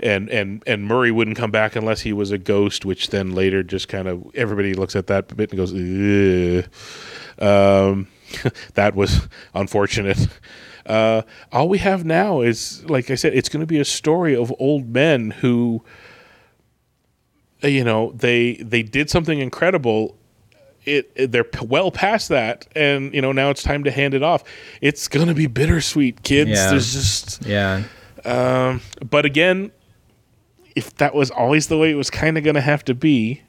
and 0.00 0.30
and 0.30 0.62
and 0.66 0.86
Murray 0.86 1.10
wouldn't 1.10 1.38
come 1.38 1.50
back 1.50 1.74
unless 1.74 2.02
he 2.02 2.12
was 2.12 2.30
a 2.30 2.36
ghost, 2.36 2.84
which 2.84 3.08
then 3.08 3.34
later 3.34 3.62
just 3.62 3.88
kind 3.88 4.06
of 4.06 4.22
everybody 4.34 4.74
looks 4.74 4.94
at 4.94 5.06
that 5.06 5.34
bit 5.34 5.50
and 5.50 5.56
goes, 5.56 5.72
Ugh. 5.72 6.68
Um, 7.38 8.08
that 8.74 8.94
was 8.94 9.28
unfortunate. 9.54 10.28
Uh, 10.86 11.22
all 11.50 11.68
we 11.68 11.78
have 11.78 12.04
now 12.04 12.42
is, 12.42 12.84
like 12.84 13.10
I 13.10 13.14
said, 13.14 13.34
it's 13.34 13.48
going 13.48 13.62
to 13.62 13.66
be 13.66 13.80
a 13.80 13.84
story 13.84 14.36
of 14.36 14.52
old 14.58 14.90
men 14.90 15.30
who, 15.30 15.82
you 17.62 17.82
know, 17.82 18.12
they 18.12 18.56
they 18.56 18.82
did 18.82 19.08
something 19.08 19.38
incredible. 19.38 20.18
It, 20.84 21.10
it- 21.14 21.32
they're 21.32 21.44
p- 21.44 21.64
well 21.66 21.90
past 21.90 22.28
that, 22.28 22.66
and 22.76 23.12
you 23.14 23.22
know 23.22 23.32
now 23.32 23.50
it's 23.50 23.62
time 23.62 23.84
to 23.84 23.90
hand 23.90 24.14
it 24.14 24.22
off. 24.22 24.44
It's 24.80 25.08
going 25.08 25.28
to 25.28 25.34
be 25.34 25.46
bittersweet, 25.46 26.22
kids. 26.22 26.50
Yeah. 26.50 26.70
There's 26.70 26.92
just 26.92 27.44
yeah. 27.46 27.84
um, 28.24 28.80
but 29.08 29.24
again, 29.24 29.70
if 30.76 30.94
that 30.96 31.14
was 31.14 31.30
always 31.30 31.68
the 31.68 31.78
way 31.78 31.90
it 31.90 31.94
was 31.94 32.10
kind 32.10 32.36
of 32.36 32.44
going 32.44 32.54
to 32.54 32.60
have 32.60 32.84
to 32.86 32.94
be, 32.94 33.42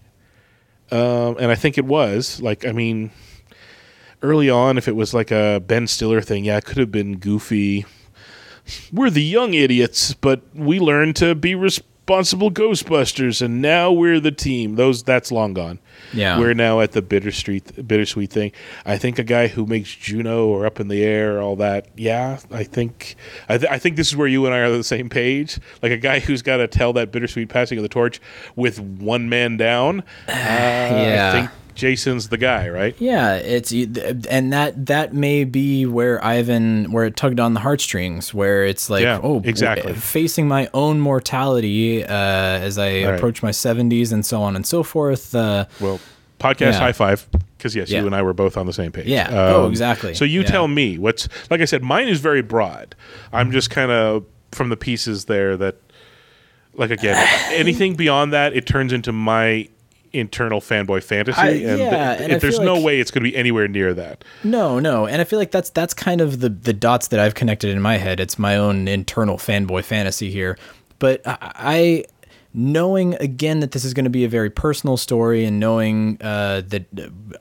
um, 0.91 1.37
and 1.39 1.51
I 1.51 1.55
think 1.55 1.77
it 1.77 1.85
was, 1.85 2.39
like, 2.41 2.65
I 2.65 2.71
mean, 2.71 3.11
early 4.21 4.49
on, 4.49 4.77
if 4.77 4.87
it 4.87 4.95
was 4.95 5.13
like 5.13 5.31
a 5.31 5.61
Ben 5.65 5.87
Stiller 5.87 6.21
thing, 6.21 6.45
yeah, 6.45 6.57
it 6.57 6.65
could 6.65 6.77
have 6.77 6.91
been 6.91 7.17
goofy. 7.17 7.85
We're 8.91 9.09
the 9.09 9.23
young 9.23 9.53
idiots, 9.53 10.13
but 10.13 10.41
we 10.55 10.79
learned 10.79 11.15
to 11.17 11.35
be 11.35 11.53
responsible 11.55 11.91
Ghostbusters, 12.07 13.41
and 13.41 13.61
now 13.61 13.91
we're 13.91 14.19
the 14.19 14.31
team. 14.31 14.75
Those 14.75 15.03
that's 15.03 15.31
long 15.31 15.53
gone. 15.53 15.79
Yeah. 16.13 16.37
we're 16.39 16.53
now 16.53 16.81
at 16.81 16.91
the 16.91 17.01
bittersweet, 17.01 17.87
bittersweet 17.87 18.29
thing. 18.31 18.51
I 18.85 18.97
think 18.97 19.17
a 19.17 19.23
guy 19.23 19.47
who 19.47 19.65
makes 19.65 19.93
Juno 19.95 20.45
or 20.47 20.65
Up 20.65 20.79
in 20.79 20.87
the 20.87 21.03
Air, 21.03 21.41
all 21.41 21.55
that. 21.57 21.87
Yeah, 21.95 22.39
I 22.51 22.63
think, 22.63 23.15
I, 23.49 23.57
th- 23.57 23.71
I 23.71 23.79
think 23.79 23.95
this 23.95 24.07
is 24.07 24.15
where 24.15 24.27
you 24.27 24.45
and 24.45 24.53
I 24.53 24.59
are 24.59 24.65
on 24.65 24.73
the 24.73 24.83
same 24.83 25.09
page. 25.09 25.59
Like 25.81 25.91
a 25.91 25.97
guy 25.97 26.19
who's 26.19 26.41
got 26.41 26.57
to 26.57 26.67
tell 26.67 26.93
that 26.93 27.11
bittersweet 27.11 27.49
passing 27.49 27.77
of 27.77 27.81
the 27.83 27.89
torch 27.89 28.19
with 28.55 28.79
one 28.79 29.29
man 29.29 29.57
down. 29.57 30.03
Uh, 30.27 30.31
Yeah. 30.31 31.29
I 31.33 31.39
think 31.39 31.51
Jason's 31.75 32.29
the 32.29 32.37
guy, 32.37 32.69
right? 32.69 32.95
Yeah, 32.99 33.35
it's 33.35 33.71
and 33.71 34.51
that 34.53 34.85
that 34.87 35.13
may 35.13 35.43
be 35.43 35.85
where 35.85 36.23
Ivan 36.23 36.91
where 36.91 37.05
it 37.05 37.15
tugged 37.15 37.39
on 37.39 37.53
the 37.53 37.59
heartstrings, 37.59 38.33
where 38.33 38.65
it's 38.65 38.89
like, 38.89 39.03
Yeah, 39.03 39.19
oh, 39.21 39.41
exactly. 39.43 39.93
facing 39.93 40.47
my 40.47 40.69
own 40.73 40.99
mortality 40.99 42.03
uh, 42.03 42.07
as 42.09 42.77
I 42.77 43.03
right. 43.03 43.15
approach 43.15 43.43
my 43.43 43.51
seventies 43.51 44.11
and 44.11 44.25
so 44.25 44.41
on 44.41 44.55
and 44.55 44.65
so 44.65 44.83
forth. 44.83 45.35
Uh, 45.35 45.65
Well, 45.79 45.99
podcast 46.39 46.73
Yeah. 46.73 46.79
high 46.79 46.93
five. 46.93 47.27
Because 47.57 47.75
yes, 47.75 47.89
Yeah. 47.89 48.01
you 48.01 48.05
and 48.05 48.15
I 48.15 48.21
were 48.21 48.33
both 48.33 48.57
on 48.57 48.67
the 48.67 48.73
same 48.73 48.91
page. 48.91 49.05
Um, 49.05 49.11
Yeah. 49.11 49.27
Oh, 49.31 49.67
exactly. 49.67 50.13
So 50.13 50.23
you 50.25 50.43
tell 50.43 50.67
me 50.67 50.97
what's 50.97 51.27
like. 51.49 51.61
I 51.61 51.65
said, 51.65 51.81
mine 51.83 52.07
is 52.07 52.19
very 52.19 52.41
broad. 52.41 52.95
I'm 53.33 53.51
just 53.51 53.69
kind 53.69 53.91
of 53.91 54.23
from 54.51 54.69
the 54.69 54.77
pieces 54.77 55.25
there 55.25 55.57
that, 55.57 55.77
like 56.75 56.91
again, 56.91 57.15
anything 57.51 57.95
beyond 57.95 58.33
that, 58.33 58.53
it 58.55 58.65
turns 58.67 58.93
into 58.93 59.11
my 59.11 59.67
internal 60.17 60.61
fanboy 60.61 61.03
fantasy, 61.03 61.39
I- 61.39 61.49
and, 61.49 61.79
yeah, 61.79 62.15
th- 62.15 62.21
and 62.29 62.33
I 62.33 62.37
there's 62.39 62.57
feel 62.57 62.65
no 62.65 62.79
way 62.81 62.99
it's 62.99 63.11
going 63.11 63.23
to 63.23 63.29
be 63.29 63.35
anywhere 63.35 63.67
near 63.67 63.93
that. 63.93 64.23
No, 64.43 64.79
no, 64.79 65.05
and 65.07 65.21
I 65.21 65.25
feel 65.25 65.39
like 65.39 65.51
that's 65.51 65.69
that's 65.69 65.93
kind 65.93 66.21
of 66.21 66.39
the 66.39 66.49
the 66.49 66.73
dots 66.73 67.07
that 67.09 67.19
I've 67.19 67.35
connected 67.35 67.69
in 67.69 67.81
my 67.81 67.97
head. 67.97 68.19
It's 68.19 68.39
my 68.39 68.55
own 68.57 68.87
internal 68.87 69.37
fanboy 69.37 69.83
fantasy 69.83 70.29
here, 70.31 70.57
but 70.99 71.21
I, 71.25 71.37
I 71.41 72.03
knowing 72.53 73.15
again 73.15 73.59
that 73.59 73.71
this 73.71 73.83
is 73.83 73.93
going 73.93 74.05
to 74.05 74.09
be 74.09 74.23
a 74.23 74.29
very 74.29 74.49
personal 74.49 74.97
story, 74.97 75.45
and 75.45 75.59
knowing 75.59 76.17
uh, 76.21 76.61
that 76.67 76.85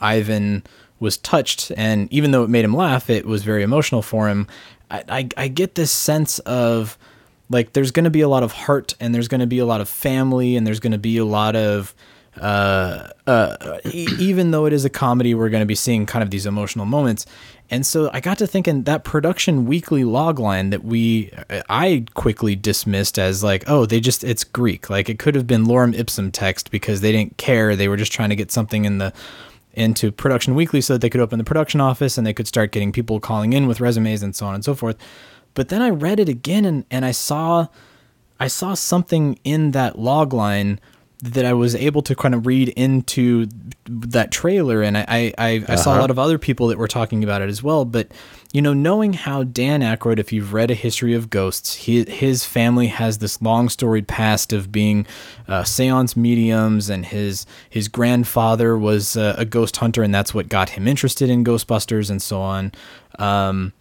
Ivan 0.00 0.64
was 1.00 1.16
touched, 1.18 1.70
and 1.76 2.10
even 2.12 2.30
though 2.30 2.44
it 2.44 2.50
made 2.50 2.64
him 2.64 2.74
laugh, 2.74 3.10
it 3.10 3.26
was 3.26 3.42
very 3.42 3.62
emotional 3.62 4.02
for 4.02 4.28
him. 4.28 4.46
I 4.90 5.04
I, 5.08 5.28
I 5.36 5.48
get 5.48 5.74
this 5.74 5.90
sense 5.92 6.38
of 6.40 6.98
like 7.50 7.74
there's 7.74 7.90
going 7.90 8.04
to 8.04 8.10
be 8.10 8.22
a 8.22 8.28
lot 8.28 8.42
of 8.42 8.52
heart, 8.52 8.94
and 9.00 9.14
there's 9.14 9.28
going 9.28 9.40
to 9.40 9.46
be 9.46 9.58
a 9.58 9.66
lot 9.66 9.80
of 9.80 9.88
family, 9.88 10.56
and 10.56 10.66
there's 10.66 10.80
going 10.80 10.92
to 10.92 10.98
be 10.98 11.18
a 11.18 11.24
lot 11.24 11.54
of 11.56 11.94
uh, 12.40 13.08
uh, 13.26 13.78
e- 13.84 14.08
even 14.18 14.50
though 14.50 14.66
it 14.66 14.72
is 14.72 14.84
a 14.84 14.90
comedy, 14.90 15.34
we're 15.34 15.48
going 15.48 15.62
to 15.62 15.66
be 15.66 15.74
seeing 15.74 16.06
kind 16.06 16.22
of 16.22 16.30
these 16.30 16.46
emotional 16.46 16.86
moments. 16.86 17.26
And 17.70 17.86
so 17.86 18.10
I 18.12 18.20
got 18.20 18.38
to 18.38 18.46
thinking 18.46 18.82
that 18.82 19.04
production 19.04 19.66
weekly 19.66 20.02
logline 20.02 20.70
that 20.70 20.84
we, 20.84 21.30
I 21.68 22.04
quickly 22.14 22.56
dismissed 22.56 23.18
as 23.18 23.42
like, 23.42 23.64
oh, 23.66 23.86
they 23.86 24.00
just, 24.00 24.22
it's 24.22 24.44
Greek. 24.44 24.90
Like 24.90 25.08
it 25.08 25.18
could 25.18 25.34
have 25.34 25.46
been 25.46 25.64
lorem 25.64 25.98
ipsum 25.98 26.30
text 26.30 26.70
because 26.70 27.00
they 27.00 27.12
didn't 27.12 27.36
care. 27.36 27.74
They 27.74 27.88
were 27.88 27.96
just 27.96 28.12
trying 28.12 28.30
to 28.30 28.36
get 28.36 28.52
something 28.52 28.84
in 28.84 28.98
the, 28.98 29.12
into 29.72 30.12
production 30.12 30.54
weekly 30.54 30.80
so 30.80 30.94
that 30.94 31.00
they 31.00 31.10
could 31.10 31.20
open 31.20 31.38
the 31.38 31.44
production 31.44 31.80
office 31.80 32.16
and 32.18 32.26
they 32.26 32.32
could 32.32 32.46
start 32.46 32.70
getting 32.70 32.92
people 32.92 33.18
calling 33.18 33.52
in 33.52 33.66
with 33.66 33.80
resumes 33.80 34.22
and 34.22 34.36
so 34.36 34.46
on 34.46 34.54
and 34.54 34.64
so 34.64 34.74
forth. 34.74 34.96
But 35.54 35.68
then 35.68 35.82
I 35.82 35.90
read 35.90 36.20
it 36.20 36.28
again 36.28 36.64
and, 36.64 36.84
and 36.90 37.04
I 37.04 37.12
saw 37.12 37.68
I 38.40 38.48
saw 38.48 38.74
something 38.74 39.38
in 39.44 39.70
that 39.70 39.98
log 39.98 40.32
line 40.32 40.80
that 41.24 41.46
I 41.46 41.54
was 41.54 41.74
able 41.74 42.02
to 42.02 42.14
kind 42.14 42.34
of 42.34 42.46
read 42.46 42.68
into 42.70 43.48
that 43.86 44.30
trailer, 44.30 44.82
and 44.82 44.98
I 44.98 45.04
I, 45.08 45.34
I, 45.38 45.64
I 45.68 45.74
saw 45.76 45.96
a 45.96 46.00
lot 46.00 46.10
of 46.10 46.18
other 46.18 46.38
people 46.38 46.68
that 46.68 46.78
were 46.78 46.88
talking 46.88 47.24
about 47.24 47.40
it 47.40 47.48
as 47.48 47.62
well. 47.62 47.84
But 47.84 48.08
you 48.52 48.60
know, 48.60 48.74
knowing 48.74 49.14
how 49.14 49.42
Dan 49.42 49.80
Aykroyd, 49.80 50.18
if 50.18 50.32
you've 50.32 50.52
read 50.52 50.70
A 50.70 50.74
History 50.74 51.14
of 51.14 51.30
Ghosts, 51.30 51.74
he, 51.74 52.04
his 52.04 52.44
family 52.44 52.88
has 52.88 53.18
this 53.18 53.40
long 53.40 53.68
storied 53.68 54.06
past 54.06 54.52
of 54.52 54.70
being 54.70 55.06
uh, 55.48 55.64
seance 55.64 56.14
mediums, 56.14 56.90
and 56.90 57.06
his 57.06 57.46
his 57.70 57.88
grandfather 57.88 58.76
was 58.76 59.16
uh, 59.16 59.34
a 59.38 59.46
ghost 59.46 59.78
hunter, 59.78 60.02
and 60.02 60.14
that's 60.14 60.34
what 60.34 60.48
got 60.48 60.70
him 60.70 60.86
interested 60.86 61.30
in 61.30 61.42
Ghostbusters 61.42 62.10
and 62.10 62.20
so 62.20 62.40
on. 62.40 62.72
Um, 63.18 63.72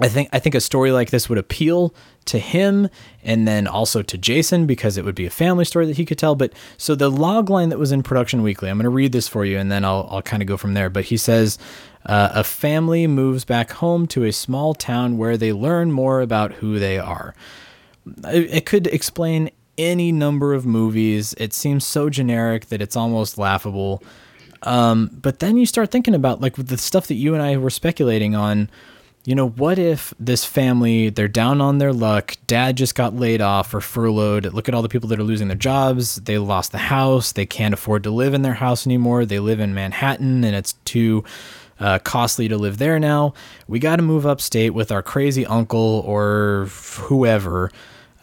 I 0.00 0.08
think 0.08 0.28
I 0.32 0.38
think 0.38 0.54
a 0.54 0.60
story 0.60 0.92
like 0.92 1.10
this 1.10 1.28
would 1.28 1.38
appeal 1.38 1.94
to 2.26 2.38
him 2.38 2.88
and 3.24 3.48
then 3.48 3.66
also 3.66 4.02
to 4.02 4.18
Jason 4.18 4.66
because 4.66 4.96
it 4.96 5.04
would 5.04 5.14
be 5.14 5.26
a 5.26 5.30
family 5.30 5.64
story 5.64 5.86
that 5.86 5.96
he 5.96 6.04
could 6.04 6.18
tell. 6.18 6.34
But 6.34 6.52
so 6.76 6.94
the 6.94 7.10
log 7.10 7.50
line 7.50 7.70
that 7.70 7.78
was 7.78 7.90
in 7.90 8.02
Production 8.02 8.42
Weekly, 8.42 8.68
I'm 8.68 8.76
going 8.76 8.84
to 8.84 8.90
read 8.90 9.12
this 9.12 9.28
for 9.28 9.44
you 9.44 9.58
and 9.58 9.72
then 9.72 9.84
I'll 9.84 10.08
I'll 10.10 10.22
kind 10.22 10.42
of 10.42 10.46
go 10.46 10.56
from 10.56 10.74
there. 10.74 10.90
But 10.90 11.06
he 11.06 11.16
says 11.16 11.58
uh, 12.06 12.30
a 12.32 12.44
family 12.44 13.06
moves 13.06 13.44
back 13.44 13.72
home 13.72 14.06
to 14.08 14.24
a 14.24 14.32
small 14.32 14.74
town 14.74 15.18
where 15.18 15.36
they 15.36 15.52
learn 15.52 15.90
more 15.92 16.20
about 16.20 16.54
who 16.54 16.78
they 16.78 16.98
are. 16.98 17.34
It, 18.24 18.54
it 18.54 18.66
could 18.66 18.86
explain 18.88 19.50
any 19.76 20.12
number 20.12 20.54
of 20.54 20.66
movies. 20.66 21.34
It 21.38 21.52
seems 21.52 21.86
so 21.86 22.10
generic 22.10 22.66
that 22.66 22.82
it's 22.82 22.96
almost 22.96 23.38
laughable. 23.38 24.02
Um, 24.62 25.10
but 25.12 25.38
then 25.38 25.56
you 25.56 25.66
start 25.66 25.90
thinking 25.90 26.14
about 26.14 26.40
like 26.40 26.56
the 26.56 26.76
stuff 26.76 27.06
that 27.06 27.14
you 27.14 27.34
and 27.34 27.42
I 27.42 27.56
were 27.56 27.70
speculating 27.70 28.34
on 28.34 28.68
you 29.28 29.34
know, 29.34 29.50
what 29.50 29.78
if 29.78 30.14
this 30.18 30.46
family, 30.46 31.10
they're 31.10 31.28
down 31.28 31.60
on 31.60 31.76
their 31.76 31.92
luck, 31.92 32.34
dad 32.46 32.78
just 32.78 32.94
got 32.94 33.14
laid 33.14 33.42
off 33.42 33.74
or 33.74 33.82
furloughed. 33.82 34.54
Look 34.54 34.70
at 34.70 34.74
all 34.74 34.80
the 34.80 34.88
people 34.88 35.10
that 35.10 35.20
are 35.20 35.22
losing 35.22 35.48
their 35.48 35.54
jobs. 35.54 36.16
They 36.16 36.38
lost 36.38 36.72
the 36.72 36.78
house. 36.78 37.32
They 37.32 37.44
can't 37.44 37.74
afford 37.74 38.04
to 38.04 38.10
live 38.10 38.32
in 38.32 38.40
their 38.40 38.54
house 38.54 38.86
anymore. 38.86 39.26
They 39.26 39.38
live 39.38 39.60
in 39.60 39.74
Manhattan 39.74 40.44
and 40.44 40.56
it's 40.56 40.72
too 40.86 41.24
uh, 41.78 41.98
costly 41.98 42.48
to 42.48 42.56
live 42.56 42.78
there 42.78 42.98
now. 42.98 43.34
We 43.66 43.80
got 43.80 43.96
to 43.96 44.02
move 44.02 44.24
upstate 44.24 44.72
with 44.72 44.90
our 44.90 45.02
crazy 45.02 45.44
uncle 45.44 46.02
or 46.06 46.68
whoever. 47.00 47.70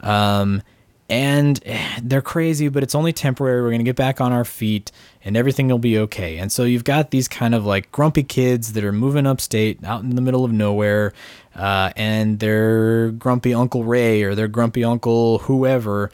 Um, 0.02 0.64
and 1.10 1.60
eh, 1.66 2.00
they're 2.02 2.22
crazy, 2.22 2.68
but 2.68 2.82
it's 2.82 2.96
only 2.96 3.14
temporary. 3.14 3.62
We're 3.62 3.70
going 3.70 3.80
to 3.80 3.86
get 3.86 3.96
back 3.96 4.20
on 4.20 4.32
our 4.32 4.46
feet 4.46 4.92
and 5.24 5.38
everything 5.38 5.68
will 5.68 5.78
be 5.78 5.98
okay. 6.00 6.38
And 6.38 6.52
so 6.52 6.64
you've 6.64 6.84
got 6.84 7.12
these 7.12 7.28
kind 7.28 7.54
of 7.54 7.66
like 7.66 7.92
grumpy 7.92 8.24
kids 8.24 8.74
that 8.74 8.84
are 8.84 8.92
moving 8.92 9.28
upstate 9.28 9.84
out 9.84 10.02
in 10.02 10.16
the 10.16 10.22
middle 10.22 10.44
of 10.44 10.52
nowhere, 10.52 11.14
uh, 11.56 11.92
and 11.96 12.40
their 12.40 13.12
grumpy 13.12 13.54
Uncle 13.54 13.84
Ray 13.84 14.24
or 14.24 14.36
their 14.36 14.48
grumpy 14.48 14.84
Uncle 14.84 15.40
whoever 15.40 16.12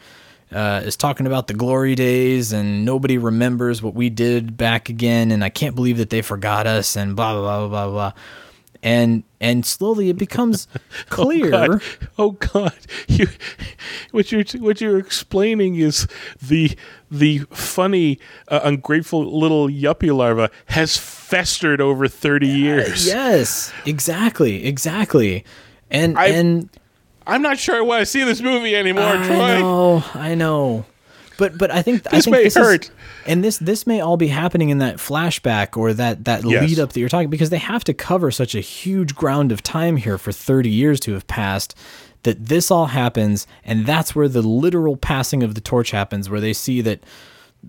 uh, 0.52 0.82
is 0.84 0.96
talking 0.96 1.26
about 1.26 1.46
the 1.46 1.54
glory 1.54 1.94
days 1.94 2.52
and 2.52 2.84
nobody 2.84 3.16
remembers 3.16 3.82
what 3.82 3.94
we 3.94 4.10
did 4.10 4.56
back 4.56 4.88
again. 4.88 5.30
And 5.30 5.42
I 5.42 5.48
can't 5.48 5.74
believe 5.74 5.96
that 5.98 6.10
they 6.10 6.22
forgot 6.22 6.66
us 6.66 6.96
and 6.96 7.16
blah, 7.16 7.32
blah, 7.32 7.66
blah, 7.66 7.68
blah, 7.68 7.90
blah. 7.90 8.12
And 8.84 9.22
and 9.40 9.64
slowly 9.64 10.08
it 10.10 10.18
becomes 10.18 10.66
clear. 11.08 11.50
God. 11.50 11.82
Oh 12.18 12.32
God! 12.32 12.74
You, 13.06 13.28
what 14.10 14.32
you're 14.32 14.42
what 14.58 14.80
you're 14.80 14.98
explaining 14.98 15.76
is 15.76 16.08
the 16.42 16.76
the 17.10 17.40
funny, 17.52 18.18
uh, 18.48 18.60
ungrateful 18.64 19.38
little 19.38 19.68
yuppie 19.68 20.12
larva 20.16 20.50
has 20.66 20.96
festered 20.96 21.80
over 21.80 22.08
thirty 22.08 22.48
years. 22.48 23.06
Yes, 23.06 23.72
exactly, 23.86 24.64
exactly. 24.64 25.44
And 25.90 26.18
I- 26.18 26.26
and 26.28 26.68
I'm 27.24 27.40
not 27.42 27.58
sure 27.60 27.76
I 27.76 27.82
want 27.82 28.00
to 28.00 28.06
see 28.06 28.24
this 28.24 28.40
movie 28.40 28.74
anymore, 28.74 29.04
I 29.04 29.26
Troy. 29.26 29.60
know, 29.60 30.04
I 30.14 30.34
know. 30.34 30.86
But 31.42 31.58
but 31.58 31.70
I 31.72 31.82
think 31.82 32.06
I 32.06 32.16
This 32.16 32.24
think 32.26 32.36
may 32.36 32.44
this 32.44 32.54
hurt. 32.54 32.84
Is, 32.84 32.90
and 33.26 33.42
this 33.42 33.58
this 33.58 33.84
may 33.86 34.00
all 34.00 34.16
be 34.16 34.28
happening 34.28 34.70
in 34.70 34.78
that 34.78 34.98
flashback 34.98 35.76
or 35.76 35.92
that 35.92 36.24
that 36.26 36.44
Yes. 36.44 36.62
lead 36.68 36.78
up 36.78 36.92
that 36.92 37.00
you're 37.00 37.08
talking 37.08 37.30
because 37.30 37.50
they 37.50 37.58
have 37.58 37.82
to 37.84 37.92
cover 37.94 38.30
such 38.30 38.54
a 38.54 38.60
huge 38.60 39.14
ground 39.16 39.50
of 39.50 39.60
time 39.62 39.96
here 39.96 40.18
for 40.18 40.30
30 40.30 40.70
years 40.70 41.00
to 41.00 41.14
have 41.14 41.26
passed 41.26 41.74
that 42.22 42.46
this 42.46 42.70
all 42.70 42.86
happens 42.86 43.48
and 43.64 43.86
that's 43.86 44.14
where 44.14 44.28
the 44.28 44.42
literal 44.42 44.96
passing 44.96 45.42
of 45.42 45.56
the 45.56 45.60
torch 45.60 45.90
happens 45.90 46.30
where 46.30 46.40
they 46.40 46.52
see 46.52 46.80
that 46.80 47.00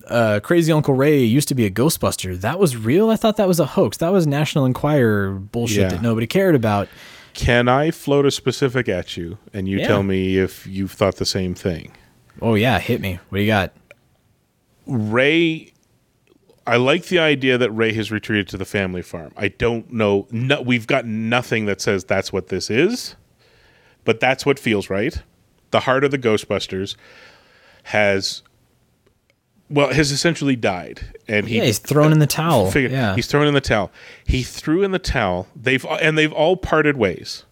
uh, 0.07 0.39
Crazy 0.43 0.71
Uncle 0.71 0.93
Ray 0.93 1.23
used 1.23 1.47
to 1.47 1.55
be 1.55 1.65
a 1.65 1.71
Ghostbuster. 1.71 2.39
That 2.39 2.59
was 2.59 2.77
real. 2.77 3.09
I 3.09 3.15
thought 3.15 3.37
that 3.37 3.47
was 3.47 3.59
a 3.59 3.65
hoax. 3.65 3.97
That 3.97 4.11
was 4.11 4.25
National 4.27 4.65
Enquirer 4.65 5.31
bullshit 5.33 5.77
Yeah. 5.81 5.89
that 5.89 6.01
nobody 6.01 6.27
cared 6.27 6.53
about. 6.55 6.87
Can 7.33 7.67
I 7.67 7.89
float 7.91 8.25
a 8.27 8.31
specific 8.31 8.87
at 8.89 9.17
you, 9.17 9.37
and 9.53 9.67
you 9.67 9.79
Yeah. 9.79 9.87
tell 9.87 10.03
me 10.03 10.37
if 10.37 10.67
you've 10.67 10.91
thought 10.91 11.15
the 11.17 11.25
same 11.25 11.53
thing? 11.55 11.91
Oh 12.43 12.55
yeah, 12.55 12.77
hit 12.79 12.99
me. 13.01 13.19
What 13.29 13.37
do 13.37 13.41
you 13.41 13.47
got? 13.47 13.71
Ray, 14.85 15.71
I 16.67 16.75
like 16.75 17.05
the 17.05 17.19
idea 17.19 17.57
that 17.57 17.71
Ray 17.71 17.93
has 17.93 18.11
retreated 18.11 18.47
to 18.49 18.57
the 18.57 18.65
family 18.65 19.01
farm. 19.01 19.31
I 19.37 19.47
don't 19.47 19.91
know. 19.91 20.27
No, 20.29 20.61
we've 20.61 20.85
got 20.85 21.05
nothing 21.05 21.65
that 21.67 21.79
says 21.81 22.03
that's 22.03 22.33
what 22.33 22.47
this 22.49 22.69
is, 22.69 23.15
but 24.03 24.19
that's 24.19 24.45
what 24.45 24.59
feels 24.59 24.89
right. 24.89 25.17
The 25.71 25.81
heart 25.81 26.03
of 26.03 26.11
the 26.11 26.19
Ghostbusters 26.19 26.95
has, 27.83 28.43
well, 29.69 29.93
has 29.93 30.11
essentially 30.11 30.55
died, 30.57 31.15
and 31.27 31.47
he 31.47 31.57
Yeah, 31.57 31.63
he's 31.65 31.79
thrown 31.79 32.11
in 32.11 32.19
the 32.19 32.27
towel. 32.27 32.69
figure- 32.69 32.89
Yeah. 32.89 33.15
he's 33.15 33.27
thrown 33.27 33.47
in 33.47 33.53
the 33.53 33.61
towel. 33.61 33.89
He 34.27 34.43
threw 34.43 34.83
in 34.83 34.91
the 34.91 34.99
towel. 34.99 35.47
They've 35.55 35.85
and 36.01 36.17
they've 36.17 36.31
all 36.33 36.57
parted 36.57 36.97
ways. 36.97 37.45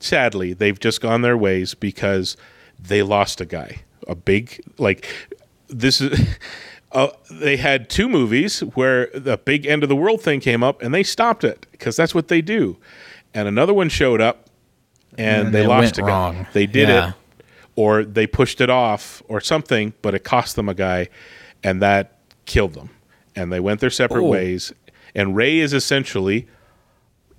Sadly, 0.00 0.52
they've 0.52 0.78
just 0.78 1.00
gone 1.00 1.22
their 1.22 1.36
ways 1.36 1.74
because 1.74 2.36
they 2.78 3.02
lost 3.02 3.40
a 3.40 3.46
guy, 3.46 3.82
a 4.08 4.14
big 4.14 4.60
like 4.78 5.06
this 5.68 6.00
is. 6.00 6.18
Uh, 6.92 7.08
they 7.28 7.56
had 7.56 7.90
two 7.90 8.08
movies 8.08 8.60
where 8.60 9.08
the 9.12 9.36
big 9.36 9.66
end 9.66 9.82
of 9.82 9.88
the 9.88 9.96
world 9.96 10.22
thing 10.22 10.38
came 10.38 10.62
up, 10.62 10.80
and 10.80 10.94
they 10.94 11.02
stopped 11.02 11.42
it 11.42 11.66
because 11.72 11.96
that's 11.96 12.14
what 12.14 12.28
they 12.28 12.40
do. 12.40 12.76
And 13.34 13.48
another 13.48 13.74
one 13.74 13.88
showed 13.88 14.20
up, 14.20 14.48
and, 15.18 15.46
And 15.48 15.54
they 15.56 15.64
it 15.64 15.66
lost 15.66 15.98
a 15.98 16.02
guy. 16.02 16.06
wrong. 16.06 16.46
They 16.52 16.66
did 16.66 16.88
Yeah. 16.88 17.08
it, 17.08 17.14
or 17.74 18.04
they 18.04 18.28
pushed 18.28 18.60
it 18.60 18.70
off, 18.70 19.24
or 19.26 19.40
something, 19.40 19.92
but 20.02 20.14
it 20.14 20.22
cost 20.22 20.54
them 20.54 20.68
a 20.68 20.74
guy, 20.74 21.08
and 21.64 21.82
that 21.82 22.16
killed 22.46 22.74
them. 22.74 22.90
And 23.34 23.52
they 23.52 23.58
went 23.58 23.80
their 23.80 23.90
separate 23.90 24.22
Oh. 24.22 24.28
ways. 24.28 24.72
And 25.16 25.34
Ray 25.34 25.58
is 25.58 25.72
essentially 25.74 26.46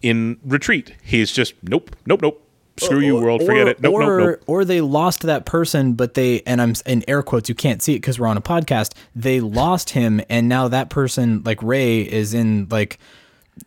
in 0.02 0.38
retreat. 0.44 0.96
He's 1.02 1.32
just 1.32 1.54
nope, 1.64 1.96
nope, 2.06 2.22
nope. 2.22 2.45
Screw 2.78 3.00
you, 3.00 3.16
world. 3.16 3.42
Forget 3.46 3.68
it. 3.70 3.82
Nope, 3.82 3.94
or, 3.94 4.00
nope, 4.20 4.28
nope. 4.32 4.44
Or 4.48 4.66
they 4.66 4.82
lost 4.82 5.22
that 5.22 5.46
person, 5.46 5.94
but 5.94 6.14
they 6.14 6.42
and 6.46 6.62
I'm 6.62 6.74
in 6.86 7.04
air 7.08 7.24
quotes. 7.24 7.48
You 7.48 7.56
can't 7.56 7.82
see 7.82 7.94
it 7.94 8.00
because 8.00 8.20
we're 8.20 8.28
on 8.28 8.36
a 8.38 8.42
podcast. 8.42 8.94
They 9.16 9.40
lost 9.40 9.92
him, 9.92 10.22
and 10.30 10.50
now 10.50 10.68
that 10.68 10.90
person, 10.90 11.42
like 11.46 11.64
Ray, 11.64 12.02
is 12.02 12.34
in 12.34 12.68
like 12.70 13.00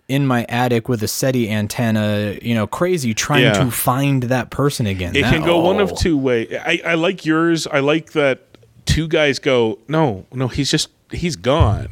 in 0.08 0.26
my 0.26 0.44
attic 0.50 0.88
with 0.90 1.02
a 1.02 1.08
SETI 1.08 1.48
antenna. 1.50 2.36
You 2.42 2.54
know, 2.54 2.66
crazy 2.66 3.14
trying 3.14 3.44
Yeah. 3.44 3.64
to 3.64 3.70
find 3.70 4.24
that 4.24 4.50
person 4.50 4.86
again. 4.86 5.16
It 5.16 5.22
That- 5.22 5.32
can 5.32 5.42
go 5.42 5.60
one 5.60 5.80
of 5.80 5.96
two 5.96 6.18
ways. 6.18 6.52
I, 6.52 6.82
I 6.84 6.94
like 6.94 7.24
yours. 7.24 7.66
I 7.66 7.78
like 7.80 8.12
that 8.12 8.40
two 8.84 9.08
guys 9.08 9.38
go, 9.38 9.78
no, 9.88 10.26
no, 10.34 10.48
he's 10.48 10.70
just 10.70 10.88
he's 11.12 11.36
gone, 11.36 11.88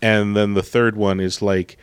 and 0.00 0.36
then 0.36 0.54
the 0.54 0.62
third 0.62 0.96
one 0.96 1.18
is 1.18 1.42
like, 1.42 1.76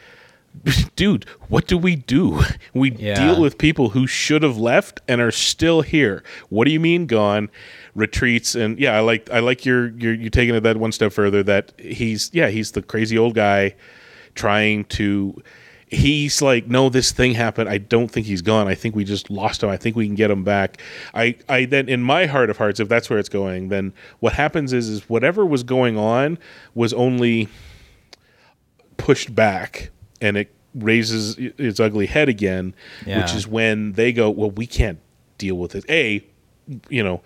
dude, 0.95 1.25
what 1.47 1.67
do 1.67 1.77
we 1.77 1.95
do? 1.95 2.41
We 2.73 2.91
Yeah. 2.91 3.13
deal 3.15 3.41
with 3.41 3.57
people 3.57 3.89
who 3.89 4.07
should 4.07 4.43
have 4.43 4.57
left 4.57 4.99
and 5.07 5.21
are 5.21 5.31
still 5.31 5.81
here. 5.81 6.23
What 6.49 6.65
do 6.65 6.71
you 6.71 6.79
mean 6.79 7.05
gone? 7.05 7.49
Retreats 7.95 8.55
and 8.55 8.79
yeah, 8.79 8.95
I 8.95 8.99
like 9.01 9.29
I 9.31 9.39
like 9.39 9.65
your 9.65 9.89
your 9.97 10.13
you 10.13 10.29
taking 10.29 10.55
it 10.55 10.61
that 10.61 10.77
one 10.77 10.91
step 10.91 11.11
further. 11.13 11.43
That 11.43 11.73
he's 11.79 12.29
yeah 12.33 12.49
he's 12.49 12.71
the 12.71 12.81
crazy 12.81 13.17
old 13.17 13.35
guy 13.35 13.75
trying 14.35 14.85
to. 14.85 15.41
He's 15.91 16.39
like, 16.39 16.67
no, 16.67 16.89
this 16.89 17.11
thing 17.11 17.33
happened. 17.33 17.67
I 17.67 17.79
don't 17.79 18.09
think 18.09 18.27
he's 18.27 18.43
gone. 18.43 18.67
I 18.67 18.75
think 18.75 18.95
we 18.95 19.03
just 19.03 19.31
lost 19.31 19.63
him. 19.63 19.69
I 19.69 19.77
think 19.77 19.95
we 19.95 20.05
can 20.05 20.13
get 20.13 20.29
him 20.29 20.43
back. 20.43 20.79
I, 21.15 21.35
I 21.49 21.65
then 21.65 21.89
in 21.89 22.03
my 22.03 22.27
heart 22.27 22.51
of 22.51 22.57
hearts, 22.57 22.79
if 22.79 22.87
that's 22.87 23.09
where 23.09 23.17
it's 23.17 23.27
going, 23.27 23.69
then 23.69 23.93
what 24.19 24.33
happens 24.33 24.71
is, 24.71 24.87
is 24.87 25.09
whatever 25.09 25.43
was 25.47 25.63
going 25.63 25.97
on 25.97 26.37
was 26.75 26.93
only 26.93 27.47
pushed 28.97 29.33
back, 29.33 29.89
and 30.21 30.37
it 30.37 30.53
raises 30.75 31.35
its 31.37 31.79
ugly 31.79 32.05
head 32.05 32.29
again, 32.29 32.73
which 33.21 33.33
is 33.33 33.47
when 33.47 33.93
they 33.93 34.11
go, 34.13 34.29
well, 34.29 34.51
we 34.51 34.67
can't 34.67 34.99
deal 35.37 35.55
with 35.55 35.75
it. 35.75 35.83
A, 35.89 36.23
you 36.89 37.03
know, 37.03 37.21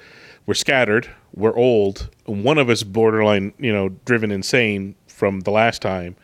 we're 0.45 0.53
scattered, 0.53 1.09
we're 1.33 1.55
old. 1.55 2.09
One 2.25 2.57
of 2.57 2.69
us 2.69 2.83
borderline, 2.83 3.53
you 3.57 3.73
know, 3.73 3.89
driven 4.05 4.31
insane 4.31 4.95
from 5.07 5.41
the 5.41 5.51
last 5.51 5.81
time. 5.81 6.15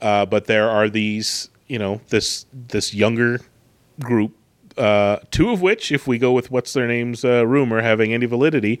Uh, 0.00 0.26
but 0.26 0.46
there 0.46 0.68
are 0.68 0.88
these, 0.88 1.48
you 1.66 1.78
know, 1.78 2.00
this 2.10 2.46
this 2.52 2.92
younger 2.94 3.40
group, 4.00 4.32
uh, 4.76 5.18
two 5.30 5.50
of 5.50 5.62
which, 5.62 5.90
if 5.90 6.06
we 6.06 6.18
go 6.18 6.32
with 6.32 6.50
what's 6.50 6.72
their 6.72 6.86
names, 6.86 7.24
uh, 7.24 7.46
rumor 7.46 7.80
having 7.80 8.12
any 8.12 8.26
validity, 8.26 8.80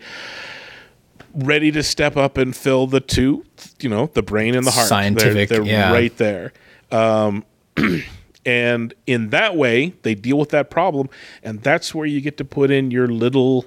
ready 1.34 1.70
to 1.72 1.82
step 1.82 2.16
up 2.16 2.36
and 2.36 2.54
fill 2.54 2.86
the 2.86 3.00
two, 3.00 3.44
you 3.80 3.88
know, 3.88 4.10
the 4.14 4.22
brain 4.22 4.54
and 4.54 4.66
the 4.66 4.70
heart. 4.70 4.84
They're- 4.88 4.88
Scientific, 4.88 5.48
they're, 5.48 5.62
yeah. 5.62 5.92
right 5.92 6.16
there. 6.18 6.52
Um, 6.94 7.44
and 8.46 8.94
in 9.06 9.30
that 9.30 9.56
way, 9.56 9.94
they 10.02 10.14
deal 10.14 10.38
with 10.38 10.50
that 10.50 10.70
problem, 10.70 11.08
and 11.42 11.60
that's 11.62 11.94
where 11.94 12.06
you 12.06 12.20
get 12.20 12.36
to 12.38 12.44
put 12.44 12.70
in 12.70 12.90
your 12.90 13.08
little, 13.08 13.66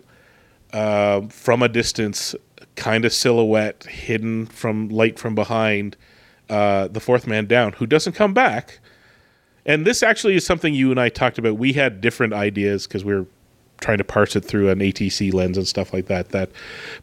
uh, 0.72 1.22
from 1.28 1.62
a 1.62 1.68
distance, 1.68 2.36
kind 2.76 3.04
of 3.04 3.14
silhouette 3.14 3.84
hidden 3.84 4.46
from 4.46 4.88
light 4.88 5.20
from 5.20 5.36
behind, 5.36 5.98
uh, 6.50 6.88
the 6.88 7.00
fourth 7.00 7.28
man 7.28 7.46
down, 7.48 7.74
who 7.74 7.86
doesn't 7.86 8.14
come 8.14 8.34
back. 8.34 8.80
And 9.66 9.86
this 9.86 10.02
actually 10.02 10.36
is 10.36 10.46
something 10.46 10.74
you 10.74 10.92
and 10.92 11.00
I 11.00 11.10
talked 11.10 11.38
about. 11.38 11.58
We 11.58 11.74
had 11.74 12.00
different 12.00 12.32
ideas 12.34 12.88
because 12.88 13.04
we 13.04 13.14
were 13.14 13.26
trying 13.82 13.98
to 13.98 14.04
parse 14.06 14.36
it 14.36 14.46
through 14.46 14.70
an 14.70 14.80
ATC 14.80 15.34
lens 15.34 15.58
and 15.58 15.68
stuff 15.68 15.94
like 15.94 16.06
that. 16.06 16.30
That, 16.30 16.52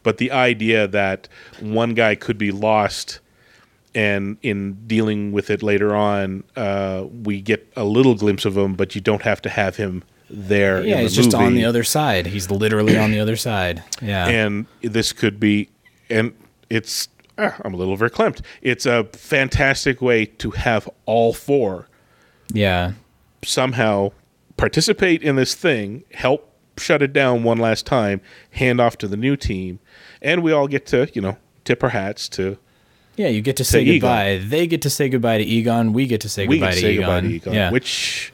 but 0.01 0.17
the 0.17 0.31
idea 0.31 0.87
that 0.87 1.27
one 1.59 1.93
guy 1.93 2.15
could 2.15 2.39
be 2.39 2.51
lost, 2.51 3.19
and 3.95 4.37
in 4.41 4.85
dealing 4.85 5.31
with 5.31 5.49
it 5.49 5.63
later 5.63 5.95
on, 5.95 6.43
uh, 6.55 7.05
we 7.23 7.41
get 7.41 7.71
a 7.75 7.85
little 7.85 8.13
glimpse 8.13 8.45
of 8.45 8.55
him, 8.57 8.75
but 8.75 8.93
you 8.93 9.01
don't 9.01 9.23
have 9.23 9.41
to 9.43 9.49
have 9.49 9.77
him 9.77 10.03
there. 10.29 10.83
Yeah, 10.83 10.97
in 10.97 11.01
he's 11.01 11.15
the 11.15 11.23
just 11.23 11.35
on 11.35 11.55
the 11.55 11.65
other 11.65 11.83
side. 11.83 12.27
He's 12.27 12.51
literally 12.51 12.97
on 12.97 13.11
the 13.11 13.19
other 13.19 13.35
side. 13.37 13.83
Yeah. 14.01 14.27
and 14.27 14.65
this 14.81 15.13
could 15.13 15.39
be 15.39 15.69
and 16.09 16.33
it's 16.69 17.07
ah, 17.37 17.55
i'm 17.63 17.73
a 17.73 17.77
little 17.77 17.97
verklempt 17.97 18.41
it's 18.61 18.85
a 18.85 19.05
fantastic 19.13 20.01
way 20.01 20.25
to 20.25 20.51
have 20.51 20.89
all 21.05 21.33
four 21.33 21.87
yeah. 22.53 22.93
somehow 23.43 24.11
participate 24.57 25.21
in 25.21 25.35
this 25.35 25.55
thing 25.55 26.03
help 26.13 26.51
shut 26.77 27.01
it 27.01 27.13
down 27.13 27.43
one 27.43 27.57
last 27.57 27.85
time 27.85 28.21
hand 28.51 28.79
off 28.79 28.97
to 28.97 29.07
the 29.07 29.17
new 29.17 29.35
team 29.35 29.79
and 30.21 30.43
we 30.43 30.51
all 30.51 30.67
get 30.67 30.85
to 30.85 31.09
you 31.13 31.21
know 31.21 31.37
tip 31.63 31.83
our 31.83 31.89
hats 31.89 32.29
to 32.29 32.57
Yeah, 33.17 33.27
you 33.29 33.41
get 33.41 33.57
to 33.57 33.63
say 33.63 33.81
Egon. 33.81 33.93
goodbye. 33.95 34.41
They 34.43 34.67
get 34.67 34.81
to 34.83 34.89
say 34.89 35.09
goodbye 35.09 35.37
to 35.37 35.43
Egon. 35.43 35.93
We 35.93 36.05
get 36.07 36.21
to 36.21 36.29
say 36.29 36.47
we 36.47 36.57
goodbye, 36.57 36.67
can 36.71 36.75
to, 36.75 36.81
say 36.81 36.93
Egon. 36.93 37.05
goodbye 37.05 37.21
to 37.21 37.33
Egon 37.35 37.53
Yeah. 37.53 37.71
which 37.71 38.33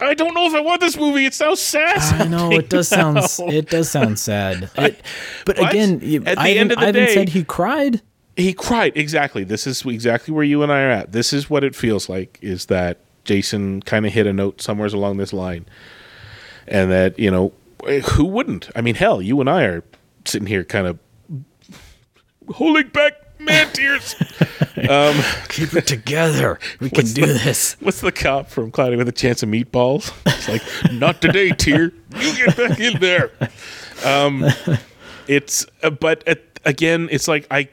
I 0.00 0.14
don't 0.14 0.34
know 0.34 0.46
if 0.46 0.54
I 0.54 0.60
want 0.60 0.80
this 0.80 0.96
movie. 0.96 1.26
It 1.26 1.32
sounds 1.34 1.60
sad. 1.60 1.98
I 2.20 2.26
know 2.26 2.50
it 2.52 2.68
does 2.68 2.88
sound 2.96 3.18
it 3.48 3.70
does 3.70 3.88
sound 3.90 4.18
sad. 4.18 4.68
It, 4.76 5.00
but 5.46 5.56
But 5.56 5.70
again, 5.70 5.94
at 5.94 6.00
the 6.00 6.40
Ivan, 6.40 6.56
end 6.58 6.72
of 6.72 6.78
the 6.78 6.86
Ivan 6.86 6.94
day- 7.06 7.14
said 7.14 7.28
he 7.30 7.44
cried. 7.44 8.02
he 8.36 8.52
cried 8.52 8.96
exactly 8.96 9.44
this 9.44 9.66
is 9.66 9.84
exactly 9.86 10.32
where 10.34 10.42
you 10.44 10.62
and 10.62 10.72
i 10.72 10.80
are 10.80 10.90
at 10.90 11.12
this 11.12 11.32
is 11.34 11.50
what 11.50 11.62
it 11.62 11.76
feels 11.76 12.08
like 12.08 12.38
is 12.40 12.64
that 12.66 12.96
jason 13.24 13.82
kind 13.82 14.06
of 14.06 14.12
hit 14.14 14.26
a 14.26 14.32
note 14.32 14.62
somewhere 14.62 14.88
along 14.88 15.18
this 15.18 15.34
line 15.34 15.66
and 16.66 16.90
that 16.90 17.18
you 17.18 17.30
know 17.30 17.52
eh, 17.86 18.00
who 18.00 18.24
wouldn't 18.24 18.70
i 18.74 18.80
mean 18.80 18.94
hell 18.94 19.20
you 19.20 19.38
and 19.38 19.50
i 19.50 19.64
are 19.64 19.84
sitting 20.24 20.46
here 20.48 20.64
kind 20.64 20.86
of 20.86 20.98
holding 22.54 22.88
back 22.88 23.12
man 23.44 23.68
tears 23.72 24.14
Keep 25.48 25.74
it 25.74 25.86
together. 25.86 26.58
We 26.80 26.90
can 26.90 27.06
do 27.06 27.26
the- 27.26 27.32
this. 27.34 27.76
what's 27.80 28.00
the 28.00 28.12
cop 28.12 28.48
from 28.48 28.70
cloudy 28.70 28.96
with 28.96 29.08
a 29.08 29.12
chance 29.12 29.42
of 29.42 29.48
meatballs 29.48 30.12
it's 30.26 30.48
like 30.48 30.62
not 30.92 31.20
today 31.22 31.50
tear 31.50 31.92
you 32.18 32.36
get 32.36 32.56
back 32.56 32.80
in 32.80 32.98
there 33.00 33.30
um 34.04 34.44
it's 35.28 35.66
uh, 35.82 35.90
but 35.90 36.26
uh, 36.28 36.34
again 36.64 37.08
it's 37.10 37.28
like 37.28 37.46
i 37.50 37.68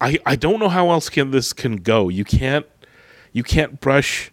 I 0.00 0.18
I 0.26 0.36
don't 0.36 0.60
know 0.60 0.68
how 0.68 0.90
else 0.90 1.08
can 1.08 1.30
this 1.30 1.52
can 1.54 1.76
go. 1.76 2.08
You 2.10 2.24
can't 2.24 2.66
you 3.32 3.42
can't 3.42 3.80
brush 3.80 4.30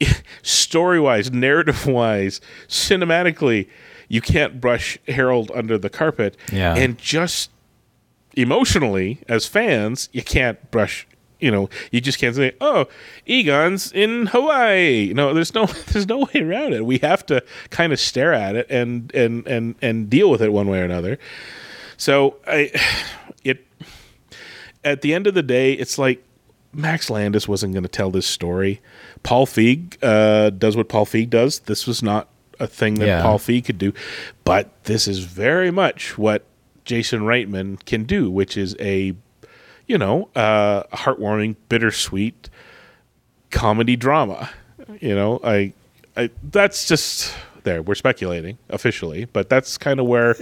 story 0.42 0.98
wise, 0.98 1.30
narrative 1.30 1.86
wise, 1.86 2.40
cinematically, 2.66 3.68
you 4.08 4.20
can't 4.20 4.60
brush 4.60 4.98
Harold 5.08 5.52
under 5.54 5.78
the 5.78 5.90
carpet. 5.90 6.36
Yeah. 6.52 6.74
And 6.74 6.98
just 6.98 7.50
emotionally, 8.36 9.20
as 9.28 9.46
fans, 9.46 10.08
you 10.12 10.22
can't 10.22 10.70
brush 10.70 11.06
you 11.40 11.50
know, 11.50 11.70
you 11.90 12.00
just 12.00 12.18
can't 12.18 12.36
say, 12.36 12.52
"Oh, 12.60 12.86
Egon's 13.26 13.90
in 13.92 14.26
Hawaii." 14.26 15.12
No, 15.14 15.32
there's 15.32 15.54
no, 15.54 15.64
there's 15.92 16.06
no 16.06 16.18
way 16.20 16.42
around 16.42 16.74
it. 16.74 16.84
We 16.84 16.98
have 16.98 17.24
to 17.26 17.42
kind 17.70 17.92
of 17.92 17.98
stare 17.98 18.34
at 18.34 18.56
it 18.56 18.66
and 18.70 19.10
and 19.14 19.46
and 19.46 19.74
and 19.80 20.10
deal 20.10 20.30
with 20.30 20.42
it 20.42 20.52
one 20.52 20.68
way 20.68 20.80
or 20.80 20.84
another. 20.84 21.18
So 21.96 22.36
I, 22.46 22.70
it, 23.44 23.66
at 24.84 25.00
the 25.02 25.14
end 25.14 25.26
of 25.26 25.34
the 25.34 25.42
day, 25.42 25.72
it's 25.72 25.98
like 25.98 26.22
Max 26.72 27.10
Landis 27.10 27.48
wasn't 27.48 27.72
going 27.72 27.82
to 27.84 27.88
tell 27.88 28.10
this 28.10 28.26
story. 28.26 28.80
Paul 29.22 29.46
Feig 29.46 29.96
uh, 30.02 30.50
does 30.50 30.76
what 30.76 30.88
Paul 30.88 31.06
Feig 31.06 31.30
does. 31.30 31.60
This 31.60 31.86
was 31.86 32.02
not 32.02 32.28
a 32.58 32.66
thing 32.66 32.94
that 32.94 33.06
Yeah. 33.06 33.22
Paul 33.22 33.38
Feig 33.38 33.64
could 33.64 33.78
do, 33.78 33.92
but 34.44 34.84
this 34.84 35.08
is 35.08 35.20
very 35.20 35.70
much 35.70 36.18
what 36.18 36.44
Jason 36.90 37.20
Reitman 37.20 37.84
can 37.84 38.02
do, 38.02 38.28
which 38.28 38.56
is 38.56 38.74
a, 38.80 39.14
you 39.86 39.96
know, 39.96 40.28
uh, 40.34 40.82
heartwarming, 40.92 41.54
bittersweet 41.68 42.50
comedy 43.52 43.94
drama. 43.94 44.50
You 44.98 45.14
know, 45.14 45.38
I, 45.44 45.72
I 46.16 46.30
that's 46.50 46.88
just 46.88 47.32
there. 47.62 47.80
We're 47.80 47.94
speculating 47.94 48.58
officially, 48.70 49.26
but 49.26 49.48
that's 49.48 49.78
kind 49.78 50.00
of 50.00 50.06
where 50.06 50.34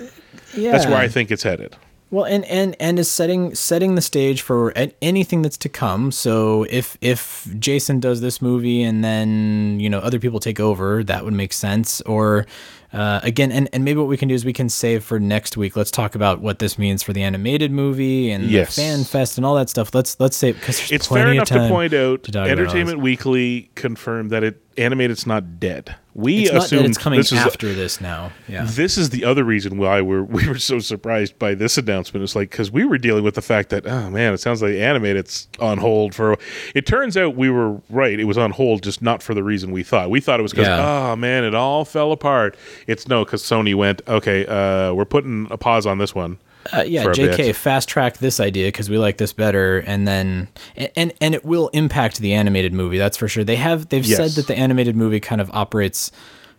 yeah. 0.56 0.72
that's 0.72 0.86
where 0.86 0.96
I 0.96 1.06
think 1.06 1.30
it's 1.30 1.42
headed. 1.42 1.76
Well, 2.10 2.24
and 2.24 2.46
and 2.46 2.74
and 2.80 2.98
is 2.98 3.10
setting 3.10 3.54
setting 3.54 3.94
the 3.94 4.00
stage 4.00 4.40
for 4.40 4.72
anything 5.02 5.42
that's 5.42 5.58
to 5.58 5.68
come. 5.68 6.10
So 6.12 6.64
if 6.70 6.96
if 7.02 7.46
Jason 7.58 8.00
does 8.00 8.22
this 8.22 8.40
movie 8.40 8.82
and 8.82 9.04
then 9.04 9.80
you 9.80 9.90
know 9.90 9.98
other 9.98 10.18
people 10.18 10.40
take 10.40 10.60
over, 10.60 11.04
that 11.04 11.26
would 11.26 11.34
make 11.34 11.52
sense. 11.52 12.00
Or 12.02 12.46
uh, 12.93 13.20
again, 13.23 13.52
and 13.52 13.69
and 13.73 13.85
maybe 13.85 13.98
what 13.98 14.09
we 14.09 14.16
can 14.16 14.28
do 14.28 14.35
is 14.35 14.44
we 14.44 14.52
can 14.52 14.69
save 14.69 15.05
for 15.05 15.20
next 15.20 15.56
week. 15.56 15.77
Let's 15.77 15.90
talk 15.90 16.15
about 16.15 16.40
what 16.40 16.59
this 16.59 16.78
means 16.78 17.02
for 17.02 17.12
the 17.12 17.23
animated 17.23 17.70
movie 17.70 18.31
and 18.31 18.44
Yes. 18.44 18.77
the 18.77 18.82
fan 18.82 19.05
fest 19.05 19.36
and 19.36 19.44
all 19.44 19.55
that 19.56 19.69
stuff. 19.69 19.94
Let's 19.94 20.19
let's 20.20 20.36
save 20.36 20.55
because 20.59 20.90
It's 20.90 21.06
plenty 21.09 21.24
fair 21.24 21.32
enough 21.32 21.48
to 21.48 21.69
point 21.69 21.93
out 21.93 22.23
to 22.24 22.32
talk 22.32 22.47
about 22.47 22.51
all 22.51 22.56
this. 22.56 22.60
Entertainment 22.73 23.01
Weekly 23.01 23.70
confirmed 23.74 24.31
that 24.31 24.43
it 24.43 24.62
animated's 24.78 25.27
not 25.27 25.60
dead. 25.60 25.97
We 26.19 26.43
It's 26.43 26.53
not 26.53 26.65
assumed 26.65 26.85
that 26.85 26.89
it's 26.89 26.99
coming 26.99 27.20
this 27.20 27.32
after 27.32 27.73
this 27.73 28.01
now. 28.01 28.32
Yeah. 28.49 28.65
This 28.69 28.99
is 28.99 29.11
the 29.11 29.24
other 29.24 29.45
reason 29.45 29.78
why 29.78 30.01
we're 30.01 30.23
we 30.24 30.49
were 30.49 30.59
so 30.59 30.81
surprised 30.81 31.39
by 31.39 31.55
this 31.55 31.78
announcement. 31.78 32.24
It's 32.24 32.35
like 32.35 32.51
because 32.51 32.73
we 32.73 32.85
were 32.85 32.99
dealing 32.99 33.23
with 33.23 33.36
the 33.36 33.43
fact 33.43 33.69
that 33.69 33.86
oh 33.86 34.11
man, 34.11 34.35
it 34.35 34.39
sounds 34.39 34.61
like 34.61 34.73
animated's 34.74 35.47
on 35.61 35.78
hold 35.78 36.16
for. 36.16 36.36
It 36.74 36.86
turns 36.86 37.16
out 37.16 37.36
we 37.36 37.51
were 37.51 37.81
right; 37.89 38.19
it 38.19 38.24
was 38.24 38.36
on 38.36 38.51
hold, 38.51 38.82
just 38.82 39.01
not 39.01 39.23
for 39.23 39.32
the 39.32 39.45
reason 39.45 39.70
we 39.70 39.85
thought. 39.85 40.11
We 40.11 40.19
thought 40.20 40.40
it 40.40 40.43
was 40.43 40.51
because 40.51 40.66
Yeah. 40.66 41.11
oh 41.12 41.15
man, 41.15 41.45
it 41.45 41.55
all 41.55 41.85
fell 41.85 42.11
apart. 42.11 42.57
It's 42.89 43.07
no, 43.07 43.24
because 43.24 43.45
Sony 43.45 43.77
went 43.77 44.03
okay. 44.09 44.45
Uh, 44.45 44.93
we're 44.95 45.05
putting 45.05 45.47
a 45.53 45.57
pause 45.57 45.86
on 45.86 45.99
this 45.99 46.16
one. 46.16 46.39
Uh, 46.72 46.82
yeah, 46.86 47.05
JK, 47.05 47.36
bit. 47.36 47.56
fast 47.56 47.89
track 47.89 48.18
this 48.18 48.40
idea 48.40 48.66
because 48.68 48.90
we 48.90 48.98
like 48.98 49.16
this 49.16 49.32
better, 49.32 49.78
and 49.78 50.06
then 50.06 50.48
and, 50.97 51.14
and 51.20 51.35
it 51.35 51.44
will 51.44 51.68
impact 51.68 52.18
the 52.18 52.35
animated 52.35 52.72
movie. 52.74 52.98
That's 52.98 53.16
for 53.16 53.26
sure. 53.28 53.43
They 53.44 53.56
have 53.56 53.89
they've 53.89 54.06
said 54.06 54.32
that 54.32 54.47
the 54.48 54.56
animated 54.59 54.94
movie 54.97 55.20
kind 55.20 55.40
of 55.40 55.51
operates 55.55 56.10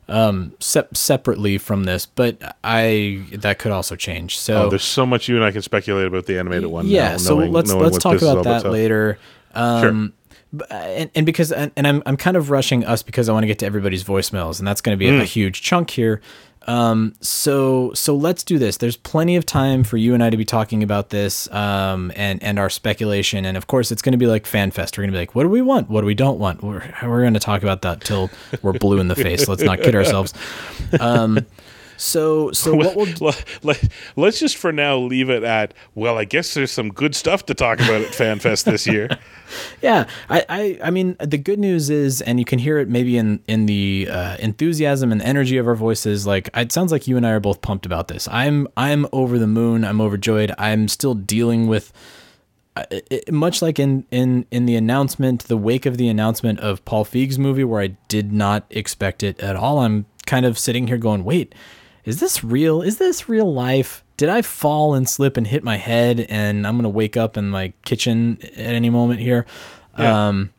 um 0.07 0.53
sep- 0.59 0.97
separately 0.97 1.59
from 1.59 1.83
this, 1.83 2.07
but 2.07 2.55
I 2.63 3.23
that 3.33 3.59
could 3.59 3.71
also 3.71 3.95
change. 3.95 4.39
So 4.39 4.63
Oh, 4.63 4.69
there's 4.69 4.83
so 4.83 5.05
much 5.05 5.27
you 5.29 5.35
and 5.35 5.45
I 5.45 5.51
can 5.51 5.61
speculate 5.61 6.07
about 6.07 6.25
the 6.25 6.39
animated 6.39 6.67
one. 6.69 6.87
yeah, 6.87 7.11
now, 7.11 7.17
so 7.17 7.35
knowing- 7.37 7.51
let's 7.51 7.69
knowing 7.69 7.83
let's 7.83 7.97
talk 7.99 8.19
about 8.21 8.43
that 8.45 8.61
so- 8.63 8.71
later. 8.71 9.19
Sure. 9.55 9.87
Um, 9.89 10.13
b- 10.55 10.65
and, 10.71 11.11
and 11.13 11.25
because 11.25 11.51
and, 11.51 11.71
and 11.75 11.85
I'm 11.85 12.01
I'm 12.07 12.17
kind 12.17 12.37
of 12.37 12.49
rushing 12.49 12.83
us 12.85 13.03
because 13.03 13.29
I 13.29 13.33
want 13.33 13.43
to 13.43 13.47
get 13.47 13.59
to 13.59 13.65
everybody's 13.67 14.03
voicemails, 14.03 14.57
and 14.57 14.67
that's 14.67 14.81
going 14.81 14.97
to 14.97 14.99
be 14.99 15.05
Mm. 15.11 15.19
a, 15.19 15.21
a 15.21 15.25
huge 15.25 15.61
chunk 15.61 15.91
here. 15.91 16.21
Um, 16.69 17.15
so 17.19 17.91
so 17.95 18.15
let's 18.15 18.43
do 18.43 18.59
this. 18.59 18.77
There's 18.77 18.95
plenty 18.95 19.35
of 19.35 19.43
time 19.43 19.83
for 19.83 19.97
you 19.97 20.13
and 20.13 20.23
I 20.23 20.29
to 20.29 20.37
be 20.37 20.45
talking 20.45 20.83
about 20.83 21.09
this, 21.09 21.51
um, 21.51 22.11
and 22.15 22.41
and 22.43 22.59
our 22.59 22.69
speculation, 22.69 23.43
and 23.43 23.57
of 23.57 23.65
course 23.65 23.91
it's 23.91 24.03
going 24.03 24.11
to 24.11 24.19
be 24.19 24.27
like 24.27 24.45
fan 24.45 24.69
fest. 24.69 24.95
We're 24.95 25.01
going 25.01 25.13
to 25.13 25.15
be 25.15 25.19
like, 25.19 25.33
what 25.33 25.43
do 25.43 25.49
we 25.49 25.63
want? 25.63 25.89
What 25.89 26.01
do 26.01 26.07
we 26.07 26.13
don't 26.13 26.37
want? 26.37 26.61
We're 26.61 26.83
we're 27.01 27.21
going 27.21 27.33
to 27.33 27.39
talk 27.39 27.63
about 27.63 27.81
that 27.81 28.01
till 28.01 28.29
we're 28.61 28.73
blue 28.73 28.99
in 28.99 29.07
the 29.07 29.15
face. 29.15 29.47
Let's 29.47 29.63
not 29.63 29.81
kid 29.81 29.95
ourselves. 29.95 30.33
Um, 30.99 31.45
so 31.99 32.51
so 32.51 32.73
what 32.73 32.95
we'll 32.95 33.07
let, 33.19 33.43
let, 33.61 33.87
let's 34.15 34.39
just 34.39 34.55
for 34.57 34.71
now 34.71 34.97
leave 34.97 35.29
it 35.29 35.43
at 35.43 35.73
well 35.95 36.17
i 36.17 36.23
guess 36.23 36.53
there's 36.53 36.71
some 36.71 36.89
good 36.89 37.13
stuff 37.13 37.45
to 37.45 37.53
talk 37.53 37.79
about 37.79 38.01
at 38.01 38.11
fanfest 38.11 38.63
this 38.63 38.87
year 38.87 39.09
Yeah, 39.81 40.07
I, 40.29 40.45
I, 40.47 40.79
I 40.83 40.89
mean, 40.91 41.15
the 41.19 41.39
good 41.39 41.57
news 41.57 41.89
is, 41.89 42.21
and 42.21 42.37
you 42.37 42.45
can 42.45 42.59
hear 42.59 42.77
it 42.77 42.87
maybe 42.87 43.17
in 43.17 43.39
in 43.47 43.65
the 43.65 44.07
uh, 44.07 44.37
enthusiasm 44.37 45.11
and 45.11 45.23
energy 45.23 45.57
of 45.57 45.67
our 45.67 45.73
voices. 45.73 46.27
Like 46.27 46.51
it 46.55 46.71
sounds 46.71 46.91
like 46.91 47.07
you 47.07 47.17
and 47.17 47.25
I 47.25 47.31
are 47.31 47.39
both 47.39 47.61
pumped 47.63 47.87
about 47.87 48.09
this. 48.09 48.27
I'm 48.31 48.67
I'm 48.77 49.07
over 49.11 49.39
the 49.39 49.47
moon. 49.47 49.83
I'm 49.83 50.01
overjoyed. 50.01 50.53
I'm 50.59 50.87
still 50.87 51.15
dealing 51.15 51.65
with. 51.65 51.91
uh, 52.75 52.83
It, 52.91 53.31
much 53.33 53.63
like 53.63 53.79
in, 53.79 54.05
in 54.11 54.45
in 54.51 54.67
the 54.67 54.75
announcement, 54.75 55.45
the 55.45 55.57
wake 55.57 55.87
of 55.87 55.97
the 55.97 56.09
announcement 56.09 56.59
of 56.59 56.85
Paul 56.85 57.03
Feig's 57.03 57.39
movie, 57.39 57.63
where 57.63 57.81
I 57.81 57.97
did 58.07 58.31
not 58.31 58.65
expect 58.69 59.23
it 59.23 59.39
at 59.39 59.55
all, 59.55 59.79
I'm 59.79 60.05
kind 60.27 60.45
of 60.45 60.59
sitting 60.59 60.85
here 60.85 60.99
going, 60.99 61.23
"Wait, 61.23 61.55
is 62.05 62.19
this 62.19 62.43
real? 62.43 62.81
Is 62.81 62.97
this 62.97 63.27
real 63.29 63.51
life? 63.53 64.03
Did 64.17 64.29
I 64.29 64.41
fall 64.41 64.93
and 64.95 65.07
slip 65.07 65.37
and 65.37 65.47
hit 65.47 65.63
my 65.63 65.77
head 65.77 66.25
and 66.29 66.65
I'm 66.67 66.75
gonna 66.77 66.89
wake 66.89 67.15
up 67.17 67.37
in 67.37 67.49
my 67.49 67.73
kitchen 67.85 68.37
at 68.43 68.73
any 68.75 68.89
moment 68.89 69.19
here? 69.21 69.45
Yeah. 69.97 70.27
Um, 70.29 70.51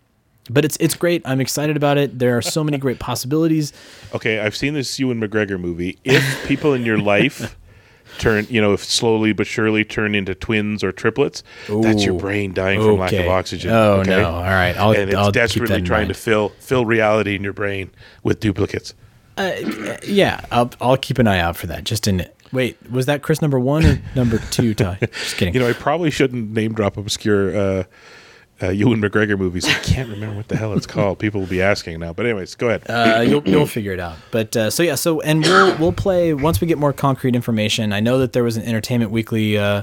but 0.49 0.65
it's 0.65 0.77
it's 0.81 0.95
great. 0.95 1.23
I'm 1.25 1.41
excited 1.41 1.77
about 1.77 1.97
it. 1.99 2.19
There 2.19 2.37
are 2.37 2.43
so 2.43 2.65
many 2.65 2.79
great 2.79 2.99
possibilities. 3.11 3.73
okay 4.15 4.41
i've 4.41 4.57
seen 4.57 4.75
this 4.75 4.99
ewan 4.99 5.21
mcgregor 5.21 5.61
movie 5.61 5.99
if 6.05 6.47
people 6.49 6.73
in 6.75 6.85
your 6.85 6.99
life 6.99 7.57
turn 8.19 8.45
you 8.51 8.61
know 8.61 8.73
if 8.73 8.83
slowly 8.83 9.33
but 9.33 9.47
surely 9.47 9.85
turn 9.85 10.15
into 10.17 10.35
twins 10.35 10.83
or 10.83 10.91
triplets 10.91 11.45
that's 11.83 12.05
your 12.05 12.15
brain 12.19 12.53
dying 12.53 12.81
from 12.81 12.99
lack 12.99 13.13
of 13.13 13.29
oxygen 13.29 13.71
Oh, 13.71 14.01
okay? 14.01 14.11
no. 14.11 14.31
All 14.31 14.43
right. 14.43 14.77
I'll- 14.77 14.91
and 14.93 15.11
it's 15.11 15.15
I'll 15.17 15.31
desperately 15.31 15.77
in 15.79 15.85
trying 15.85 16.01
mind. 16.07 16.15
to 16.15 16.21
fill 16.21 16.49
fill 16.59 16.85
reality 16.85 17.37
in 17.37 17.45
your 17.45 17.53
brain 17.53 17.91
with 18.25 18.41
duplicates 18.41 18.95
Yeah, 19.39 20.41
I'll 20.51 20.71
I'll 20.81 20.97
keep 20.97 21.19
an 21.19 21.27
eye 21.27 21.41
out 21.41 21.57
for 21.57 21.67
that. 21.69 21.85
Just 21.85 22.07
in 22.09 22.27
wait, 22.53 22.77
was 22.91 23.07
that 23.07 23.23
Chris 23.23 23.41
number 23.41 23.59
one 23.59 23.85
or 23.87 24.03
number 24.15 24.39
two? 24.51 24.75
Ty? 24.75 24.99
Just 25.01 25.37
kidding. 25.37 25.55
you 25.55 25.61
know 25.61 25.69
i 25.69 25.73
probably 25.73 26.11
shouldn't 26.11 26.51
name 26.51 26.75
drop 26.75 26.97
obscure 26.97 27.57
uh 27.57 27.85
uh, 28.63 28.69
Ewan 28.69 29.01
McGregor 29.01 29.39
movies. 29.39 29.65
I 29.67 29.73
can't 29.73 30.11
remember 30.11 30.37
what 30.37 30.49
the 30.49 30.57
hell 30.57 30.75
it's 30.75 30.87
called. 30.87 31.19
People 31.19 31.41
will 31.41 31.49
be 31.49 31.63
asking 31.63 31.99
now. 32.01 32.13
But 32.13 32.27
anyways, 32.27 32.55
go 32.57 32.69
ahead. 32.69 32.83
uh, 32.91 33.23
you'll 33.23 33.43
you'll 33.49 33.67
figure 33.67 33.93
it 33.93 34.01
out. 34.01 34.17
But 34.31 34.57
uh, 34.57 34.71
so 34.71 34.83
yeah, 34.83 34.97
so 34.97 35.21
and 35.23 35.43
we'll 35.43 35.77
we'll 35.79 35.93
play 35.93 36.35
once 36.35 36.61
we 36.61 36.67
get 36.67 36.77
more 36.79 36.93
concrete 36.93 37.35
information. 37.35 37.93
I 37.93 38.01
know 38.01 38.19
that 38.19 38.33
there 38.33 38.45
was 38.45 38.57
an 38.57 38.65
Entertainment 38.65 39.11
Weekly 39.11 39.57
uh, 39.57 39.83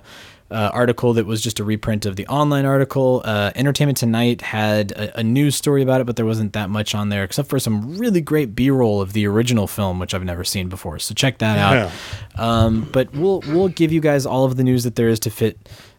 uh, 0.50 0.70
article 0.74 1.14
that 1.14 1.26
was 1.26 1.42
just 1.42 1.60
a 1.60 1.64
reprint 1.64 2.06
of 2.06 2.16
the 2.16 2.26
online 2.28 2.66
article. 2.66 3.22
Uh, 3.26 3.52
Entertainment 3.56 3.98
Tonight 3.98 4.42
had 4.42 4.92
a, 4.94 5.20
a 5.20 5.24
news 5.24 5.56
story 5.56 5.82
about 5.82 6.02
it, 6.02 6.06
but 6.06 6.16
there 6.16 6.26
wasn't 6.26 6.54
that 6.54 6.70
much 6.70 6.96
on 6.96 7.10
there 7.10 7.24
except 7.24 7.50
for 7.50 7.60
some 7.60 7.98
really 7.98 8.22
great 8.22 8.56
B-roll 8.56 9.02
of 9.02 9.14
the 9.14 9.28
original 9.28 9.68
film, 9.68 10.00
which 10.00 10.14
I've 10.14 10.24
never 10.24 10.44
seen 10.44 10.70
before. 10.70 11.00
So 11.00 11.14
check 11.14 11.40
that 11.40 11.58
out. 11.58 11.92
Um, 12.38 12.88
but 12.92 13.14
we'll 13.14 13.42
we'll 13.48 13.70
give 13.70 13.92
you 13.92 14.00
guys 14.00 14.26
all 14.26 14.46
of 14.46 14.56
the 14.58 14.64
news 14.64 14.84
that 14.84 14.96
there 14.96 15.10
is 15.10 15.20
to 15.22 15.30
fit 15.30 15.58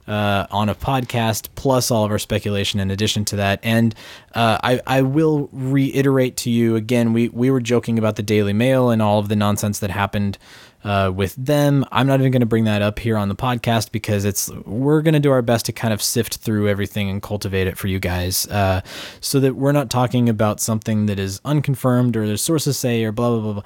uh, 0.08 0.46
on 0.50 0.70
a 0.70 0.74
podcast, 0.74 1.48
plus 1.54 1.90
all 1.90 2.04
of 2.04 2.10
our 2.10 2.18
speculation 2.18 2.80
in 2.80 2.90
addition 2.90 3.24
to 3.26 3.36
that. 3.36 3.60
And 3.62 3.94
uh, 4.34 4.58
I, 4.62 4.80
I 4.86 5.02
will 5.02 5.50
reiterate 5.52 6.38
to 6.38 6.50
you 6.50 6.76
again, 6.76 7.12
we, 7.12 7.28
we 7.28 7.50
were 7.50 7.60
joking 7.60 7.98
about 7.98 8.16
the 8.16 8.22
Daily 8.22 8.54
Mail 8.54 8.88
and 8.88 9.02
all 9.02 9.18
of 9.18 9.28
the 9.28 9.36
nonsense 9.36 9.80
that 9.80 9.90
happened 9.90 10.38
uh, 10.84 11.12
with 11.14 11.34
them. 11.34 11.84
I'm 11.90 12.06
not 12.06 12.20
even 12.20 12.32
going 12.32 12.40
to 12.40 12.46
bring 12.46 12.64
that 12.64 12.82
up 12.82 12.98
here 12.98 13.16
on 13.16 13.28
the 13.28 13.34
podcast 13.34 13.92
because 13.92 14.24
it's 14.24 14.48
we're 14.64 15.02
going 15.02 15.14
to 15.14 15.20
do 15.20 15.30
our 15.30 15.42
best 15.42 15.66
to 15.66 15.72
kind 15.72 15.92
of 15.92 16.02
sift 16.02 16.36
through 16.36 16.68
everything 16.68 17.10
and 17.10 17.22
cultivate 17.22 17.66
it 17.66 17.76
for 17.76 17.88
you 17.88 17.98
guys, 17.98 18.46
uh, 18.48 18.80
so 19.20 19.40
that 19.40 19.56
we're 19.56 19.72
not 19.72 19.90
talking 19.90 20.28
about 20.28 20.60
something 20.60 21.06
that 21.06 21.18
is 21.18 21.40
unconfirmed 21.44 22.16
or 22.16 22.26
there's 22.26 22.42
sources 22.42 22.78
say 22.78 23.04
or 23.04 23.12
blah 23.12 23.30
blah 23.30 23.40
blah. 23.40 23.52
blah. 23.54 23.62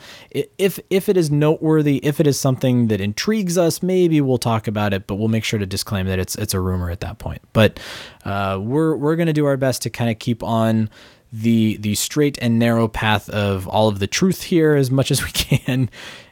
If 0.58 0.80
if 0.90 1.08
it 1.08 1.16
is 1.16 1.30
noteworthy, 1.30 1.98
if 2.04 2.20
it 2.20 2.26
is 2.26 2.38
something 2.40 2.88
that 2.88 3.00
intrigues 3.00 3.58
us, 3.58 3.82
maybe 3.82 4.20
we'll 4.20 4.38
talk 4.38 4.66
about 4.66 4.92
it, 4.94 5.06
but 5.06 5.16
we'll 5.16 5.28
make 5.28 5.44
sure 5.44 5.58
to 5.58 5.66
disclaim 5.66 6.06
that 6.06 6.18
it's 6.18 6.34
it's 6.36 6.54
a 6.54 6.60
rumor 6.60 6.90
at 6.90 7.00
that 7.00 7.18
point. 7.18 7.42
But 7.52 7.78
uh, 8.24 8.58
we're 8.62 8.96
we're 8.96 9.16
going 9.16 9.26
to 9.26 9.32
do 9.32 9.46
our 9.46 9.56
best 9.56 9.82
to 9.82 9.90
kind 9.90 10.10
of 10.10 10.18
keep 10.18 10.42
on 10.42 10.88
the 11.32 11.78
the 11.78 11.94
straight 11.94 12.38
and 12.42 12.58
narrow 12.58 12.86
path 12.86 13.28
of 13.30 13.66
all 13.66 13.88
of 13.88 13.98
the 13.98 14.06
truth 14.06 14.42
here 14.42 14.74
as 14.74 14.90
much 14.90 15.10
as 15.10 15.24
we 15.24 15.30
can. 15.32 15.88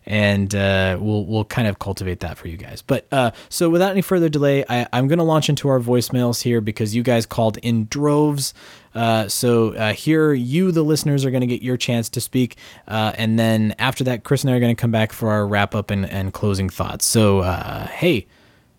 And 0.06 0.54
uh, 0.54 0.98
we'll 1.00 1.24
we'll 1.24 1.44
kind 1.44 1.68
of 1.68 1.78
cultivate 1.78 2.20
that 2.20 2.36
for 2.36 2.48
you 2.48 2.56
guys. 2.56 2.82
But 2.82 3.06
uh, 3.10 3.30
so 3.48 3.70
without 3.70 3.92
any 3.92 4.02
further 4.02 4.28
delay 4.28 4.64
I, 4.68 4.86
i'm 4.92 5.08
going 5.08 5.18
to 5.18 5.24
launch 5.24 5.48
into 5.48 5.68
our 5.68 5.80
voicemails 5.80 6.42
here 6.42 6.60
because 6.60 6.94
you 6.94 7.02
guys 7.02 7.26
called 7.26 7.56
in 7.58 7.86
droves. 7.86 8.52
Uh, 8.94 9.28
so 9.28 9.74
uh, 9.74 9.92
here 9.92 10.32
you 10.32 10.72
the 10.72 10.82
listeners 10.82 11.24
are 11.24 11.30
going 11.30 11.42
to 11.42 11.46
get 11.46 11.62
your 11.62 11.76
chance 11.76 12.08
to 12.10 12.20
speak. 12.20 12.56
Uh, 12.86 13.12
and 13.16 13.38
then 13.38 13.74
after 13.78 14.04
that 14.04 14.24
chris 14.24 14.42
and 14.42 14.50
i 14.50 14.56
are 14.56 14.60
going 14.60 14.74
to 14.74 14.80
come 14.80 14.90
back 14.90 15.12
for 15.12 15.30
our 15.30 15.46
wrap 15.46 15.74
up 15.74 15.90
and, 15.90 16.04
and 16.04 16.32
closing 16.34 16.68
thoughts. 16.68 17.04
So 17.06 17.40
uh, 17.40 17.86
hey 17.86 18.26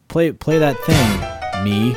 play 0.08 0.32
play 0.32 0.60
that 0.60 0.78
thing 0.80 1.64
me 1.64 1.96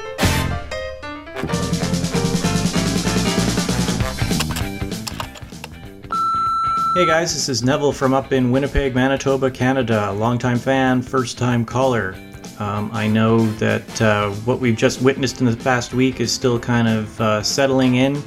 Hey 6.94 7.06
guys, 7.06 7.34
this 7.34 7.48
is 7.48 7.64
Neville 7.64 7.90
from 7.90 8.14
up 8.14 8.32
in 8.32 8.52
Winnipeg, 8.52 8.94
Manitoba, 8.94 9.50
Canada. 9.50 10.12
Longtime 10.12 10.60
fan, 10.60 11.02
first 11.02 11.36
time 11.36 11.64
caller. 11.64 12.14
Um, 12.60 12.88
I 12.92 13.08
know 13.08 13.50
that 13.54 14.00
uh, 14.00 14.30
what 14.44 14.60
we've 14.60 14.76
just 14.76 15.02
witnessed 15.02 15.40
in 15.40 15.46
the 15.46 15.56
past 15.56 15.92
week 15.92 16.20
is 16.20 16.30
still 16.30 16.56
kind 16.56 16.86
of 16.86 17.20
uh, 17.20 17.42
settling 17.42 17.96
in. 17.96 18.22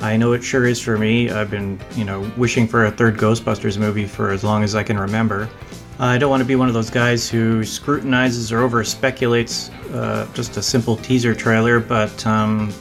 I 0.00 0.16
know 0.16 0.32
it 0.32 0.42
sure 0.42 0.64
is 0.64 0.80
for 0.80 0.96
me. 0.96 1.28
I've 1.28 1.50
been, 1.50 1.78
you 1.94 2.06
know, 2.06 2.22
wishing 2.38 2.66
for 2.66 2.86
a 2.86 2.90
third 2.90 3.18
Ghostbusters 3.18 3.76
movie 3.76 4.06
for 4.06 4.30
as 4.30 4.42
long 4.42 4.64
as 4.64 4.74
I 4.74 4.82
can 4.82 4.98
remember. 4.98 5.46
I 5.98 6.16
don't 6.16 6.30
want 6.30 6.40
to 6.40 6.46
be 6.46 6.56
one 6.56 6.68
of 6.68 6.74
those 6.74 6.88
guys 6.88 7.28
who 7.28 7.64
scrutinizes 7.64 8.50
or 8.50 8.60
over 8.60 8.82
speculates 8.82 9.68
uh, 9.92 10.26
just 10.32 10.56
a 10.56 10.62
simple 10.62 10.96
teaser 10.96 11.34
trailer, 11.34 11.80
but 11.80 12.26
um, 12.26 12.72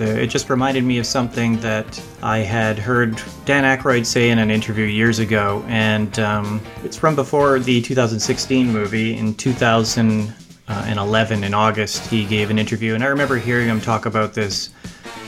it 0.00 0.28
just 0.28 0.50
reminded 0.50 0.84
me 0.84 0.98
of 0.98 1.06
something 1.06 1.58
that 1.60 2.02
I 2.22 2.38
had 2.38 2.78
heard 2.78 3.20
Dan 3.44 3.64
Aykroyd 3.64 4.06
say 4.06 4.30
in 4.30 4.38
an 4.38 4.50
interview 4.50 4.84
years 4.84 5.18
ago, 5.18 5.64
and 5.68 6.18
um, 6.18 6.60
it's 6.84 6.96
from 6.96 7.14
before 7.14 7.58
the 7.58 7.82
2016 7.82 8.72
movie. 8.72 9.16
In 9.16 9.34
2011, 9.34 11.44
in 11.44 11.54
August, 11.54 12.06
he 12.08 12.24
gave 12.24 12.50
an 12.50 12.58
interview, 12.58 12.94
and 12.94 13.02
I 13.02 13.08
remember 13.08 13.36
hearing 13.36 13.68
him 13.68 13.80
talk 13.80 14.06
about 14.06 14.34
this 14.34 14.70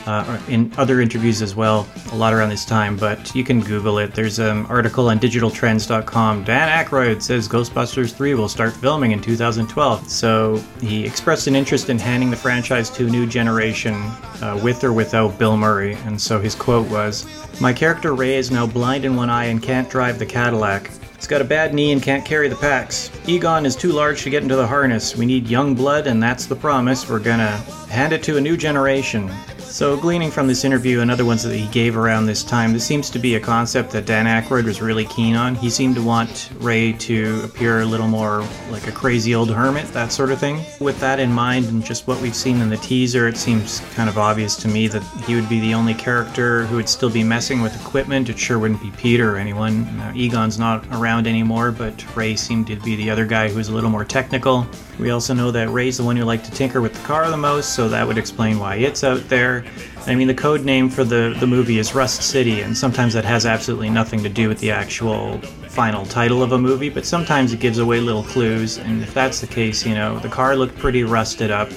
uh, 0.05 0.39
in 0.47 0.71
other 0.77 1.01
interviews 1.01 1.41
as 1.41 1.55
well, 1.55 1.87
a 2.11 2.15
lot 2.15 2.33
around 2.33 2.49
this 2.49 2.65
time, 2.65 2.97
but 2.97 3.33
you 3.35 3.43
can 3.43 3.61
Google 3.61 3.99
it. 3.99 4.13
There's 4.13 4.39
an 4.39 4.65
article 4.67 5.09
on 5.09 5.19
digitaltrends.com. 5.19 6.43
Dan 6.43 6.85
Aykroyd 6.85 7.21
says 7.21 7.47
Ghostbusters 7.47 8.13
3 8.13 8.33
will 8.33 8.49
start 8.49 8.73
filming 8.73 9.11
in 9.11 9.21
2012. 9.21 10.09
So 10.09 10.63
he 10.81 11.05
expressed 11.05 11.47
an 11.47 11.55
interest 11.55 11.89
in 11.89 11.99
handing 11.99 12.29
the 12.29 12.37
franchise 12.37 12.89
to 12.91 13.07
a 13.07 13.09
new 13.09 13.27
generation, 13.27 13.93
uh, 14.41 14.59
with 14.63 14.83
or 14.83 14.93
without 14.93 15.37
Bill 15.37 15.57
Murray. 15.57 15.93
And 16.05 16.19
so 16.19 16.39
his 16.39 16.55
quote 16.55 16.89
was 16.89 17.25
My 17.59 17.73
character 17.73 18.13
Ray 18.13 18.35
is 18.35 18.51
now 18.51 18.65
blind 18.67 19.05
in 19.05 19.15
one 19.15 19.29
eye 19.29 19.45
and 19.45 19.61
can't 19.61 19.89
drive 19.89 20.19
the 20.19 20.25
Cadillac. 20.25 20.89
He's 21.21 21.27
got 21.27 21.39
a 21.39 21.45
bad 21.45 21.75
knee 21.75 21.91
and 21.91 22.01
can't 22.01 22.25
carry 22.25 22.49
the 22.49 22.55
packs. 22.55 23.11
Egon 23.27 23.63
is 23.63 23.75
too 23.75 23.91
large 23.91 24.23
to 24.23 24.31
get 24.31 24.41
into 24.41 24.55
the 24.55 24.65
harness. 24.65 25.15
We 25.15 25.27
need 25.27 25.47
young 25.47 25.75
blood, 25.75 26.07
and 26.07 26.21
that's 26.21 26.47
the 26.47 26.55
promise. 26.55 27.07
We're 27.07 27.19
gonna 27.19 27.57
hand 27.91 28.11
it 28.11 28.23
to 28.23 28.37
a 28.37 28.41
new 28.41 28.57
generation. 28.57 29.29
So, 29.71 29.95
gleaning 29.95 30.31
from 30.31 30.47
this 30.47 30.65
interview 30.65 30.99
and 30.99 31.09
other 31.09 31.23
ones 31.23 31.43
that 31.43 31.55
he 31.55 31.65
gave 31.67 31.95
around 31.95 32.25
this 32.25 32.43
time, 32.43 32.73
this 32.73 32.85
seems 32.85 33.09
to 33.09 33.19
be 33.19 33.35
a 33.35 33.39
concept 33.39 33.91
that 33.91 34.05
Dan 34.05 34.25
Aykroyd 34.25 34.65
was 34.65 34.81
really 34.81 35.05
keen 35.05 35.37
on. 35.37 35.55
He 35.55 35.69
seemed 35.69 35.95
to 35.95 36.03
want 36.03 36.49
Ray 36.59 36.91
to 36.91 37.41
appear 37.45 37.79
a 37.79 37.85
little 37.85 38.09
more 38.09 38.45
like 38.69 38.87
a 38.87 38.91
crazy 38.91 39.33
old 39.33 39.49
hermit, 39.49 39.87
that 39.93 40.11
sort 40.11 40.29
of 40.29 40.39
thing. 40.39 40.65
With 40.81 40.99
that 40.99 41.21
in 41.21 41.31
mind, 41.31 41.67
and 41.67 41.85
just 41.85 42.05
what 42.05 42.19
we've 42.21 42.35
seen 42.35 42.59
in 42.59 42.69
the 42.69 42.75
teaser, 42.77 43.29
it 43.29 43.37
seems 43.37 43.79
kind 43.95 44.09
of 44.09 44.17
obvious 44.17 44.57
to 44.57 44.67
me 44.67 44.89
that 44.89 45.03
he 45.25 45.35
would 45.35 45.47
be 45.47 45.61
the 45.61 45.73
only 45.73 45.93
character 45.93 46.65
who 46.65 46.75
would 46.75 46.89
still 46.89 47.09
be 47.09 47.23
messing 47.23 47.61
with 47.61 47.73
equipment. 47.79 48.27
It 48.27 48.37
sure 48.37 48.59
wouldn't 48.59 48.81
be 48.81 48.91
Peter 48.97 49.33
or 49.33 49.37
anyone. 49.37 49.85
Now, 49.97 50.11
Egon's 50.13 50.59
not 50.59 50.85
around 50.91 51.27
anymore, 51.27 51.71
but 51.71 52.13
Ray 52.13 52.35
seemed 52.35 52.67
to 52.67 52.75
be 52.75 52.97
the 52.97 53.09
other 53.09 53.25
guy 53.25 53.47
who 53.47 53.55
was 53.55 53.69
a 53.69 53.73
little 53.73 53.89
more 53.89 54.03
technical. 54.03 54.67
We 54.99 55.11
also 55.11 55.33
know 55.33 55.49
that 55.49 55.69
Ray's 55.69 55.97
the 55.97 56.03
one 56.03 56.17
who 56.17 56.25
liked 56.25 56.45
to 56.45 56.51
tinker 56.51 56.81
with 56.81 56.93
the 56.93 57.07
car 57.07 57.29
the 57.31 57.37
most, 57.37 57.73
so 57.73 57.87
that 57.87 58.05
would 58.05 58.17
explain 58.17 58.59
why 58.59 58.75
it's 58.75 59.03
out 59.03 59.27
there. 59.29 59.60
I 60.07 60.15
mean, 60.15 60.27
the 60.27 60.33
code 60.33 60.65
name 60.65 60.89
for 60.89 61.03
the, 61.03 61.35
the 61.39 61.47
movie 61.47 61.77
is 61.77 61.93
Rust 61.93 62.23
City, 62.23 62.61
and 62.61 62.75
sometimes 62.75 63.13
that 63.13 63.25
has 63.25 63.45
absolutely 63.45 63.89
nothing 63.89 64.23
to 64.23 64.29
do 64.29 64.47
with 64.47 64.59
the 64.59 64.71
actual 64.71 65.37
final 65.67 66.05
title 66.05 66.43
of 66.43 66.51
a 66.51 66.57
movie, 66.57 66.89
but 66.89 67.05
sometimes 67.05 67.53
it 67.53 67.59
gives 67.59 67.77
away 67.77 67.99
little 67.99 68.23
clues, 68.23 68.77
and 68.77 69.01
if 69.01 69.13
that's 69.13 69.41
the 69.41 69.47
case, 69.47 69.85
you 69.85 69.93
know, 69.93 70.19
the 70.19 70.29
car 70.29 70.55
looked 70.55 70.77
pretty 70.77 71.03
rusted 71.03 71.51
up. 71.51 71.69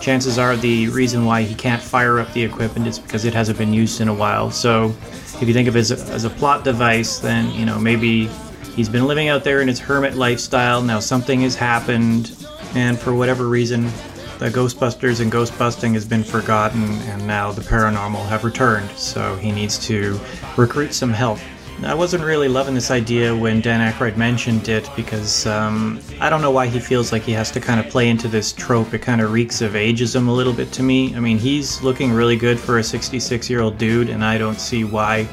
Chances 0.00 0.38
are 0.38 0.56
the 0.56 0.88
reason 0.88 1.24
why 1.24 1.42
he 1.42 1.54
can't 1.54 1.82
fire 1.82 2.18
up 2.18 2.32
the 2.32 2.42
equipment 2.42 2.86
is 2.86 2.98
because 2.98 3.24
it 3.24 3.34
hasn't 3.34 3.58
been 3.58 3.72
used 3.72 4.00
in 4.00 4.08
a 4.08 4.14
while. 4.14 4.50
So, 4.50 4.94
if 5.40 5.48
you 5.48 5.54
think 5.54 5.68
of 5.68 5.76
it 5.76 5.80
as 5.80 5.90
a, 5.90 6.12
as 6.12 6.24
a 6.24 6.30
plot 6.30 6.64
device, 6.64 7.18
then, 7.18 7.52
you 7.52 7.66
know, 7.66 7.78
maybe 7.78 8.28
he's 8.76 8.88
been 8.88 9.06
living 9.06 9.28
out 9.28 9.44
there 9.44 9.60
in 9.60 9.68
his 9.68 9.80
hermit 9.80 10.14
lifestyle, 10.14 10.82
now 10.82 11.00
something 11.00 11.40
has 11.40 11.54
happened, 11.54 12.36
and 12.74 12.98
for 12.98 13.14
whatever 13.14 13.48
reason, 13.48 13.90
the 14.38 14.50
Ghostbusters 14.50 15.20
and 15.20 15.30
Ghostbusting 15.30 15.94
has 15.94 16.04
been 16.04 16.24
forgotten, 16.24 16.82
and 16.82 17.26
now 17.26 17.52
the 17.52 17.60
paranormal 17.62 18.26
have 18.28 18.44
returned. 18.44 18.90
So 18.90 19.36
he 19.36 19.52
needs 19.52 19.78
to 19.86 20.18
recruit 20.56 20.92
some 20.92 21.12
help. 21.12 21.38
I 21.82 21.94
wasn't 21.94 22.24
really 22.24 22.48
loving 22.48 22.74
this 22.74 22.90
idea 22.90 23.36
when 23.36 23.60
Dan 23.60 23.92
Aykroyd 23.92 24.16
mentioned 24.16 24.68
it 24.68 24.88
because 24.94 25.44
um, 25.46 26.00
I 26.20 26.30
don't 26.30 26.40
know 26.40 26.50
why 26.50 26.66
he 26.66 26.78
feels 26.78 27.12
like 27.12 27.22
he 27.22 27.32
has 27.32 27.50
to 27.50 27.60
kind 27.60 27.80
of 27.80 27.90
play 27.90 28.08
into 28.08 28.28
this 28.28 28.52
trope. 28.52 28.94
It 28.94 29.00
kind 29.00 29.20
of 29.20 29.32
reeks 29.32 29.60
of 29.60 29.72
ageism 29.72 30.28
a 30.28 30.30
little 30.30 30.52
bit 30.52 30.72
to 30.72 30.82
me. 30.82 31.14
I 31.16 31.20
mean, 31.20 31.36
he's 31.36 31.82
looking 31.82 32.12
really 32.12 32.36
good 32.36 32.58
for 32.58 32.78
a 32.78 32.82
66 32.82 33.50
year 33.50 33.60
old 33.60 33.76
dude, 33.76 34.08
and 34.08 34.24
I 34.24 34.38
don't 34.38 34.60
see 34.60 34.84
why 34.84 35.28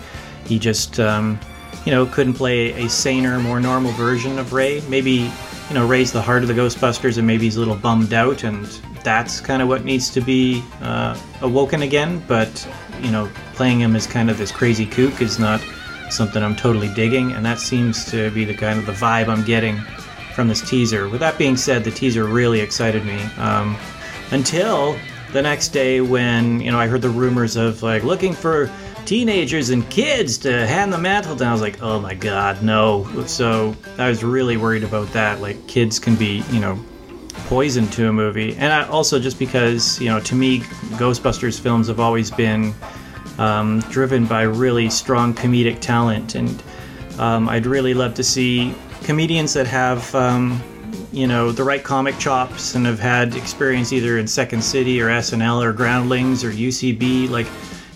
he 0.45 0.57
just, 0.57 0.99
um, 0.99 1.39
you 1.85 1.91
know, 1.91 2.05
couldn't 2.07 2.33
play 2.33 2.73
a 2.83 2.89
saner, 2.89 3.39
more 3.39 3.59
normal 3.59 3.91
version 3.93 4.39
of 4.39 4.51
Ray. 4.51 4.81
Maybe 4.89 5.31
you 5.71 5.75
know, 5.75 5.87
raise 5.87 6.11
the 6.11 6.21
heart 6.21 6.41
of 6.41 6.49
the 6.49 6.53
Ghostbusters 6.53 7.17
and 7.17 7.25
maybe 7.25 7.45
he's 7.45 7.55
a 7.55 7.59
little 7.59 7.77
bummed 7.77 8.11
out 8.11 8.43
and 8.43 8.65
that's 9.05 9.39
kind 9.39 9.61
of 9.61 9.69
what 9.69 9.85
needs 9.85 10.09
to 10.09 10.19
be 10.19 10.61
uh, 10.81 11.17
awoken 11.39 11.83
again. 11.83 12.21
But, 12.27 12.67
you 12.99 13.09
know, 13.09 13.29
playing 13.53 13.79
him 13.79 13.95
as 13.95 14.05
kind 14.05 14.29
of 14.29 14.37
this 14.37 14.51
crazy 14.51 14.85
kook 14.85 15.21
is 15.21 15.39
not 15.39 15.61
something 16.09 16.43
I'm 16.43 16.57
totally 16.57 16.93
digging. 16.93 17.31
And 17.31 17.45
that 17.45 17.57
seems 17.57 18.03
to 18.11 18.31
be 18.31 18.43
the 18.43 18.53
kind 18.53 18.79
of 18.79 18.85
the 18.85 18.91
vibe 18.91 19.29
I'm 19.29 19.45
getting 19.45 19.77
from 20.35 20.49
this 20.49 20.59
teaser. 20.69 21.07
With 21.07 21.21
that 21.21 21.37
being 21.37 21.55
said, 21.55 21.85
the 21.85 21.91
teaser 21.91 22.25
really 22.25 22.59
excited 22.59 23.05
me. 23.05 23.21
Um, 23.37 23.77
until 24.31 24.97
the 25.31 25.41
next 25.41 25.69
day 25.69 26.01
when, 26.01 26.59
you 26.59 26.69
know, 26.69 26.79
I 26.79 26.87
heard 26.87 27.01
the 27.01 27.09
rumors 27.09 27.55
of 27.55 27.81
like 27.81 28.03
looking 28.03 28.33
for 28.33 28.69
teenagers 29.05 29.69
and 29.69 29.89
kids 29.89 30.37
to 30.39 30.65
hand 30.67 30.93
the 30.93 30.97
mantle 30.97 31.35
down. 31.35 31.49
I 31.49 31.51
was 31.53 31.61
like, 31.61 31.81
oh 31.81 31.99
my 31.99 32.13
god, 32.13 32.63
no. 32.63 33.25
So 33.25 33.75
I 33.97 34.09
was 34.09 34.23
really 34.23 34.57
worried 34.57 34.83
about 34.83 35.07
that. 35.13 35.41
Like, 35.41 35.67
kids 35.67 35.99
can 35.99 36.15
be, 36.15 36.43
you 36.51 36.59
know, 36.59 36.79
poison 37.47 37.87
to 37.89 38.09
a 38.09 38.13
movie. 38.13 38.55
And 38.55 38.71
I, 38.71 38.87
also 38.87 39.19
just 39.19 39.39
because, 39.39 39.99
you 39.99 40.09
know, 40.09 40.19
to 40.21 40.35
me, 40.35 40.59
Ghostbusters 40.99 41.59
films 41.59 41.87
have 41.87 41.99
always 41.99 42.31
been 42.31 42.73
um, 43.37 43.79
driven 43.89 44.25
by 44.25 44.43
really 44.43 44.89
strong 44.89 45.33
comedic 45.33 45.79
talent. 45.79 46.35
And 46.35 46.63
um, 47.19 47.49
I'd 47.49 47.65
really 47.65 47.93
love 47.93 48.13
to 48.15 48.23
see 48.23 48.75
comedians 49.03 49.53
that 49.53 49.67
have. 49.67 50.13
Um, 50.15 50.61
you 51.13 51.27
know 51.27 51.51
the 51.51 51.63
right 51.63 51.83
comic 51.83 52.17
chops 52.19 52.75
and 52.75 52.85
have 52.85 52.99
had 52.99 53.35
experience 53.35 53.91
either 53.91 54.17
in 54.17 54.27
Second 54.27 54.63
City 54.63 55.01
or 55.01 55.07
SNL 55.07 55.61
or 55.61 55.73
Groundlings 55.73 56.43
or 56.43 56.51
UCB 56.51 57.29
like 57.29 57.47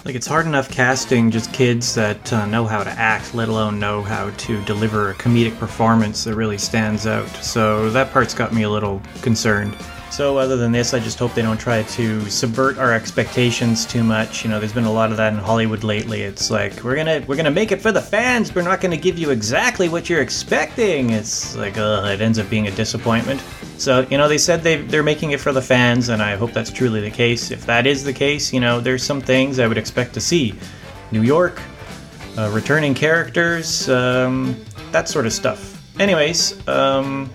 like 0.06 0.14
it's 0.14 0.27
hard 0.27 0.45
enough 0.45 0.69
casting 0.69 1.32
just 1.32 1.52
kids 1.52 1.95
that 1.95 2.32
uh, 2.32 2.45
know 2.45 2.65
how 2.65 2.84
to 2.84 2.91
act, 2.91 3.34
let 3.34 3.49
alone 3.49 3.80
know 3.80 4.03
how 4.03 4.30
to 4.30 4.64
deliver 4.65 5.10
a 5.10 5.15
comedic 5.15 5.57
performance 5.57 6.23
that 6.23 6.36
really 6.36 6.60
stands 6.60 7.07
out. 7.07 7.27
So 7.38 7.90
that 7.90 8.11
part's 8.11 8.36
got 8.36 8.53
me 8.53 8.64
a 8.64 8.69
little 8.69 9.02
concerned. 9.23 9.76
So 10.11 10.38
other 10.38 10.56
than 10.57 10.72
this, 10.72 10.94
I 10.94 10.99
just 10.99 11.18
hope 11.18 11.34
they 11.34 11.41
don't 11.41 11.57
try 11.57 11.82
to 11.82 12.30
subvert 12.30 12.77
our 12.77 12.94
expectations 12.94 13.84
too 13.84 14.03
much. 14.03 14.45
You 14.45 14.52
know, 14.52 14.60
there's 14.60 14.72
been 14.72 14.86
a 14.86 14.94
lot 14.94 15.10
of 15.10 15.18
that 15.18 15.34
in 15.34 15.40
Hollywood 15.40 15.84
lately. 15.84 16.22
It's 16.22 16.52
like 16.52 16.84
we're 16.84 16.95
gonna 16.95 17.23
we're 17.27 17.36
gonna 17.36 17.49
make 17.49 17.72
it 17.72 17.82
for 17.82 17.91
the 17.91 18.02
fans. 18.02 18.53
We're 18.53 18.61
not 18.61 18.82
gonna 18.82 18.98
give 18.98 19.18
you 19.18 19.32
exactly 19.32 19.90
what 19.90 20.07
you're 20.07 20.22
expecting. 20.22 21.10
It's 21.10 21.56
like, 21.56 21.80
uh, 21.80 22.11
it 22.14 22.22
ends 22.22 22.38
up 22.38 22.48
being 22.49 22.68
a 22.68 22.72
disappointment. 22.72 23.44
So 23.77 24.07
you 24.10 24.18
know, 24.18 24.27
they 24.27 24.38
said 24.38 24.64
they 24.64 24.77
they're 24.77 25.03
making 25.03 25.31
it 25.31 25.39
for 25.39 25.52
the 25.52 25.61
fans, 25.61 26.10
and 26.10 26.22
I 26.22 26.35
hope 26.35 26.53
that's 26.53 26.72
truly 26.72 27.02
the 27.02 27.11
case. 27.11 27.52
If 27.52 27.65
that 27.65 27.85
is 27.85 28.03
the 28.03 28.14
case, 28.14 28.53
you 28.53 28.60
know, 28.60 28.80
there's 28.80 29.03
some 29.03 29.22
things 29.22 29.60
I 29.60 29.68
would 29.68 29.77
expect 29.77 30.14
to 30.14 30.22
see. 30.22 30.53
New 31.11 31.22
York, 31.22 31.61
uh, 32.38 32.49
returning 32.53 32.93
characters, 32.93 33.89
um, 33.89 34.56
that 34.91 35.07
sort 35.07 35.26
of 35.26 35.34
stuff. 35.34 35.81
Anyways, 35.99 36.68
um, 36.68 37.30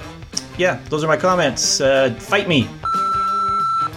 yeah, 0.59 0.81
those 0.89 1.05
are 1.05 1.09
my 1.09 1.17
comments. 1.17 1.81
Uh, 1.81 2.15
fight 2.19 2.49
me. 2.49 2.69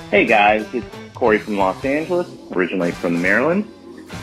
Hey 0.09 0.25
guys, 0.25 0.65
it's 0.73 0.85
Corey 1.13 1.39
from 1.39 1.57
Los 1.57 1.83
Angeles, 1.83 2.29
originally 2.51 2.91
from 2.91 3.21
Maryland. 3.21 3.67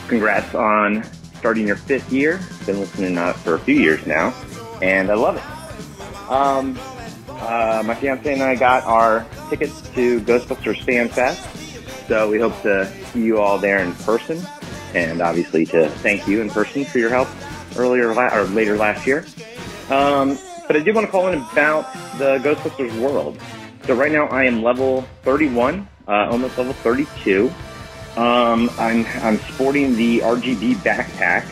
Congrats 0.07 0.55
on 0.55 1.03
starting 1.35 1.67
your 1.67 1.75
fifth 1.75 2.11
year. 2.13 2.39
Been 2.65 2.79
listening 2.79 3.17
uh, 3.17 3.33
for 3.33 3.55
a 3.55 3.59
few 3.59 3.75
years 3.75 4.05
now, 4.05 4.33
and 4.81 5.09
I 5.09 5.15
love 5.15 5.37
it. 5.37 6.31
Um, 6.31 6.79
uh, 7.41 7.83
my 7.85 7.95
fiance 7.95 8.31
and 8.31 8.41
I 8.43 8.55
got 8.55 8.83
our 8.83 9.25
tickets 9.49 9.81
to 9.95 10.21
Ghostbusters 10.21 10.83
Fan 10.83 11.09
Fest, 11.09 12.07
so 12.07 12.29
we 12.29 12.39
hope 12.39 12.59
to 12.61 12.91
see 13.11 13.23
you 13.23 13.39
all 13.39 13.57
there 13.57 13.79
in 13.79 13.93
person, 13.95 14.41
and 14.93 15.21
obviously 15.21 15.65
to 15.67 15.89
thank 15.89 16.27
you 16.27 16.41
in 16.41 16.49
person 16.49 16.85
for 16.85 16.99
your 16.99 17.09
help 17.09 17.27
earlier 17.77 18.13
la- 18.13 18.33
or 18.35 18.43
later 18.45 18.77
last 18.77 19.05
year. 19.07 19.25
Um, 19.89 20.37
but 20.67 20.75
I 20.75 20.79
did 20.79 20.95
want 20.95 21.05
to 21.07 21.11
call 21.11 21.27
in 21.27 21.39
about 21.39 21.91
the 22.17 22.37
Ghostbusters 22.39 22.97
world. 22.99 23.37
So 23.85 23.95
right 23.95 24.11
now 24.11 24.27
I 24.27 24.45
am 24.45 24.61
level 24.63 25.01
31, 25.23 25.87
uh, 26.07 26.29
almost 26.29 26.57
level 26.57 26.73
32. 26.73 27.51
Um, 28.15 28.69
I'm 28.77 29.05
I'm 29.23 29.39
sporting 29.53 29.95
the 29.95 30.19
RGB 30.19 30.75
backpack. 30.75 31.45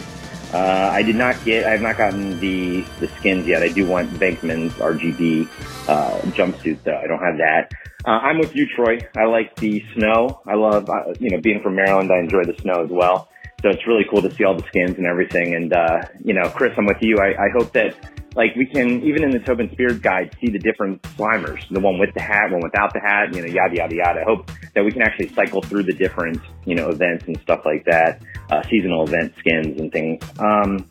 Uh, 0.54 0.90
I 0.92 1.04
did 1.04 1.16
not 1.16 1.44
get. 1.46 1.66
I 1.66 1.72
have 1.72 1.82
not 1.82 1.98
gotten 1.98 2.40
the 2.40 2.82
the 3.00 3.08
skins 3.20 3.46
yet. 3.48 3.62
I 3.62 3.70
do 3.70 3.86
want 3.86 4.10
Venkman's 4.12 4.74
RGB 4.74 5.48
uh, 5.88 6.20
jumpsuit 6.32 6.84
though. 6.84 6.98
I 6.98 7.08
don't 7.08 7.20
have 7.20 7.38
that. 7.38 7.72
Uh, 8.06 8.12
I'm 8.12 8.40
with 8.40 8.56
you, 8.56 8.68
Troy. 8.76 9.00
I 9.16 9.26
like 9.26 9.56
the 9.58 9.84
snow. 9.94 10.42
I 10.48 10.56
love 10.56 10.90
uh, 10.90 11.14
you 11.20 11.30
know 11.30 11.40
being 11.42 11.62
from 11.62 11.76
Maryland. 11.76 12.12
I 12.12 12.20
enjoy 12.20 12.44
the 12.46 12.60
snow 12.62 12.84
as 12.84 12.90
well. 12.90 13.30
So 13.62 13.70
it's 13.70 13.86
really 13.86 14.06
cool 14.10 14.22
to 14.22 14.34
see 14.34 14.44
all 14.44 14.56
the 14.56 14.66
skins 14.68 14.98
and 14.98 15.06
everything. 15.06 15.54
And 15.54 15.72
uh, 15.74 16.02
you 16.24 16.34
know, 16.34 16.50
Chris, 16.50 16.74
I'm 16.78 16.86
with 16.86 17.02
you. 17.02 17.18
I, 17.18 17.30
I 17.30 17.50
hope 17.56 17.74
that 17.74 17.96
like 18.36 18.56
we 18.56 18.66
can 18.66 19.02
even 19.04 19.24
in 19.24 19.32
the 19.32 19.40
Tobin's 19.40 19.72
Spirit 19.72 20.02
guide 20.02 20.36
see 20.40 20.52
the 20.52 20.60
different 20.60 21.02
Slimers, 21.18 21.68
the 21.70 21.80
one 21.80 22.00
with 22.00 22.14
the 22.14 22.22
hat, 22.22 22.52
one 22.52 22.62
without 22.62 22.94
the 22.94 23.00
hat, 23.00 23.34
you 23.34 23.42
know, 23.42 23.48
yada 23.48 23.76
yada 23.76 23.96
yada. 23.96 24.22
I 24.22 24.24
hope 24.24 24.52
that 24.76 24.84
we 24.84 24.92
can 24.92 25.02
actually 25.02 25.30
cycle 25.30 25.62
through 25.62 25.84
the 25.84 25.94
different 25.94 26.40
you 26.66 26.76
know 26.76 26.90
events 26.90 27.26
and 27.28 27.40
stuff 27.42 27.62
like 27.66 27.86
that, 27.86 28.22
uh, 28.50 28.64
seasonal 28.64 29.06
event 29.08 29.34
skins 29.38 29.80
and 29.80 29.92
things. 29.92 30.24
Um, 30.40 30.90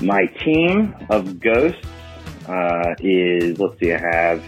my 0.00 0.26
team 0.42 0.94
of 1.10 1.40
ghosts, 1.40 1.86
uh, 2.48 2.94
is 3.00 3.58
let's 3.58 3.78
see, 3.78 3.92
I 3.92 4.00
have 4.12 4.44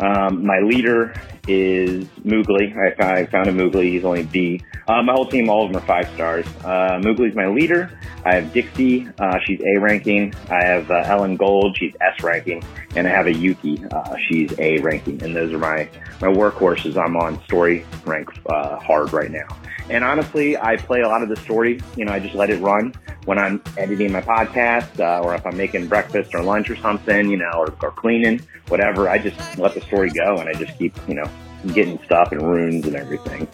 um, 0.00 0.44
my 0.44 0.58
leader 0.60 1.14
is 1.48 2.04
Moogly. 2.24 2.74
I, 2.76 3.20
I 3.20 3.26
found 3.26 3.48
a 3.48 3.52
Moogly. 3.52 3.90
He's 3.90 4.04
only 4.04 4.22
B. 4.22 4.62
Uh, 4.86 5.02
my 5.02 5.12
whole 5.12 5.26
team, 5.26 5.48
all 5.48 5.64
of 5.64 5.72
them 5.72 5.82
are 5.82 5.86
five 5.86 6.08
stars. 6.14 6.46
Uh, 6.64 7.00
Moogly's 7.02 7.34
my 7.34 7.46
leader. 7.46 7.98
I 8.24 8.36
have 8.36 8.52
Dixie. 8.52 9.08
Uh, 9.18 9.38
she's 9.44 9.60
A 9.60 9.80
ranking. 9.80 10.34
I 10.50 10.64
have 10.64 10.90
uh, 10.90 11.02
Ellen 11.04 11.36
Gold. 11.36 11.76
She's 11.78 11.94
S 12.00 12.22
ranking. 12.22 12.62
And 12.94 13.06
I 13.06 13.10
have 13.10 13.26
a 13.26 13.34
Yuki. 13.34 13.84
Uh, 13.90 14.16
she's 14.28 14.56
A 14.58 14.78
ranking. 14.78 15.22
And 15.22 15.34
those 15.34 15.52
are 15.52 15.58
my, 15.58 15.88
my 16.20 16.28
workhorses. 16.28 16.96
I'm 16.96 17.16
on 17.16 17.42
story 17.44 17.84
rank 18.04 18.28
uh, 18.46 18.78
hard 18.78 19.12
right 19.12 19.30
now. 19.30 19.46
And 19.88 20.04
honestly, 20.04 20.56
I 20.56 20.76
play 20.76 21.00
a 21.00 21.08
lot 21.08 21.22
of 21.22 21.28
the 21.28 21.36
story. 21.36 21.80
You 21.96 22.04
know, 22.04 22.12
I 22.12 22.18
just 22.18 22.34
let 22.34 22.50
it 22.50 22.60
run 22.60 22.94
when 23.24 23.38
I'm 23.38 23.62
editing 23.76 24.12
my 24.12 24.20
podcast, 24.20 25.00
uh, 25.00 25.22
or 25.22 25.34
if 25.34 25.46
I'm 25.46 25.56
making 25.56 25.88
breakfast 25.88 26.34
or 26.34 26.42
lunch 26.42 26.70
or 26.70 26.76
something, 26.76 27.30
you 27.30 27.36
know, 27.36 27.50
or, 27.56 27.74
or 27.82 27.90
cleaning, 27.90 28.40
whatever. 28.68 29.08
I 29.08 29.18
just 29.18 29.58
let 29.58 29.74
the 29.74 29.80
story 29.82 30.10
go 30.10 30.38
and 30.38 30.48
I 30.48 30.52
just 30.52 30.76
keep, 30.78 30.96
you 31.08 31.14
know, 31.14 31.28
getting 31.72 32.02
stuff 32.04 32.32
and 32.32 32.42
runes 32.42 32.86
and 32.86 32.96
everything. 32.96 33.46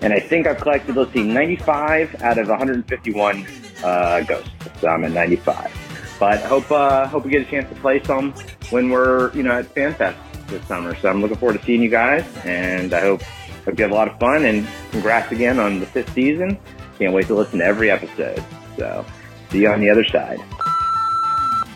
And 0.00 0.12
I 0.12 0.20
think 0.20 0.46
I've 0.46 0.60
collected, 0.60 0.96
let's 0.96 1.12
see, 1.12 1.22
95 1.22 2.22
out 2.22 2.38
of 2.38 2.48
151 2.48 3.46
uh, 3.82 4.20
ghosts. 4.20 4.50
So 4.80 4.88
I'm 4.88 5.04
at 5.04 5.12
95. 5.12 5.72
But 6.18 6.40
hope 6.42 6.70
uh, 6.70 7.06
hope 7.06 7.24
we 7.24 7.30
get 7.30 7.46
a 7.46 7.50
chance 7.50 7.68
to 7.68 7.74
play 7.80 8.02
some 8.02 8.32
when 8.70 8.88
we're 8.88 9.32
you 9.34 9.42
know 9.42 9.52
at 9.52 9.74
FanFest 9.74 10.16
this 10.46 10.66
summer. 10.66 10.94
So 10.96 11.10
I'm 11.10 11.20
looking 11.20 11.36
forward 11.36 11.60
to 11.60 11.66
seeing 11.66 11.82
you 11.82 11.90
guys, 11.90 12.24
and 12.44 12.94
I 12.94 13.00
hope 13.00 13.22
hope 13.66 13.78
you 13.78 13.82
have 13.82 13.92
a 13.92 13.94
lot 13.94 14.08
of 14.08 14.18
fun. 14.18 14.44
And 14.44 14.66
congrats 14.92 15.30
again 15.32 15.58
on 15.58 15.80
the 15.80 15.86
fifth 15.86 16.14
season. 16.14 16.58
Can't 16.98 17.12
wait 17.12 17.26
to 17.26 17.34
listen 17.34 17.58
to 17.58 17.64
every 17.64 17.90
episode. 17.90 18.42
So 18.76 19.04
see 19.50 19.62
you 19.62 19.68
on 19.68 19.80
the 19.80 19.90
other 19.90 20.04
side. 20.04 20.40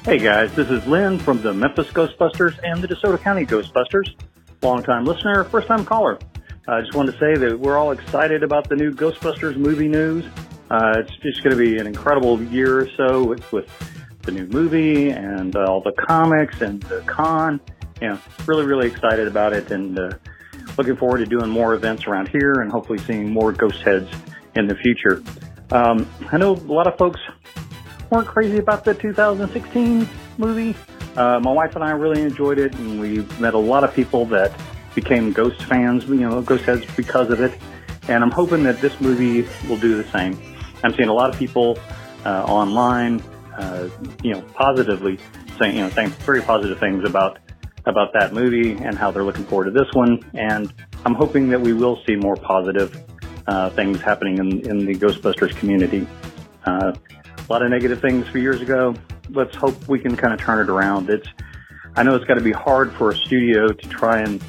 Hey 0.05 0.19
guys, 0.19 0.55
this 0.55 0.71
is 0.71 0.87
Lynn 0.87 1.19
from 1.19 1.43
the 1.43 1.53
Memphis 1.53 1.89
Ghostbusters 1.89 2.59
and 2.63 2.81
the 2.81 2.89
DeSoto 2.89 3.21
County 3.21 3.45
Ghostbusters. 3.45 4.15
Longtime 4.63 5.05
listener, 5.05 5.45
first 5.45 5.69
time 5.69 5.85
caller. 5.85 6.19
I 6.69 6.81
just 6.81 6.95
wanted 6.95 7.13
to 7.13 7.19
say 7.19 7.35
that 7.35 7.59
we're 7.59 7.77
all 7.77 7.91
excited 7.91 8.43
about 8.43 8.69
the 8.69 8.77
new 8.77 8.93
Ghostbusters 8.93 9.57
movie 9.57 9.89
news. 9.89 10.25
Uh, 10.71 10.95
it's 10.99 11.15
just 11.17 11.43
going 11.43 11.57
to 11.57 11.63
be 11.63 11.79
an 11.79 11.87
incredible 11.87 12.41
year 12.45 12.81
or 12.81 12.89
so 12.97 13.25
with, 13.25 13.51
with 13.53 13.69
the 14.23 14.31
new 14.31 14.47
movie 14.47 15.11
and 15.11 15.57
uh, 15.57 15.65
all 15.65 15.83
the 15.83 15.93
comics 15.93 16.61
and 16.61 16.83
the 16.85 17.01
con. 17.03 17.61
Yeah, 18.01 18.19
really, 18.47 18.65
really 18.65 18.87
excited 18.87 19.27
about 19.27 19.53
it 19.53 19.71
and 19.71 19.99
uh, 19.99 20.11
looking 20.77 20.97
forward 20.97 21.19
to 21.19 21.27
doing 21.27 21.51
more 21.51 21.75
events 21.75 22.07
around 22.07 22.29
here 22.29 22.61
and 22.61 22.71
hopefully 22.71 22.99
seeing 22.99 23.33
more 23.33 23.53
ghost 23.53 23.83
heads 23.83 24.11
in 24.55 24.67
the 24.67 24.75
future. 24.75 25.23
Um, 25.73 26.09
I 26.33 26.37
know 26.39 26.53
a 26.53 26.73
lot 26.73 26.87
of 26.87 26.97
folks 26.99 27.21
weren't 28.11 28.27
crazy 28.27 28.59
about 28.59 28.85
the 28.85 28.95
2016 28.95 30.09
movie. 30.39 30.75
Uh, 31.17 31.41
my 31.41 31.53
wife 31.53 31.75
and 31.75 31.85
I 31.85 31.91
really 31.91 32.23
enjoyed 32.23 32.59
it, 32.59 32.75
and 32.77 33.01
we 33.01 33.19
met 33.39 33.55
a 33.55 33.59
lot 33.59 33.85
of 33.85 33.95
people 33.95 34.25
that 34.27 34.53
became 34.95 35.33
Ghost 35.33 35.63
fans, 35.65 36.07
you 36.07 36.17
know, 36.17 36.43
Ghost 36.43 36.65
heads 36.65 36.85
because 36.97 37.31
of 37.31 37.41
it. 37.41 37.53
And 38.09 38.25
I'm 38.25 38.31
hoping 38.31 38.63
that 38.65 38.81
this 38.81 39.01
movie 39.01 39.49
will 39.69 39.77
do 39.77 40.01
the 40.03 40.09
same. 40.11 40.41
I'm 40.83 40.95
seeing 40.95 41.09
a 41.09 41.15
lot 41.15 41.31
of 41.31 41.39
people 41.39 41.79
uh, 42.25 42.45
online, 42.45 43.23
uh, 43.57 43.89
you 44.23 44.33
know, 44.33 44.43
positively 44.55 45.19
saying, 45.59 45.77
you 45.77 45.83
know, 45.83 45.91
saying 45.91 46.11
very 46.11 46.43
positive 46.43 46.79
things 46.79 47.05
about 47.05 47.39
about 47.91 48.15
that 48.15 48.33
movie 48.33 48.73
and 48.73 48.97
how 48.97 49.11
they're 49.11 49.25
looking 49.25 49.45
forward 49.45 49.67
to 49.67 49.71
this 49.71 49.93
one. 49.93 50.25
And 50.35 50.73
I'm 51.05 51.15
hoping 51.15 51.51
that 51.51 51.61
we 51.61 51.73
will 51.75 52.01
see 52.07 52.17
more 52.17 52.37
positive 52.37 52.97
uh, 53.47 53.71
things 53.71 54.01
happening 54.01 54.39
in, 54.39 54.71
in 54.71 54.87
the 54.87 54.95
Ghostbusters 54.95 55.55
community. 55.57 56.07
Uh, 56.65 56.93
a 57.39 57.53
lot 57.53 57.63
of 57.63 57.71
negative 57.71 58.01
things 58.01 58.27
a 58.29 58.31
few 58.33 58.41
years 58.41 58.61
ago. 58.61 58.95
Let's 59.31 59.55
hope 59.57 59.89
we 59.89 59.99
can 59.99 60.17
kind 60.17 60.33
of 60.33 60.41
turn 60.41 60.61
it 60.61 60.71
around. 60.71 61.11
It's, 61.11 61.29
I 61.97 62.03
know 62.03 62.15
it's 62.15 62.25
got 62.25 62.35
to 62.35 62.41
be 62.45 62.53
hard 62.53 62.93
for 62.93 63.11
a 63.11 63.17
studio 63.17 63.69
to 63.69 63.89
try 63.89 64.21
and 64.21 64.43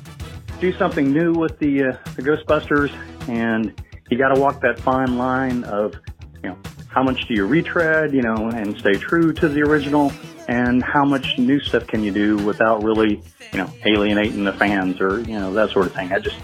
do 0.60 0.72
something 0.74 1.12
new 1.12 1.34
with 1.34 1.58
the, 1.60 1.84
uh, 1.84 1.98
the 2.16 2.22
Ghostbusters, 2.22 2.92
and 3.28 3.74
you 4.10 4.18
got 4.18 4.36
to 4.36 4.40
walk 4.40 4.62
that 4.62 4.80
fine 4.80 5.18
line 5.18 5.64
of, 5.64 5.96
you 6.44 6.50
know, 6.50 6.58
how 6.90 7.02
much 7.02 7.28
do 7.28 7.34
you 7.34 7.48
retread, 7.48 8.14
you 8.14 8.22
know, 8.22 8.50
and 8.50 8.78
stay 8.78 8.94
true 8.94 9.34
to 9.34 9.48
the 9.48 9.62
original, 9.62 10.12
and 10.52 10.84
how 10.84 11.06
much 11.06 11.38
new 11.38 11.62
stuff 11.62 11.88
can 11.88 12.04
you 12.04 12.12
do 12.12 12.36
without 12.46 12.84
really, 12.84 13.22
you 13.54 13.58
know, 13.58 13.72
alienating 13.86 14.44
the 14.44 14.52
fans 14.52 15.00
or, 15.00 15.22
you 15.22 15.40
know, 15.40 15.54
that 15.54 15.70
sort 15.70 15.86
of 15.86 15.94
thing. 15.94 16.12
I 16.12 16.20
just, 16.20 16.36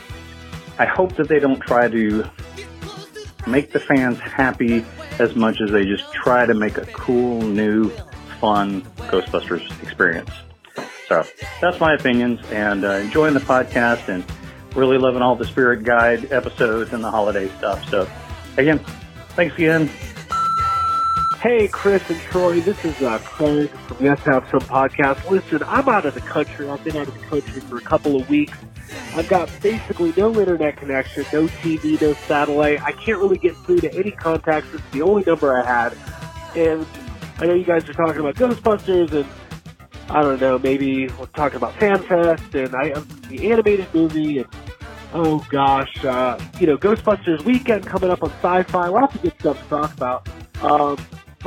I 0.80 0.86
hope 0.86 1.18
that 1.18 1.28
they 1.28 1.40
don't 1.40 1.60
try 1.60 1.90
to 1.90 2.24
make 3.46 3.74
the 3.74 3.82
fans 3.82 4.18
happy 4.20 4.86
as 5.20 5.36
much 5.36 5.60
as 5.60 5.72
they 5.72 5.84
just 5.84 6.10
try 6.14 6.46
to 6.46 6.54
make 6.54 6.78
a 6.78 6.86
cool, 6.86 7.42
new, 7.42 7.90
fun 8.40 8.84
Ghostbusters 9.10 9.70
experience. 9.84 10.32
So 11.10 11.26
that's 11.60 11.82
my 11.82 11.94
opinions 11.94 12.40
and 12.50 12.86
uh, 12.86 12.92
enjoying 12.92 13.34
the 13.34 13.42
podcast 13.42 14.08
and 14.08 14.24
really 14.74 14.98
loving 14.98 15.22
all 15.22 15.36
the 15.36 15.46
Spirit 15.46 15.84
Guide 15.84 16.32
episodes 16.32 16.94
and 16.94 17.04
the 17.04 17.12
holiday 17.12 17.50
stuff. 17.58 17.90
So 17.90 18.10
again, 18.56 18.80
thanks 19.36 19.56
again. 19.56 19.90
Hey, 21.42 21.68
Chris 21.68 22.10
and 22.10 22.20
Troy, 22.20 22.62
this 22.62 22.84
is 22.84 23.00
uh, 23.04 23.20
Craig 23.20 23.70
from 23.70 24.04
Yes 24.04 24.20
Have 24.22 24.50
Some 24.50 24.62
Podcast. 24.62 25.30
Listen, 25.30 25.62
I'm 25.68 25.88
out 25.88 26.08
of 26.08 26.16
the 26.16 26.22
country. 26.22 26.68
I've 26.68 26.84
been 26.84 26.98
out 26.98 27.08
of 27.08 27.14
the 27.14 27.28
country 27.28 27.62
for 27.62 27.78
a 27.78 27.82
couple 27.82 28.20
of 28.20 28.28
weeks. 28.28 28.58
I've 29.14 29.30
got 29.30 29.48
basically 29.62 30.16
no 30.18 30.34
internet 30.40 30.78
connection, 30.78 31.26
no 31.32 31.46
TV, 31.46 32.02
no 32.02 32.14
satellite. 32.14 32.82
I 32.82 32.92
can't 32.92 33.20
really 33.20 33.38
get 33.38 33.56
through 33.58 33.82
to 33.82 33.94
any 33.94 34.10
contacts. 34.10 34.70
It's 34.74 34.82
the 34.90 35.04
only 35.04 35.24
number 35.28 35.56
I 35.56 35.64
had. 35.64 35.96
And 36.56 36.88
I 37.38 37.46
know 37.46 37.54
you 37.54 37.66
guys 37.66 37.88
are 37.88 37.94
talking 37.94 38.20
about 38.20 38.34
Ghostbusters 38.34 39.12
and 39.12 39.30
I 40.10 40.24
don't 40.24 40.42
know, 40.42 40.58
maybe 40.58 41.08
we're 41.08 41.28
talking 41.28 41.58
about 41.58 41.76
FanFest 41.76 42.56
and 42.56 42.76
I 42.76 43.00
the 43.30 43.52
animated 43.52 43.94
movie 43.94 44.40
and 44.40 44.48
oh 45.14 45.46
gosh, 45.52 46.04
uh, 46.04 46.40
you 46.60 46.66
know, 46.66 46.80
Ghostbusters 46.80 47.44
weekend 47.44 47.86
coming 47.86 48.10
up 48.10 48.24
on 48.24 48.32
sci-fi. 48.32 48.88
Lots 48.88 49.14
of 49.14 49.22
good 49.22 49.34
stuff 49.40 49.62
to 49.62 49.70
talk 49.70 49.94
about. 49.94 50.28
Um, 50.62 50.98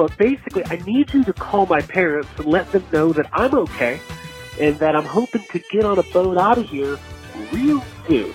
but 0.00 0.16
basically, 0.16 0.64
I 0.64 0.76
need 0.76 1.12
you 1.12 1.24
to 1.24 1.32
call 1.34 1.66
my 1.66 1.82
parents 1.82 2.30
and 2.38 2.46
let 2.46 2.72
them 2.72 2.82
know 2.90 3.12
that 3.12 3.26
I'm 3.34 3.54
okay 3.54 4.00
and 4.58 4.78
that 4.78 4.96
I'm 4.96 5.04
hoping 5.04 5.44
to 5.52 5.58
get 5.70 5.84
on 5.84 5.98
a 5.98 6.02
boat 6.04 6.38
out 6.38 6.56
of 6.56 6.64
here 6.64 6.98
real 7.52 7.84
soon. 8.08 8.32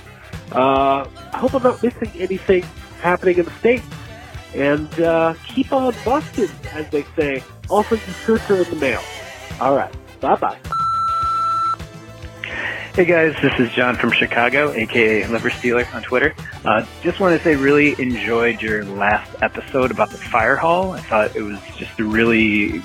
Uh, 0.52 1.10
I 1.34 1.38
hope 1.40 1.56
I'm 1.56 1.64
not 1.64 1.82
missing 1.82 2.12
anything 2.20 2.62
happening 3.02 3.40
in 3.40 3.46
the 3.46 3.52
States. 3.58 3.84
And 4.54 4.94
uh, 5.00 5.34
keep 5.48 5.74
on 5.74 5.96
busting, 6.06 6.52
as 6.72 6.88
they 6.92 7.04
say. 7.16 7.44
Also, 7.68 7.96
your 7.96 8.16
shirts 8.28 8.52
are 8.52 8.62
in 8.62 8.70
the 8.70 8.76
mail. 8.76 9.02
All 9.60 9.76
right. 9.76 9.92
Bye 10.22 10.36
bye. 10.36 10.60
Hey 12.95 13.03
guys, 13.03 13.35
this 13.41 13.51
is 13.59 13.69
John 13.73 13.97
from 13.97 14.13
Chicago, 14.13 14.72
aka 14.72 15.27
Liver 15.27 15.49
Stealer 15.49 15.85
on 15.93 16.01
Twitter. 16.01 16.34
Uh, 16.63 16.85
just 17.01 17.19
want 17.19 17.38
to 17.38 17.43
say, 17.43 17.57
really 17.57 17.93
enjoyed 18.01 18.61
your 18.61 18.85
last 18.85 19.30
episode 19.41 19.91
about 19.91 20.11
the 20.11 20.17
fire 20.17 20.55
hall. 20.55 20.93
I 20.93 21.01
thought 21.01 21.35
it 21.35 21.41
was 21.41 21.59
just 21.76 21.99
a 21.99 22.05
really 22.05 22.81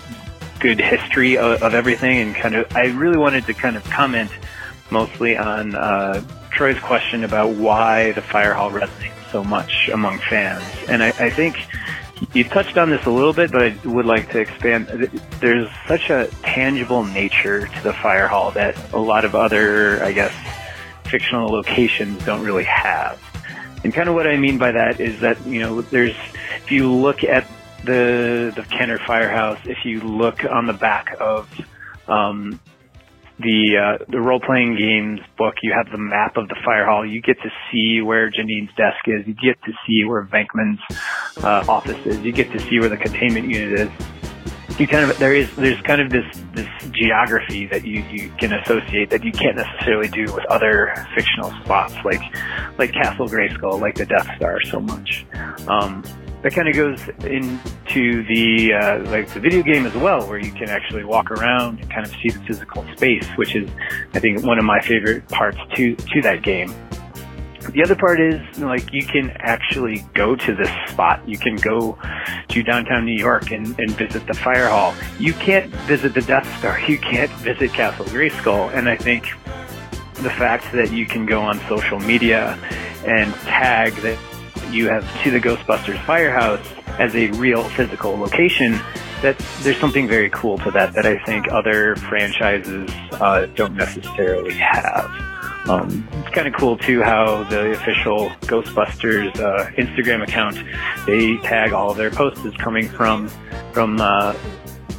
good 0.58 0.80
history 0.80 1.38
of, 1.38 1.62
of 1.62 1.74
everything, 1.74 2.18
and 2.18 2.34
kind 2.34 2.56
of, 2.56 2.76
I 2.76 2.86
really 2.86 3.18
wanted 3.18 3.46
to 3.46 3.54
kind 3.54 3.76
of 3.76 3.84
comment 3.84 4.32
mostly 4.90 5.36
on 5.36 5.76
uh, 5.76 6.24
Troy's 6.50 6.80
question 6.80 7.22
about 7.22 7.50
why 7.50 8.10
the 8.10 8.22
fire 8.22 8.52
hall 8.52 8.72
resonates 8.72 9.30
so 9.30 9.44
much 9.44 9.88
among 9.92 10.18
fans, 10.18 10.64
and 10.88 11.04
I, 11.04 11.10
I 11.10 11.30
think 11.30 11.56
you 12.32 12.44
touched 12.44 12.76
on 12.78 12.90
this 12.90 13.04
a 13.06 13.10
little 13.10 13.32
bit, 13.32 13.50
but 13.50 13.62
I 13.62 13.76
would 13.84 14.06
like 14.06 14.30
to 14.32 14.40
expand. 14.40 14.88
There's 15.40 15.68
such 15.88 16.10
a 16.10 16.28
tangible 16.42 17.04
nature 17.04 17.66
to 17.66 17.82
the 17.82 17.92
fire 17.92 18.28
hall 18.28 18.50
that 18.52 18.76
a 18.92 18.98
lot 18.98 19.24
of 19.24 19.34
other, 19.34 20.02
I 20.02 20.12
guess, 20.12 20.32
fictional 21.04 21.48
locations 21.48 22.24
don't 22.24 22.44
really 22.44 22.64
have. 22.64 23.20
And 23.82 23.92
kind 23.94 24.08
of 24.08 24.14
what 24.14 24.26
I 24.26 24.36
mean 24.36 24.58
by 24.58 24.72
that 24.72 25.00
is 25.00 25.20
that, 25.20 25.44
you 25.46 25.60
know, 25.60 25.80
there's, 25.80 26.14
if 26.62 26.70
you 26.70 26.92
look 26.92 27.24
at 27.24 27.46
the, 27.84 28.52
the 28.54 28.62
Kenner 28.70 28.98
Firehouse, 28.98 29.58
if 29.64 29.84
you 29.84 30.00
look 30.00 30.44
on 30.44 30.66
the 30.66 30.72
back 30.72 31.16
of, 31.18 31.48
um, 32.06 32.60
the 33.40 33.76
uh, 33.76 34.04
the 34.08 34.20
role 34.20 34.40
playing 34.40 34.76
games 34.76 35.20
book, 35.36 35.54
you 35.62 35.72
have 35.72 35.90
the 35.90 35.98
map 35.98 36.36
of 36.36 36.48
the 36.48 36.56
fire 36.64 36.84
hall. 36.84 37.06
You 37.06 37.20
get 37.20 37.36
to 37.42 37.50
see 37.70 38.00
where 38.00 38.30
Janine's 38.30 38.70
desk 38.76 38.98
is. 39.06 39.26
You 39.26 39.34
get 39.34 39.60
to 39.62 39.72
see 39.86 40.04
where 40.04 40.24
Venkman's 40.24 40.80
uh, 41.42 41.64
office 41.68 42.04
is. 42.06 42.20
You 42.20 42.32
get 42.32 42.50
to 42.52 42.58
see 42.58 42.78
where 42.78 42.88
the 42.88 42.96
containment 42.96 43.48
unit 43.48 43.80
is. 43.80 43.90
You 44.78 44.86
kind 44.86 45.10
of 45.10 45.18
there 45.18 45.34
is 45.34 45.54
there's 45.56 45.80
kind 45.82 46.00
of 46.00 46.10
this 46.10 46.24
this 46.54 46.68
geography 46.92 47.66
that 47.66 47.84
you 47.84 48.02
you 48.10 48.32
can 48.38 48.52
associate 48.52 49.10
that 49.10 49.24
you 49.24 49.32
can't 49.32 49.56
necessarily 49.56 50.08
do 50.08 50.32
with 50.32 50.44
other 50.46 50.94
fictional 51.14 51.50
spots 51.64 51.94
like 52.04 52.22
like 52.78 52.92
Castle 52.92 53.28
Grayskull, 53.28 53.80
like 53.80 53.96
the 53.96 54.06
Death 54.06 54.28
Star, 54.36 54.60
so 54.62 54.80
much. 54.80 55.26
Um, 55.66 56.02
that 56.42 56.54
kind 56.54 56.68
of 56.68 56.74
goes 56.74 57.00
into 57.24 58.24
the 58.26 58.72
uh, 58.72 59.10
like 59.10 59.28
the 59.28 59.40
video 59.40 59.62
game 59.62 59.86
as 59.86 59.94
well, 59.94 60.26
where 60.26 60.38
you 60.38 60.52
can 60.52 60.68
actually 60.68 61.04
walk 61.04 61.30
around 61.30 61.80
and 61.80 61.90
kind 61.90 62.06
of 62.06 62.12
see 62.22 62.30
the 62.30 62.40
physical 62.40 62.84
space, 62.96 63.26
which 63.36 63.54
is 63.54 63.68
I 64.14 64.20
think 64.20 64.42
one 64.44 64.58
of 64.58 64.64
my 64.64 64.80
favorite 64.80 65.28
parts 65.28 65.58
to 65.74 65.94
to 65.94 66.22
that 66.22 66.42
game. 66.42 66.72
the 67.72 67.82
other 67.82 67.94
part 67.94 68.20
is 68.20 68.40
like 68.58 68.90
you 68.92 69.04
can 69.04 69.30
actually 69.40 70.04
go 70.14 70.34
to 70.34 70.54
this 70.54 70.70
spot. 70.88 71.20
You 71.28 71.36
can 71.36 71.56
go 71.56 71.98
to 72.48 72.62
downtown 72.62 73.04
New 73.04 73.18
York 73.18 73.50
and, 73.50 73.78
and 73.78 73.90
visit 73.92 74.26
the 74.26 74.34
fire 74.34 74.68
hall. 74.68 74.94
You 75.18 75.34
can't 75.34 75.70
visit 75.86 76.14
the 76.14 76.22
Death 76.22 76.48
Star. 76.58 76.78
You 76.88 76.98
can't 76.98 77.30
visit 77.32 77.72
Castle 77.72 78.06
Grayskull. 78.06 78.74
And 78.74 78.88
I 78.88 78.96
think 78.96 79.24
the 80.14 80.30
fact 80.30 80.72
that 80.72 80.90
you 80.90 81.06
can 81.06 81.26
go 81.26 81.40
on 81.40 81.60
social 81.68 82.00
media 82.00 82.58
and 83.06 83.32
tag 83.34 83.94
that 83.96 84.18
you 84.72 84.88
have 84.88 85.04
to 85.22 85.30
the 85.30 85.40
Ghostbusters 85.40 86.04
firehouse 86.04 86.66
as 86.98 87.14
a 87.14 87.30
real 87.32 87.64
physical 87.70 88.16
location, 88.16 88.72
that 89.22 89.38
there's 89.62 89.78
something 89.78 90.08
very 90.08 90.30
cool 90.30 90.58
to 90.58 90.70
that 90.70 90.94
that 90.94 91.06
I 91.06 91.18
think 91.24 91.50
other 91.52 91.96
franchises 91.96 92.90
uh, 93.12 93.46
don't 93.54 93.74
necessarily 93.74 94.54
have. 94.54 95.10
Um, 95.68 96.08
it's 96.14 96.30
kind 96.30 96.48
of 96.48 96.54
cool 96.54 96.78
too 96.78 97.02
how 97.02 97.44
the 97.44 97.72
official 97.72 98.30
Ghostbusters 98.42 99.38
uh, 99.38 99.70
Instagram 99.72 100.22
account 100.22 100.56
they 101.06 101.36
tag 101.38 101.72
all 101.72 101.92
their 101.92 102.10
posts 102.10 102.44
as 102.46 102.54
coming 102.54 102.88
from 102.88 103.28
from 103.72 104.00
uh, 104.00 104.32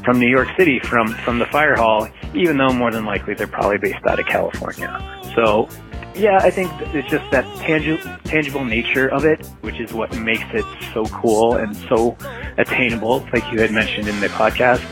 from 0.06 0.19
New 0.19 0.30
York 0.30 0.49
City 0.57 0.80
from 0.80 1.10
from 1.10 1.39
the 1.39 1.48
fire 1.48 1.76
hall, 1.76 2.07
even 2.35 2.57
though 2.57 2.72
more 2.72 2.91
than 2.91 3.06
likely 3.06 3.34
they're 3.34 3.48
probably 3.48 3.80
based 3.80 4.06
out 4.07 4.19
of 4.19 4.26
California. 4.27 5.02
So 5.35 5.68
yeah, 6.15 6.39
I 6.41 6.49
think 6.49 6.71
it's 6.93 7.09
just 7.09 7.29
that 7.31 7.45
tangible 7.57 8.03
tangible 8.23 8.65
nature 8.65 9.07
of 9.09 9.25
it, 9.25 9.45
which 9.61 9.79
is 9.79 9.93
what 9.93 10.15
makes 10.17 10.45
it 10.53 10.65
so 10.93 11.05
cool 11.05 11.55
and 11.55 11.75
so 11.75 12.17
attainable, 12.57 13.25
like 13.33 13.49
you 13.51 13.59
had 13.59 13.71
mentioned 13.71 14.07
in 14.07 14.19
the 14.19 14.27
podcast, 14.27 14.83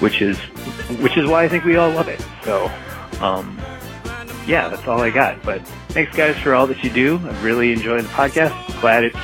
which 0.00 0.20
is 0.22 0.38
which 1.00 1.16
is 1.16 1.28
why 1.28 1.44
I 1.44 1.48
think 1.48 1.64
we 1.64 1.76
all 1.76 1.90
love 1.90 2.08
it. 2.08 2.24
So. 2.44 2.70
Um, 3.20 3.58
yeah, 4.46 4.68
that's 4.68 4.86
all 4.86 5.00
I 5.00 5.10
got. 5.10 5.42
But 5.42 5.66
thanks, 5.88 6.14
guys, 6.16 6.36
for 6.38 6.54
all 6.54 6.66
that 6.68 6.82
you 6.84 6.90
do. 6.90 7.18
I'm 7.18 7.42
really 7.42 7.72
enjoy 7.72 8.00
the 8.00 8.08
podcast. 8.08 8.80
Glad 8.80 9.04
it's 9.04 9.16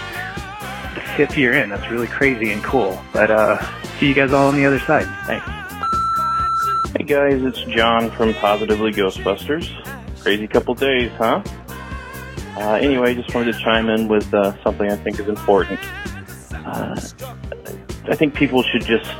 the 0.95 1.03
fifth 1.17 1.39
year 1.39 1.53
in. 1.53 1.71
That's 1.71 1.91
really 1.91 2.09
crazy 2.09 2.51
and 2.51 2.63
cool. 2.63 3.01
But 3.13 3.31
uh, 3.31 3.59
see 3.99 4.09
you 4.09 4.15
guys 4.15 4.33
all 4.33 4.49
on 4.49 4.57
the 4.57 4.67
other 4.67 4.81
side. 4.81 5.07
Thanks. 5.27 5.47
Hey 6.97 7.05
guys, 7.05 7.43
it's 7.43 7.61
John 7.75 8.11
from 8.11 8.35
Positively 8.35 8.93
Ghostbusters. 8.93 9.71
Crazy 10.23 10.47
couple 10.47 10.75
days, 10.75 11.11
huh? 11.19 11.43
Uh, 12.57 12.75
anyway, 12.75 13.13
just 13.13 13.35
wanted 13.35 13.53
to 13.53 13.59
chime 13.59 13.89
in 13.89 14.07
with 14.07 14.33
uh, 14.33 14.55
something 14.63 14.89
I 14.89 14.95
think 14.95 15.19
is 15.19 15.27
important. 15.27 15.81
Uh, 16.53 17.01
I 18.05 18.15
think 18.15 18.33
people 18.35 18.63
should 18.63 18.85
just 18.85 19.11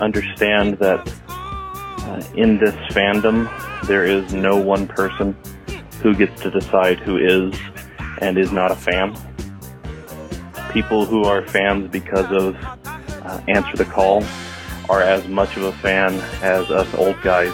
understand 0.00 0.78
that 0.78 1.00
uh, 1.18 2.22
in 2.36 2.58
this 2.58 2.74
fandom, 2.94 3.50
there 3.88 4.04
is 4.04 4.32
no 4.32 4.56
one 4.56 4.86
person 4.86 5.36
who 6.00 6.14
gets 6.14 6.40
to 6.42 6.50
decide 6.50 7.00
who 7.00 7.16
is 7.16 7.58
and 8.20 8.38
is 8.38 8.52
not 8.52 8.70
a 8.70 8.76
fan. 8.76 9.16
People 10.70 11.06
who 11.06 11.24
are 11.24 11.44
fans 11.44 11.90
because 11.90 12.30
of 12.30 12.56
uh, 12.86 13.40
Answer 13.48 13.76
the 13.76 13.84
Call 13.84 14.22
are 14.88 15.00
as 15.00 15.26
much 15.26 15.56
of 15.56 15.64
a 15.64 15.72
fan 15.72 16.14
as 16.40 16.70
us 16.70 16.94
old 16.94 17.20
guys 17.22 17.52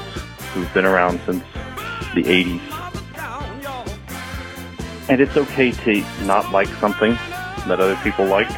who've 0.52 0.72
been 0.74 0.84
around 0.84 1.20
since 1.24 1.42
the 2.14 2.22
80s. 2.22 2.77
And 5.08 5.20
it's 5.20 5.36
okay 5.36 5.72
to 5.72 6.24
not 6.24 6.50
like 6.52 6.68
something 6.80 7.12
that 7.66 7.80
other 7.80 7.96
people 8.02 8.26
like. 8.26 8.50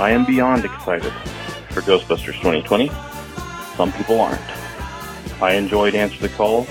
I 0.00 0.10
am 0.10 0.24
beyond 0.24 0.64
excited 0.64 1.12
for 1.70 1.82
Ghostbusters 1.82 2.34
2020. 2.38 2.90
Some 3.76 3.92
people 3.92 4.20
aren't. 4.20 4.40
I 5.40 5.52
enjoyed 5.52 5.94
Answer 5.94 6.20
the 6.20 6.28
Call. 6.30 6.66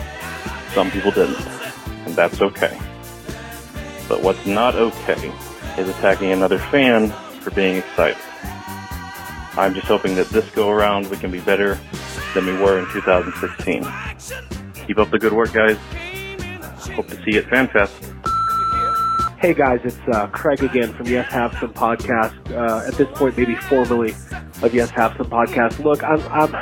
Some 0.74 0.92
people 0.92 1.12
didn't. 1.12 1.40
And 2.06 2.16
that's 2.16 2.42
okay. 2.42 2.78
But 4.10 4.22
what's 4.22 4.46
not 4.46 4.76
okay 4.76 5.32
is 5.78 5.88
attacking 5.88 6.32
another 6.32 6.60
fan 6.60 7.12
for 7.42 7.52
being 7.52 7.78
excited. 7.78 8.18
I'm 9.58 9.74
just 9.74 9.88
hoping 9.88 10.16
that 10.16 10.28
this 10.30 10.50
go 10.52 10.70
around 10.70 11.08
we 11.08 11.18
can 11.18 11.32
be 11.32 11.40
better 11.40 11.80
than 12.34 12.46
we 12.46 12.54
were 12.54 12.80
in 12.80 12.86
2016. 12.92 13.88
Keep 14.86 14.98
up 14.98 15.12
the 15.12 15.20
good 15.20 15.34
work, 15.34 15.54
guys. 15.54 15.78
Hope 16.94 17.08
to 17.08 17.16
see 17.24 17.34
you 17.34 17.40
at 17.40 17.46
FanFest. 17.46 18.29
Hey 19.40 19.54
guys, 19.54 19.80
it's 19.86 19.98
uh, 20.12 20.28
Craig 20.28 20.62
again 20.64 20.94
from 20.94 21.08
Yes 21.08 21.32
Have 21.32 21.56
Some 21.62 21.74
Podcast. 21.74 22.52
Uh, 22.52 22.86
at 22.86 22.96
this 22.96 23.08
point, 23.18 23.38
maybe 23.38 23.56
formerly 23.56 24.14
of 24.62 24.74
Yes 24.74 24.90
Have 24.90 25.16
Some 25.16 25.30
Podcast. 25.30 25.82
Look, 25.82 26.04
I'm, 26.04 26.20
I'm, 26.24 26.54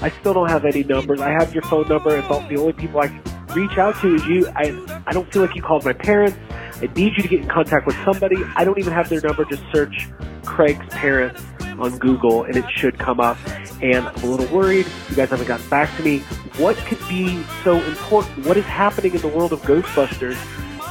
I 0.00 0.10
still 0.20 0.34
don't 0.34 0.48
have 0.48 0.64
any 0.64 0.84
numbers. 0.84 1.20
I 1.20 1.30
have 1.30 1.52
your 1.52 1.64
phone 1.64 1.88
number. 1.88 2.16
It's 2.16 2.28
all, 2.28 2.46
the 2.46 2.56
only 2.56 2.72
people 2.72 3.00
I 3.00 3.08
can 3.08 3.20
reach 3.52 3.76
out 3.78 4.00
to 4.02 4.14
is 4.14 4.24
you. 4.28 4.46
I, 4.54 5.02
I 5.08 5.12
don't 5.12 5.30
feel 5.32 5.42
like 5.42 5.56
you 5.56 5.62
called 5.62 5.84
my 5.84 5.92
parents. 5.92 6.38
I 6.76 6.86
need 6.94 7.16
you 7.16 7.22
to 7.24 7.28
get 7.28 7.40
in 7.40 7.48
contact 7.48 7.84
with 7.84 7.96
somebody. 8.04 8.36
I 8.54 8.62
don't 8.62 8.78
even 8.78 8.92
have 8.92 9.08
their 9.08 9.20
number. 9.20 9.44
Just 9.44 9.64
search 9.72 10.08
Craig's 10.44 10.86
parents 10.90 11.42
on 11.80 11.98
Google 11.98 12.44
and 12.44 12.56
it 12.56 12.64
should 12.70 12.96
come 12.96 13.18
up. 13.18 13.38
And 13.82 14.06
I'm 14.06 14.22
a 14.22 14.26
little 14.26 14.46
worried. 14.56 14.86
You 15.08 15.16
guys 15.16 15.30
haven't 15.30 15.48
gotten 15.48 15.68
back 15.68 15.96
to 15.96 16.04
me. 16.04 16.20
What 16.58 16.76
could 16.76 17.00
be 17.08 17.42
so 17.64 17.82
important? 17.82 18.46
What 18.46 18.56
is 18.56 18.66
happening 18.66 19.16
in 19.16 19.20
the 19.20 19.26
world 19.26 19.52
of 19.52 19.62
Ghostbusters 19.62 20.38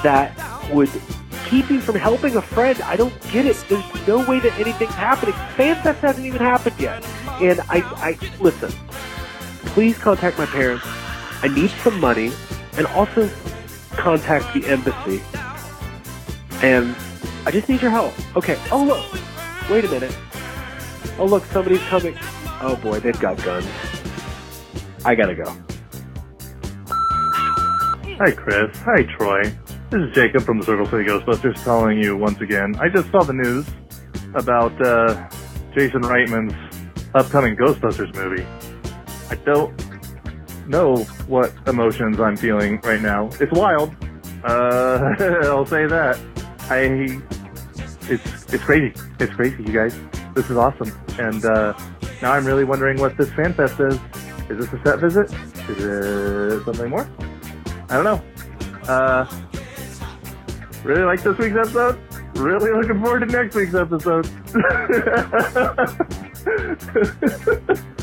that 0.03 0.35
would 0.73 0.89
keep 1.45 1.69
you 1.69 1.81
from 1.81 1.95
helping 1.95 2.35
a 2.35 2.41
friend? 2.41 2.81
I 2.81 2.95
don't 2.95 3.13
get 3.31 3.45
it. 3.45 3.63
There's 3.67 4.07
no 4.07 4.25
way 4.27 4.39
that 4.39 4.57
anything's 4.59 4.93
happening. 4.93 5.33
FanFest 5.55 5.97
hasn't 5.99 6.25
even 6.25 6.39
happened 6.39 6.79
yet. 6.79 7.03
And 7.41 7.59
I, 7.69 7.81
I, 7.97 8.17
listen, 8.39 8.71
please 9.67 9.97
contact 9.97 10.37
my 10.37 10.45
parents. 10.45 10.85
I 11.41 11.47
need 11.47 11.69
some 11.83 11.99
money 11.99 12.31
and 12.77 12.85
also 12.87 13.29
contact 13.91 14.53
the 14.53 14.65
embassy. 14.67 15.21
And 16.61 16.95
I 17.45 17.51
just 17.51 17.69
need 17.69 17.81
your 17.81 17.91
help. 17.91 18.13
Okay. 18.35 18.59
Oh, 18.71 18.83
look. 18.83 19.69
Wait 19.69 19.85
a 19.85 19.89
minute. 19.89 20.15
Oh, 21.17 21.25
look. 21.25 21.45
Somebody's 21.45 21.81
coming. 21.83 22.17
Oh, 22.61 22.77
boy. 22.81 22.99
They've 22.99 23.19
got 23.19 23.41
guns. 23.43 23.67
I 25.05 25.15
gotta 25.15 25.35
go. 25.35 25.55
Hi, 28.17 28.31
Chris. 28.31 28.77
Hi, 28.79 29.03
Troy. 29.03 29.43
This 29.91 30.01
is 30.03 30.13
Jacob 30.13 30.43
from 30.43 30.59
the 30.59 30.65
Circle 30.65 30.85
City 30.85 31.05
Ghostbusters 31.05 31.63
calling 31.65 31.97
you 31.97 32.15
once 32.15 32.39
again. 32.41 32.75
I 32.79 32.89
just 32.89 33.09
saw 33.09 33.23
the 33.23 33.33
news 33.33 33.65
about 34.35 34.79
uh, 34.85 35.27
Jason 35.73 36.03
Reitman's 36.03 36.53
upcoming 37.15 37.55
Ghostbusters 37.55 38.13
movie. 38.13 38.45
I 39.31 39.35
don't 39.45 39.73
know 40.67 40.97
what 41.25 41.51
emotions 41.65 42.19
I'm 42.19 42.37
feeling 42.37 42.79
right 42.81 43.01
now. 43.01 43.31
It's 43.39 43.51
wild. 43.51 43.95
Uh, 44.43 45.15
I'll 45.45 45.65
say 45.65 45.87
that. 45.87 46.19
I, 46.69 47.19
it's 48.11 48.53
it's 48.53 48.63
crazy. 48.63 48.93
It's 49.19 49.33
crazy, 49.33 49.63
you 49.63 49.73
guys. 49.73 49.99
This 50.35 50.51
is 50.51 50.57
awesome. 50.57 50.91
And 51.17 51.43
uh, 51.43 51.73
now 52.21 52.33
I'm 52.33 52.45
really 52.45 52.63
wondering 52.63 52.99
what 52.99 53.17
this 53.17 53.31
fan 53.33 53.55
fest 53.55 53.79
is. 53.79 53.95
Is 54.51 54.59
this 54.59 54.71
a 54.71 54.81
set 54.85 54.99
visit? 54.99 55.33
Is 55.67 55.83
it 55.83 56.63
something 56.63 56.91
more? 56.91 57.09
I 57.89 57.95
don't 57.95 58.03
know. 58.03 58.21
Uh, 58.87 59.25
really 60.83 61.03
like 61.03 61.21
this 61.21 61.37
week's 61.37 61.55
episode. 61.55 61.99
Really 62.35 62.71
looking 62.71 63.01
forward 63.01 63.19
to 63.21 63.25
next 63.25 63.55
week's 63.55 63.75
episode. 63.75 64.29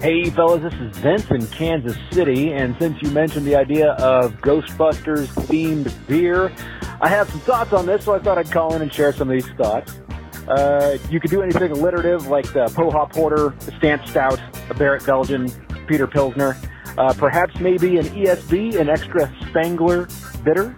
Hey 0.00 0.30
fellas, 0.30 0.62
this 0.62 0.74
is 0.74 0.96
Vince 0.98 1.28
in 1.32 1.44
Kansas 1.48 1.98
City, 2.12 2.52
and 2.52 2.76
since 2.78 3.02
you 3.02 3.10
mentioned 3.10 3.44
the 3.44 3.56
idea 3.56 3.94
of 3.94 4.32
Ghostbusters 4.42 5.26
themed 5.48 5.92
beer, 6.06 6.52
I 7.00 7.08
have 7.08 7.28
some 7.28 7.40
thoughts 7.40 7.72
on 7.72 7.84
this, 7.84 8.04
so 8.04 8.14
I 8.14 8.20
thought 8.20 8.38
I'd 8.38 8.48
call 8.48 8.76
in 8.76 8.82
and 8.82 8.92
share 8.92 9.12
some 9.12 9.28
of 9.28 9.32
these 9.32 9.50
thoughts. 9.56 9.98
Uh, 10.46 10.98
you 11.10 11.18
could 11.18 11.32
do 11.32 11.42
anything 11.42 11.72
alliterative 11.72 12.28
like 12.28 12.44
the 12.52 12.66
Poha 12.66 13.12
Porter, 13.12 13.52
the 13.66 13.72
Stantz 13.72 14.06
Stout, 14.06 14.40
a 14.70 14.74
Barrett 14.74 15.04
Belgian, 15.04 15.50
Peter 15.88 16.06
Pilsner, 16.06 16.56
uh, 16.96 17.12
perhaps 17.14 17.58
maybe 17.58 17.98
an 17.98 18.04
ESB, 18.06 18.78
an 18.78 18.88
extra 18.88 19.28
Spangler 19.48 20.06
bitter, 20.44 20.76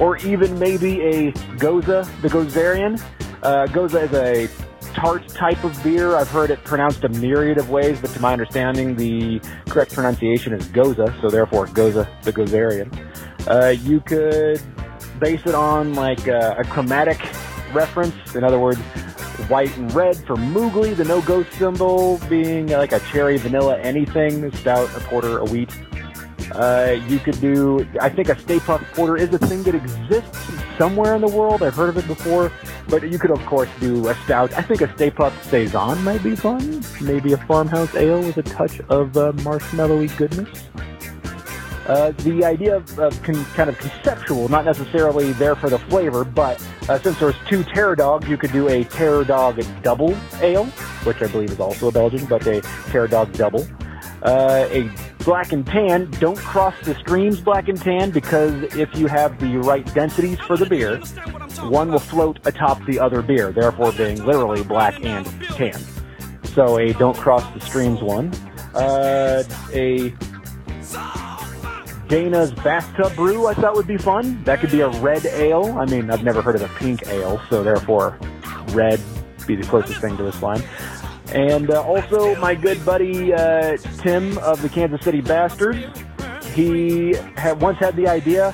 or 0.00 0.16
even 0.18 0.58
maybe 0.58 1.00
a 1.02 1.32
Goza, 1.58 2.08
the 2.22 2.28
Gozerian. 2.28 3.02
Uh, 3.42 3.66
Goza 3.66 4.00
is 4.00 4.12
a 4.12 4.48
tart 4.94 5.28
type 5.28 5.62
of 5.64 5.80
beer. 5.82 6.16
I've 6.16 6.28
heard 6.28 6.50
it 6.50 6.62
pronounced 6.64 7.04
a 7.04 7.08
myriad 7.08 7.58
of 7.58 7.70
ways, 7.70 8.00
but 8.00 8.10
to 8.10 8.20
my 8.20 8.32
understanding, 8.32 8.96
the 8.96 9.40
correct 9.68 9.94
pronunciation 9.94 10.52
is 10.52 10.66
Goza, 10.68 11.14
so 11.20 11.30
therefore 11.30 11.66
Goza, 11.66 12.08
the 12.22 12.32
Gozerian. 12.32 12.90
Uh, 13.48 13.68
you 13.68 14.00
could 14.00 14.60
base 15.20 15.42
it 15.46 15.54
on 15.54 15.94
like 15.94 16.26
a, 16.26 16.56
a 16.58 16.64
chromatic 16.64 17.20
reference. 17.72 18.34
In 18.34 18.44
other 18.44 18.58
words, 18.58 18.78
white 19.48 19.74
and 19.76 19.92
red 19.94 20.16
for 20.26 20.36
Moogly, 20.36 20.96
the 20.96 21.04
no 21.04 21.20
ghost 21.22 21.52
symbol 21.52 22.18
being 22.28 22.68
like 22.68 22.92
a 22.92 23.00
cherry, 23.00 23.36
vanilla, 23.38 23.78
anything, 23.78 24.50
stout, 24.56 24.88
a 24.96 25.00
porter, 25.00 25.38
a 25.38 25.44
wheat. 25.44 25.70
Uh, 26.52 26.96
you 27.08 27.18
could 27.18 27.40
do, 27.40 27.86
I 28.00 28.08
think 28.08 28.28
a 28.28 28.38
Stay 28.38 28.58
Puft 28.58 28.84
Porter 28.94 29.16
is 29.16 29.32
a 29.34 29.38
thing 29.38 29.62
that 29.64 29.74
exists 29.74 30.38
somewhere 30.78 31.14
in 31.14 31.20
the 31.20 31.28
world. 31.28 31.62
I've 31.62 31.74
heard 31.74 31.90
of 31.90 31.98
it 31.98 32.06
before. 32.06 32.50
But 32.88 33.08
you 33.10 33.18
could, 33.18 33.30
of 33.30 33.44
course, 33.44 33.68
do 33.80 34.08
a 34.08 34.14
stout. 34.24 34.52
I 34.54 34.62
think 34.62 34.80
a 34.80 34.92
Stay 34.94 35.10
Puft 35.10 35.42
Saison 35.44 36.02
might 36.04 36.22
be 36.22 36.34
fun. 36.34 36.82
Maybe 37.00 37.34
a 37.34 37.36
farmhouse 37.36 37.94
ale 37.94 38.20
with 38.20 38.38
a 38.38 38.42
touch 38.42 38.80
of 38.88 39.16
uh, 39.16 39.32
marshmallowy 39.32 40.16
goodness. 40.16 40.48
Uh, 41.86 42.12
the 42.18 42.44
idea 42.44 42.76
of, 42.76 42.98
of 42.98 43.22
con- 43.22 43.44
kind 43.46 43.70
of 43.70 43.78
conceptual, 43.78 44.46
not 44.50 44.66
necessarily 44.66 45.32
there 45.32 45.56
for 45.56 45.70
the 45.70 45.78
flavor, 45.78 46.22
but 46.22 46.62
uh, 46.88 46.98
since 46.98 47.18
there's 47.18 47.34
two 47.46 47.64
Terror 47.64 47.96
Dogs, 47.96 48.28
you 48.28 48.36
could 48.36 48.52
do 48.52 48.68
a 48.68 48.84
Terror 48.84 49.24
Dog 49.24 49.62
double 49.82 50.14
ale, 50.42 50.66
which 51.04 51.22
I 51.22 51.28
believe 51.28 51.50
is 51.50 51.60
also 51.60 51.88
a 51.88 51.92
Belgian, 51.92 52.26
but 52.26 52.46
a 52.46 52.60
Terror 52.90 53.08
Dog 53.08 53.32
double. 53.32 53.66
Uh, 54.22 54.66
a 54.70 54.90
black 55.24 55.52
and 55.52 55.66
tan, 55.66 56.10
don't 56.12 56.38
cross 56.38 56.74
the 56.84 56.94
streams 56.96 57.40
black 57.40 57.68
and 57.68 57.80
tan 57.80 58.10
because 58.10 58.52
if 58.74 58.94
you 58.96 59.06
have 59.06 59.38
the 59.38 59.56
right 59.58 59.92
densities 59.94 60.38
for 60.40 60.56
the 60.56 60.66
beer, 60.66 60.98
one 61.68 61.92
will 61.92 61.98
float 61.98 62.38
atop 62.46 62.84
the 62.86 62.98
other 62.98 63.22
beer, 63.22 63.52
therefore 63.52 63.92
being 63.92 64.24
literally 64.24 64.64
black 64.64 65.02
and 65.04 65.26
tan. 65.54 65.78
So 66.44 66.78
a 66.78 66.92
don't 66.94 67.16
cross 67.16 67.44
the 67.54 67.60
streams 67.60 68.02
one. 68.02 68.32
Uh, 68.74 69.44
a 69.72 70.14
Dana's 72.08 72.52
bathtub 72.52 73.14
brew 73.14 73.46
I 73.46 73.54
thought 73.54 73.74
would 73.74 73.86
be 73.86 73.98
fun. 73.98 74.42
That 74.44 74.60
could 74.60 74.70
be 74.70 74.80
a 74.80 74.88
red 74.88 75.26
ale. 75.26 75.78
I 75.78 75.84
mean, 75.84 76.10
I've 76.10 76.24
never 76.24 76.40
heard 76.42 76.56
of 76.56 76.62
a 76.62 76.68
pink 76.78 77.06
ale, 77.06 77.40
so 77.50 77.62
therefore 77.62 78.18
red 78.70 79.00
be 79.46 79.56
the 79.56 79.66
closest 79.66 80.00
thing 80.00 80.16
to 80.16 80.22
this 80.22 80.42
line. 80.42 80.62
And 81.32 81.70
uh, 81.70 81.82
also 81.82 82.34
my 82.36 82.54
good 82.54 82.84
buddy 82.84 83.32
uh, 83.32 83.76
Tim 83.98 84.38
of 84.38 84.62
the 84.62 84.68
Kansas 84.68 85.02
City 85.02 85.20
Bastards. 85.20 85.78
He 86.54 87.14
had 87.36 87.60
once 87.60 87.78
had 87.78 87.94
the 87.96 88.08
idea 88.08 88.52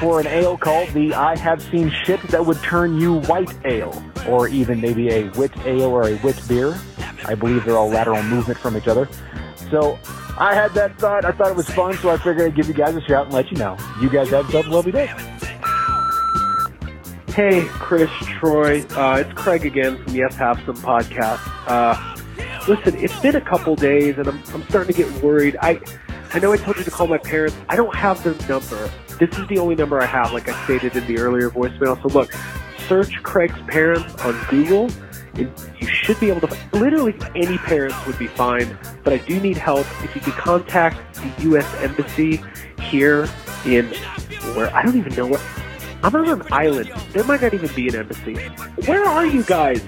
for 0.00 0.20
an 0.20 0.26
ale 0.26 0.56
called 0.56 0.88
the 0.90 1.14
I 1.14 1.36
Have 1.38 1.62
Seen 1.62 1.90
Shit 2.04 2.20
That 2.28 2.44
Would 2.44 2.62
Turn 2.62 3.00
You 3.00 3.20
White 3.20 3.54
Ale, 3.64 4.02
or 4.28 4.48
even 4.48 4.80
maybe 4.80 5.08
a 5.10 5.28
wit 5.30 5.52
ale 5.64 5.82
or 5.82 6.08
a 6.08 6.14
wit 6.22 6.40
beer. 6.48 6.78
I 7.26 7.34
believe 7.34 7.64
they're 7.64 7.76
all 7.76 7.88
lateral 7.88 8.22
movement 8.22 8.58
from 8.58 8.76
each 8.76 8.88
other. 8.88 9.08
So 9.70 9.98
I 10.38 10.54
had 10.54 10.72
that 10.74 10.98
thought. 10.98 11.24
I 11.24 11.32
thought 11.32 11.48
it 11.48 11.56
was 11.56 11.68
fun, 11.70 11.94
so 11.94 12.10
I 12.10 12.16
figured 12.16 12.42
I'd 12.42 12.54
give 12.54 12.68
you 12.68 12.74
guys 12.74 12.94
a 12.94 13.00
shout 13.02 13.26
and 13.26 13.34
let 13.34 13.50
you 13.50 13.56
know. 13.56 13.76
You 14.00 14.10
guys 14.10 14.30
have 14.30 14.46
yourself 14.46 14.66
a 14.66 14.70
lovely 14.70 14.92
day. 14.92 15.35
Hey, 17.36 17.66
Chris, 17.66 18.10
Troy. 18.38 18.80
Uh, 18.92 19.22
it's 19.22 19.32
Craig 19.34 19.66
again 19.66 20.02
from 20.02 20.14
Yes 20.14 20.34
Have 20.36 20.58
Some 20.64 20.76
podcast. 20.76 21.38
Uh, 21.66 22.16
listen, 22.66 22.96
it's 22.96 23.20
been 23.20 23.36
a 23.36 23.42
couple 23.42 23.76
days, 23.76 24.16
and 24.16 24.26
I'm, 24.26 24.42
I'm 24.54 24.66
starting 24.70 24.94
to 24.94 25.02
get 25.02 25.22
worried. 25.22 25.54
I 25.60 25.78
I 26.32 26.38
know 26.38 26.54
I 26.54 26.56
told 26.56 26.78
you 26.78 26.84
to 26.84 26.90
call 26.90 27.06
my 27.08 27.18
parents. 27.18 27.54
I 27.68 27.76
don't 27.76 27.94
have 27.94 28.24
their 28.24 28.32
number. 28.48 28.90
This 29.18 29.38
is 29.38 29.46
the 29.48 29.58
only 29.58 29.74
number 29.74 30.00
I 30.00 30.06
have, 30.06 30.32
like 30.32 30.48
I 30.48 30.64
stated 30.64 30.96
in 30.96 31.06
the 31.06 31.18
earlier 31.18 31.50
voicemail. 31.50 32.00
So 32.00 32.08
look, 32.08 32.32
search 32.88 33.22
Craig's 33.22 33.60
parents 33.68 34.14
on 34.22 34.34
Google. 34.48 34.90
And 35.34 35.52
you 35.78 35.88
should 35.88 36.18
be 36.18 36.30
able 36.30 36.48
to. 36.48 36.56
Literally 36.72 37.14
any 37.34 37.58
parents 37.58 37.96
would 38.06 38.18
be 38.18 38.28
fine, 38.28 38.78
but 39.04 39.12
I 39.12 39.18
do 39.18 39.38
need 39.40 39.58
help. 39.58 39.86
If 40.02 40.14
you 40.14 40.22
could 40.22 40.32
contact 40.32 41.16
the 41.16 41.42
U.S. 41.42 41.70
Embassy 41.82 42.42
here 42.80 43.28
in 43.66 43.88
where 44.54 44.74
I 44.74 44.82
don't 44.82 44.96
even 44.96 45.14
know 45.14 45.26
what 45.26 45.42
I'm 46.06 46.14
on 46.14 46.28
an 46.28 46.42
island. 46.52 46.92
There 47.12 47.24
might 47.24 47.42
not 47.42 47.52
even 47.52 47.68
be 47.74 47.88
an 47.88 47.96
embassy. 47.96 48.36
Where 48.86 49.04
are 49.04 49.26
you 49.26 49.42
guys? 49.42 49.82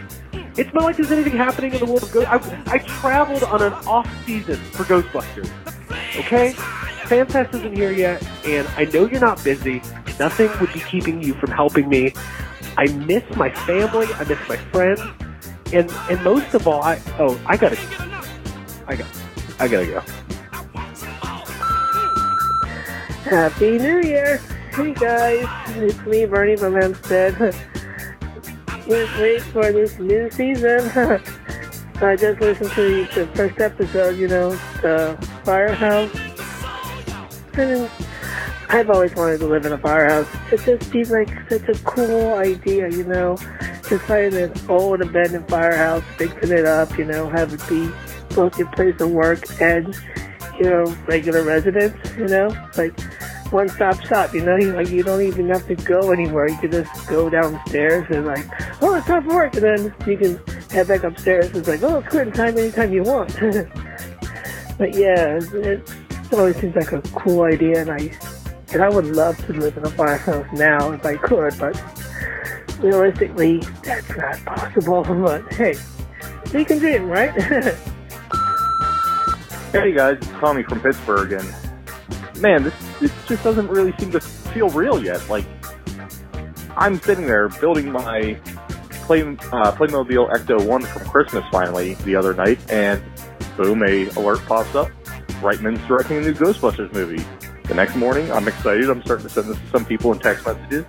It's 0.57 0.75
not 0.75 0.83
like 0.83 0.97
there's 0.97 1.13
anything 1.13 1.37
happening 1.37 1.73
in 1.73 1.79
the 1.79 1.87
world 1.87 2.03
of 2.03 2.11
Ghost. 2.11 2.27
I, 2.29 2.39
I 2.67 2.79
traveled 2.79 3.45
on 3.45 3.63
an 3.63 3.73
off 3.87 4.11
season 4.27 4.57
for 4.57 4.83
Ghostbusters. 4.83 5.49
Okay? 6.19 6.55
FanFest 7.05 7.55
isn't 7.55 7.73
here 7.73 7.93
yet, 7.93 8.21
and 8.45 8.67
I 8.77 8.87
know 8.87 9.07
you're 9.07 9.21
not 9.21 9.45
busy. 9.45 9.81
Nothing 10.19 10.51
would 10.59 10.73
be 10.73 10.81
keeping 10.81 11.23
you 11.23 11.35
from 11.35 11.53
helping 11.53 11.89
me. 11.89 12.13
I 12.77 12.87
miss 12.87 13.23
my 13.37 13.51
family. 13.51 14.09
I 14.15 14.25
miss 14.25 14.41
my 14.49 14.57
friends, 14.73 15.01
and 15.73 15.89
and 16.11 16.25
most 16.25 16.53
of 16.53 16.67
all, 16.67 16.83
I 16.83 17.01
oh 17.21 17.41
I 17.47 17.57
gotta 17.57 17.79
I 18.89 18.97
got 18.97 19.07
I 19.61 19.69
gotta 19.69 19.87
go. 19.87 20.01
Happy 23.31 23.79
New 23.79 24.01
Year! 24.03 24.41
Hey 24.79 24.95
guys, 24.95 25.45
it's 25.79 25.99
me, 26.07 26.25
Bernie 26.25 26.55
from 26.55 26.75
Hempstead. 26.75 27.37
Let's 28.87 28.87
wait 29.19 29.43
for 29.43 29.73
this 29.73 29.99
new 29.99 30.31
season. 30.31 30.89
I 32.01 32.15
just 32.15 32.41
listened 32.41 32.71
to 32.71 33.05
the 33.13 33.29
first 33.35 33.59
episode, 33.59 34.17
you 34.17 34.29
know, 34.29 34.51
the 34.81 35.19
firehouse. 35.43 36.15
And 37.55 37.91
I've 38.69 38.89
always 38.89 39.13
wanted 39.17 39.39
to 39.41 39.49
live 39.49 39.67
in 39.67 39.73
a 39.73 39.79
firehouse. 39.79 40.29
It 40.53 40.61
just 40.61 40.93
seems 40.93 41.11
like 41.11 41.29
such 41.51 41.69
a 41.69 41.75
cool 41.83 42.35
idea, 42.35 42.89
you 42.89 43.03
know. 43.03 43.37
Just 43.89 44.05
find 44.05 44.33
an 44.33 44.53
old 44.69 45.01
abandoned 45.01 45.49
firehouse, 45.49 46.05
fixing 46.19 46.53
it 46.53 46.67
up, 46.67 46.97
you 46.97 47.05
know, 47.05 47.29
have 47.29 47.53
it 47.53 47.69
be 47.69 47.91
both 48.33 48.57
your 48.57 48.71
place 48.71 49.01
of 49.01 49.11
work 49.11 49.43
and, 49.61 49.93
you 50.57 50.71
know, 50.71 50.85
regular 51.09 51.43
residents, 51.43 51.99
you 52.17 52.29
know, 52.29 52.57
like 52.77 52.97
one 53.51 53.69
stop 53.69 54.01
shop, 54.03 54.35
you 54.35 54.45
know, 54.45 54.57
you, 54.57 54.73
like 54.73 54.89
you 54.91 55.03
don't 55.03 55.23
even 55.23 55.49
have 55.49 55.67
to 55.67 55.75
go 55.75 56.13
anywhere. 56.13 56.49
You 56.49 56.57
can 56.59 56.71
just 56.71 57.09
go 57.09 57.31
downstairs 57.31 58.07
and 58.11 58.27
like, 58.27 58.47
oh, 58.83 58.95
it's 58.95 59.07
time 59.07 59.25
for 59.25 59.35
work, 59.35 59.55
and 59.55 59.63
then 59.63 59.95
you 60.07 60.17
can 60.17 60.37
head 60.71 60.89
back 60.89 61.05
upstairs. 61.05 61.55
It's 61.55 61.69
like, 61.69 61.83
oh, 61.83 61.99
it's 61.99 62.09
quitting 62.09 62.33
time 62.33 62.59
anytime 62.59 62.93
you 62.93 63.03
want. 63.03 63.35
but 64.79 64.95
yeah, 64.95 65.39
it, 65.39 65.91
it 65.91 66.33
always 66.33 66.57
seems 66.57 66.77
like 66.77 66.93
a 66.93 67.01
cool 67.15 67.43
idea, 67.43 67.81
and 67.81 67.91
I 67.91 68.17
and 68.73 68.83
I 68.83 68.89
would 68.89 69.07
love 69.07 69.37
to 69.47 69.53
live 69.53 69.77
in 69.77 69.87
a 69.87 69.91
firehouse 69.91 70.47
now 70.53 70.93
if 70.93 71.05
I 71.07 71.17
could, 71.17 71.59
but 71.59 71.81
realistically, 72.81 73.61
that's 73.83 74.09
not 74.17 74.45
possible. 74.45 75.05
But 75.09 75.53
hey, 75.55 75.75
we 76.53 76.65
can 76.65 76.79
dream, 76.79 77.09
right? 77.09 77.75
Hey 79.71 79.93
guys, 79.93 80.17
it's 80.17 80.29
Tommy 80.29 80.63
from 80.63 80.81
Pittsburgh, 80.81 81.33
and 81.33 82.41
man, 82.41 82.63
this 82.63 82.73
this 83.01 83.13
just 83.27 83.43
doesn't 83.45 83.69
really 83.69 83.93
seem 83.99 84.11
to 84.13 84.21
feel 84.21 84.69
real 84.71 85.03
yet. 85.03 85.27
Like 85.29 85.45
I'm 86.77 87.01
sitting 87.01 87.27
there 87.27 87.49
building 87.49 87.91
my 87.91 88.39
Play, 89.09 89.23
uh, 89.23 89.73
Playmobil 89.73 90.31
Ecto 90.31 90.67
One 90.67 90.83
from 90.83 91.09
Christmas 91.09 91.43
finally 91.51 91.95
the 91.95 92.15
other 92.15 92.35
night, 92.35 92.59
and 92.71 93.03
boom, 93.57 93.83
a 93.83 94.07
alert 94.11 94.41
pops 94.47 94.75
up. 94.75 94.89
Reitman's 95.41 95.85
directing 95.89 96.19
a 96.19 96.21
new 96.21 96.35
Ghostbusters 96.35 96.93
movie. 96.93 97.25
The 97.65 97.75
next 97.75 97.97
morning, 97.97 98.31
I'm 98.31 98.47
excited. 98.49 98.91
I'm 98.91 99.03
starting 99.03 99.27
to 99.27 99.33
send 99.33 99.49
this 99.49 99.59
to 99.59 99.67
some 99.69 99.85
people 99.87 100.13
in 100.13 100.19
text 100.19 100.45
messages. 100.47 100.85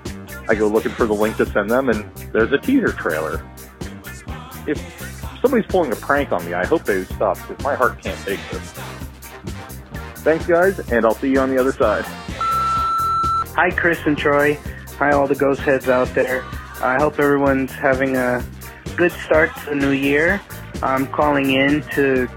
I 0.49 0.55
go 0.55 0.67
looking 0.67 0.91
for 0.91 1.05
the 1.05 1.13
link 1.13 1.37
to 1.37 1.45
send 1.45 1.69
them, 1.69 1.89
and 1.89 2.03
there's 2.33 2.51
a 2.51 2.57
teaser 2.57 2.91
trailer. 2.91 3.41
If 4.67 4.79
somebody's 5.41 5.67
pulling 5.67 5.91
a 5.91 5.95
prank 5.95 6.31
on 6.31 6.45
me, 6.45 6.53
I 6.53 6.65
hope 6.65 6.83
they 6.83 7.03
stop 7.05 7.37
because 7.47 7.63
my 7.63 7.75
heart 7.75 8.01
can't 8.01 8.19
take 8.25 8.39
this. 8.51 8.98
Thanks, 10.21 10.45
guys, 10.45 10.79
and 10.91 11.05
I'll 11.05 11.15
see 11.15 11.31
you 11.31 11.39
on 11.39 11.49
the 11.49 11.57
other 11.57 11.71
side. 11.71 12.03
Hi, 13.55 13.71
Chris 13.71 13.99
and 14.05 14.17
Troy. 14.17 14.59
Hi, 14.97 15.11
all 15.11 15.27
the 15.27 15.35
ghost 15.35 15.61
heads 15.61 15.87
out 15.87 16.07
there. 16.09 16.43
I 16.81 16.97
hope 16.99 17.19
everyone's 17.19 17.71
having 17.71 18.17
a 18.17 18.43
good 18.97 19.11
start 19.13 19.55
to 19.59 19.69
the 19.69 19.75
new 19.75 19.91
year. 19.91 20.41
I'm 20.83 21.07
calling 21.07 21.51
in 21.51 21.81
to 21.95 22.27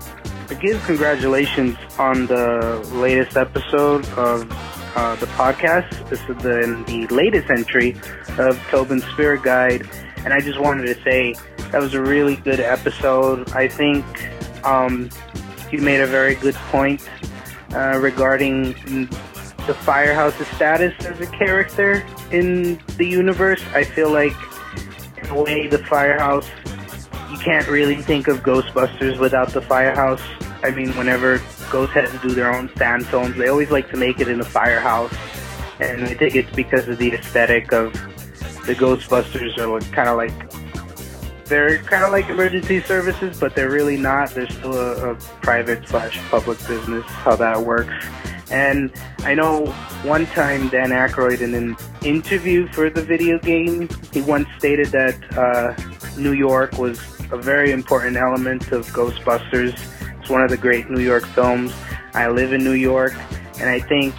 give 0.60 0.82
congratulations 0.84 1.76
on 1.98 2.26
the 2.26 2.88
latest 2.92 3.36
episode 3.36 4.06
of 4.10 4.50
uh, 4.96 5.16
the 5.16 5.26
podcast. 5.26 6.08
This 6.08 6.20
is 6.20 6.36
the, 6.42 6.84
the 6.86 7.06
latest 7.14 7.50
entry 7.50 7.96
of 8.38 8.60
Tobin's 8.68 9.04
Spirit 9.06 9.42
Guide, 9.42 9.88
and 10.18 10.32
I 10.32 10.40
just 10.40 10.60
wanted 10.60 10.86
to 10.86 11.02
say 11.02 11.34
that 11.72 11.80
was 11.80 11.94
a 11.94 12.02
really 12.02 12.36
good 12.36 12.60
episode. 12.60 13.50
I 13.52 13.66
think 13.66 14.04
um, 14.64 15.10
you 15.70 15.80
made 15.80 16.00
a 16.00 16.06
very 16.06 16.36
good 16.36 16.54
point 16.54 17.08
uh, 17.74 17.98
regarding 17.98 18.72
the 19.66 19.74
Firehouse's 19.74 20.46
status 20.48 20.92
as 21.06 21.20
a 21.20 21.26
character 21.26 22.04
in 22.30 22.80
the 22.96 23.06
universe. 23.06 23.62
I 23.74 23.84
feel 23.84 24.10
like, 24.10 24.34
in 25.18 25.30
a 25.30 25.42
way, 25.42 25.68
the 25.68 25.78
Firehouse, 25.78 26.48
you 27.30 27.38
can't 27.38 27.68
really 27.68 27.96
think 27.96 28.28
of 28.28 28.38
Ghostbusters 28.42 29.18
without 29.18 29.50
the 29.50 29.62
Firehouse. 29.62 30.22
I 30.62 30.70
mean, 30.70 30.90
whenever 30.96 31.40
Ghost 31.70 31.92
heads 31.92 32.12
do 32.20 32.30
their 32.30 32.52
own 32.52 32.70
stand 32.76 33.06
films, 33.06 33.36
they 33.36 33.48
always 33.48 33.70
like 33.70 33.90
to 33.90 33.96
make 33.96 34.20
it 34.20 34.28
in 34.28 34.38
the 34.38 34.44
firehouse. 34.44 35.14
And 35.80 36.04
I 36.04 36.14
think 36.14 36.36
it's 36.36 36.50
because 36.54 36.86
of 36.86 36.98
the 36.98 37.12
aesthetic 37.12 37.72
of 37.72 37.92
the 38.66 38.74
Ghostbusters 38.74 39.58
are 39.58 39.80
kind 39.92 40.08
of 40.08 40.16
like 40.16 40.71
they're 41.52 41.78
kind 41.82 42.02
of 42.02 42.10
like 42.12 42.30
emergency 42.30 42.80
services, 42.80 43.38
but 43.38 43.54
they're 43.54 43.70
really 43.70 43.98
not. 43.98 44.30
They're 44.30 44.48
still 44.48 44.74
a, 44.74 45.12
a 45.12 45.14
private 45.42 45.86
slash 45.86 46.18
public 46.30 46.58
business. 46.66 47.04
How 47.04 47.36
that 47.36 47.60
works. 47.60 47.92
And 48.50 48.90
I 49.18 49.34
know 49.34 49.66
one 50.02 50.24
time 50.26 50.68
Dan 50.70 50.90
Aykroyd 50.90 51.42
in 51.42 51.54
an 51.54 51.76
interview 52.02 52.68
for 52.68 52.88
the 52.88 53.02
video 53.02 53.38
game, 53.38 53.90
he 54.12 54.22
once 54.22 54.48
stated 54.58 54.88
that 54.88 55.16
uh, 55.36 56.18
New 56.18 56.32
York 56.32 56.78
was 56.78 56.98
a 57.30 57.36
very 57.36 57.70
important 57.70 58.16
element 58.16 58.72
of 58.72 58.86
Ghostbusters. 58.88 59.78
It's 60.20 60.30
one 60.30 60.40
of 60.40 60.48
the 60.48 60.56
great 60.56 60.88
New 60.88 61.00
York 61.00 61.26
films. 61.26 61.74
I 62.14 62.28
live 62.28 62.54
in 62.54 62.64
New 62.64 62.72
York, 62.72 63.14
and 63.60 63.68
I 63.68 63.80
think 63.80 64.14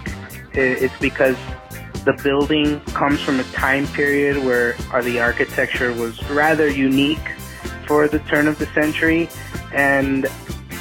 it's 0.52 0.96
because 1.00 1.36
the 2.04 2.12
building 2.22 2.80
comes 2.92 3.20
from 3.20 3.40
a 3.40 3.44
time 3.44 3.86
period 3.88 4.44
where 4.44 4.74
the 5.02 5.20
architecture 5.20 5.92
was 5.92 6.22
rather 6.30 6.68
unique 6.68 7.26
for 7.86 8.08
the 8.08 8.18
turn 8.20 8.46
of 8.46 8.58
the 8.58 8.66
century, 8.66 9.28
and 9.72 10.26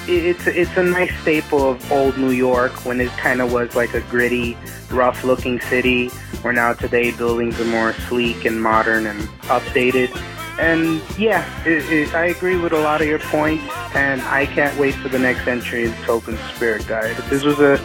it's 0.08 0.48
it's 0.48 0.76
a 0.78 0.84
nice 0.84 1.14
staple 1.22 1.72
of 1.72 1.92
old 1.92 2.18
New 2.18 2.32
York 2.32 2.86
when 2.86 3.00
it 3.00 3.10
kind 3.12 3.42
of 3.42 3.52
was 3.54 3.76
like 3.76 3.94
a 3.94 4.02
gritty, 4.02 4.58
rough-looking 4.92 5.62
city. 5.62 6.10
Where 6.44 6.52
now 6.52 6.74
today 6.74 7.12
buildings 7.12 7.58
are 7.62 7.66
more 7.66 7.94
sleek 7.94 8.44
and 8.44 8.62
modern 8.62 9.06
and 9.06 9.22
updated. 9.44 10.14
And 10.60 11.02
yeah, 11.18 11.48
it, 11.66 11.90
it, 11.90 12.14
I 12.14 12.26
agree 12.26 12.58
with 12.58 12.74
a 12.74 12.80
lot 12.80 13.02
of 13.02 13.08
your 13.08 13.20
points, 13.20 13.64
and 13.96 14.22
I 14.24 14.46
can't 14.46 14.78
wait 14.78 14.94
for 14.96 15.08
the 15.08 15.20
next 15.20 15.48
entry 15.48 15.86
in 15.86 15.94
Tobin's 16.04 16.42
Spirit 16.54 16.86
Guide. 16.86 17.16
This 17.30 17.44
was 17.44 17.60
a 17.60 17.78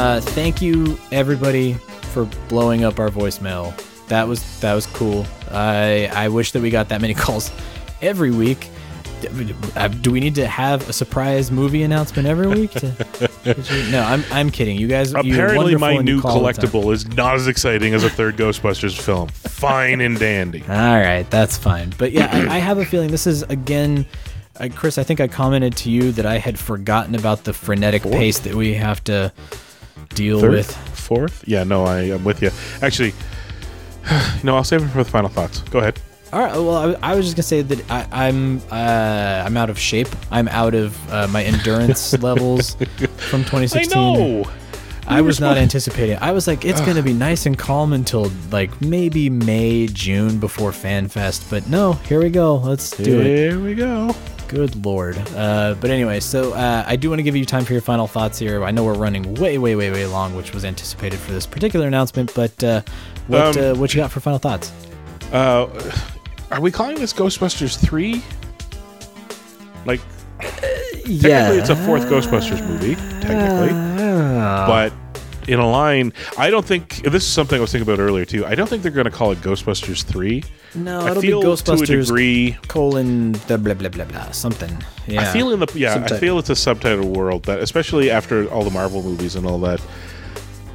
Uh, 0.00 0.18
thank 0.18 0.62
you 0.62 0.98
everybody 1.12 1.74
for 2.14 2.24
blowing 2.48 2.84
up 2.84 2.98
our 2.98 3.10
voicemail. 3.10 3.76
That 4.06 4.26
was 4.26 4.58
that 4.60 4.72
was 4.72 4.86
cool. 4.86 5.26
I 5.50 6.10
I 6.14 6.28
wish 6.28 6.52
that 6.52 6.62
we 6.62 6.70
got 6.70 6.88
that 6.88 7.02
many 7.02 7.12
calls 7.24 7.50
every 8.00 8.30
week. 8.30 8.70
Uh, 9.76 9.88
Do 9.88 10.10
we 10.10 10.20
need 10.20 10.34
to 10.36 10.46
have 10.46 10.88
a 10.88 10.94
surprise 10.94 11.50
movie 11.50 11.82
announcement 11.82 12.26
every 12.26 12.46
week? 12.46 12.70
To, 12.70 12.86
you- 13.44 13.92
no, 13.92 14.00
I'm 14.02 14.24
I'm 14.32 14.48
kidding. 14.48 14.78
You 14.78 14.86
guys, 14.88 15.12
Apparently, 15.12 15.76
my 15.76 15.98
new 15.98 16.22
call 16.22 16.30
all 16.38 16.42
the 16.46 16.52
time. 16.54 16.64
collectible 16.70 16.94
is 16.94 17.06
not 17.08 17.34
as 17.34 17.46
exciting 17.46 17.92
as 17.92 18.02
a 18.02 18.08
third 18.08 18.38
Ghostbusters 18.38 18.98
film. 18.98 19.28
Fine 19.28 20.00
and 20.00 20.18
dandy. 20.18 20.62
All 20.68 20.74
right, 20.98 21.26
that's 21.30 21.58
fine. 21.58 21.92
But 21.98 22.12
yeah, 22.12 22.30
I, 22.32 22.56
I 22.56 22.58
have 22.58 22.78
a 22.78 22.86
feeling 22.86 23.10
this 23.10 23.26
is 23.26 23.42
again, 23.42 24.06
uh, 24.58 24.70
Chris. 24.74 24.96
I 24.96 25.02
think 25.02 25.20
I 25.20 25.28
commented 25.28 25.76
to 25.76 25.90
you 25.90 26.10
that 26.12 26.24
I 26.24 26.38
had 26.38 26.58
forgotten 26.58 27.14
about 27.14 27.44
the 27.44 27.52
frenetic 27.52 28.02
pace 28.04 28.38
that 28.38 28.54
we 28.54 28.72
have 28.72 29.04
to 29.04 29.30
deal 30.10 30.40
Third, 30.40 30.52
with. 30.52 30.76
fourth? 30.96 31.44
Yeah, 31.46 31.64
no, 31.64 31.84
I 31.84 32.00
am 32.02 32.24
with 32.24 32.42
you. 32.42 32.50
Actually, 32.82 33.14
no, 34.42 34.56
I'll 34.56 34.64
save 34.64 34.82
it 34.82 34.88
for 34.88 35.02
the 35.04 35.10
final 35.10 35.28
thoughts. 35.30 35.60
Go 35.70 35.78
ahead. 35.78 35.98
All 36.32 36.40
right. 36.40 36.52
Well, 36.52 36.96
I, 37.02 37.12
I 37.12 37.14
was 37.16 37.24
just 37.26 37.36
gonna 37.36 37.42
say 37.42 37.62
that 37.62 37.90
I, 37.90 38.26
I'm 38.26 38.58
uh, 38.70 39.42
I'm 39.44 39.56
out 39.56 39.68
of 39.68 39.78
shape. 39.78 40.08
I'm 40.30 40.46
out 40.48 40.74
of 40.74 40.96
uh, 41.12 41.26
my 41.28 41.42
endurance 41.42 42.12
levels 42.22 42.74
from 42.74 43.42
2016. 43.44 43.98
I 43.98 44.14
know. 44.14 44.50
I 45.06 45.20
was 45.22 45.40
not 45.40 45.56
anticipating. 45.56 46.18
I 46.20 46.32
was 46.32 46.46
like, 46.46 46.64
it's 46.64 46.80
gonna 46.80 47.02
be 47.02 47.12
nice 47.12 47.46
and 47.46 47.58
calm 47.58 47.92
until 47.92 48.30
like 48.52 48.80
maybe 48.80 49.28
May, 49.30 49.86
June 49.88 50.38
before 50.38 50.70
FanFest. 50.70 51.50
But 51.50 51.68
no, 51.68 51.94
here 51.94 52.20
we 52.22 52.30
go. 52.30 52.56
Let's 52.56 52.90
do 52.90 53.20
it. 53.20 53.24
Here 53.26 53.58
we 53.60 53.74
go. 53.74 54.14
Good 54.48 54.84
lord. 54.84 55.16
Uh, 55.36 55.74
but 55.80 55.90
anyway, 55.90 56.18
so 56.20 56.52
uh, 56.54 56.84
I 56.86 56.96
do 56.96 57.08
want 57.08 57.20
to 57.20 57.22
give 57.22 57.36
you 57.36 57.44
time 57.44 57.64
for 57.64 57.72
your 57.72 57.82
final 57.82 58.06
thoughts 58.08 58.38
here. 58.38 58.64
I 58.64 58.70
know 58.72 58.84
we're 58.84 58.94
running 58.94 59.34
way, 59.34 59.58
way, 59.58 59.76
way, 59.76 59.90
way 59.90 60.06
long, 60.06 60.34
which 60.34 60.52
was 60.52 60.64
anticipated 60.64 61.18
for 61.20 61.30
this 61.32 61.46
particular 61.46 61.86
announcement. 61.86 62.32
But 62.34 62.62
uh, 62.64 62.82
what 63.28 63.56
Um, 63.56 63.64
uh, 63.64 63.78
what 63.78 63.94
you 63.94 64.00
got 64.00 64.10
for 64.10 64.18
final 64.20 64.38
thoughts? 64.40 64.72
Uh, 65.32 65.68
are 66.50 66.60
we 66.60 66.72
calling 66.72 66.96
this 66.98 67.12
Ghostbusters 67.12 67.78
3? 67.78 68.20
Like, 69.86 70.00
technically, 70.40 71.58
it's 71.58 71.70
a 71.70 71.76
fourth 71.76 72.06
Ghostbusters 72.06 72.66
movie, 72.66 72.96
technically. 73.20 73.99
Uh, 74.20 74.66
but 74.66 74.92
in 75.48 75.58
a 75.58 75.68
line, 75.68 76.12
I 76.38 76.50
don't 76.50 76.64
think 76.64 77.02
this 77.02 77.24
is 77.24 77.28
something 77.28 77.58
I 77.58 77.60
was 77.60 77.72
thinking 77.72 77.92
about 77.92 78.00
earlier 78.00 78.24
too. 78.24 78.44
I 78.46 78.54
don't 78.54 78.68
think 78.68 78.82
they're 78.82 78.92
going 78.92 79.06
to 79.06 79.10
call 79.10 79.32
it 79.32 79.38
Ghostbusters 79.38 80.04
3. 80.04 80.44
No, 80.76 81.00
I 81.00 81.10
it'll 81.10 81.22
feel 81.22 81.40
be 81.40 81.46
Ghostbusters 81.46 81.86
to 81.86 81.98
a 81.98 82.02
degree. 82.02 82.58
colon 82.68 83.32
blah 83.32 83.56
blah 83.56 83.74
blah 83.74 83.88
blah 83.88 84.04
blah 84.04 84.30
something. 84.30 84.70
Yeah, 85.06 85.22
I 85.22 85.32
feel 85.32 85.50
in 85.52 85.60
the 85.60 85.66
yeah, 85.74 85.94
Subtitle. 85.94 86.16
I 86.16 86.20
feel 86.20 86.38
it's 86.38 86.50
a 86.50 86.56
subtitle 86.56 87.08
world 87.08 87.44
that, 87.44 87.58
especially 87.60 88.10
after 88.10 88.48
all 88.50 88.62
the 88.62 88.70
Marvel 88.70 89.02
movies 89.02 89.34
and 89.36 89.46
all 89.46 89.58
that. 89.60 89.80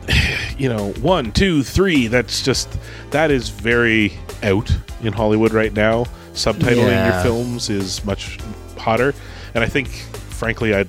You 0.57 0.69
know, 0.69 0.93
one, 1.01 1.34
two, 1.34 1.63
three. 1.63 2.07
That's 2.07 2.41
just 2.41 2.69
that 3.11 3.30
is 3.30 3.49
very 3.49 4.13
out 4.41 4.73
in 5.03 5.11
Hollywood 5.11 5.51
right 5.51 5.73
now. 5.73 6.05
Subtitling 6.34 7.11
your 7.11 7.23
films 7.23 7.69
is 7.69 8.05
much 8.05 8.39
hotter, 8.77 9.13
and 9.53 9.65
I 9.65 9.67
think, 9.67 9.89
frankly, 9.89 10.73
I'd 10.73 10.88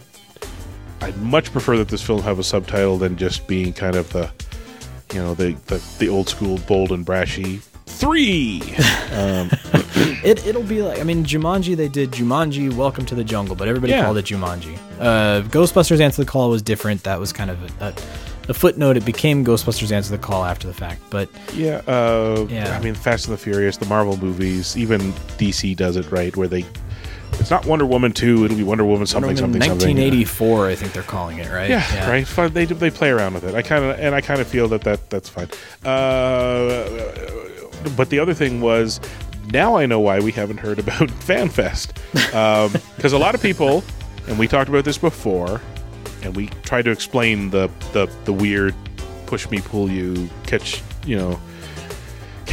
I'd 1.01 1.17
much 1.19 1.53
prefer 1.53 1.77
that 1.79 1.89
this 1.89 2.03
film 2.03 2.23
have 2.23 2.39
a 2.39 2.45
subtitle 2.45 2.99
than 2.99 3.17
just 3.17 3.47
being 3.47 3.73
kind 3.73 3.97
of 3.97 4.11
the, 4.13 4.31
you 5.13 5.21
know, 5.23 5.35
the 5.35 5.53
the, 5.67 5.83
the 5.99 6.09
old 6.09 6.29
school 6.29 6.59
bold 6.67 6.93
and 6.93 7.05
brashy 7.07 7.61
three. 7.87 8.63
Um, 9.17 9.49
it 10.23 10.47
it'll 10.47 10.63
be 10.63 10.83
like 10.83 11.01
I 11.01 11.03
mean 11.03 11.25
Jumanji. 11.25 11.75
They 11.75 11.89
did 11.89 12.11
Jumanji: 12.11 12.71
Welcome 12.75 13.07
to 13.07 13.15
the 13.15 13.25
Jungle, 13.25 13.57
but 13.57 13.67
everybody 13.67 13.93
Yeah. 13.93 14.05
called 14.05 14.19
it 14.19 14.27
Jumanji. 14.27 14.77
Uh, 15.01 15.41
Ghostbusters: 15.49 16.01
Answer 16.01 16.23
the 16.23 16.31
Call 16.31 16.51
was 16.51 16.61
different. 16.61 17.05
That 17.05 17.19
was 17.19 17.33
kind 17.33 17.51
of 17.51 17.81
a, 17.81 17.95
a, 18.51 18.53
footnote. 18.53 18.99
It 18.99 19.07
became 19.07 19.43
Ghostbusters: 19.43 19.91
Answer 19.91 20.11
the 20.11 20.19
Call 20.19 20.45
after 20.45 20.67
the 20.67 20.75
fact. 20.75 21.01
But 21.09 21.31
Yeah, 21.55 21.81
uh, 21.87 22.47
Yeah. 22.51 22.77
I 22.77 22.83
mean, 22.85 22.95
Fast 22.95 23.27
and 23.29 23.33
the 23.33 23.39
Furious, 23.39 23.79
the 23.79 23.87
Marvel 23.87 24.19
movies, 24.19 24.77
even 24.77 25.01
DC 25.39 25.75
does 25.75 25.97
it 25.97 26.11
right, 26.11 26.37
where 26.37 26.49
they. 26.49 26.67
It's 27.39 27.51
not 27.51 27.67
Wonder 27.67 27.87
Woman 27.87 28.13
two; 28.13 28.45
it'll 28.45 28.57
be 28.57 28.63
Wonder 28.63 28.85
Woman 28.85 29.07
something 29.07 29.29
Wonder 29.29 29.43
Woman 29.43 29.61
something 29.61 29.79
something. 29.81 29.97
1984, 29.97 30.67
I 30.69 30.75
think 30.75 30.93
they're 30.93 31.03
calling 31.03 31.39
it, 31.39 31.51
right? 31.51 31.71
Yeah, 31.71 32.11
right. 32.11 32.27
Fun. 32.27 32.53
They 32.53 32.65
they 32.65 32.91
play 32.91 33.11
around 33.11 33.35
with 33.35 33.45
it. 33.45 33.55
I 33.55 33.63
kind 33.63 33.85
of 33.85 33.99
and 33.99 34.15
I 34.15 34.21
kind 34.21 34.41
of 34.41 34.47
feel 34.47 34.69
that 34.69 34.83
that 34.83 35.11
that's 35.11 35.29
fine. 35.29 35.49
Uh, 35.85 36.89
but 37.97 38.11
the 38.11 38.19
other 38.19 38.35
thing 38.35 38.61
was, 38.61 39.01
now 39.53 39.77
I 39.77 39.87
know 39.87 40.01
why 40.01 40.19
we 40.19 40.33
haven't 40.33 40.59
heard 40.59 40.79
about 40.79 41.09
FanFest 41.09 41.95
because 42.97 43.13
a 43.13 43.19
lot 43.19 43.35
of 43.35 43.43
people, 43.43 43.85
and 44.27 44.39
we 44.39 44.49
talked 44.49 44.69
about 44.69 44.85
this 44.85 44.99
before, 44.99 45.61
and 46.23 46.35
we 46.35 46.49
tried 46.65 46.85
to 46.87 46.91
explain 46.91 47.51
the 47.51 47.69
the 47.93 48.11
the 48.25 48.33
weird 48.33 48.75
push 49.27 49.49
me 49.51 49.61
pull 49.61 49.91
you 49.91 50.29
catch 50.45 50.83
you 51.05 51.17
know 51.17 51.41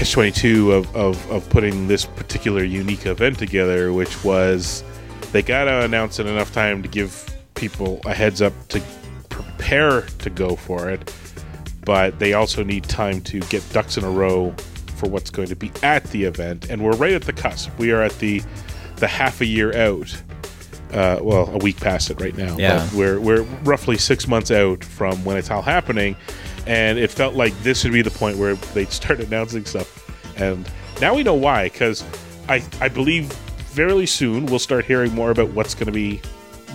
catch 0.04 0.12
22 0.12 0.74
of, 0.74 0.96
of, 0.98 1.32
of 1.32 1.50
putting 1.50 1.88
this 1.88 2.06
particular 2.06 2.62
unique 2.62 3.06
event 3.06 3.40
together 3.40 3.94
which 3.94 4.22
was 4.22 4.84
they 5.32 5.42
gotta 5.42 5.86
announce 5.86 6.20
it 6.20 6.26
enough 6.26 6.52
time 6.52 6.84
to 6.84 6.90
give 6.90 7.34
people 7.56 8.02
a 8.06 8.14
heads 8.14 8.42
up 8.42 8.52
to 8.68 8.82
prepare 9.30 10.02
to 10.02 10.30
go 10.30 10.58
for 10.58 10.90
it 10.90 11.16
but 11.86 12.20
they 12.20 12.34
also 12.34 12.66
need 12.66 12.84
time 12.84 13.22
to 13.22 13.40
get 13.42 13.64
ducks 13.72 13.96
in 13.96 14.04
a 14.04 14.10
row 14.10 14.54
for 14.98 15.08
what's 15.08 15.30
going 15.30 15.48
to 15.48 15.56
be 15.56 15.72
at 15.84 16.04
the 16.06 16.26
event 16.26 16.70
and 16.70 16.84
we're 16.84 16.98
right 16.98 17.14
at 17.14 17.22
the 17.22 17.34
cusp 17.34 17.72
we 17.80 17.90
are 17.90 18.02
at 18.02 18.18
the 18.20 18.42
the 18.98 19.08
half 19.08 19.40
a 19.40 19.46
year 19.46 19.74
out 19.78 20.22
uh, 20.92 21.18
well, 21.24 21.50
a 21.50 21.58
week 21.58 21.78
past 21.78 22.12
it 22.12 22.22
right 22.22 22.38
now. 22.38 22.56
Yeah. 22.56 22.78
But 22.78 22.94
we're 22.94 23.20
we're 23.20 23.42
roughly 23.64 23.98
six 23.98 24.28
months 24.28 24.52
out 24.52 24.84
from 24.84 25.26
when 25.26 25.38
it's 25.38 25.50
all 25.50 25.64
happening, 25.64 26.16
and 26.68 26.98
it 26.98 27.12
felt 27.12 27.36
like 27.36 27.58
this 27.64 27.84
would 27.84 27.94
be 27.94 28.02
the 28.02 28.12
point 28.12 28.38
where 28.38 28.56
they'd 28.56 28.92
start 28.92 29.20
announcing 29.28 29.66
stuff. 29.66 30.00
And 30.40 30.68
now 31.02 31.14
we 31.16 31.24
know 31.24 31.34
why, 31.36 31.66
because 31.66 32.04
I 32.50 32.64
I 32.82 32.90
believe 32.90 33.32
fairly 33.32 34.06
soon 34.06 34.46
we'll 34.46 34.60
start 34.60 34.86
hearing 34.86 35.14
more 35.14 35.32
about 35.32 35.50
what's 35.50 35.74
going 35.74 35.88
to 35.88 35.92
be 35.92 36.22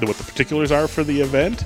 what 0.01 0.16
the 0.16 0.24
particulars 0.24 0.70
are 0.73 0.86
for 0.89 1.05
the 1.05 1.20
event. 1.20 1.65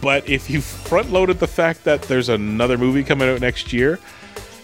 But 0.00 0.28
if 0.28 0.50
you 0.50 0.60
front 0.88 1.10
loaded 1.12 1.38
the 1.38 1.46
fact 1.48 1.84
that 1.84 2.02
there's 2.02 2.28
another 2.28 2.78
movie 2.78 3.02
coming 3.02 3.28
out 3.28 3.40
next 3.40 3.72
year, 3.72 3.98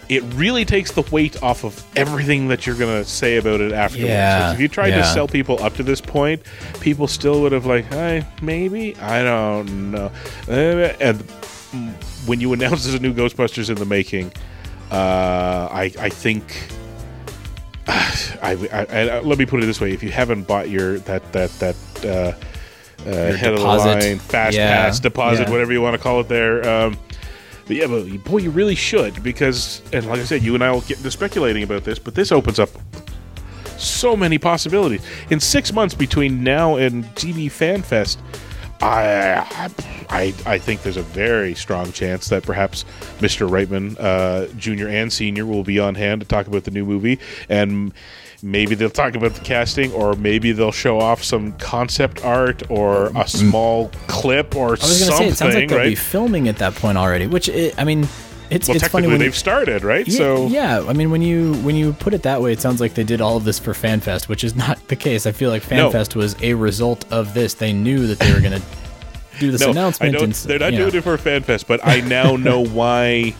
it 0.08 0.22
really 0.34 0.64
takes 0.64 0.92
the 0.92 1.02
weight 1.10 1.42
off 1.42 1.64
of 1.64 1.82
everything 1.96 2.48
that 2.48 2.66
you're 2.66 2.76
going 2.76 3.02
to 3.02 3.08
say 3.08 3.36
about 3.38 3.60
it 3.60 3.72
afterwards. 3.72 4.08
Yeah, 4.08 4.48
So 4.50 4.54
if 4.54 4.60
you 4.60 4.68
tried 4.68 4.90
to 4.90 5.04
sell 5.04 5.26
people 5.26 5.62
up 5.62 5.74
to 5.76 5.82
this 5.82 6.00
point, 6.00 6.42
people 6.80 7.06
still 7.08 7.40
would 7.42 7.52
have 7.52 7.66
like, 7.66 7.86
hey, 7.86 8.26
maybe 8.42 8.94
I 8.96 9.22
don't 9.22 9.90
know. 9.92 10.10
And 10.48 11.24
when 12.26 12.40
you 12.40 12.52
announce 12.52 12.84
there's 12.84 12.94
a 12.94 13.00
new 13.00 13.14
Ghostbusters 13.14 13.68
in 13.68 13.76
the 13.76 13.84
making, 13.84 14.32
uh, 14.90 15.68
I 15.70 15.92
I 15.98 16.08
think. 16.08 16.68
I, 17.88 18.56
I, 18.72 18.86
I, 19.08 19.20
let 19.20 19.38
me 19.38 19.46
put 19.46 19.62
it 19.62 19.66
this 19.66 19.80
way: 19.80 19.92
if 19.92 20.02
you 20.02 20.10
haven't 20.10 20.44
bought 20.46 20.68
your 20.68 20.98
that 21.00 21.32
that 21.32 21.50
that 21.58 21.76
uh, 22.04 22.32
uh, 23.06 23.36
head 23.36 23.54
deposit. 23.54 23.90
of 23.90 24.00
the 24.00 24.08
line 24.08 24.18
fast 24.18 24.56
Yeah, 24.56 24.84
pass 24.84 25.00
deposit, 25.00 25.44
yeah. 25.44 25.50
whatever 25.50 25.72
you 25.72 25.82
want 25.82 25.96
to 25.96 26.02
call 26.02 26.20
it, 26.20 26.28
there. 26.28 26.68
Um, 26.68 26.96
but 27.66 27.76
yeah, 27.76 27.86
but 27.86 28.24
boy, 28.24 28.38
you 28.38 28.50
really 28.50 28.74
should 28.74 29.22
because, 29.22 29.82
and 29.92 30.06
like 30.06 30.20
I 30.20 30.24
said, 30.24 30.42
you 30.42 30.54
and 30.54 30.64
I 30.64 30.70
will 30.70 30.80
get 30.82 30.98
into 30.98 31.10
speculating 31.10 31.62
about 31.62 31.84
this, 31.84 31.98
but 31.98 32.14
this 32.14 32.32
opens 32.32 32.58
up 32.58 32.70
so 33.78 34.16
many 34.16 34.38
possibilities 34.38 35.04
in 35.30 35.40
six 35.40 35.72
months 35.72 35.94
between 35.94 36.42
now 36.44 36.76
and 36.76 37.04
GB 37.16 37.50
Fan 37.50 37.82
Fest. 37.82 38.18
I, 38.82 39.70
I, 40.10 40.34
I 40.44 40.58
think 40.58 40.82
there's 40.82 40.96
a 40.96 41.02
very 41.02 41.54
strong 41.54 41.92
chance 41.92 42.28
that 42.28 42.42
perhaps 42.42 42.84
Mr. 43.18 43.48
Reitman, 43.48 43.96
uh, 43.98 44.52
Junior 44.54 44.88
and 44.88 45.12
Senior, 45.12 45.46
will 45.46 45.62
be 45.62 45.78
on 45.78 45.94
hand 45.94 46.20
to 46.20 46.26
talk 46.26 46.48
about 46.48 46.64
the 46.64 46.72
new 46.72 46.84
movie, 46.84 47.20
and 47.48 47.92
maybe 48.42 48.74
they'll 48.74 48.90
talk 48.90 49.14
about 49.14 49.34
the 49.34 49.40
casting, 49.40 49.92
or 49.92 50.14
maybe 50.14 50.50
they'll 50.50 50.72
show 50.72 50.98
off 50.98 51.22
some 51.22 51.52
concept 51.52 52.24
art 52.24 52.68
or 52.70 53.12
a 53.16 53.28
small 53.28 53.90
clip 54.08 54.56
or 54.56 54.76
something. 54.76 54.80
I 54.80 54.88
was 54.88 54.98
going 54.98 55.10
to 55.10 55.16
say, 55.16 55.28
it 55.28 55.36
sounds 55.36 55.54
like 55.54 55.68
they'll 55.68 55.78
right? 55.78 55.88
be 55.90 55.94
filming 55.94 56.48
at 56.48 56.56
that 56.56 56.74
point 56.74 56.98
already. 56.98 57.26
Which 57.26 57.48
it, 57.48 57.74
I 57.78 57.84
mean, 57.84 58.08
it's 58.52 58.68
well, 58.68 58.76
it's 58.76 58.88
funny 58.88 59.08
when 59.08 59.18
they've 59.18 59.28
you, 59.28 59.32
started, 59.32 59.82
right? 59.82 60.06
Yeah, 60.06 60.16
so 60.16 60.46
yeah, 60.46 60.84
I 60.86 60.92
mean 60.92 61.10
when 61.10 61.22
you 61.22 61.54
when 61.56 61.74
you 61.74 61.92
put 61.94 62.14
it 62.14 62.22
that 62.22 62.40
way, 62.42 62.52
it 62.52 62.60
sounds 62.60 62.80
like 62.80 62.94
they 62.94 63.04
did 63.04 63.20
all 63.20 63.36
of 63.36 63.44
this 63.44 63.58
for 63.58 63.72
FanFest, 63.72 64.28
which 64.28 64.44
is 64.44 64.54
not 64.64 64.86
the 64.88 64.96
case. 64.96 65.26
I 65.26 65.32
feel 65.32 65.50
like 65.50 65.68
No. 65.70 65.90
FanFest 65.90 66.14
was 66.14 66.36
a 66.42 66.54
result 66.54 67.10
of 67.12 67.34
this. 67.34 67.54
They 67.54 67.72
knew 67.72 68.06
that 68.06 68.18
they 68.18 68.32
were 68.32 68.40
going 68.40 68.52
to 68.60 68.66
do 69.38 69.50
this 69.50 69.62
no, 69.62 69.70
announcement. 69.70 70.14
I 70.14 70.18
don't, 70.18 70.24
and, 70.24 70.34
they're 70.34 70.58
not 70.58 70.72
you 70.72 70.78
know. 70.80 70.90
doing 70.90 70.98
it 70.98 71.04
for 71.04 71.16
FanFest, 71.16 71.66
but 71.66 71.80
I 71.84 72.00
now 72.00 72.36
know 72.48 72.64
why. 72.64 73.34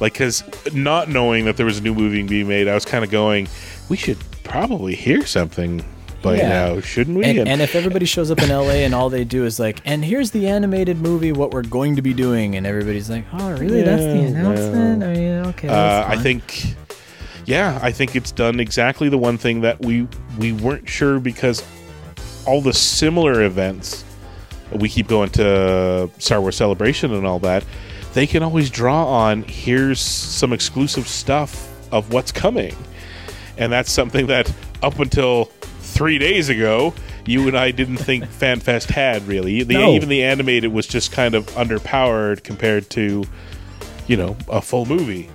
Like, 0.00 0.14
because 0.14 0.42
not 0.74 1.08
knowing 1.08 1.44
that 1.44 1.56
there 1.56 1.66
was 1.66 1.78
a 1.78 1.80
new 1.80 1.94
movie 1.94 2.20
being 2.24 2.48
made, 2.48 2.66
I 2.66 2.74
was 2.74 2.84
kind 2.84 3.04
of 3.04 3.10
going, 3.12 3.46
we 3.88 3.96
should 3.96 4.18
probably 4.42 4.96
hear 4.96 5.24
something 5.24 5.84
by 6.24 6.36
Yeah. 6.36 6.48
now, 6.48 6.80
shouldn't 6.80 7.16
we? 7.16 7.24
And, 7.24 7.48
and 7.48 7.62
if 7.62 7.76
everybody 7.76 8.06
shows 8.06 8.30
up 8.32 8.42
in 8.42 8.48
LA 8.48 8.82
and 8.82 8.94
all 8.94 9.10
they 9.10 9.22
do 9.24 9.44
is 9.44 9.60
like, 9.60 9.80
and 9.84 10.04
here's 10.04 10.32
the 10.32 10.48
animated 10.48 10.96
movie, 10.96 11.30
what 11.30 11.52
we're 11.52 11.62
going 11.62 11.94
to 11.96 12.02
be 12.02 12.12
doing, 12.12 12.56
and 12.56 12.66
everybody's 12.66 13.08
like, 13.08 13.24
oh, 13.34 13.52
really? 13.52 13.82
That's 13.82 14.02
the 14.02 14.20
announcement? 14.20 15.00
well. 15.00 15.10
I 15.10 15.14
mean, 15.14 15.46
okay. 15.46 15.68
uh, 15.68 16.08
I 16.08 16.16
think, 16.16 16.74
yeah, 17.44 17.78
I 17.80 17.92
think 17.92 18.16
it's 18.16 18.32
done 18.32 18.58
exactly 18.58 19.08
the 19.08 19.18
one 19.18 19.38
thing 19.38 19.60
that 19.60 19.80
we 19.84 20.08
we 20.38 20.52
weren't 20.52 20.88
sure 20.88 21.20
because 21.20 21.62
all 22.46 22.60
the 22.60 22.72
similar 22.72 23.42
events 23.44 24.04
we 24.72 24.88
keep 24.88 25.06
going 25.06 25.30
to 25.30 26.10
Star 26.18 26.40
Wars 26.40 26.56
Celebration 26.56 27.12
and 27.14 27.26
all 27.26 27.38
that. 27.40 27.64
They 28.14 28.26
can 28.26 28.42
always 28.42 28.70
draw 28.70 29.06
on 29.06 29.42
here's 29.42 30.00
some 30.00 30.52
exclusive 30.52 31.08
stuff 31.08 31.70
of 31.92 32.12
what's 32.12 32.32
coming, 32.32 32.74
and 33.58 33.72
that's 33.72 33.90
something 33.90 34.26
that 34.28 34.52
up 34.82 34.98
until 35.00 35.50
three 35.94 36.18
days 36.18 36.48
ago. 36.48 36.92
You 37.24 37.48
and 37.48 37.56
I 37.56 37.70
didn't 37.70 37.96
think 37.96 38.24
FanFest 38.40 38.90
had 38.90 39.26
really. 39.26 39.62
The, 39.62 39.74
No. 39.74 39.92
Even 39.92 40.08
the 40.08 40.22
animated 40.24 40.72
was 40.72 40.86
just 40.86 41.12
kind 41.12 41.34
of 41.34 41.46
underpowered 41.52 42.42
compared 42.42 42.90
to, 42.90 43.24
you 44.06 44.16
know, 44.16 44.36
a 44.48 44.60
full 44.60 44.84
movie. 44.84 45.30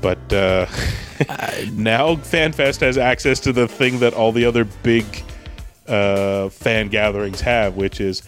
But 0.00 0.18
uh, 0.32 0.66
now 1.72 2.16
FanFest 2.16 2.80
has 2.80 2.98
access 2.98 3.40
to 3.40 3.52
the 3.52 3.68
thing 3.68 4.00
that 4.00 4.12
all 4.12 4.32
the 4.32 4.44
other 4.44 4.64
big 4.64 5.04
uh, 5.86 6.48
fan 6.48 6.88
gatherings 6.88 7.40
have, 7.42 7.76
which 7.76 8.00
is 8.00 8.22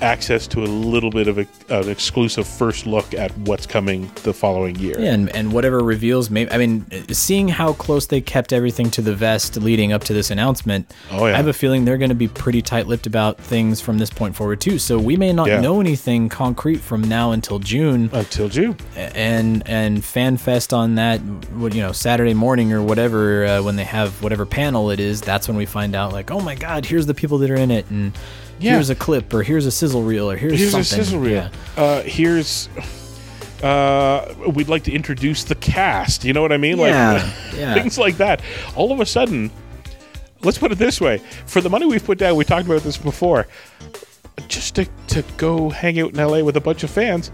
access 0.00 0.46
to 0.48 0.62
a 0.62 0.66
little 0.66 1.10
bit 1.10 1.28
of 1.28 1.38
a, 1.38 1.46
an 1.68 1.88
exclusive 1.88 2.46
first 2.46 2.86
look 2.86 3.14
at 3.14 3.36
what's 3.38 3.66
coming 3.66 4.10
the 4.22 4.32
following 4.32 4.76
year. 4.76 4.98
Yeah, 4.98 5.12
and, 5.12 5.34
and 5.34 5.52
whatever 5.52 5.80
reveals, 5.80 6.30
maybe 6.30 6.50
I 6.50 6.58
mean, 6.58 6.86
seeing 7.12 7.48
how 7.48 7.72
close 7.74 8.06
they 8.06 8.20
kept 8.20 8.52
everything 8.52 8.90
to 8.92 9.02
the 9.02 9.14
vest 9.14 9.56
leading 9.56 9.92
up 9.92 10.04
to 10.04 10.12
this 10.12 10.30
announcement, 10.30 10.92
Oh, 11.10 11.26
yeah. 11.26 11.34
I 11.34 11.36
have 11.36 11.48
a 11.48 11.52
feeling 11.52 11.84
they're 11.84 11.98
going 11.98 12.08
to 12.10 12.14
be 12.14 12.28
pretty 12.28 12.62
tight-lipped 12.62 13.06
about 13.06 13.38
things 13.38 13.80
from 13.80 13.98
this 13.98 14.10
point 14.10 14.36
forward 14.36 14.60
too. 14.60 14.78
So 14.78 14.98
we 14.98 15.16
may 15.16 15.32
not 15.32 15.48
Yeah. 15.48 15.60
know 15.60 15.80
anything 15.80 16.28
concrete 16.28 16.78
from 16.80 17.02
now 17.02 17.32
until 17.32 17.58
June. 17.58 18.10
Until 18.12 18.48
June, 18.48 18.76
and 18.96 19.62
and 19.68 19.98
FanFest 20.02 20.72
on 20.76 20.94
that, 20.96 21.18
what 21.54 21.74
you 21.74 21.80
know, 21.80 21.92
Saturday 21.92 22.34
morning 22.34 22.72
or 22.72 22.82
whatever, 22.82 23.44
uh, 23.44 23.62
when 23.62 23.76
they 23.76 23.84
have 23.84 24.22
whatever 24.22 24.46
panel 24.46 24.90
it 24.90 25.00
is, 25.00 25.20
that's 25.20 25.48
when 25.48 25.56
we 25.56 25.66
find 25.66 25.94
out 25.94 26.12
like, 26.12 26.30
oh 26.30 26.40
my 26.40 26.54
God, 26.54 26.84
here's 26.86 27.06
the 27.06 27.14
people 27.14 27.38
that 27.38 27.50
are 27.50 27.56
in 27.56 27.70
it, 27.70 27.88
and 27.90 28.12
Yeah. 28.60 28.72
here's 28.72 28.90
a 28.90 28.94
clip 28.94 29.32
or 29.32 29.42
here's 29.42 29.66
a 29.66 29.70
sizzle 29.70 30.02
reel 30.02 30.30
or 30.30 30.36
here's, 30.36 30.58
Here's 30.58 30.70
something. 30.72 31.00
a 31.00 31.04
sizzle 31.04 31.20
reel. 31.20 31.32
Yeah. 31.76 31.82
Uh, 31.82 32.02
here's. 32.02 32.68
Uh, 33.62 34.34
we'd 34.54 34.68
like 34.68 34.84
to 34.84 34.92
introduce 34.92 35.44
the 35.44 35.54
cast. 35.56 36.24
You 36.24 36.32
know 36.32 36.42
what 36.42 36.52
I 36.52 36.56
mean? 36.58 36.78
Yeah, 36.78 37.14
Like 37.14 37.54
yeah. 37.58 37.74
things 37.74 37.98
like 37.98 38.16
that. 38.18 38.40
All 38.76 38.92
of 38.92 39.00
a 39.00 39.06
sudden, 39.06 39.50
let's 40.42 40.58
put 40.58 40.70
it 40.72 40.78
this 40.78 41.00
way: 41.00 41.18
for 41.46 41.60
the 41.60 41.68
money 41.70 41.86
we've 41.86 42.04
put 42.04 42.18
down, 42.18 42.36
we 42.36 42.44
talked 42.44 42.66
about 42.66 42.82
this 42.82 42.96
before. 42.96 43.46
Just 44.46 44.76
to 44.76 44.84
to 45.08 45.24
go 45.36 45.70
hang 45.70 45.98
out 45.98 46.10
in 46.12 46.16
LA 46.16 46.40
with 46.42 46.56
a 46.56 46.60
bunch 46.60 46.84
of 46.84 46.90
fans, 46.90 47.32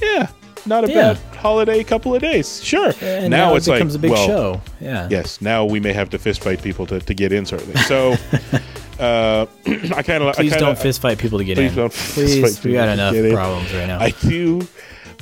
yeah, 0.00 0.28
not 0.64 0.84
a 0.84 0.88
Yeah. 0.88 0.94
bad 1.14 1.18
holiday 1.36 1.84
couple 1.84 2.14
of 2.14 2.22
days. 2.22 2.64
Sure. 2.64 2.92
And 3.02 3.30
now 3.30 3.54
it 3.54 3.64
becomes 3.66 3.94
a 3.94 3.98
big 3.98 4.12
well, 4.12 4.26
show. 4.26 4.60
Yeah. 4.80 5.08
Yes. 5.10 5.42
Now 5.42 5.66
we 5.66 5.80
may 5.80 5.92
have 5.92 6.08
to 6.10 6.18
fist 6.18 6.42
fight 6.42 6.62
people 6.62 6.86
to, 6.86 7.00
to 7.00 7.12
get 7.14 7.32
in, 7.32 7.44
certainly. 7.44 7.76
So, 7.82 8.14
uh, 8.98 9.46
I 9.66 10.02
kind 10.02 10.22
of 10.22 10.34
Please 10.34 10.50
kinda, 10.50 10.58
don't 10.58 10.78
fist 10.78 11.00
fight 11.00 11.18
people 11.18 11.38
to 11.38 11.44
get 11.44 11.56
please 11.56 11.70
in. 11.70 11.76
Don't 11.76 11.92
Please, 11.92 12.64
we 12.64 12.72
got 12.72 12.88
enough 12.88 13.14
problems 13.32 13.72
right 13.74 13.86
now. 13.86 14.00
I 14.00 14.10
do. 14.10 14.66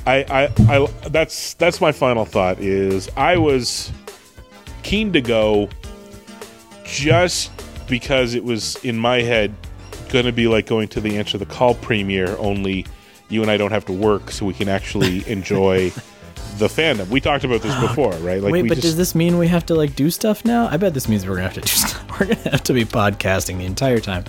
I, 0.05 0.25
I, 0.29 0.77
I, 0.77 0.87
that's 1.09 1.53
that's 1.55 1.79
my 1.79 1.91
final 1.91 2.25
thought. 2.25 2.59
Is 2.59 3.09
I 3.15 3.37
was 3.37 3.91
keen 4.83 5.13
to 5.13 5.21
go 5.21 5.69
just 6.83 7.51
because 7.87 8.33
it 8.33 8.43
was 8.43 8.75
in 8.83 8.97
my 8.97 9.21
head 9.21 9.53
going 10.09 10.25
to 10.25 10.31
be 10.31 10.47
like 10.47 10.65
going 10.65 10.87
to 10.89 11.01
the 11.01 11.17
Answer 11.17 11.37
the 11.37 11.45
Call 11.45 11.75
premiere. 11.75 12.35
Only 12.37 12.85
you 13.29 13.41
and 13.41 13.51
I 13.51 13.57
don't 13.57 13.71
have 13.71 13.85
to 13.85 13.93
work, 13.93 14.31
so 14.31 14.45
we 14.45 14.53
can 14.53 14.67
actually 14.67 15.27
enjoy 15.31 15.91
the 16.57 16.67
fandom. 16.67 17.07
We 17.09 17.21
talked 17.21 17.43
about 17.43 17.61
this 17.61 17.75
before, 17.81 18.13
right? 18.13 18.41
Like 18.41 18.51
Wait, 18.51 18.67
but 18.67 18.75
just, 18.75 18.81
does 18.81 18.97
this 18.97 19.15
mean 19.15 19.37
we 19.37 19.47
have 19.47 19.65
to 19.67 19.75
like 19.75 19.95
do 19.95 20.09
stuff 20.09 20.45
now? 20.45 20.67
I 20.67 20.77
bet 20.77 20.93
this 20.93 21.07
means 21.07 21.27
we're 21.27 21.35
gonna 21.35 21.49
have 21.49 21.53
to 21.55 21.61
do 21.61 21.67
stuff. 21.67 22.10
We're 22.21 22.35
gonna 22.35 22.51
have 22.51 22.63
to 22.63 22.73
be 22.73 22.85
podcasting 22.85 23.57
the 23.57 23.65
entire 23.65 23.99
time. 23.99 24.25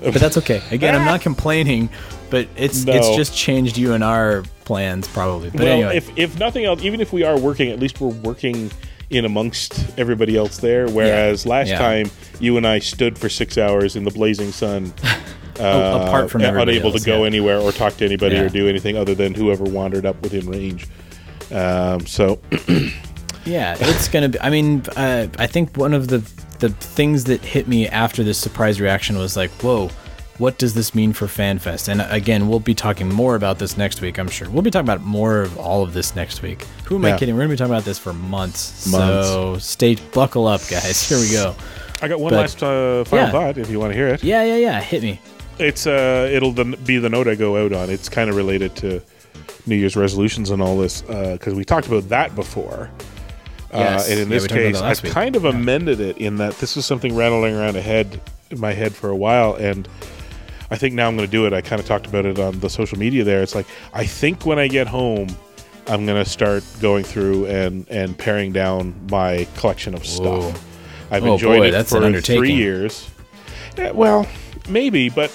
But 0.00 0.14
that's 0.14 0.36
okay. 0.38 0.62
Again, 0.70 0.94
I'm 0.94 1.04
not 1.04 1.20
complaining, 1.28 1.88
but 2.30 2.48
it's 2.56 2.84
it's 2.86 3.16
just 3.16 3.36
changed 3.36 3.76
you 3.76 3.92
and 3.94 4.02
our 4.04 4.44
plans 4.64 5.08
probably. 5.08 5.50
But 5.50 5.60
well, 5.60 5.68
anyway, 5.72 5.96
if 5.96 6.16
if 6.16 6.38
nothing 6.38 6.64
else, 6.64 6.82
even 6.82 7.00
if 7.00 7.12
we 7.12 7.24
are 7.24 7.38
working, 7.38 7.70
at 7.70 7.80
least 7.80 8.00
we're 8.00 8.08
working 8.08 8.70
in 9.10 9.24
amongst 9.24 9.98
everybody 9.98 10.36
else 10.36 10.58
there. 10.58 10.88
Whereas 10.88 11.44
last 11.46 11.68
Yeah. 11.68 11.78
time, 11.78 12.10
you 12.40 12.56
and 12.56 12.66
I 12.66 12.78
stood 12.78 13.18
for 13.18 13.28
six 13.28 13.58
hours 13.58 13.94
in 13.96 14.04
the 14.04 14.10
blazing 14.10 14.52
sun, 14.52 14.92
uh, 15.60 16.02
apart 16.06 16.30
from 16.30 16.42
everybody 16.42 16.72
unable 16.76 16.92
else, 16.92 17.02
to 17.02 17.06
go 17.06 17.20
yeah. 17.20 17.26
anywhere 17.26 17.58
or 17.58 17.72
talk 17.72 17.96
to 17.98 18.04
anybody 18.04 18.36
Yeah. 18.36 18.42
or 18.42 18.48
do 18.48 18.68
anything 18.68 18.96
other 18.96 19.14
than 19.14 19.34
whoever 19.34 19.64
wandered 19.64 20.06
up 20.06 20.22
within 20.22 20.48
range. 20.48 20.86
Um, 21.52 22.06
so, 22.06 22.38
Yeah, 23.44 23.76
it's 23.80 24.08
gonna 24.08 24.28
be. 24.28 24.40
I 24.40 24.50
mean, 24.50 24.82
uh, 24.96 25.26
I 25.38 25.46
think 25.48 25.76
one 25.76 25.94
of 25.94 26.06
the 26.08 26.22
the 26.70 26.70
things 26.86 27.24
that 27.24 27.44
hit 27.44 27.68
me 27.68 27.86
after 27.88 28.22
this 28.24 28.38
surprise 28.38 28.80
reaction 28.80 29.18
was 29.18 29.36
like, 29.36 29.50
"Whoa, 29.62 29.90
what 30.38 30.58
does 30.58 30.74
this 30.74 30.94
mean 30.94 31.12
for 31.12 31.26
FanFest?" 31.26 31.88
And 31.88 32.00
again, 32.10 32.48
we'll 32.48 32.60
be 32.60 32.74
talking 32.74 33.08
more 33.08 33.34
about 33.34 33.58
this 33.58 33.76
next 33.76 34.00
week. 34.00 34.18
I'm 34.18 34.28
sure 34.28 34.48
we'll 34.48 34.62
be 34.62 34.70
talking 34.70 34.86
about 34.88 35.02
more 35.02 35.40
of 35.40 35.58
all 35.58 35.82
of 35.82 35.92
this 35.92 36.16
next 36.16 36.40
week. 36.42 36.64
Who 36.86 36.96
am 36.96 37.04
I 37.04 37.16
kidding? 37.18 37.34
We're 37.34 37.42
gonna 37.42 37.54
be 37.54 37.56
talking 37.58 37.72
about 37.74 37.84
this 37.84 37.98
for 37.98 38.12
months. 38.12 38.86
Months. 38.86 39.28
So 39.28 39.58
stay, 39.58 39.96
buckle 40.12 40.46
up, 40.46 40.60
guys. 40.70 41.08
Here 41.08 41.18
we 41.18 41.30
go. 41.30 41.54
I 42.00 42.08
got 42.08 42.18
one 42.20 42.30
But- 42.32 42.40
last 42.40 42.62
uh, 42.62 43.04
final 43.04 43.26
yeah. 43.26 43.30
thought. 43.32 43.58
If 43.58 43.70
you 43.70 43.78
want 43.78 43.92
to 43.92 43.96
hear 43.96 44.08
it, 44.08 44.24
Yeah, 44.24 44.42
yeah, 44.44 44.56
yeah. 44.56 44.80
Hit 44.80 45.02
me. 45.02 45.20
it's 45.58 45.86
uh, 45.86 46.28
it'll 46.32 46.52
be 46.52 46.96
the 46.98 47.08
note 47.10 47.28
I 47.28 47.34
go 47.34 47.62
out 47.64 47.72
on. 47.72 47.90
It's 47.90 48.08
kind 48.08 48.28
of 48.30 48.36
related 48.36 48.74
to 48.76 49.00
New 49.66 49.76
Year's 49.76 49.94
resolutions 49.96 50.50
and 50.50 50.60
all 50.62 50.76
this 50.78 51.02
because 51.02 51.54
we 51.54 51.64
talked 51.64 51.86
about 51.86 52.08
that 52.08 52.34
before. 52.34 52.90
Yes. 53.72 54.08
Uh, 54.08 54.12
and 54.12 54.20
in 54.20 54.28
Yeah, 54.28 54.34
this 54.38 54.46
case, 54.46 54.76
I've 54.80 55.02
week. 55.02 55.12
kind 55.12 55.36
of 55.36 55.44
amended 55.44 56.00
it 56.00 56.18
in 56.18 56.36
that 56.36 56.54
this 56.58 56.76
was 56.76 56.84
something 56.86 57.14
rattling 57.14 57.54
around 57.54 57.76
ahead 57.76 58.20
in 58.50 58.60
my 58.60 58.72
head 58.72 58.92
for 58.94 59.08
a 59.08 59.16
while, 59.16 59.54
and 59.54 59.88
I 60.70 60.76
think 60.76 60.94
now 60.94 61.08
I'm 61.08 61.16
going 61.16 61.26
to 61.26 61.30
do 61.32 61.46
it. 61.46 61.52
I 61.52 61.60
kind 61.62 61.80
of 61.80 61.86
talked 61.86 62.06
about 62.06 62.26
it 62.26 62.38
on 62.38 62.60
the 62.60 62.68
social 62.70 62.98
media 62.98 63.24
there. 63.24 63.42
It's 63.42 63.54
like 63.54 63.66
I 63.94 64.04
think 64.06 64.44
when 64.46 64.58
I 64.58 64.68
get 64.68 64.86
home, 64.86 65.28
I'm 65.86 66.06
going 66.06 66.22
to 66.22 66.28
start 66.28 66.64
going 66.80 67.04
through 67.04 67.46
and 67.46 67.86
and 67.88 68.16
paring 68.16 68.52
down 68.52 68.94
my 69.10 69.46
collection 69.56 69.94
of 69.94 70.06
stuff. 70.06 70.62
I've 71.10 71.24
Oh, 71.24 71.34
enjoyed 71.34 71.58
boy, 71.72 71.78
it 71.78 71.86
for 71.86 72.20
three 72.20 72.52
years. 72.52 73.10
Yeah, 73.76 73.90
well, 73.92 74.26
maybe, 74.68 75.08
but 75.08 75.30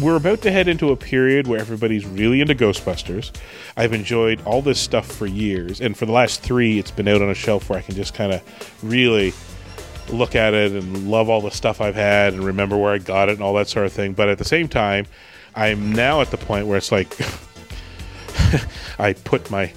we're 0.00 0.16
about 0.16 0.42
to 0.42 0.50
head 0.50 0.68
into 0.68 0.90
a 0.90 0.96
period 0.96 1.46
where 1.46 1.60
everybody's 1.60 2.04
really 2.06 2.40
into 2.40 2.54
Ghostbusters. 2.54 3.30
I've 3.76 3.92
enjoyed 3.92 4.42
all 4.44 4.62
this 4.62 4.80
stuff 4.80 5.06
for 5.06 5.26
years, 5.26 5.80
and 5.80 5.96
for 5.96 6.06
the 6.06 6.12
last 6.12 6.42
three, 6.42 6.78
it's 6.78 6.90
been 6.90 7.08
out 7.08 7.22
on 7.22 7.30
a 7.30 7.34
shelf 7.34 7.70
where 7.70 7.78
I 7.78 7.82
can 7.82 7.94
just 7.94 8.14
kind 8.14 8.32
of 8.32 8.42
really 8.82 9.32
look 10.08 10.34
at 10.34 10.52
it 10.54 10.72
and 10.72 11.10
love 11.10 11.30
all 11.30 11.40
the 11.40 11.50
stuff 11.50 11.80
I've 11.80 11.94
had 11.94 12.34
and 12.34 12.44
remember 12.44 12.76
where 12.76 12.92
I 12.92 12.98
got 12.98 13.28
it 13.28 13.32
and 13.32 13.42
all 13.42 13.54
that 13.54 13.68
sort 13.68 13.86
of 13.86 13.92
thing. 13.92 14.12
But 14.12 14.28
at 14.28 14.38
the 14.38 14.44
same 14.44 14.68
time, 14.68 15.06
I'm 15.54 15.92
now 15.92 16.20
at 16.20 16.30
the 16.30 16.36
point 16.36 16.66
where 16.66 16.76
it's 16.76 16.92
like 16.92 17.16
I 18.98 19.12
put 19.12 19.50
my 19.50 19.72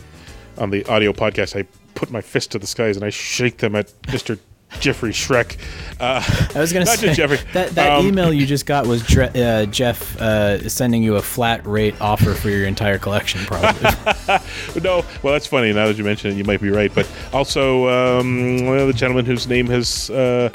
on 0.57 0.69
the 0.72 0.85
audio 0.85 1.14
podcast. 1.14 1.57
I 1.57 1.68
put 1.95 2.11
my 2.11 2.22
fist 2.22 2.52
to 2.52 2.60
the 2.60 2.68
skies 2.68 2.98
and 2.98 3.06
I 3.06 3.10
shake 3.10 3.57
them 3.57 3.76
at 3.76 3.94
Mister 4.11 4.38
Jeffrey 4.80 5.11
Shrek. 5.11 5.57
Uh, 5.99 6.22
I 6.56 6.60
was 6.60 6.72
going 6.73 6.85
to 6.85 6.91
say 6.98 7.14
Jeffrey. 7.14 7.39
that 7.53 7.72
that 7.72 7.98
Um, 7.99 8.06
email 8.07 8.31
you 8.31 8.45
just 8.45 8.65
got 8.65 8.85
was 8.85 9.02
Dre- 9.06 9.31
uh, 9.34 9.65
Jeff 9.65 10.19
uh, 10.22 10.68
sending 10.69 11.02
you 11.03 11.15
a 11.15 11.22
flat 11.22 11.65
rate 11.65 11.99
offer 12.02 12.34
for 12.34 12.49
your 12.49 12.68
entire 12.68 12.98
collection, 12.99 13.41
probably. 13.45 13.81
no, 14.84 15.03
well, 15.23 15.34
that's 15.34 15.48
funny. 15.48 15.73
Now 15.73 15.88
that 15.88 15.98
you 15.98 16.03
mention 16.03 16.31
it, 16.31 16.35
you 16.38 16.44
might 16.44 16.61
be 16.61 16.69
right. 16.69 16.94
But 16.94 17.10
also, 17.34 17.88
um, 18.19 18.57
the 18.57 18.94
gentleman 18.94 19.26
whose 19.26 19.48
name 19.48 19.68
has 19.68 20.10
uh, 20.10 20.49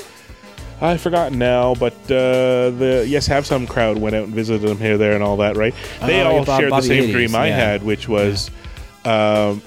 I've 0.80 1.00
forgotten 1.00 1.38
now, 1.38 1.74
but 1.76 1.94
uh, 2.04 2.70
the 2.70 3.04
Yes 3.08 3.26
Have 3.28 3.46
Some 3.46 3.66
crowd 3.66 3.98
went 3.98 4.14
out 4.16 4.24
and 4.24 4.34
visited 4.34 4.68
him 4.68 4.78
here, 4.78 4.98
there, 4.98 5.12
and 5.14 5.22
all 5.22 5.36
that. 5.38 5.56
Right? 5.56 5.74
They 6.02 6.20
Oh, 6.22 6.38
all 6.38 6.44
Bob- 6.44 6.60
shared 6.60 6.70
Bobby 6.70 6.88
the 6.88 6.94
same 7.00 7.04
80s, 7.08 7.12
dream 7.12 7.34
I 7.34 7.46
yeah. 7.48 7.56
had, 7.56 7.82
which 7.82 8.08
was, 8.08 8.50
um, 9.04 9.62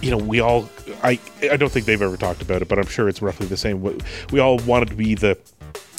you 0.00 0.10
know, 0.10 0.16
we 0.18 0.40
all. 0.40 0.68
I 1.02 1.18
I 1.42 1.56
don't 1.56 1.70
think 1.70 1.86
they've 1.86 2.00
ever 2.00 2.16
talked 2.16 2.42
about 2.42 2.62
it, 2.62 2.68
but 2.68 2.78
I'm 2.78 2.86
sure 2.86 3.08
it's 3.08 3.22
roughly 3.22 3.46
the 3.46 3.56
same. 3.56 3.82
We- 3.82 4.40
all 4.40 4.58
wanted 4.58 4.88
to 4.90 4.94
be 4.96 5.14
the 5.14 5.36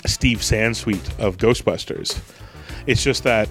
Steve 0.06 0.40
Sansweet 0.40 1.20
of 1.20 1.38
Ghostbusters. 1.38 2.20
It's 2.88 3.04
just 3.04 3.24
that 3.24 3.48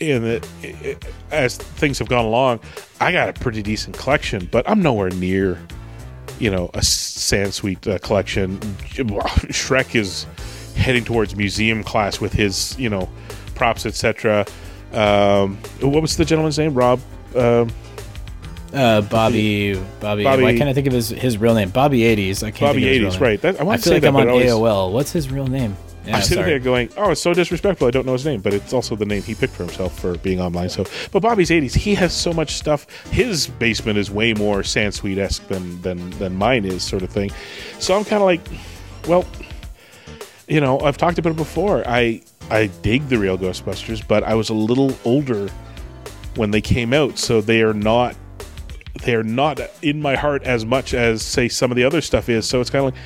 in 0.00 0.22
the, 0.22 0.96
as 1.30 1.58
things 1.58 1.98
have 1.98 2.08
gone 2.08 2.24
along, 2.24 2.60
I 3.00 3.12
got 3.12 3.28
a 3.28 3.32
pretty 3.34 3.62
decent 3.62 3.98
collection, 3.98 4.48
but 4.50 4.68
I'm 4.68 4.82
nowhere 4.82 5.10
near, 5.10 5.58
you 6.38 6.50
know, 6.50 6.70
a 6.72 6.78
Sansweet 6.80 7.86
uh, 7.86 7.98
collection. 7.98 8.58
Shrek 9.50 9.94
is 9.94 10.24
heading 10.74 11.04
towards 11.04 11.36
museum 11.36 11.84
class 11.84 12.18
with 12.18 12.32
his, 12.32 12.78
you 12.78 12.88
know, 12.88 13.10
props, 13.54 13.84
etc. 13.84 14.46
Um, 14.92 15.58
what 15.80 16.00
was 16.00 16.16
the 16.16 16.24
gentleman's 16.24 16.58
name? 16.58 16.72
Rob. 16.72 17.00
Um, 17.36 17.70
Uh, 18.72 19.00
Bobby, 19.02 19.74
Bobby, 20.00 20.22
Bobby- 20.24 20.42
Why 20.42 20.56
can't 20.56 20.68
I 20.68 20.72
think 20.72 20.86
of 20.86 20.92
his, 20.92 21.08
his 21.08 21.38
real 21.38 21.54
name? 21.54 21.70
Bobby 21.70 22.00
80s. 22.02 22.42
I 22.44 22.50
can't 22.52 22.60
Bobby 22.70 22.82
think 22.84 22.96
of 23.00 23.04
his 23.06 23.14
80s, 23.16 23.20
name. 23.20 23.22
right. 23.22 23.40
That- 23.42 23.60
I 23.60 23.64
wanna 23.64 23.78
feel 23.78 23.84
say 23.84 23.90
like 23.94 24.02
that, 24.02 24.08
I'm 24.08 24.14
but 24.14 24.22
on 24.22 24.28
always- 24.28 24.46
AOL. 24.50 24.92
What's 24.92 25.12
his 25.12 25.30
real 25.30 25.46
name? 25.46 25.76
Yeah, 26.06 26.16
I'm 26.16 26.22
sitting 26.22 26.38
sorry. 26.38 26.50
there 26.52 26.58
going, 26.60 26.88
"Oh, 26.96 27.10
it's 27.10 27.20
so 27.20 27.34
disrespectful. 27.34 27.86
I 27.86 27.90
don't 27.90 28.06
know 28.06 28.14
his 28.14 28.24
name, 28.24 28.40
but 28.40 28.54
it's 28.54 28.72
also 28.72 28.96
the 28.96 29.04
name 29.04 29.22
he 29.22 29.34
picked 29.34 29.52
for 29.52 29.64
himself 29.64 29.98
for 30.00 30.16
being 30.18 30.40
online." 30.40 30.70
So, 30.70 30.86
but 31.12 31.20
Bobby's 31.20 31.50
'80s, 31.50 31.74
he 31.74 31.94
has 31.96 32.14
so 32.14 32.32
much 32.32 32.54
stuff. 32.54 32.86
His 33.10 33.48
basement 33.48 33.98
is 33.98 34.10
way 34.10 34.32
more 34.32 34.62
Sansweet 34.62 35.18
esque 35.18 35.46
than 35.48 35.80
than 35.82 36.08
than 36.18 36.36
mine 36.38 36.64
is, 36.64 36.82
sort 36.82 37.02
of 37.02 37.10
thing. 37.10 37.30
So 37.80 37.94
I'm 37.98 38.04
kind 38.06 38.22
of 38.22 38.26
like, 38.26 38.40
well, 39.06 39.26
you 40.48 40.60
know, 40.62 40.80
I've 40.80 40.96
talked 40.96 41.18
about 41.18 41.30
it 41.32 41.36
before. 41.36 41.84
I 41.86 42.22
I 42.50 42.70
dig 42.80 43.08
the 43.10 43.18
real 43.18 43.36
Ghostbusters, 43.36 44.02
but 44.06 44.24
I 44.24 44.34
was 44.34 44.48
a 44.48 44.54
little 44.54 44.96
older 45.04 45.50
when 46.34 46.50
they 46.50 46.62
came 46.62 46.94
out, 46.94 47.18
so 47.18 47.42
they 47.42 47.60
are 47.60 47.74
not 47.74 48.16
they 49.02 49.14
are 49.14 49.22
not 49.22 49.60
in 49.82 50.00
my 50.00 50.16
heart 50.16 50.42
as 50.44 50.64
much 50.64 50.94
as 50.94 51.22
say 51.22 51.48
some 51.48 51.70
of 51.70 51.76
the 51.76 51.84
other 51.84 52.00
stuff 52.00 52.28
is. 52.28 52.48
So 52.48 52.60
it's 52.60 52.70
kind 52.70 52.86
of 52.86 52.94
like, 52.94 53.02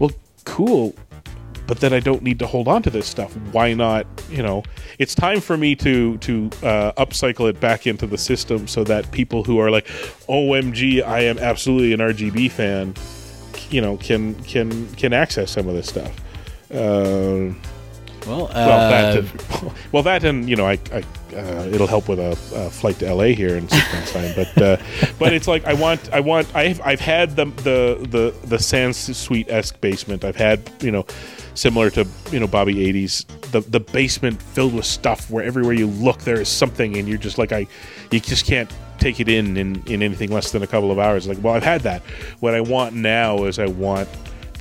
well, 0.00 0.10
cool, 0.44 0.94
but 1.66 1.80
then 1.80 1.92
I 1.92 2.00
don't 2.00 2.22
need 2.22 2.38
to 2.40 2.46
hold 2.46 2.68
on 2.68 2.82
to 2.82 2.90
this 2.90 3.06
stuff. 3.06 3.36
Why 3.52 3.72
not? 3.72 4.06
You 4.30 4.42
know, 4.42 4.62
it's 4.98 5.14
time 5.14 5.40
for 5.40 5.56
me 5.56 5.74
to 5.76 6.18
to 6.18 6.50
uh, 6.62 6.92
upcycle 6.92 7.48
it 7.48 7.60
back 7.60 7.86
into 7.86 8.06
the 8.06 8.18
system 8.18 8.66
so 8.66 8.84
that 8.84 9.10
people 9.12 9.44
who 9.44 9.58
are 9.58 9.70
like, 9.70 9.86
"OMG, 10.28 11.02
I 11.04 11.20
am 11.20 11.38
absolutely 11.38 11.92
an 11.92 12.00
RGB 12.00 12.50
fan," 12.50 12.94
you 13.70 13.80
know, 13.80 13.96
can 13.98 14.34
can 14.44 14.86
can 14.94 15.12
access 15.12 15.50
some 15.50 15.68
of 15.68 15.74
this 15.74 15.88
stuff. 15.88 16.14
Um 16.72 17.60
well, 18.26 18.48
well, 18.54 18.90
that 18.90 19.16
uh, 19.16 19.18
and, 19.18 19.72
well, 19.92 20.02
that 20.02 20.24
and 20.24 20.48
you 20.48 20.56
know, 20.56 20.66
I, 20.66 20.78
I 20.92 21.02
uh, 21.34 21.68
it'll 21.72 21.86
help 21.86 22.08
with 22.08 22.18
a, 22.18 22.32
a 22.54 22.70
flight 22.70 22.98
to 23.00 23.12
LA 23.12 23.26
here 23.26 23.56
in 23.56 23.68
six 23.68 23.92
months' 23.92 24.12
time. 24.12 24.32
But 24.34 24.62
uh, 24.62 24.76
but 25.18 25.32
it's 25.32 25.48
like 25.48 25.64
I 25.64 25.74
want 25.74 26.12
I 26.12 26.20
want 26.20 26.54
I've 26.54 26.80
I've 26.82 27.00
had 27.00 27.36
the 27.36 27.46
the 27.46 28.06
the 28.08 28.46
the 28.46 28.56
Sansweet 28.56 29.48
esque 29.48 29.80
basement. 29.80 30.24
I've 30.24 30.36
had 30.36 30.70
you 30.80 30.90
know 30.90 31.06
similar 31.54 31.90
to 31.90 32.06
you 32.30 32.40
know 32.40 32.46
Bobby 32.46 32.84
eighties 32.84 33.26
the 33.52 33.60
the 33.60 33.80
basement 33.80 34.40
filled 34.40 34.74
with 34.74 34.86
stuff 34.86 35.30
where 35.30 35.44
everywhere 35.44 35.74
you 35.74 35.86
look 35.86 36.20
there 36.22 36.40
is 36.40 36.48
something 36.48 36.96
and 36.96 37.08
you're 37.08 37.18
just 37.18 37.38
like 37.38 37.52
I 37.52 37.66
you 38.10 38.20
just 38.20 38.46
can't 38.46 38.70
take 38.98 39.20
it 39.20 39.28
in 39.28 39.56
in 39.56 39.82
in 39.86 40.02
anything 40.02 40.30
less 40.30 40.52
than 40.52 40.62
a 40.62 40.66
couple 40.66 40.90
of 40.90 40.98
hours. 40.98 41.28
Like 41.28 41.38
well, 41.42 41.54
I've 41.54 41.64
had 41.64 41.82
that. 41.82 42.02
What 42.40 42.54
I 42.54 42.60
want 42.60 42.94
now 42.94 43.44
is 43.44 43.58
I 43.58 43.66
want 43.66 44.08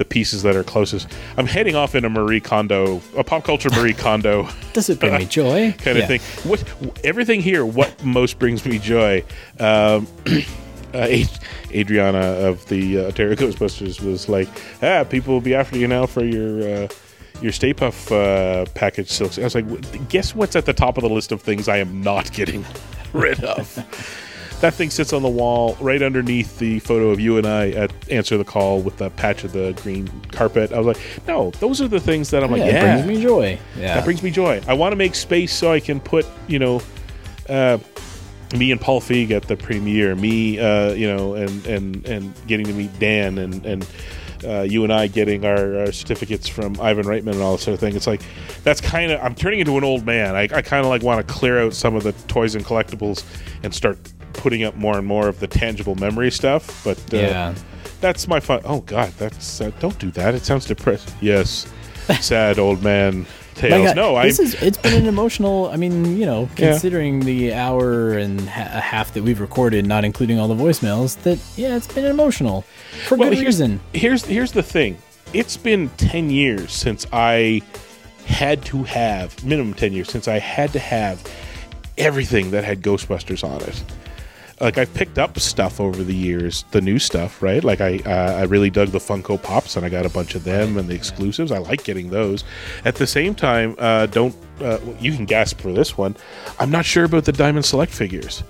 the 0.02 0.06
pieces 0.06 0.42
that 0.42 0.56
are 0.56 0.64
closest. 0.64 1.08
I'm 1.38 1.46
heading 1.46 1.76
off 1.76 1.94
in 1.94 2.06
a 2.06 2.10
Marie 2.10 2.40
Kondo, 2.40 3.00
a 3.16 3.24
pop 3.24 3.44
culture 3.44 3.70
Marie 3.70 3.94
Kondo. 4.06 4.48
Does 4.74 4.90
it 4.90 5.00
bring 5.00 5.14
me 5.14 5.26
joy? 5.40 5.74
kind 5.78 5.98
of 6.00 6.10
Yeah. 6.10 6.18
thing. 6.18 6.22
What 6.50 6.64
everything 7.04 7.42
here? 7.42 7.64
What 7.66 8.04
most 8.04 8.40
brings 8.40 8.66
me 8.66 8.80
joy? 8.80 9.24
Um, 9.60 10.08
uh, 10.96 11.08
Adriana 11.72 12.18
of 12.20 12.68
the 12.68 13.00
uh, 13.00 13.04
Ontario 13.06 13.36
Ghostbusters 13.36 14.02
was 14.02 14.28
like, 14.28 14.50
"Ah, 14.82 15.04
people 15.04 15.34
will 15.36 15.42
be 15.42 15.54
after 15.56 15.78
you 15.78 15.88
now 15.88 16.06
for 16.08 16.24
your." 16.26 16.84
Uh, 16.86 16.88
your 17.42 17.52
Stay 17.52 17.74
Puft 17.74 18.12
uh, 18.12 18.70
package 18.76 19.10
silks. 19.10 19.40
I 19.40 19.44
was 19.44 19.56
like, 19.56 19.68
"W- 19.68 20.06
guess 20.10 20.36
what's 20.36 20.56
at 20.56 20.68
the 20.68 20.74
top 20.74 20.98
of 20.98 21.02
the 21.02 21.10
list 21.10 21.32
of 21.32 21.42
things 21.42 21.68
I 21.68 21.78
am 21.78 22.02
not 22.02 22.32
getting 22.34 22.64
rid 23.14 23.44
of? 23.44 23.66
That 24.62 24.74
thing 24.76 24.90
sits 24.90 25.12
on 25.12 25.24
the 25.24 25.30
wall 25.30 25.76
right 25.82 26.02
underneath 26.02 26.58
the 26.60 26.80
photo 26.80 27.10
of 27.10 27.20
you 27.20 27.38
and 27.38 27.48
I 27.48 27.70
at 27.72 27.92
Answer 28.12 28.38
the 28.38 28.44
Call 28.46 28.82
with 28.82 28.98
the 28.98 29.10
patch 29.10 29.44
of 29.44 29.52
the 29.52 29.74
green 29.82 30.08
carpet. 30.32 30.72
I 30.72 30.78
was 30.80 30.88
like, 30.88 31.28
no, 31.28 31.50
those 31.60 31.82
are 31.82 31.88
the 31.88 32.00
things 32.00 32.30
that 32.30 32.44
I'm 32.44 32.52
like, 32.52 32.60
Yeah, 32.60 32.66
it 32.68 32.74
yeah, 32.74 32.94
brings 32.94 33.08
me 33.08 33.24
joy. 33.24 33.60
Yeah. 33.76 33.96
that 33.96 34.06
brings 34.06 34.24
me 34.24 34.32
joy. 34.32 34.62
I 34.68 34.74
want 34.74 34.92
to 34.94 34.96
make 34.96 35.16
space 35.16 35.54
so 35.54 35.72
I 35.72 35.80
can 35.80 36.00
put, 36.00 36.26
you 36.48 36.60
know, 36.60 36.82
uh, 37.50 37.80
me 38.56 38.72
and 38.72 38.80
Paul 38.80 39.02
Feig 39.02 39.32
at 39.32 39.44
the 39.44 39.56
premiere, 39.58 40.16
me, 40.16 40.60
uh, 40.60 40.92
you 40.94 41.08
know, 41.08 41.36
and 41.36 41.66
and 41.66 42.06
and 42.06 42.34
getting 42.48 42.66
to 42.68 42.74
meet 42.74 42.98
Dan 43.00 43.38
and 43.38 43.66
and. 43.66 43.88
Uh, 44.44 44.62
you 44.62 44.84
and 44.84 44.92
I 44.92 45.06
getting 45.06 45.46
our, 45.46 45.82
our 45.82 45.92
certificates 45.92 46.48
from 46.48 46.82
Ivan 46.82 47.06
Reitman 47.06 47.34
and 47.34 47.44
all 47.44 47.58
that 47.58 47.62
sort 47.62 47.76
of 47.76 47.80
thing. 47.80 47.96
It's 47.96 48.08
like 48.08 48.24
that's 48.64 48.82
kind 48.82 49.12
of 49.12 49.22
I'm 49.22 49.36
turning 49.36 49.60
into 49.60 49.78
an 49.78 49.84
old 49.84 50.04
man. 50.04 50.36
I, 50.36 50.46
I 50.52 50.64
kind 50.64 50.84
of 50.84 50.88
like 50.88 51.04
want 51.04 51.24
to 51.28 51.32
clear 51.32 51.60
out 51.60 51.76
some 51.76 51.94
of 51.96 52.02
the 52.02 52.14
toys 52.28 52.56
and 52.56 52.66
collectibles 52.66 53.24
and 53.62 53.72
start 53.72 54.00
putting 54.34 54.64
up 54.64 54.76
more 54.76 54.98
and 54.98 55.06
more 55.08 55.28
of 55.28 55.40
the 55.40 55.48
tangible 55.48 55.96
memory 55.96 56.32
stuff. 56.32 56.84
But 56.84 56.98
uh, 57.14 57.18
Yeah. 57.18 57.56
that's 58.00 58.28
my 58.28 58.40
fun. 58.40 58.62
Oh 58.66 58.82
God, 58.82 59.12
that's 59.18 59.62
uh, 59.62 59.72
don't 59.80 59.98
do 60.00 60.12
that. 60.12 60.36
It 60.36 60.44
sounds 60.46 60.66
depressed. 60.66 61.14
Yes, 61.22 61.68
sad 62.20 62.60
old 62.60 62.84
man 62.84 63.26
tales. 63.56 63.88
God, 63.88 63.96
no, 63.96 64.16
I 64.16 64.28
this 64.28 64.40
is 64.40 64.54
it's 64.62 64.78
been 64.78 64.94
an 65.02 65.08
emotional. 65.08 65.70
I 65.70 65.76
mean, 65.78 66.18
you 66.18 66.26
know, 66.26 66.50
Yeah. 66.58 66.72
considering 66.72 67.20
the 67.22 67.54
hour 67.54 68.14
and 68.14 68.42
ha- 68.42 68.70
a 68.74 68.80
half 68.82 69.14
that 69.14 69.24
we've 69.24 69.40
recorded, 69.42 69.86
not 69.86 70.04
including 70.06 70.40
all 70.40 70.48
the 70.48 70.56
voicemails, 70.56 71.22
that 71.24 71.38
yeah, 71.58 71.76
it's 71.76 71.88
been 71.94 72.06
emotional 72.06 72.64
for 73.08 73.18
well, 73.18 73.30
good 73.30 73.38
here's, 73.38 73.46
reason. 73.60 73.80
Here's 73.94 74.26
here's 74.26 74.52
the 74.54 74.64
thing. 74.64 74.98
It's 75.34 75.58
been 75.58 75.90
ten 75.98 76.30
years 76.30 76.72
since 76.74 77.06
I 77.14 77.62
had 78.26 78.64
to 78.66 78.84
have 78.84 79.44
minimum 79.44 79.74
ten 79.74 79.94
years 79.94 80.10
since 80.10 80.28
I 80.28 80.40
had 80.40 80.72
to 80.74 80.80
have 80.80 81.22
everything 81.98 82.52
that 82.52 82.64
had 82.64 82.82
Ghostbusters 82.82 83.44
on 83.44 83.62
it. 83.62 83.84
Like 84.62 84.78
I've 84.78 84.94
picked 84.94 85.18
up 85.18 85.40
stuff 85.40 85.82
over 85.82 86.04
the 86.04 86.16
years, 86.16 86.66
the 86.70 86.82
new 86.82 87.00
stuff, 87.00 87.42
right? 87.42 87.64
Like 87.64 87.82
I 87.82 87.98
uh, 88.06 88.36
I 88.38 88.44
really 88.44 88.70
dug 88.70 88.90
the 88.90 89.00
Funko 89.00 89.42
Pops, 89.42 89.76
and 89.76 89.84
I 89.86 89.90
got 89.90 90.06
a 90.06 90.10
bunch 90.10 90.36
of 90.36 90.44
them 90.44 90.78
and 90.78 90.88
the 90.88 90.94
exclusives. 90.94 91.52
I 91.52 91.58
like 91.58 91.84
getting 91.84 92.12
those. 92.12 92.44
At 92.86 92.96
the 92.96 93.08
same 93.08 93.34
time, 93.34 93.76
uh, 93.80 94.06
don't 94.06 94.36
uh, 94.62 94.78
you 95.00 95.14
can 95.14 95.26
gasp 95.26 95.60
for 95.60 95.74
this 95.74 95.98
one? 95.98 96.16
I'm 96.60 96.70
not 96.70 96.86
sure 96.86 97.06
about 97.06 97.26
the 97.26 97.32
Diamond 97.32 97.66
Select 97.66 97.92
figures. 97.92 98.44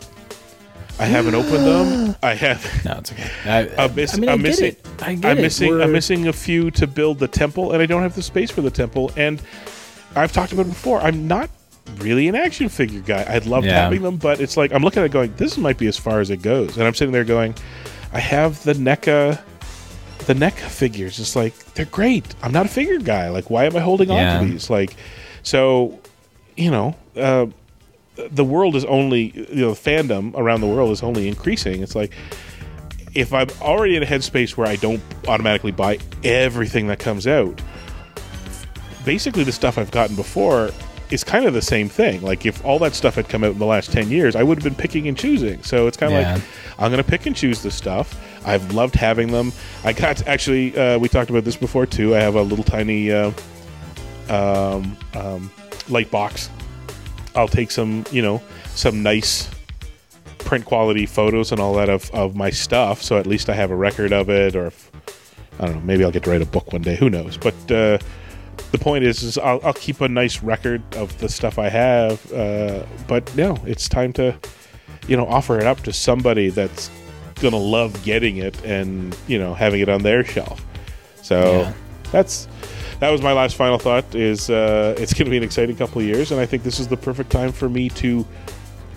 I 1.00 1.06
haven't 1.06 1.34
opened 1.34 1.66
them. 1.66 2.16
I 2.24 2.36
have. 2.36 2.86
No, 2.86 2.98
it's 2.98 3.12
okay. 3.14 3.32
I, 3.46 3.84
I'm, 3.86 3.96
miss- 3.96 4.14
I 4.16 4.20
mean, 4.20 4.30
I 4.30 4.36
missing. 4.36 4.68
it. 4.68 4.86
I 5.02 5.16
get 5.16 5.32
I'm 5.32 5.38
missing. 5.42 5.70
We're- 5.70 5.84
I'm 5.84 5.92
missing 5.94 6.28
a 6.28 6.34
few 6.34 6.70
to 6.72 6.86
build 6.88 7.20
the 7.20 7.28
temple, 7.30 7.72
and 7.72 7.82
I 7.82 7.86
don't 7.86 8.02
have 8.02 8.16
the 8.16 8.22
space 8.22 8.52
for 8.52 8.62
the 8.62 8.70
temple. 8.70 9.12
And 9.16 9.42
I've 10.16 10.34
talked 10.34 10.52
about 10.52 10.66
it 10.66 10.70
before. 10.70 11.00
I'm 11.00 11.28
not 11.28 11.50
really 11.98 12.28
an 12.28 12.36
action 12.36 12.70
figure 12.70 13.02
guy. 13.02 13.24
I 13.28 13.38
loved 13.40 13.66
Yeah. 13.66 13.82
having 13.84 14.02
them, 14.02 14.18
but 14.18 14.40
it's 14.40 14.58
like 14.58 14.72
I'm 14.74 14.84
looking 14.84 15.02
at 15.02 15.06
it 15.08 15.12
going, 15.12 15.34
this 15.38 15.58
might 15.58 15.78
be 15.78 15.88
as 15.88 15.98
far 15.98 16.20
as 16.20 16.30
it 16.30 16.42
goes. 16.42 16.78
And 16.78 16.86
I'm 16.86 16.94
sitting 16.94 17.12
there 17.12 17.24
going, 17.24 17.56
I 18.14 18.20
have 18.20 18.64
the 18.64 18.74
NECA, 18.74 19.40
the 20.28 20.34
NECA 20.34 20.68
figures. 20.70 21.20
It's 21.20 21.36
like 21.36 21.54
they're 21.74 21.86
great. 21.86 22.34
I'm 22.44 22.52
not 22.52 22.66
a 22.66 22.70
figure 22.70 23.00
guy. 23.00 23.30
Like, 23.30 23.50
why 23.50 23.66
am 23.66 23.76
I 23.76 23.80
holding 23.80 24.12
on 24.12 24.40
to 24.42 24.46
these? 24.46 24.70
Like, 24.70 24.96
so 25.44 26.00
you 26.58 26.72
know. 26.72 26.96
Uh, 27.16 27.48
the 28.30 28.44
world 28.44 28.76
is 28.76 28.86
only 28.86 29.32
you 29.50 29.62
know 29.62 29.74
the 29.74 29.80
fandom 29.90 30.36
around 30.36 30.62
the 30.62 30.68
world 30.68 30.92
is 30.92 31.02
only 31.02 31.28
increasing 31.30 31.82
it's 31.82 31.96
like 31.96 32.12
if 33.16 33.34
I'm 33.34 33.48
already 33.62 33.96
in 33.96 34.04
a 34.04 34.06
headspace 34.06 34.56
where 34.58 34.68
I 34.68 34.76
don't 34.76 35.02
automatically 35.28 35.72
buy 35.72 35.98
everything 36.24 36.88
that 36.88 37.00
comes 37.00 37.26
out, 37.26 37.60
basically 39.06 39.44
the 39.44 39.52
stuff 39.52 39.78
I've 39.78 39.92
gotten 39.92 40.16
before 40.16 40.72
is 41.12 41.24
kind 41.24 41.46
of 41.46 41.54
the 41.54 41.62
same 41.62 41.90
thing. 41.90 42.22
Like 42.22 42.46
if 42.46 42.64
all 42.66 42.80
that 42.80 42.94
stuff 42.96 43.16
had 43.16 43.28
come 43.30 43.44
out 43.44 43.52
in 43.52 43.60
the 43.60 43.66
last 43.66 43.92
10 43.92 44.10
years, 44.10 44.36
I 44.36 44.44
would 44.44 44.58
have 44.58 44.64
been 44.64 44.76
picking 44.82 45.08
and 45.08 45.18
choosing. 45.18 45.62
So 45.64 45.88
it's 45.88 45.98
kind 45.98 46.14
of 46.14 46.22
Yeah. 46.22 46.34
like 46.36 46.44
I'm 46.80 46.92
going 46.92 47.04
to 47.04 47.10
pick 47.10 47.26
and 47.26 47.36
choose 47.36 47.62
the 47.62 47.70
stuff. 47.72 48.20
I've 48.46 48.74
loved 48.74 48.96
having 48.96 49.32
them. 49.32 49.52
I 49.84 49.94
got 49.94 50.26
actually 50.28 50.76
uh, 50.78 50.98
we 51.00 51.10
talked 51.10 51.30
about 51.30 51.44
this 51.44 51.56
before 51.58 51.86
too. 51.86 52.16
I 52.16 52.20
have 52.20 52.36
a 52.36 52.42
little 52.42 52.64
tiny 52.64 53.12
uh, 53.12 53.32
um, 54.30 54.98
um, 55.14 55.52
light 55.90 56.10
box. 56.12 56.50
I'll 57.36 57.48
take 57.48 57.72
some, 57.72 58.06
you 58.12 58.22
know, 58.22 58.42
some 58.74 59.04
nice 59.04 59.50
print 60.40 60.66
quality 60.66 61.06
photos 61.06 61.52
and 61.52 61.62
all 61.62 61.74
that 61.76 61.90
of, 61.90 62.10
of 62.12 62.36
my 62.36 62.50
stuff. 62.50 63.02
So 63.02 63.18
at 63.18 63.26
least 63.28 63.50
I 63.50 63.54
have 63.54 63.72
a 63.72 63.76
record 63.76 64.12
of 64.12 64.30
it, 64.30 64.56
or 64.56 64.68
if, 64.68 64.92
I 65.60 65.66
don't 65.66 65.76
know, 65.76 65.82
maybe 65.82 66.04
I'll 66.04 66.12
get 66.12 66.24
to 66.24 66.30
write 66.32 66.42
a 66.42 66.46
book 66.46 66.74
one 66.74 66.82
day. 66.82 66.96
Who 66.96 67.10
knows? 67.10 67.38
But 67.38 67.72
uh, 67.72 67.98
point 68.82 69.04
is, 69.06 69.24
is 69.24 69.38
I'll, 69.38 69.62
I'll 69.64 69.74
keep 69.74 70.02
a 70.02 70.08
nice 70.10 70.44
record 70.44 70.82
of 70.96 71.18
the 71.20 71.30
stuff 71.30 71.58
I 71.58 71.70
have. 71.70 72.32
Uh, 72.34 72.86
but 73.08 73.34
no, 73.36 73.58
it's 73.66 73.88
time 73.88 74.12
to, 74.14 74.36
you 75.08 75.16
know, 75.16 75.26
offer 75.28 75.58
it 75.58 75.66
up 75.66 75.80
to 75.84 75.94
somebody 75.94 76.50
that's 76.50 76.90
gonna 77.42 77.58
love 77.58 78.04
getting 78.04 78.38
it 78.38 78.64
and 78.64 79.18
you 79.28 79.40
know 79.40 79.54
having 79.56 79.82
it 79.82 79.90
on 79.90 80.04
their 80.04 80.24
shelf. 80.24 80.64
So 81.24 81.62
Yeah. 81.62 81.74
that's 82.12 82.48
that 83.00 83.10
was 83.10 83.22
my 83.22 83.34
last 83.34 83.56
final 83.56 83.80
thought. 83.80 84.14
Is 84.14 84.50
uh, 84.50 84.96
it's 84.98 85.14
to 85.14 85.26
be 85.26 85.38
an 85.38 85.44
exciting 85.44 85.76
couple 85.76 86.02
of 86.02 86.08
years, 86.08 86.32
and 86.32 86.40
I 86.40 86.46
think 86.46 86.64
this 86.64 86.80
is 86.80 86.88
the 86.88 86.98
perfect 86.98 87.32
time 87.32 87.52
for 87.52 87.68
me 87.68 87.90
to 87.90 88.26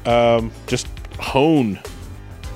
um, 0.05 0.51
just 0.67 0.87
hone 1.19 1.81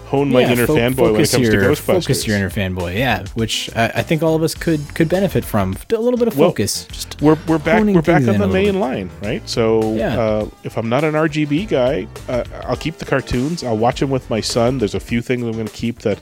hone 0.08 0.30
my 0.30 0.40
Yeah, 0.40 0.52
inner 0.52 0.66
fo- 0.66 0.76
fanboy 0.76 1.12
when 1.12 1.20
it 1.22 1.30
comes 1.30 1.42
your, 1.46 1.52
to 1.52 1.58
Ghostbusters. 1.68 1.78
Focus 2.02 2.26
your 2.26 2.36
inner 2.36 2.50
fanboy, 2.50 2.96
yeah. 2.96 3.24
Which 3.34 3.70
I, 3.76 3.86
I 3.96 4.02
think 4.02 4.22
all 4.22 4.34
of 4.34 4.42
us 4.42 4.54
could 4.54 4.80
could 4.94 5.08
benefit 5.08 5.44
from. 5.44 5.76
A 5.92 5.96
little 5.96 6.18
bit 6.18 6.28
of 6.28 6.36
Well, 6.38 6.50
focus. 6.50 6.86
Just 6.86 7.20
we're 7.22 7.36
we're 7.46 7.58
back 7.58 7.84
we're 7.84 8.02
back 8.02 8.26
on 8.26 8.38
the 8.38 8.48
main 8.48 8.80
line, 8.80 9.10
right? 9.22 9.46
So 9.48 9.94
Yeah. 9.94 10.18
uh, 10.20 10.48
if 10.64 10.76
I'm 10.76 10.88
not 10.88 11.04
an 11.04 11.14
RGB 11.14 11.68
guy, 11.68 12.06
uh, 12.28 12.44
I'll 12.64 12.76
keep 12.76 12.96
the 12.98 13.04
cartoons. 13.04 13.62
I'll 13.62 13.78
watch 13.78 14.00
them 14.00 14.10
with 14.10 14.28
my 14.30 14.40
son. 14.40 14.78
There's 14.78 14.94
a 14.94 15.00
few 15.00 15.20
things 15.22 15.42
I'm 15.44 15.52
going 15.52 15.66
to 15.66 15.72
keep 15.72 16.00
that 16.00 16.18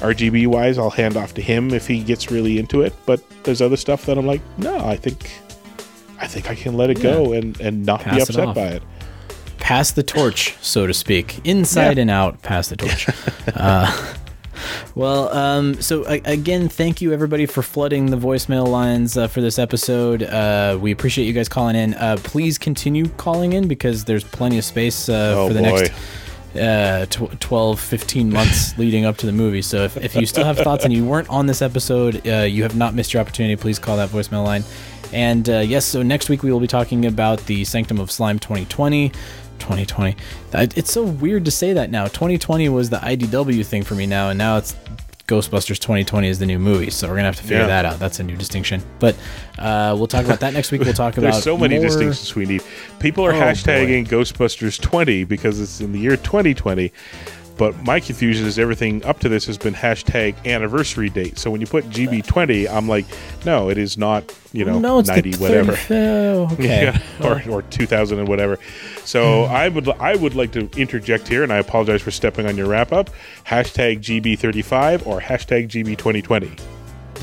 RGB 0.00 0.46
wise 0.46 0.78
I'll 0.78 0.90
hand 0.90 1.16
off 1.16 1.34
to 1.34 1.42
him 1.42 1.72
if 1.74 1.86
he 1.88 2.02
gets 2.04 2.30
really 2.30 2.58
into 2.58 2.82
it. 2.82 2.94
But 3.04 3.20
there's 3.42 3.60
other 3.60 3.76
stuff 3.76 4.06
that 4.06 4.16
I'm 4.16 4.26
like, 4.26 4.42
no, 4.56 4.78
I 4.78 4.96
think 4.96 5.28
I 6.20 6.26
think 6.26 6.50
I 6.50 6.54
can 6.54 6.76
let 6.76 6.90
it 6.90 7.02
go 7.02 7.32
and 7.32 7.60
and 7.60 7.84
not 7.84 8.00
be 8.04 8.10
Pass 8.10 8.30
it 8.30 8.36
upset 8.36 8.54
by 8.54 8.66
it. 8.68 8.82
Pass 9.68 9.90
the 9.90 10.02
torch, 10.02 10.56
so 10.62 10.86
to 10.86 10.94
speak, 10.94 11.46
inside 11.46 11.98
Yeah. 11.98 12.02
and 12.02 12.10
out. 12.10 12.40
Pass 12.42 12.68
the 12.68 12.76
torch. 12.76 13.06
uh, 13.54 14.14
well, 14.94 15.28
um, 15.36 15.74
so 15.82 16.04
a- 16.08 16.22
again, 16.24 16.70
thank 16.70 17.02
you 17.02 17.12
everybody 17.12 17.44
for 17.44 17.62
flooding 17.62 18.06
the 18.06 18.16
voicemail 18.16 18.66
lines 18.66 19.18
uh, 19.18 19.28
for 19.28 19.42
this 19.42 19.58
episode. 19.58 20.22
Uh, 20.22 20.78
we 20.80 20.90
appreciate 20.90 21.26
you 21.26 21.34
guys 21.34 21.50
calling 21.50 21.76
in. 21.76 21.92
Uh, 21.94 22.16
please 22.22 22.56
continue 22.56 23.08
calling 23.18 23.52
in 23.52 23.68
because 23.68 24.06
there's 24.06 24.24
plenty 24.24 24.56
of 24.56 24.64
space 24.64 25.08
uh, 25.10 25.34
Oh, 25.36 25.48
for 25.48 25.52
the 25.54 25.60
boy. 25.60 25.80
next 25.80 25.92
uh, 26.56 27.04
tw- 27.26 27.38
12, 27.38 27.78
15 27.78 28.32
months 28.32 28.76
leading 28.82 29.04
up 29.04 29.18
to 29.18 29.26
the 29.26 29.32
movie. 29.32 29.60
So 29.60 29.84
if, 29.84 29.98
if 29.98 30.16
you 30.16 30.24
still 30.24 30.46
have 30.46 30.56
thoughts 30.56 30.84
and 30.86 30.94
you 30.94 31.04
weren't 31.04 31.28
on 31.28 31.46
this 31.46 31.60
episode, 31.60 32.26
uh, 32.26 32.38
you 32.38 32.62
have 32.62 32.74
not 32.74 32.94
missed 32.94 33.12
your 33.12 33.20
opportunity. 33.20 33.54
Please 33.54 33.78
call 33.78 33.98
that 33.98 34.08
voicemail 34.08 34.44
line. 34.44 34.64
And 35.12 35.48
uh, 35.48 35.58
yes, 35.60 35.84
so 35.84 36.02
next 36.02 36.28
week 36.30 36.42
we 36.42 36.50
will 36.50 36.60
be 36.60 36.66
talking 36.66 37.04
about 37.06 37.38
the 37.46 37.64
Sanctum 37.64 38.00
of 38.00 38.10
Slime 38.10 38.38
2020. 38.38 39.12
2020. 39.58 40.16
It's 40.54 40.92
so 40.92 41.02
weird 41.04 41.44
to 41.44 41.50
say 41.50 41.72
that 41.72 41.90
now. 41.90 42.04
2020 42.04 42.68
was 42.68 42.90
the 42.90 42.98
IDW 42.98 43.64
thing 43.66 43.82
for 43.82 43.94
me 43.94 44.06
now, 44.06 44.30
and 44.30 44.38
now 44.38 44.56
it's 44.56 44.74
Ghostbusters 45.26 45.78
2020 45.78 46.26
is 46.26 46.38
the 46.38 46.46
new 46.46 46.58
movie. 46.58 46.88
So 46.88 47.06
we're 47.06 47.16
gonna 47.16 47.26
have 47.26 47.36
to 47.36 47.42
figure 47.42 47.58
Yeah. 47.58 47.66
that 47.66 47.84
out. 47.84 47.98
That's 47.98 48.18
a 48.18 48.22
new 48.22 48.34
distinction. 48.36 48.82
But 48.98 49.14
uh, 49.58 49.94
we'll 49.98 50.06
talk 50.06 50.24
about 50.24 50.40
that 50.40 50.54
next 50.54 50.72
week. 50.72 50.80
We'll 50.80 50.94
talk 50.94 51.16
about 51.18 51.32
There's 51.32 51.44
so 51.44 51.58
many 51.58 51.76
more- 51.76 51.84
distinctions 51.84 52.34
we 52.34 52.46
need. 52.46 52.62
People 52.98 53.26
are 53.26 53.32
Oh, 53.34 53.38
hashtagging 53.40 54.06
Ghostbusters 54.08 54.80
20 54.80 55.24
because 55.24 55.60
it's 55.60 55.82
in 55.82 55.92
the 55.92 55.98
year 55.98 56.16
2020. 56.16 56.92
But 57.58 57.82
my 57.82 57.98
confusion 57.98 58.46
is 58.46 58.58
everything 58.58 59.04
up 59.04 59.18
to 59.20 59.28
this 59.28 59.44
has 59.46 59.58
been 59.58 59.74
hashtag 59.74 60.36
anniversary 60.46 61.10
date. 61.10 61.38
So 61.38 61.50
when 61.50 61.60
you 61.60 61.66
put 61.66 61.84
GB20, 61.90 62.70
I'm 62.70 62.88
like, 62.88 63.04
no, 63.44 63.68
it 63.68 63.76
is 63.76 63.98
not, 63.98 64.32
you 64.52 64.64
know, 64.64 64.78
No, 64.78 65.00
it's 65.00 65.08
90 65.08 65.36
whatever. 65.38 65.72
30th. 65.72 66.52
Okay. 66.52 66.68
Yeah, 66.68 67.02
or, 67.26 67.42
or 67.50 67.62
2000 67.62 68.18
and 68.20 68.28
whatever. 68.28 68.58
So 69.04 69.44
I 69.44 69.68
would 69.68 69.88
I 69.88 70.14
would 70.14 70.34
like 70.34 70.52
to 70.52 70.68
interject 70.76 71.26
here, 71.26 71.42
and 71.42 71.52
I 71.52 71.56
apologize 71.58 72.00
for 72.02 72.10
stepping 72.12 72.46
on 72.46 72.56
your 72.56 72.68
wrap 72.68 72.92
up. 72.92 73.10
Hashtag 73.44 74.00
GB35 74.00 75.06
or 75.06 75.20
hashtag 75.20 75.68
GB2020. 75.68 76.60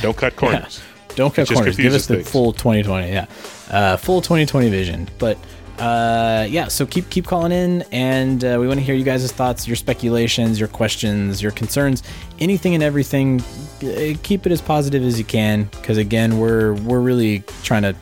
Don't 0.01 0.17
cut 0.17 0.35
corners. 0.35 0.81
Don't 1.15 1.33
cut 1.33 1.47
corners. 1.47 1.77
Give 1.77 1.93
us 1.93 2.07
the 2.07 2.15
things. 2.17 2.29
full 2.29 2.51
2020. 2.51 3.07
Yeah, 3.09 3.25
uh, 3.69 3.95
full 3.97 4.21
2020 4.21 4.69
vision. 4.69 5.07
But 5.17 5.37
uh, 5.79 6.47
yeah, 6.49 6.67
so 6.67 6.85
keep 6.85 7.09
keep 7.09 7.25
calling 7.25 7.51
in, 7.51 7.83
and 7.91 8.43
uh, 8.43 8.57
we 8.59 8.67
want 8.67 8.79
to 8.79 8.85
hear 8.85 8.95
you 8.95 9.03
guys' 9.03 9.29
thoughts, 9.31 9.67
your 9.67 9.75
speculations, 9.75 10.59
your 10.59 10.69
questions, 10.69 11.41
your 11.41 11.51
concerns, 11.51 12.03
anything 12.39 12.73
and 12.73 12.83
everything. 12.83 13.41
Uh, 13.83 14.13
Keep 14.23 14.45
it 14.45 14.51
as 14.51 14.61
positive 14.61 15.03
as 15.03 15.19
you 15.19 15.25
can, 15.25 15.65
because 15.65 15.97
again, 15.97 16.37
we're 16.37 16.73
we're 16.75 17.01
really 17.01 17.43
trying 17.63 17.81
to 17.81 17.95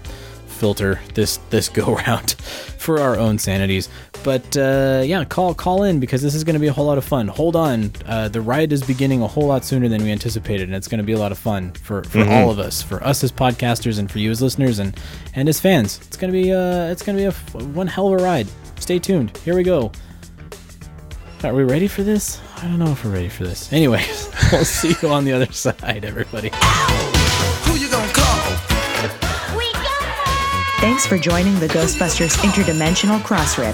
filter 0.63 0.97
this 1.13 1.37
this 1.49 1.67
go 1.67 1.95
round 1.95 2.31
for 2.77 3.01
our 3.01 3.17
own 3.17 3.37
sanities. 3.37 3.89
But 4.23 4.55
uh, 4.55 5.01
yeah, 5.05 5.25
call 5.25 5.53
call 5.53 5.83
in 5.83 5.99
because 5.99 6.21
this 6.21 6.33
is 6.33 6.45
going 6.45 6.53
to 6.53 6.59
be 6.59 6.67
a 6.67 6.71
whole 6.73 6.85
lot 6.85 6.97
of 6.97 7.03
fun. 7.03 7.27
Hold 7.27 7.57
on, 7.57 7.91
uh, 8.05 8.29
the 8.29 8.39
ride 8.39 8.71
is 8.71 8.81
beginning 8.81 9.21
a 9.21 9.27
whole 9.27 9.45
lot 9.47 9.65
sooner 9.65 9.89
than 9.89 10.01
we 10.01 10.09
anticipated, 10.11 10.69
and 10.69 10.75
it's 10.75 10.87
going 10.87 10.99
to 10.99 11.03
be 11.03 11.11
a 11.11 11.17
lot 11.19 11.33
of 11.33 11.37
fun 11.37 11.71
for, 11.73 12.05
for 12.05 12.19
Mhm. 12.19 12.31
all 12.31 12.49
of 12.49 12.59
us, 12.59 12.81
for 12.81 13.03
us 13.03 13.21
as 13.25 13.31
podcasters, 13.33 13.99
and 13.99 14.09
for 14.09 14.19
you 14.19 14.31
as 14.31 14.41
listeners 14.41 14.79
and 14.79 14.97
and 15.35 15.49
as 15.49 15.59
fans. 15.59 15.99
It's 16.07 16.15
going 16.15 16.31
to 16.31 16.39
be 16.41 16.53
uh, 16.53 16.91
it's 16.93 17.03
going 17.03 17.17
to 17.17 17.21
be 17.21 17.25
a 17.25 17.35
f- 17.35 17.55
one 17.75 17.87
hell 17.87 18.07
of 18.13 18.21
a 18.21 18.23
ride. 18.23 18.47
Stay 18.79 18.99
tuned. 18.99 19.35
Here 19.43 19.55
we 19.55 19.63
go. 19.63 19.91
Are 21.43 21.53
we 21.53 21.63
ready 21.65 21.89
for 21.89 22.03
this? 22.03 22.39
I 22.55 22.61
don't 22.69 22.79
know 22.79 22.91
if 22.93 23.03
we're 23.03 23.11
ready 23.11 23.27
for 23.27 23.43
this. 23.43 23.73
Anyways, 23.73 24.29
we'll 24.53 24.63
see 24.63 24.95
you 25.01 25.09
on 25.09 25.25
the 25.25 25.33
other 25.33 25.51
side, 25.65 26.05
everybody. 26.05 26.51
Thanks 30.83 31.07
for 31.07 31.17
joining 31.17 31.57
the 31.61 31.69
Ghostbusters 31.69 32.35
Interdimensional 32.39 33.21
Crossrip. 33.21 33.73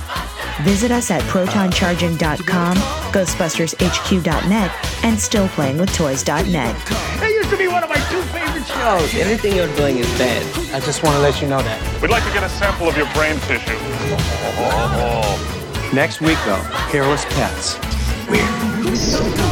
Visit 0.64 0.92
us 0.92 1.10
at 1.10 1.24
protoncharging.com, 1.24 2.78
ghostbustershq.net, 2.78 4.72
and 5.04 5.18
stillplayingwithtoys.net. 5.18 6.86
That 6.86 7.32
used 7.34 7.50
to 7.50 7.58
be 7.58 7.68
one 7.68 7.84
of 7.84 7.90
my 7.90 7.96
two 7.96 8.22
favorite 8.30 8.68
shows. 8.68 9.16
Anything 9.16 9.56
you're 9.56 9.76
doing 9.76 9.98
is 9.98 10.06
bad. 10.20 10.46
I 10.72 10.80
just 10.82 11.02
want 11.02 11.16
to 11.16 11.22
let 11.24 11.42
you 11.42 11.48
know 11.48 11.64
that. 11.64 12.00
We'd 12.00 12.12
like 12.12 12.24
to 12.26 12.32
get 12.32 12.44
a 12.44 12.50
sample 12.50 12.88
of 12.88 12.96
your 12.96 13.12
brain 13.14 13.40
tissue. 13.48 13.74
Next 15.96 16.22
week, 16.22 16.38
though, 16.46 16.62
hairless 16.92 17.26
pets. 17.26 17.80
Weird. 18.30 19.49